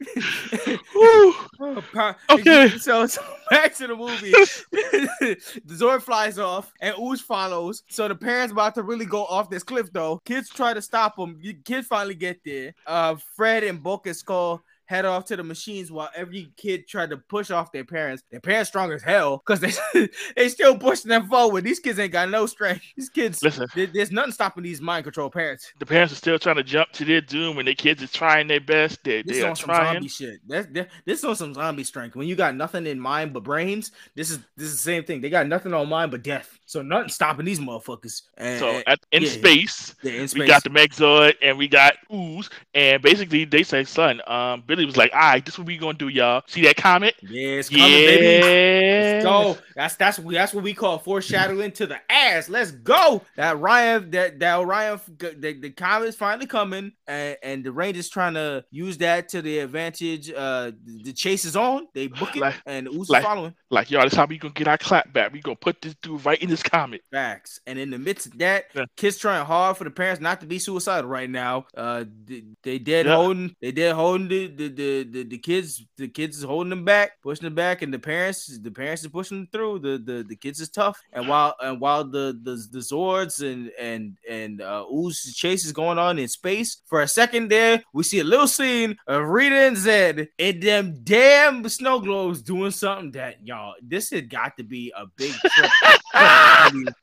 [0.95, 1.83] oh,
[2.31, 2.69] okay.
[2.79, 4.31] So, so, back to the movie.
[4.71, 7.85] the Zord flies off, and Ooze follows.
[7.89, 10.21] So the parents about to really go off this cliff, though.
[10.27, 11.41] Kids try to stop them.
[11.65, 12.75] Kids finally get there.
[12.87, 17.17] Uh, Fred and and Skull head off to the machines while every kid tried to
[17.17, 18.23] push off their parents.
[18.31, 21.65] Their parents strong as hell because they they still pushing them forward.
[21.65, 22.83] These kids ain't got no strength.
[22.97, 25.73] These kids, listen, there, there's nothing stopping these mind control parents.
[25.79, 28.47] The parents are still trying to jump to their doom, and their kids are trying
[28.47, 29.03] their best.
[29.05, 29.85] They, this they are on trying.
[29.85, 30.41] some zombie shit.
[30.47, 32.17] That's, this is on some zombie strength.
[32.17, 35.21] When you got nothing in mind but brains, this is this is the same thing.
[35.21, 36.59] They got nothing on mind but death.
[36.67, 38.23] So nothing stopping these motherfuckers.
[38.37, 41.69] And, so at, in, yeah, space, yeah, in space, we got the Megazord and we
[41.69, 45.59] got Ooze, and basically they say, "Son, um, Billy was like, all right, this is
[45.59, 46.43] what we gonna do, y'all.
[46.47, 47.15] See that comet?
[47.23, 48.07] Yeah, it's coming, yeah.
[48.07, 49.15] baby.
[49.15, 49.59] Let's go.
[49.75, 52.49] That's that's that's what we call foreshadowing to the ass.
[52.49, 53.23] Let's go.
[53.37, 58.35] That Ryan, that that Orion, the, the comet's finally coming, and, and the Rangers trying
[58.35, 60.31] to use that to the advantage.
[60.31, 61.89] Uh, the chase is on.
[61.95, 63.55] They book it, like, and Ooze like, following.
[63.71, 65.33] Like y'all, that's how we gonna get our clap back.
[65.33, 67.03] We gonna put this dude right in this comet.
[67.11, 67.61] Facts.
[67.67, 68.85] And in the midst of that, yeah.
[68.97, 71.67] kids trying hard for the parents not to be suicidal right now.
[71.77, 73.17] Uh, they, they dead yeah.
[73.17, 75.85] holding, they dead holding the the, the the the kids.
[75.97, 79.11] The kids is holding them back, pushing them back, and the parents, the parents are
[79.11, 79.81] pushing them through.
[79.81, 81.01] The the the kids is tough.
[81.13, 85.73] And while and while the the the Zords and and and uh, Ooze chase is
[85.73, 89.55] going on in space for a second there, we see a little scene of Rita
[89.55, 93.75] and Zedd in them damn snow globes doing something that y'all.
[93.83, 95.71] This had got to be a big trip.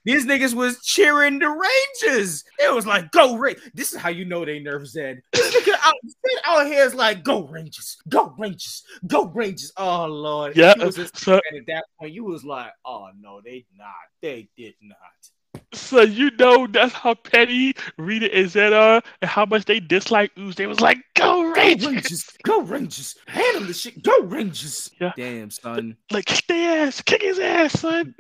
[0.06, 2.44] These niggas was cheering the Rangers.
[2.60, 3.70] It was like, go Rangers.
[3.74, 5.22] This is how you know they nerve Zedd.
[5.34, 5.96] This nigga out,
[6.46, 9.74] out here is like, go Rangers, go Rangers, go Rangers.
[9.78, 10.56] Oh Lord.
[10.56, 10.74] Yeah.
[11.14, 13.92] So, at that point, you was like, oh no, they not.
[14.22, 14.98] They did not.
[15.74, 20.32] So you know that's how petty Rita and Zedd are and how much they dislike
[20.38, 20.56] Ooze.
[20.56, 21.86] They was like, go Rangers.
[21.86, 22.30] Go Rangers.
[22.44, 23.16] Go Rangers.
[23.28, 24.02] Hand him the shit.
[24.04, 24.92] Go Rangers.
[25.00, 25.14] Yeah.
[25.16, 25.98] Damn, son.
[26.10, 27.02] Like, kick their ass.
[27.02, 28.16] Kick his ass, son.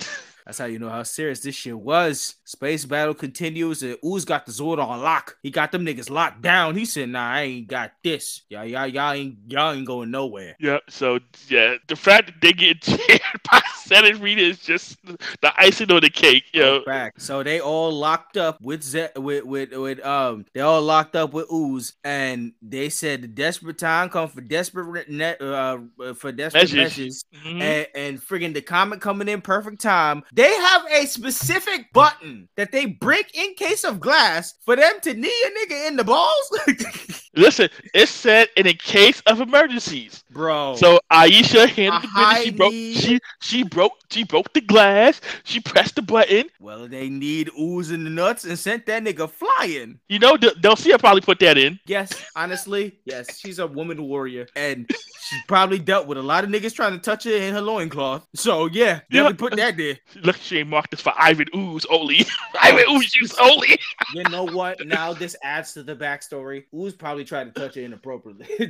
[0.45, 2.35] That's how you know how serious this shit was.
[2.45, 5.37] Space battle continues, and Ooze got the Zord on lock.
[5.43, 6.75] He got them niggas locked down.
[6.75, 8.41] He said, "Nah, I ain't got this.
[8.49, 10.79] Y'all, y'all, y'all ain't, y'all ain't going nowhere." Yeah.
[10.89, 15.53] So yeah, the fact that they get cheered by Zedd and Rita is just the
[15.57, 16.83] icing on the cake, yo.
[16.85, 17.13] Back.
[17.17, 20.45] So they all locked up with Z- with with with um.
[20.53, 25.09] They all locked up with Ooze, and they said the desperate time come for desperate
[25.09, 25.79] net uh
[26.15, 27.25] for desperate measures, measures.
[27.45, 27.61] Mm-hmm.
[27.61, 30.23] and and friggin' the comet coming in perfect time.
[30.33, 35.13] They have a specific button that they break in case of glass for them to
[35.13, 36.59] knee a nigga in the balls.
[37.35, 40.75] Listen, it said in a case of emergencies, bro.
[40.75, 42.51] So Aisha handled the business.
[42.51, 42.73] She broke.
[42.73, 43.93] She she broke.
[44.09, 45.21] She broke the glass.
[45.43, 46.45] She pressed the button.
[46.59, 49.99] Well, they need ooze in the nuts and sent that nigga flying.
[50.09, 51.79] You know, they'll probably put that in.
[51.85, 53.39] Yes, honestly, yes.
[53.39, 54.89] She's a woman warrior, and
[55.31, 58.27] she probably dealt with a lot of niggas trying to touch her in her loincloth.
[58.35, 59.49] So yeah, definitely yeah.
[59.49, 59.97] put that there.
[60.23, 62.25] Look, she ain't marked this for Ivan Ooze only.
[62.61, 63.79] Ivan Ooze use only.
[64.13, 64.85] you know what?
[64.85, 66.65] Now this adds to the backstory.
[66.75, 68.47] Ooze probably tried to touch it inappropriately.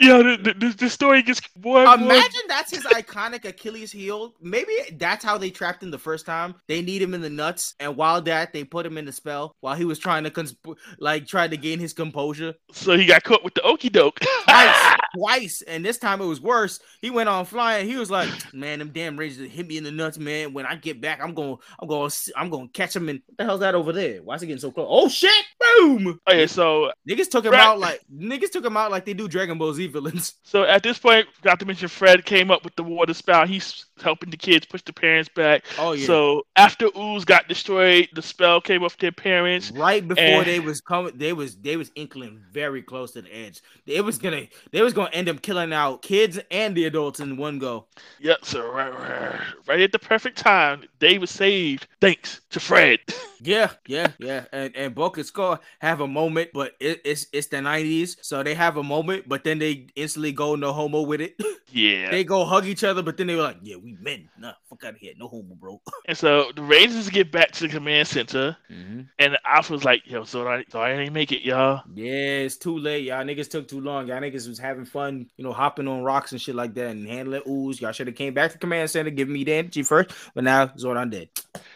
[0.00, 1.82] yeah, the, the, the, story gets more.
[1.82, 2.28] Imagine more...
[2.48, 4.34] that's his iconic Achilles heel.
[4.40, 6.54] Maybe that's how they trapped him the first time.
[6.68, 9.54] They need him in the nuts, and while that, they put him in the spell
[9.60, 12.54] while he was trying to consp- like try to gain his composure.
[12.72, 16.40] So he got caught with the okey doke twice, twice, and this time it was
[16.40, 16.80] worse.
[17.00, 17.86] He went on flying.
[17.86, 20.52] He was like, "Man, them damn Rangers hit me in the nuts, man.
[20.52, 23.38] When I get back, I'm going, I'm going, I'm going to catch him." And what
[23.38, 24.22] the hell's that over there?
[24.22, 24.86] Why is he getting so close?
[24.88, 25.59] Oh shit, bro!
[25.78, 26.20] Boom.
[26.28, 29.28] Okay, so Niggas took him Fred- out like niggas took him out like they do
[29.28, 30.34] Dragon Ball Z villains.
[30.42, 33.48] so at this point, got to mention Fred came up with the water spout.
[33.48, 35.64] He's helping the kids push the parents back.
[35.78, 36.06] Oh yeah.
[36.06, 39.70] So after Ooze got destroyed, the spell came off their parents.
[39.72, 43.34] right before and- they was coming, they was they was inkling very close to the
[43.34, 43.60] edge.
[43.86, 47.36] It was gonna they was gonna end up killing out kids and the adults in
[47.36, 47.86] one go.
[48.20, 48.44] Yep.
[48.44, 53.00] So right, right, right at the perfect time, they was saved thanks to Fred.
[53.42, 54.44] Yeah, yeah, yeah.
[54.52, 58.42] And and Bulk and Skull have a moment, but it, it's it's the nineties, so
[58.42, 61.40] they have a moment, but then they instantly go no homo with it.
[61.72, 62.10] yeah.
[62.10, 64.28] they go hug each other, but then they were like, "Yeah, we men.
[64.38, 67.64] Nah, fuck out of here, no homo, bro." and so the Rangers get back to
[67.66, 69.00] the command center, Mm-hmm.
[69.18, 72.12] and Alpha was like, "Yo, so I, so I didn't make it, y'all." Yeah,
[72.46, 73.04] it's too late.
[73.04, 74.06] Y'all niggas took too long.
[74.06, 77.06] Y'all niggas was having fun, you know, hopping on rocks and shit like that and
[77.06, 77.80] handling ooze.
[77.80, 80.66] Y'all should have came back to command center, giving me the energy first, but now
[80.68, 81.28] Zordon dead.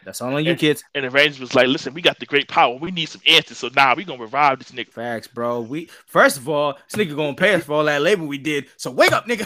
[0.04, 0.84] That's all on you, And- kids.
[0.94, 2.76] And the Rangers was like, "Listen, we got the great power.
[2.76, 3.58] We need some answers.
[3.58, 5.60] So now we gonna revive this nigga." Facts, bro.
[5.62, 8.66] We first of all, this nigga gonna pay us for all that labor we did.
[8.76, 9.44] So wake up, nigga.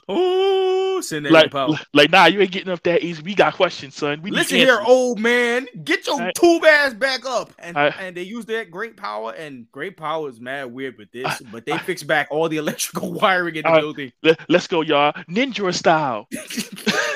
[0.08, 1.74] oh, send that Like, power.
[1.92, 3.22] like, nah, you ain't getting up that easy.
[3.22, 4.20] We got questions, son.
[4.22, 5.66] We Listen here, old man.
[5.84, 6.34] Get your Alright.
[6.34, 7.52] tube ass back up.
[7.58, 11.40] And and they use that great power, and great power is mad weird with this,
[11.52, 14.12] but they fix back all the electrical wiring in the building.
[14.22, 15.12] Let, let's go, y'all.
[15.28, 16.28] Ninja style.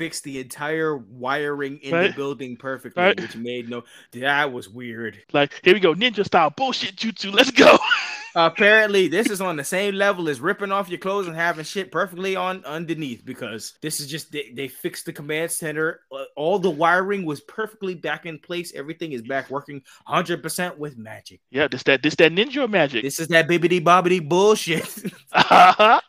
[0.00, 3.20] Fix the entire wiring in the building perfectly, Right.
[3.20, 5.18] which made no that was weird.
[5.34, 7.30] Like, here we go, ninja style bullshit jutsu.
[7.34, 7.76] Let's go.
[8.34, 11.92] Apparently, this is on the same level as ripping off your clothes and having shit
[11.92, 16.00] perfectly on underneath because this is just they, they fixed the command center.
[16.10, 18.72] Uh, All the wiring was perfectly back in place.
[18.74, 21.40] Everything is back working 100% with magic.
[21.50, 23.02] yeah, this that this that ninja magic.
[23.02, 24.88] This is that bibbity bobbity bullshit.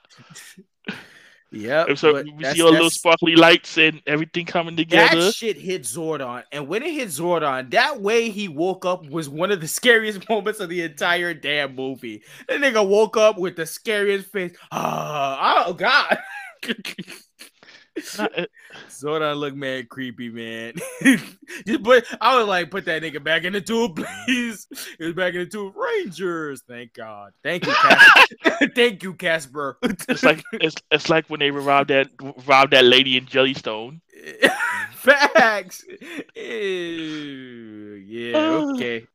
[1.52, 1.90] yep.
[1.90, 5.26] And so we see all those sparkly lights and everything coming together.
[5.26, 9.30] That shit hit Zordon, and when it hit Zordon, that way he woke up was
[9.30, 12.24] one of the scariest moments of the entire damn movie.
[12.48, 14.56] That nigga woke up with the scariest face.
[14.72, 16.18] Ah, oh god.
[18.90, 20.74] Zordon looked mad creepy, man.
[21.66, 24.68] Just put, I would like, put that nigga back in the tube, please.
[24.98, 25.76] He was back in the tube.
[25.76, 27.34] Rangers, thank God.
[27.44, 28.70] Thank you, Casper.
[28.76, 29.78] thank you, Casper.
[29.82, 34.00] it's like it's, it's like when they revived that revived that lady in Jellystone.
[34.94, 35.84] Facts.
[36.36, 38.38] Ew, yeah,
[38.74, 39.08] okay.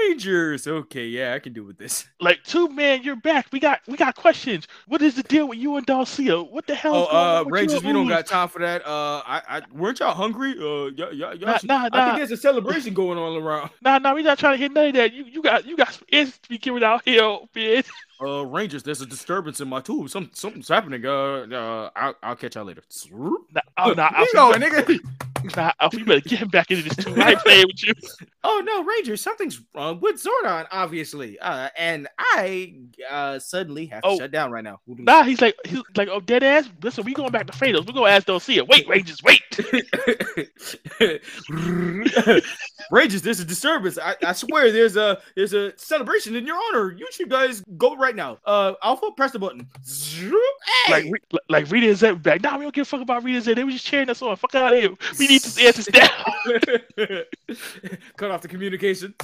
[0.00, 0.66] Rangers.
[0.66, 2.06] Okay, yeah, I can do with this.
[2.20, 3.48] Like, two man, you're back.
[3.52, 4.66] We got we got questions.
[4.88, 6.50] What is the deal with you and Dulcea?
[6.50, 6.94] What the hell?
[6.94, 8.86] Oh, is going on uh, Rangers, you we don't got time for that.
[8.86, 10.52] Uh, I, I weren't y'all hungry?
[10.52, 12.04] Uh, y'all, y'all, Nah, should- nah, I nah.
[12.06, 13.70] think there's a celebration going on around.
[13.82, 15.12] Nah, nah, we not trying to hit none of that.
[15.12, 17.20] You you got you got some answers to be given out here,
[17.54, 17.86] bitch.
[18.20, 20.08] Uh, Rangers, there's a disturbance in my tube.
[20.08, 21.04] Some something's happening.
[21.04, 22.82] Uh, uh I'll, I'll catch y'all later.
[23.10, 25.33] Nah, oh, nah, you going, nigga?
[25.92, 27.14] you better get him back into this too.
[27.20, 27.92] I ain't playing with you.
[28.46, 31.38] Oh no, Rangers, something's wrong with Zordon, obviously.
[31.38, 32.74] Uh, and I
[33.10, 34.18] uh suddenly have to Oh.
[34.18, 34.80] shut down right now.
[34.86, 36.68] Nah, he's like he's like, oh, dead ass.
[36.82, 37.86] Listen, we going back to Phaedos.
[37.86, 38.68] We're gonna ask Dulcea.
[38.68, 39.40] Wait, Rangers, wait.
[42.90, 43.98] Rangers, there's a disturbance.
[43.98, 46.92] I, I swear there's a there's a celebration in your honor.
[46.92, 48.38] You should guys go right now.
[48.44, 49.68] Uh Alpha, press the button.
[49.86, 50.92] Hey!
[50.92, 52.42] Like, Re- like Rita and Zedd back.
[52.42, 53.56] Nah, we don't give a fuck about Rita and Zedd.
[53.56, 54.36] They were just cheering us on.
[54.36, 54.90] Fuck out of here.
[55.18, 57.14] We need to answer this answers now.
[58.16, 59.14] Cut off the communication.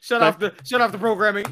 [0.00, 1.44] Shut off the shut off the programming.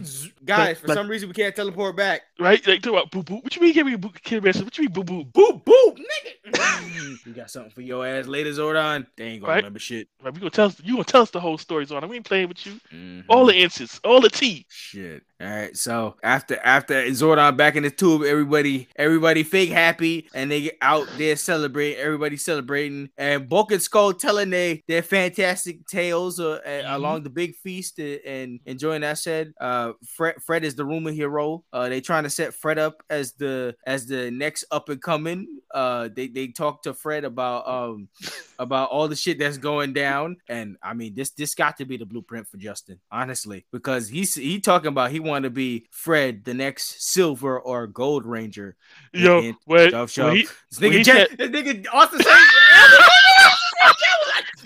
[0.44, 2.23] Guys, for like- some reason we can't teleport back.
[2.39, 2.65] right?
[2.66, 3.36] Like, talk about boo boo.
[3.36, 4.65] What you mean give me a boo kid message?
[4.65, 5.25] What you mean boo boo?
[5.25, 7.16] Boo boo, nigga.
[7.26, 9.07] we got something for your ass later, Zordon.
[9.16, 9.57] They ain't gonna Right.
[9.58, 10.08] remember shit.
[10.23, 12.08] Right, we gonna tell us, you gonna tell us the whole story, on.
[12.08, 12.81] We ain't playing with you.
[12.92, 13.24] Mhm.
[13.28, 14.66] All the answers, all the tea.
[14.68, 15.23] Shit.
[15.39, 15.76] All right.
[15.76, 20.78] So after after Zordon back in the tube, everybody everybody fake happy and they get
[20.81, 21.98] out there celebrating.
[21.98, 26.94] Everybody celebrating and Bulk and Skull telling they their fantastic tales uh, Mhm.
[26.94, 29.18] along the big feast uh, and enjoying that.
[29.18, 31.65] Said uh, Fred Fred is the rumor hero.
[31.70, 35.47] Uh, they trying to set Fred up as the as the next up and coming.
[35.74, 38.08] Uh, they they talk to Fred about um
[38.58, 40.39] about all the shit that's going down.
[40.48, 44.34] And I mean, this this got to be the blueprint for Justin, honestly, because he's
[44.34, 48.77] he talking about he want to be Fred, the next Silver or Gold Ranger.
[49.13, 50.35] Yo, And- wait, Shove, shove.
[50.35, 52.21] he- This nigga, Jet, said- this nigga Austin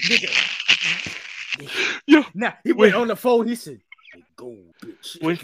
[0.01, 0.31] nigga,
[2.07, 3.47] Yo, nah, he when- went on the phone.
[3.47, 3.81] He said,
[4.15, 5.39] "Hey, "Gold, bitch." when-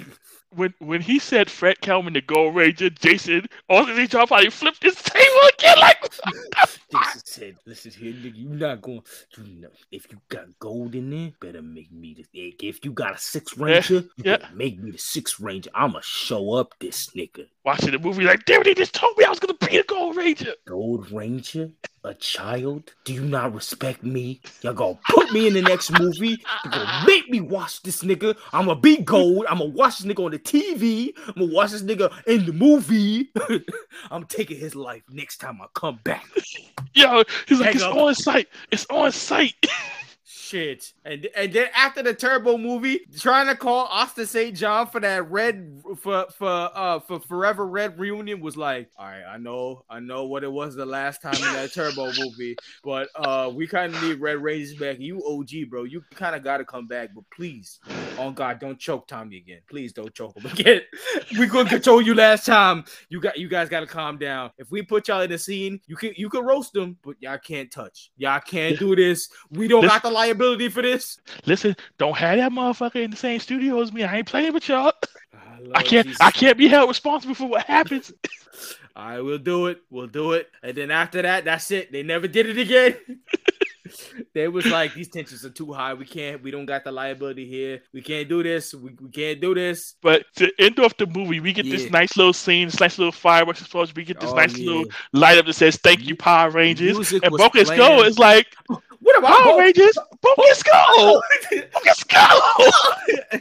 [0.55, 4.94] when when he said Fred Kelman the Gold Ranger, Jason Austin John probably flipped his
[4.97, 6.12] table again like.
[6.92, 9.02] Jason said, "Listen here, nigga, you not going.
[9.36, 12.26] You know, if you got gold in there, better make me the.
[12.58, 14.49] If you got a six ranger, yeah, you yeah.
[14.55, 15.70] make me the six ranger.
[15.75, 19.28] I'ma show up this nigga." Watching the movie like, damn, they just told me I
[19.28, 20.55] was gonna be a Gold Ranger.
[20.66, 21.73] Gold Ranger,
[22.05, 22.94] a child?
[23.05, 24.41] Do you not respect me?
[24.62, 26.39] Y'all gonna put me in the next movie?
[26.65, 28.36] You gonna make me watch this nigga?
[28.52, 29.47] I'ma be gold.
[29.49, 31.12] I'ma watch this nigga on the TV.
[31.28, 33.31] I'm gonna watch this nigga in the movie.
[34.10, 36.26] I'm taking his life next time I come back.
[36.94, 37.97] Yo, he's like, it's up.
[37.97, 38.48] on site.
[38.70, 39.55] It's on site.
[40.47, 40.92] Shit.
[41.05, 44.57] And and then after the Turbo movie, trying to call Austin St.
[44.57, 49.25] John for that red for for uh for Forever Red reunion was like, all right,
[49.25, 53.08] I know, I know what it was the last time in that Turbo movie, but
[53.16, 55.00] uh we kind of need Red Rangers back.
[55.00, 55.83] You OG, bro.
[55.83, 57.81] You kind of got to come back, but please,
[58.16, 59.62] on God, don't choke Tommy again.
[59.68, 60.83] Please don't choke him again.
[61.41, 62.84] we couldn't control you last time.
[63.08, 64.52] You got you guys got to calm down.
[64.58, 67.39] If we put y'all in the scene, you can you can roast them, but y'all
[67.39, 68.12] can't touch.
[68.16, 69.28] Y'all can't do this.
[69.50, 71.18] We don't got the liability liability for this?
[71.47, 74.05] Listen, don't have that motherfucker in the same studio as me.
[74.05, 74.92] I ain't playing with y'all.
[75.34, 75.39] Ah,
[75.74, 76.06] I, I can't.
[76.06, 76.20] Jesus.
[76.20, 78.12] I can't be held responsible for what happens.
[78.97, 79.82] All right, we'll do it.
[79.90, 80.50] We'll do it.
[80.62, 81.92] And then after that, that's it.
[81.92, 82.97] They never did it again.
[84.34, 85.94] they was like, these tensions are too high.
[85.94, 86.42] We can't.
[86.42, 87.82] We don't got the liability here.
[87.92, 88.74] We can't do this.
[88.74, 89.94] We, we can't do this.
[90.00, 91.76] But to end off the movie, we get yeah.
[91.76, 93.94] this nice little scene, this nice little fireworks explosion.
[93.97, 94.66] We get this oh, nice yeah.
[94.66, 98.47] little light up that says "Thank you, Power Rangers." And Bulk and Skull is like,
[99.00, 99.99] what about Power Rangers?
[100.23, 101.23] Focus Skull!
[101.73, 102.41] Focus Skull!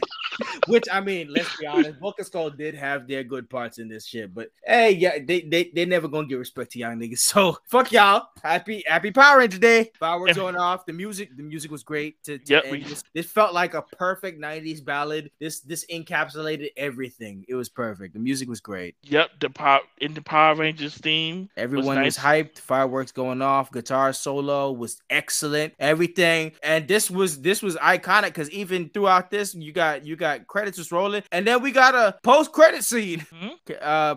[0.66, 4.06] Which I mean, let's be honest, Bulk Skull did have their good parts in this
[4.06, 7.20] shit, but hey, yeah, they they they never gonna give respect to y'all niggas.
[7.36, 8.28] So fuck y'all.
[8.42, 9.90] Happy Happy Power Ranger Day.
[9.98, 10.86] Fireworks going off.
[10.86, 12.22] The music, the music was great.
[12.24, 12.82] To, to yep, we...
[12.82, 15.30] this, this felt like a perfect '90s ballad.
[15.38, 17.44] This this encapsulated everything.
[17.48, 18.14] It was perfect.
[18.14, 18.94] The music was great.
[19.02, 21.50] Yep, the pop in the Power Rangers theme.
[21.56, 22.16] Everyone was, nice.
[22.16, 22.58] was hyped.
[22.58, 23.70] Fireworks going off.
[23.70, 25.74] Guitar solo was excellent.
[25.78, 30.46] Everything, and this was this was iconic because even throughout this, you got you got
[30.46, 33.20] credits just rolling, and then we got a post credit scene.
[33.20, 33.72] Mm-hmm.
[33.80, 34.14] Uh,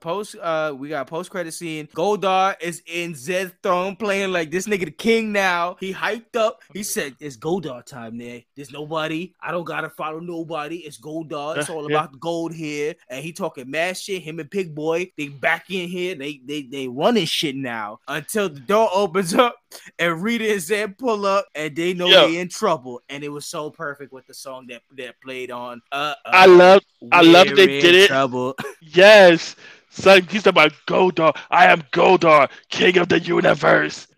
[0.00, 1.88] post uh, we got post credit scene.
[1.94, 5.76] Goldar is in Zedd throne playing like this nigga the king now.
[5.80, 6.62] He hyped up.
[6.72, 8.42] He said, "It's Goldar time there.
[8.56, 9.32] There's nobody.
[9.40, 10.78] I don't gotta follow nobody.
[10.78, 11.56] It's Goldar.
[11.58, 14.22] It's all about the gold here." And he talking mad shit.
[14.22, 16.14] Him and Pig Boy, they back in here.
[16.14, 19.56] They they they running shit now until the door opens up
[19.98, 23.00] and Rita and Zedd pull up, and they know they in trouble.
[23.08, 25.82] And it was so perfect with the song that that played on.
[25.90, 28.08] Uh, uh I love, I love they did it.
[28.08, 28.54] Trouble.
[28.80, 29.56] Yes.
[29.90, 31.36] Son, he's about Goldar.
[31.50, 34.06] I am Goldar, king of the universe.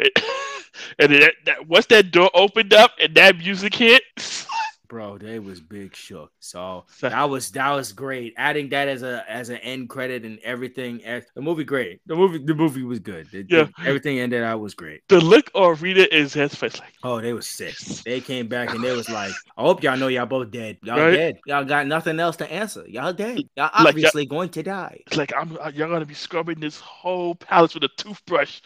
[0.99, 4.03] and that, that, once that door opened up and that music hit,
[4.95, 6.31] bro, they was big shook.
[6.39, 8.33] So that was that was great.
[8.37, 11.05] Adding that as a as an end credit and everything.
[11.05, 12.01] Eh, the movie great.
[12.07, 13.27] The movie the movie was good.
[13.35, 15.01] It, yeah, everything ended out was great.
[15.09, 17.77] The look of Rita is his face like, oh, they was sick.
[18.05, 20.79] They came back and they was like, I hope y'all know y'all both dead.
[20.85, 21.17] Y'all right?
[21.17, 21.41] dead.
[21.45, 22.85] Y'all got nothing else to answer.
[22.87, 23.41] Y'all dead.
[23.57, 25.01] Y'all obviously like, going to die.
[25.17, 28.61] Like I'm, uh, y'all gonna be scrubbing this whole palace with a toothbrush.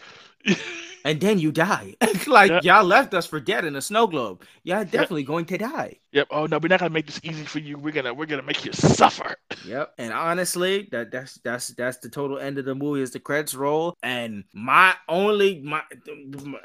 [1.04, 1.94] and then you die.
[2.26, 2.60] like yeah.
[2.62, 4.42] y'all left us for dead in a snow globe.
[4.62, 5.28] Y'all definitely yeah.
[5.28, 5.96] going to die.
[6.12, 6.28] Yep.
[6.30, 7.76] Oh no, we're not gonna make this easy for you.
[7.76, 9.36] We're gonna we're gonna make you suffer.
[9.66, 9.94] Yep.
[9.98, 13.54] And honestly, that that's that's that's the total end of the movie is the credits
[13.54, 13.94] roll.
[14.02, 15.82] And my only my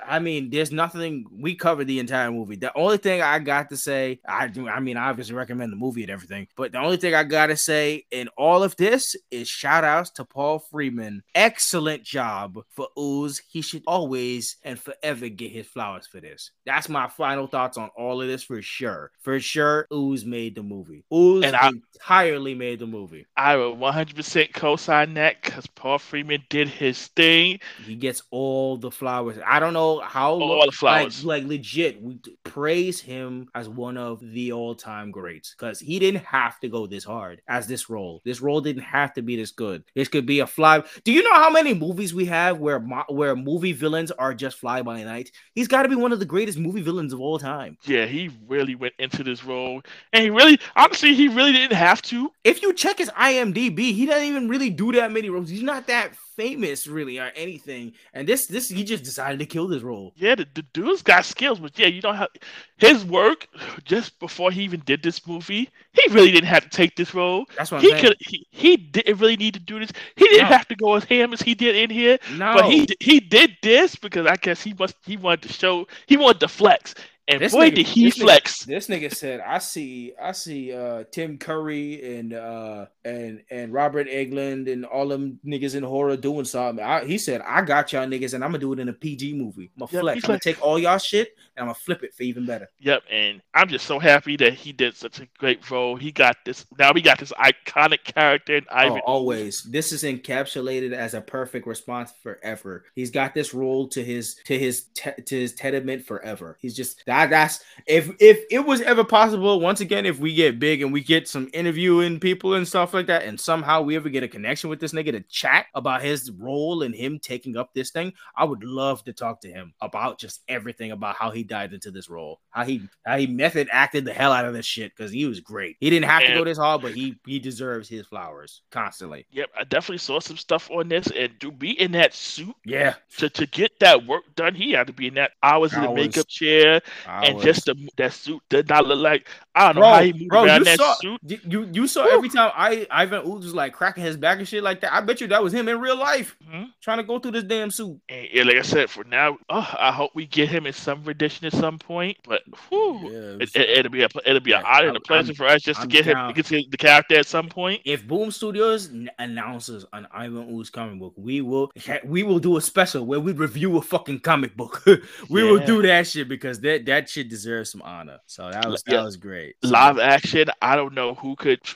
[0.05, 2.55] I mean, there's nothing we covered the entire movie.
[2.55, 5.77] The only thing I got to say, I do I mean I obviously recommend the
[5.77, 9.49] movie and everything, but the only thing I gotta say in all of this is
[9.49, 11.21] shout outs to Paul Freeman.
[11.35, 13.41] Excellent job for Ooze.
[13.49, 16.51] He should always and forever get his flowers for this.
[16.65, 19.11] That's my final thoughts on all of this for sure.
[19.19, 21.03] For for sure, Ooze made the movie.
[21.11, 21.71] Ooze and I,
[22.03, 23.25] entirely made the movie.
[23.35, 27.59] I would 100% co-sign that because Paul Freeman did his thing.
[27.83, 29.37] He gets all the flowers.
[29.45, 31.25] I don't know how all the flowers.
[31.25, 36.25] Like, like legit, we praise him as one of the all-time greats because he didn't
[36.25, 38.21] have to go this hard as this role.
[38.23, 39.83] This role didn't have to be this good.
[39.95, 40.83] This could be a fly.
[41.03, 44.59] Do you know how many movies we have where mo- where movie villains are just
[44.59, 45.31] fly by night?
[45.55, 47.77] He's got to be one of the greatest movie villains of all time.
[47.85, 52.01] Yeah, he really went into this role, and he really, honestly, he really didn't have
[52.03, 52.31] to.
[52.43, 55.49] If you check his IMDb, he doesn't even really do that many roles.
[55.49, 57.93] He's not that famous really or anything.
[58.13, 60.13] And this this he just decided to kill this role.
[60.15, 62.29] Yeah, the, the dude's got skills, but yeah, you don't have
[62.77, 63.47] his work
[63.85, 65.69] just before he even did this movie.
[65.93, 67.45] He really didn't have to take this role.
[67.57, 68.03] That's what I'm he saying.
[68.03, 68.15] could.
[68.19, 69.91] He, he didn't really need to do this.
[70.15, 70.55] He didn't No.
[70.57, 72.17] have to go as ham as he did in here.
[72.35, 75.87] No, But he he did this because I guess he must he wanted to show
[76.07, 76.95] he wanted to flex,
[77.27, 78.65] and This boy nigga- did he this nigga- flex.
[78.65, 84.07] This nigga said, "I see, I see, uh, Tim Curry and uh and and Robert
[84.07, 88.07] Englund and all them niggas in horror doing something." I, he said, "I got y'all
[88.07, 89.69] niggas, and I'm gonna do it in a PG movie.
[89.75, 90.15] I'm gonna Yep, flex.
[90.17, 92.67] I'm gonna like- take all y'all shit and I'm gonna flip it for even better."
[92.79, 95.95] Yep, and I'm just so happy that he did such a great role.
[95.95, 96.65] He got this.
[96.79, 99.61] Now we got this iconic character in Oh, always.
[99.63, 102.85] This is encapsulated as a perfect response forever.
[102.95, 106.57] He's got this role to his to his te- to his tenement forever.
[106.61, 107.29] He's just that.
[107.29, 109.59] That's if if it was ever possible.
[109.59, 113.07] Once again, if we get big and we get some interviewing people and stuff like
[113.07, 116.12] that, and somehow we ever get a connection with this nigga to chat about his
[116.37, 120.19] role and him taking up this thing, I would love to talk to him about
[120.19, 124.05] just everything about how he dived into this role, how he how he method acted
[124.05, 125.77] the hell out of this shit because he was great.
[125.79, 129.25] He didn't have to go this hard, but he he deserves his flowers constantly.
[129.31, 132.95] Yep, I definitely saw some stuff on this, and to be in that suit Yeah,
[133.17, 135.93] to, to get that work done, he had to be in that hours in the
[135.93, 139.81] makeup chair, I and just the, that suit did not look like I don't know
[139.81, 141.21] bro, how he moved bro, around you that saw suit.
[141.23, 144.47] you you, you saw every time I Ivan Ooze was like cracking his back and
[144.47, 144.91] shit like that.
[144.93, 146.71] I bet you that was him in real life Mhm.
[146.81, 147.99] trying to go through this damn suit.
[148.09, 151.03] And yeah, like I said, for now, oh, I hope we get him in some
[151.03, 152.17] rendition at some point.
[152.27, 154.99] But whew, Yeah, it, it, will be a it'll be an Yeah, honor and a
[154.99, 156.29] I'm- pleasure I'm- for us just to I'm get him down.
[156.29, 157.81] to get to the character at some point.
[157.85, 161.71] if Boom Studios n- announces an Ivan Ooze comic book, we will
[162.05, 164.83] we will do a special where we review a fucking comic book.
[165.29, 168.17] we will do that shit because that that shit deserves some honor.
[168.25, 169.42] So that was that was great.
[169.63, 171.59] So- Live action, I don't know who could.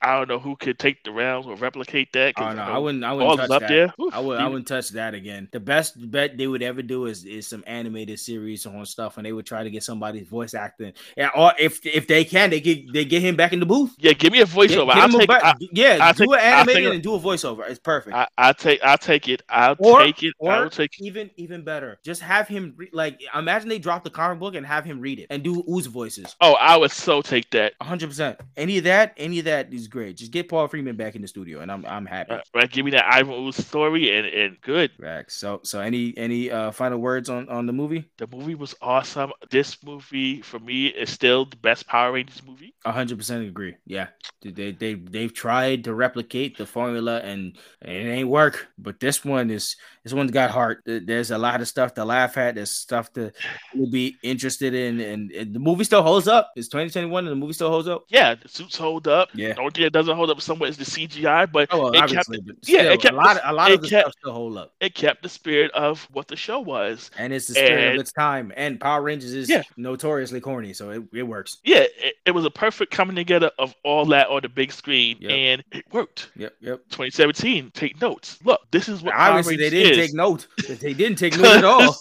[0.00, 2.34] I don't know who could take the rounds or replicate that.
[2.36, 3.02] Oh no, I wouldn't.
[3.04, 3.68] I wouldn't touch up that.
[3.68, 3.94] there.
[4.12, 4.38] I would.
[4.38, 5.48] I wouldn't touch that again.
[5.50, 9.26] The best bet they would ever do is is some animated series on stuff, and
[9.26, 10.92] they would try to get somebody's voice acting.
[11.16, 13.94] Yeah, or if if they can, they get they get him back in the booth.
[13.98, 14.94] Yeah, give me a voiceover.
[14.94, 15.30] get I'll take.
[15.30, 17.68] I, yeah, I'll do take- an I'll take and do a voiceover.
[17.68, 18.14] It's perfect.
[18.14, 18.82] I, I'll take.
[18.82, 19.42] I'll take it.
[19.48, 20.34] I'll Or- take it.
[20.46, 21.00] I'll take.
[21.00, 24.64] even even better, just have him re- like imagine they drop the comic book and
[24.66, 26.36] have him read it and do ooze voices.
[26.40, 27.74] Oh, I would so take that.
[27.82, 28.38] hundred percent.
[28.56, 30.16] Any of that, any of that is great.
[30.16, 32.32] Just get Paul Freeman back in the studio, and I'm I'm happy.
[32.32, 34.92] Uh, right, give me that Ivan Ooze story and and good.
[35.00, 35.28] Right.
[35.28, 38.08] So so any any uh final words on on the movie?
[38.18, 39.32] The movie was awesome.
[39.50, 42.72] This movie for me is still the best Power Rangers movie.
[42.86, 43.74] Hundred percent agree.
[43.84, 44.06] Yeah,
[44.42, 48.68] they they they've tried to replicate the formula and, and it ain't work.
[48.78, 50.82] But this one is this one's got heart.
[50.86, 52.54] There's a lot of stuff to laugh at.
[52.54, 53.32] There's stuff to
[53.90, 56.52] be interested in, and, and the movie still holds up.
[56.56, 58.04] It's 2021, and the movie still holds up.
[58.08, 59.28] Yeah, the suits hold up.
[59.34, 59.54] Yeah.
[59.54, 62.10] The only thing that doesn't hold up somewhat is the CGI, but Oh, well, it
[62.10, 63.34] kept but yeah, still, it kept a lot.
[63.36, 66.06] the- a lot of the kept- stuff still hold up, it kept the spirit of
[66.12, 67.10] what the show was.
[67.18, 68.52] and it's the spirit And- of its time.
[68.56, 69.62] And Power Rangers is Yeah.
[69.76, 71.58] notoriously corny, so it, it works.
[71.64, 75.16] Yeah, it, it was a perfect coming together of all that on the big screen,
[75.20, 75.30] Yep.
[75.32, 76.30] and it worked.
[76.36, 76.80] Yep, yep.
[76.90, 78.38] 2017, take notes.
[78.44, 80.06] Look, this is what Power Obviously, they didn't is.
[80.08, 80.46] take note.
[80.68, 81.96] They didn't take note at all.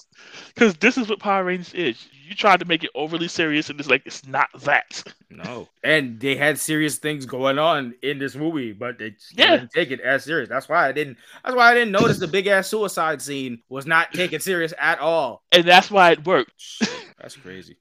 [0.54, 2.08] Because this is what Power Rangers is.
[2.28, 5.02] You tried to make it overly serious, and it's like it's not that.
[5.30, 9.58] No, and they had serious things going on in this movie, but they Yeah.
[9.58, 10.50] didn't take it as serious.
[10.50, 11.18] That's why I didn't.
[11.44, 15.00] That's why I didn't notice the big ass suicide scene was not taken serious at
[15.00, 15.44] all.
[15.52, 16.82] And that's why it worked.
[17.20, 17.78] That's crazy.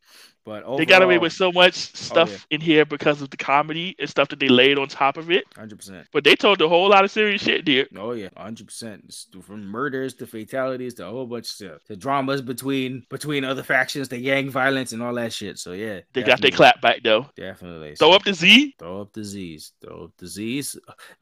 [0.46, 2.38] But They got away with so much oh, stuff Oh, yeah.
[2.50, 5.44] in here because of the comedy and stuff that they laid on top of it.
[5.56, 6.06] hundred percent.
[6.12, 7.88] But they told a whole lot of serious shit dude.
[7.98, 9.12] Oh yeah, hundred percent.
[9.42, 13.64] From murders to fatalities to a whole bunch of stuff, to dramas between between other
[13.64, 15.58] factions, the gang violence and all that shit.
[15.58, 17.26] So yeah, They got their clap back though.
[17.36, 17.96] Definitely.
[17.96, 18.76] Throw up the Z.
[18.78, 19.72] Throw up the Z's.
[19.82, 20.76] Throw up the Z's.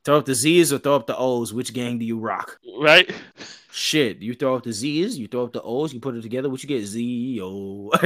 [0.04, 1.52] Throw up the Z's or throw up the O's.
[1.54, 2.58] Which gang do you rock?
[2.78, 3.10] right?
[3.76, 6.48] Shit, you throw up the Z's, you throw up the O's, you put it together.
[6.48, 6.84] What you get?
[6.86, 7.90] Z O.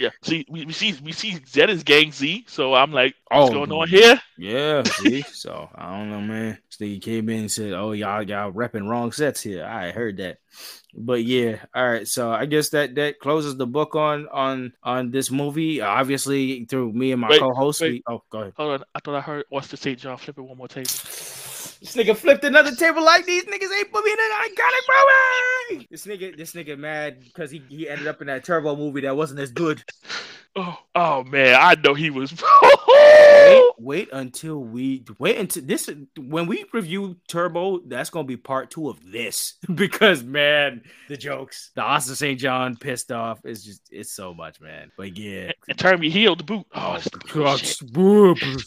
[0.00, 0.08] Yeah.
[0.22, 3.52] See, we, we see we see Zedd is Gang Z, so I'm like, Oh, what's
[3.54, 4.20] going on here?
[4.38, 4.82] yeah.
[4.82, 6.58] See, so I don't know, man.
[6.70, 10.16] This nigga came in and said, "Oh, y'all y'all repping wrong sets here." I heard
[10.16, 10.38] that,
[10.94, 11.58] but yeah.
[11.74, 15.80] All right, so I guess that that closes the book on on on this movie.
[15.82, 17.82] Obviously, through me and my Wait, co-host.
[17.82, 17.92] wait.
[17.92, 18.54] We, oh, go ahead.
[18.56, 19.98] Hold on, I thought I heard what's Austin St.
[20.00, 20.88] John flipping one more table.
[21.80, 25.86] This nigga flipped another table like these niggas ain't put me in an iconic movie.
[25.90, 29.16] This nigga, this nigga mad because he, he ended up in that Turbo movie that
[29.16, 29.82] wasn't as good.
[30.56, 32.32] Oh, oh man, I know he was.
[33.80, 38.70] Wait, wait until we wait until this when we review Turbo, that's gonna be part
[38.70, 42.38] two of this because man, the jokes, the Austin St.
[42.38, 43.40] John pissed off.
[43.44, 44.90] It's just it's so much, man.
[44.96, 45.52] But yeah.
[45.68, 46.66] and turn me heel to boot.
[46.74, 47.60] Oh, Oh, it's God,
[47.92, 47.92] bullshit.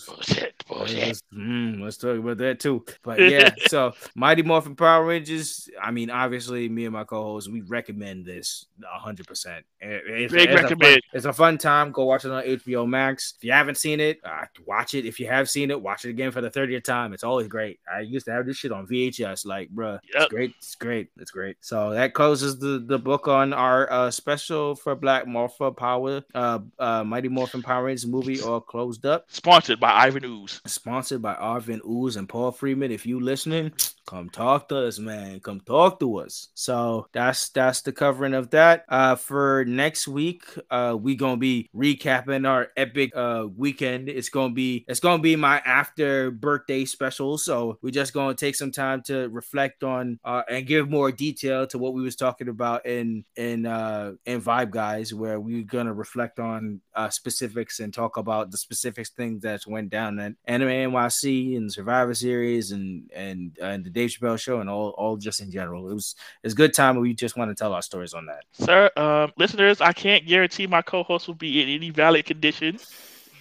[0.06, 1.08] Bullshit, Bullshit.
[1.08, 2.86] Let's, mm, let's talk about that too.
[3.04, 5.68] But yeah, so Mighty Morphin Power Rangers.
[5.82, 9.66] I mean, obviously, me and my co-host, we recommend this hundred percent.
[9.82, 10.80] Big it's a recommend.
[10.82, 11.92] fun- it's a fun time.
[11.92, 13.34] Go watch it on HBO Max.
[13.38, 15.03] If you haven't seen it, uh, watch it.
[15.06, 17.14] If you have seen it, watch it again for the thirtieth time.
[17.14, 17.80] It's always great.
[17.92, 19.46] I used to have this shit on VHS.
[19.46, 20.56] Like, bruh, it's great.
[20.58, 21.10] It's great.
[21.18, 21.58] It's great.
[21.62, 26.60] So that closes the the book on our uh, special for Black Morpha Power, uh,
[26.80, 30.62] uh, Mighty Morphin Power Rangers movie, all closed up Sponsored by Ivan Ooze.
[30.66, 32.92] sponsored by Ivan Ooze and Paul Freeman.
[32.92, 33.72] If you listening,
[34.06, 35.40] come talk to us, man.
[35.40, 36.50] Come talk to us.
[36.54, 38.86] So that's that's the covering of that.
[38.90, 44.10] Uh for next week, uh we gonna be recapping our epic uh weekend.
[44.10, 47.38] It's gonna be it's gonna be my after birthday special.
[47.38, 51.66] So we're just gonna take some time to reflect on uh and give more detail
[51.68, 55.94] to what we was talking about in in uh in Vibe Guys, where we're gonna
[55.94, 60.70] reflect on uh specifics and talk about the specific things that went down in Anime
[60.70, 65.40] NYC and Survivor Series and and and the Dave Chappelle Show and all all just
[65.40, 65.90] in general.
[65.90, 67.00] It was it's a good time.
[67.00, 68.44] We just want to tell our stories on that.
[68.52, 72.80] Sir, um, listeners, I can't guarantee my co-host will be in any valid condition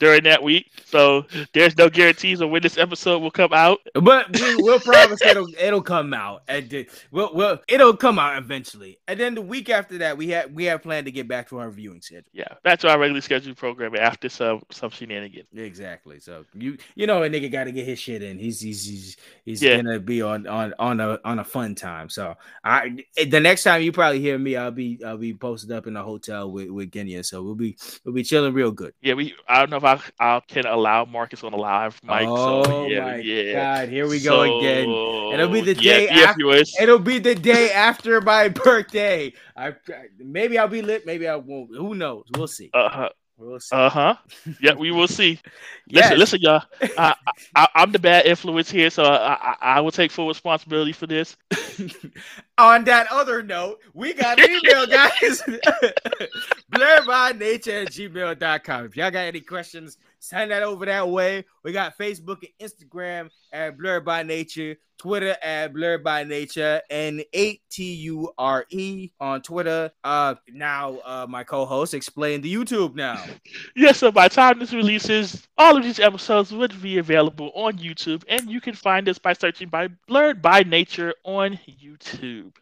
[0.03, 0.73] during that week.
[0.85, 1.25] So
[1.55, 3.79] there's no guarantees on when this episode will come out.
[3.95, 6.43] But we, we'll promise it'll it'll come out.
[6.49, 8.99] And the- we'll, we'll it'll come out eventually.
[9.07, 11.59] And then the week after that, we have we have planned to get back to
[11.59, 12.25] our viewing schedule.
[12.33, 15.47] Yeah, that's our regularly scheduled program after some some shenanigans.
[15.55, 16.19] Exactly.
[16.19, 18.39] So you you know a nigga got to get his shit in.
[18.39, 19.77] He's he's he's, he's Yeah.
[19.77, 22.09] gonna be on on on a on a fun time.
[22.09, 22.97] So I
[23.31, 26.03] the next time you probably hear me, I'll be I'll be posted up in a
[26.03, 27.23] hotel with with Kenya.
[27.23, 28.95] So we'll be we'll be chilling real good.
[29.01, 29.35] Yeah, we.
[29.49, 32.27] I don't know if I, I can allow Marcus on a live mic.
[32.27, 33.53] oh so yeah, my yeah.
[33.53, 34.89] god, here we go again.
[35.35, 36.83] It'll be the yeah, day yeah, after-.
[36.83, 39.33] It'll be the day after my birthday.
[39.57, 39.75] I
[40.19, 41.75] maybe I'll be lit, maybe I won't.
[41.75, 42.25] Who knows?
[42.37, 42.71] We'll see.
[42.73, 43.09] Uh huh.
[43.43, 43.59] We'll.
[43.73, 44.15] Uh huh.
[44.61, 45.41] Yeah, we will see.
[45.87, 46.11] Yes.
[46.17, 46.63] Listen, listen, y'all.
[46.97, 47.15] I,
[47.57, 51.07] I, I'm the bad influence here, so I, I, I will take full responsibility for
[51.07, 51.37] this.
[52.59, 55.43] On that other note, we got email, guys.
[56.71, 58.85] Blur by nature at gmail.com.
[58.85, 61.45] If y'all got any questions, send that over that way.
[61.65, 67.25] We got Facebook and Instagram at Blur by Nature, Twitter at Blur by Nature, and
[67.35, 69.91] 8TURE on Twitter.
[70.05, 73.23] Uh now uh my co-host explain the YouTube now.
[73.75, 78.23] Yes, so by time this releases, all of these episodes would be available on YouTube,
[78.29, 82.53] and you can find us by searching by Blurred by Nature on YouTube.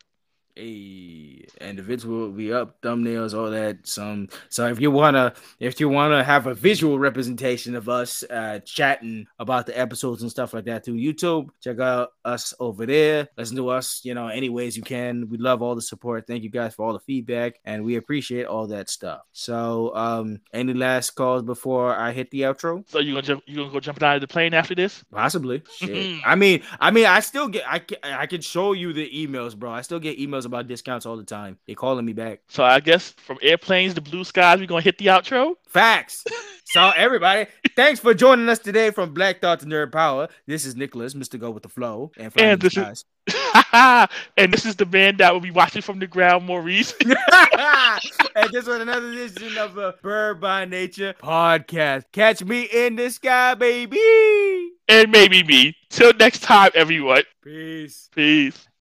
[0.61, 3.87] Hey, and the vids will be up, thumbnails, all that.
[3.87, 8.59] Some so if you wanna if you wanna have a visual representation of us uh
[8.67, 13.29] chatting about the episodes and stuff like that through YouTube, check out us over there.
[13.39, 15.31] Listen to us, you know, any ways you can.
[15.31, 16.27] We love all the support.
[16.27, 19.23] Thank you guys for all the feedback, and we appreciate all that stuff.
[19.33, 22.85] So, um, any last calls before I hit the outro?
[22.91, 25.03] So you gonna jump, you gonna go jumping out of the plane after this?
[25.11, 25.63] Possibly.
[25.79, 26.21] Shit.
[26.27, 27.65] I mean, I mean, I still get.
[27.67, 29.71] I can, I can show you the emails, bro.
[29.71, 31.59] I still get emails about discounts all the time.
[31.67, 32.41] They calling me back.
[32.49, 35.55] So I guess from airplanes to blue skies, we're gonna hit the outro.
[35.69, 36.25] Facts.
[36.65, 37.47] so everybody,
[37.77, 40.29] thanks for joining us today from Black Thought to Nerd Power.
[40.47, 41.39] This is Nicholas, Mr.
[41.39, 43.05] Go with the Flow, and, And this is-
[43.73, 46.93] and this is the man that will be watching from the ground, Maurice.
[47.05, 52.05] and this was another edition of the Bird by Nature podcast.
[52.13, 54.01] Catch me in the sky, baby.
[54.89, 55.77] and maybe me.
[55.91, 57.23] Till next time, everyone.
[57.45, 58.09] Peace.
[58.15, 58.67] Peace.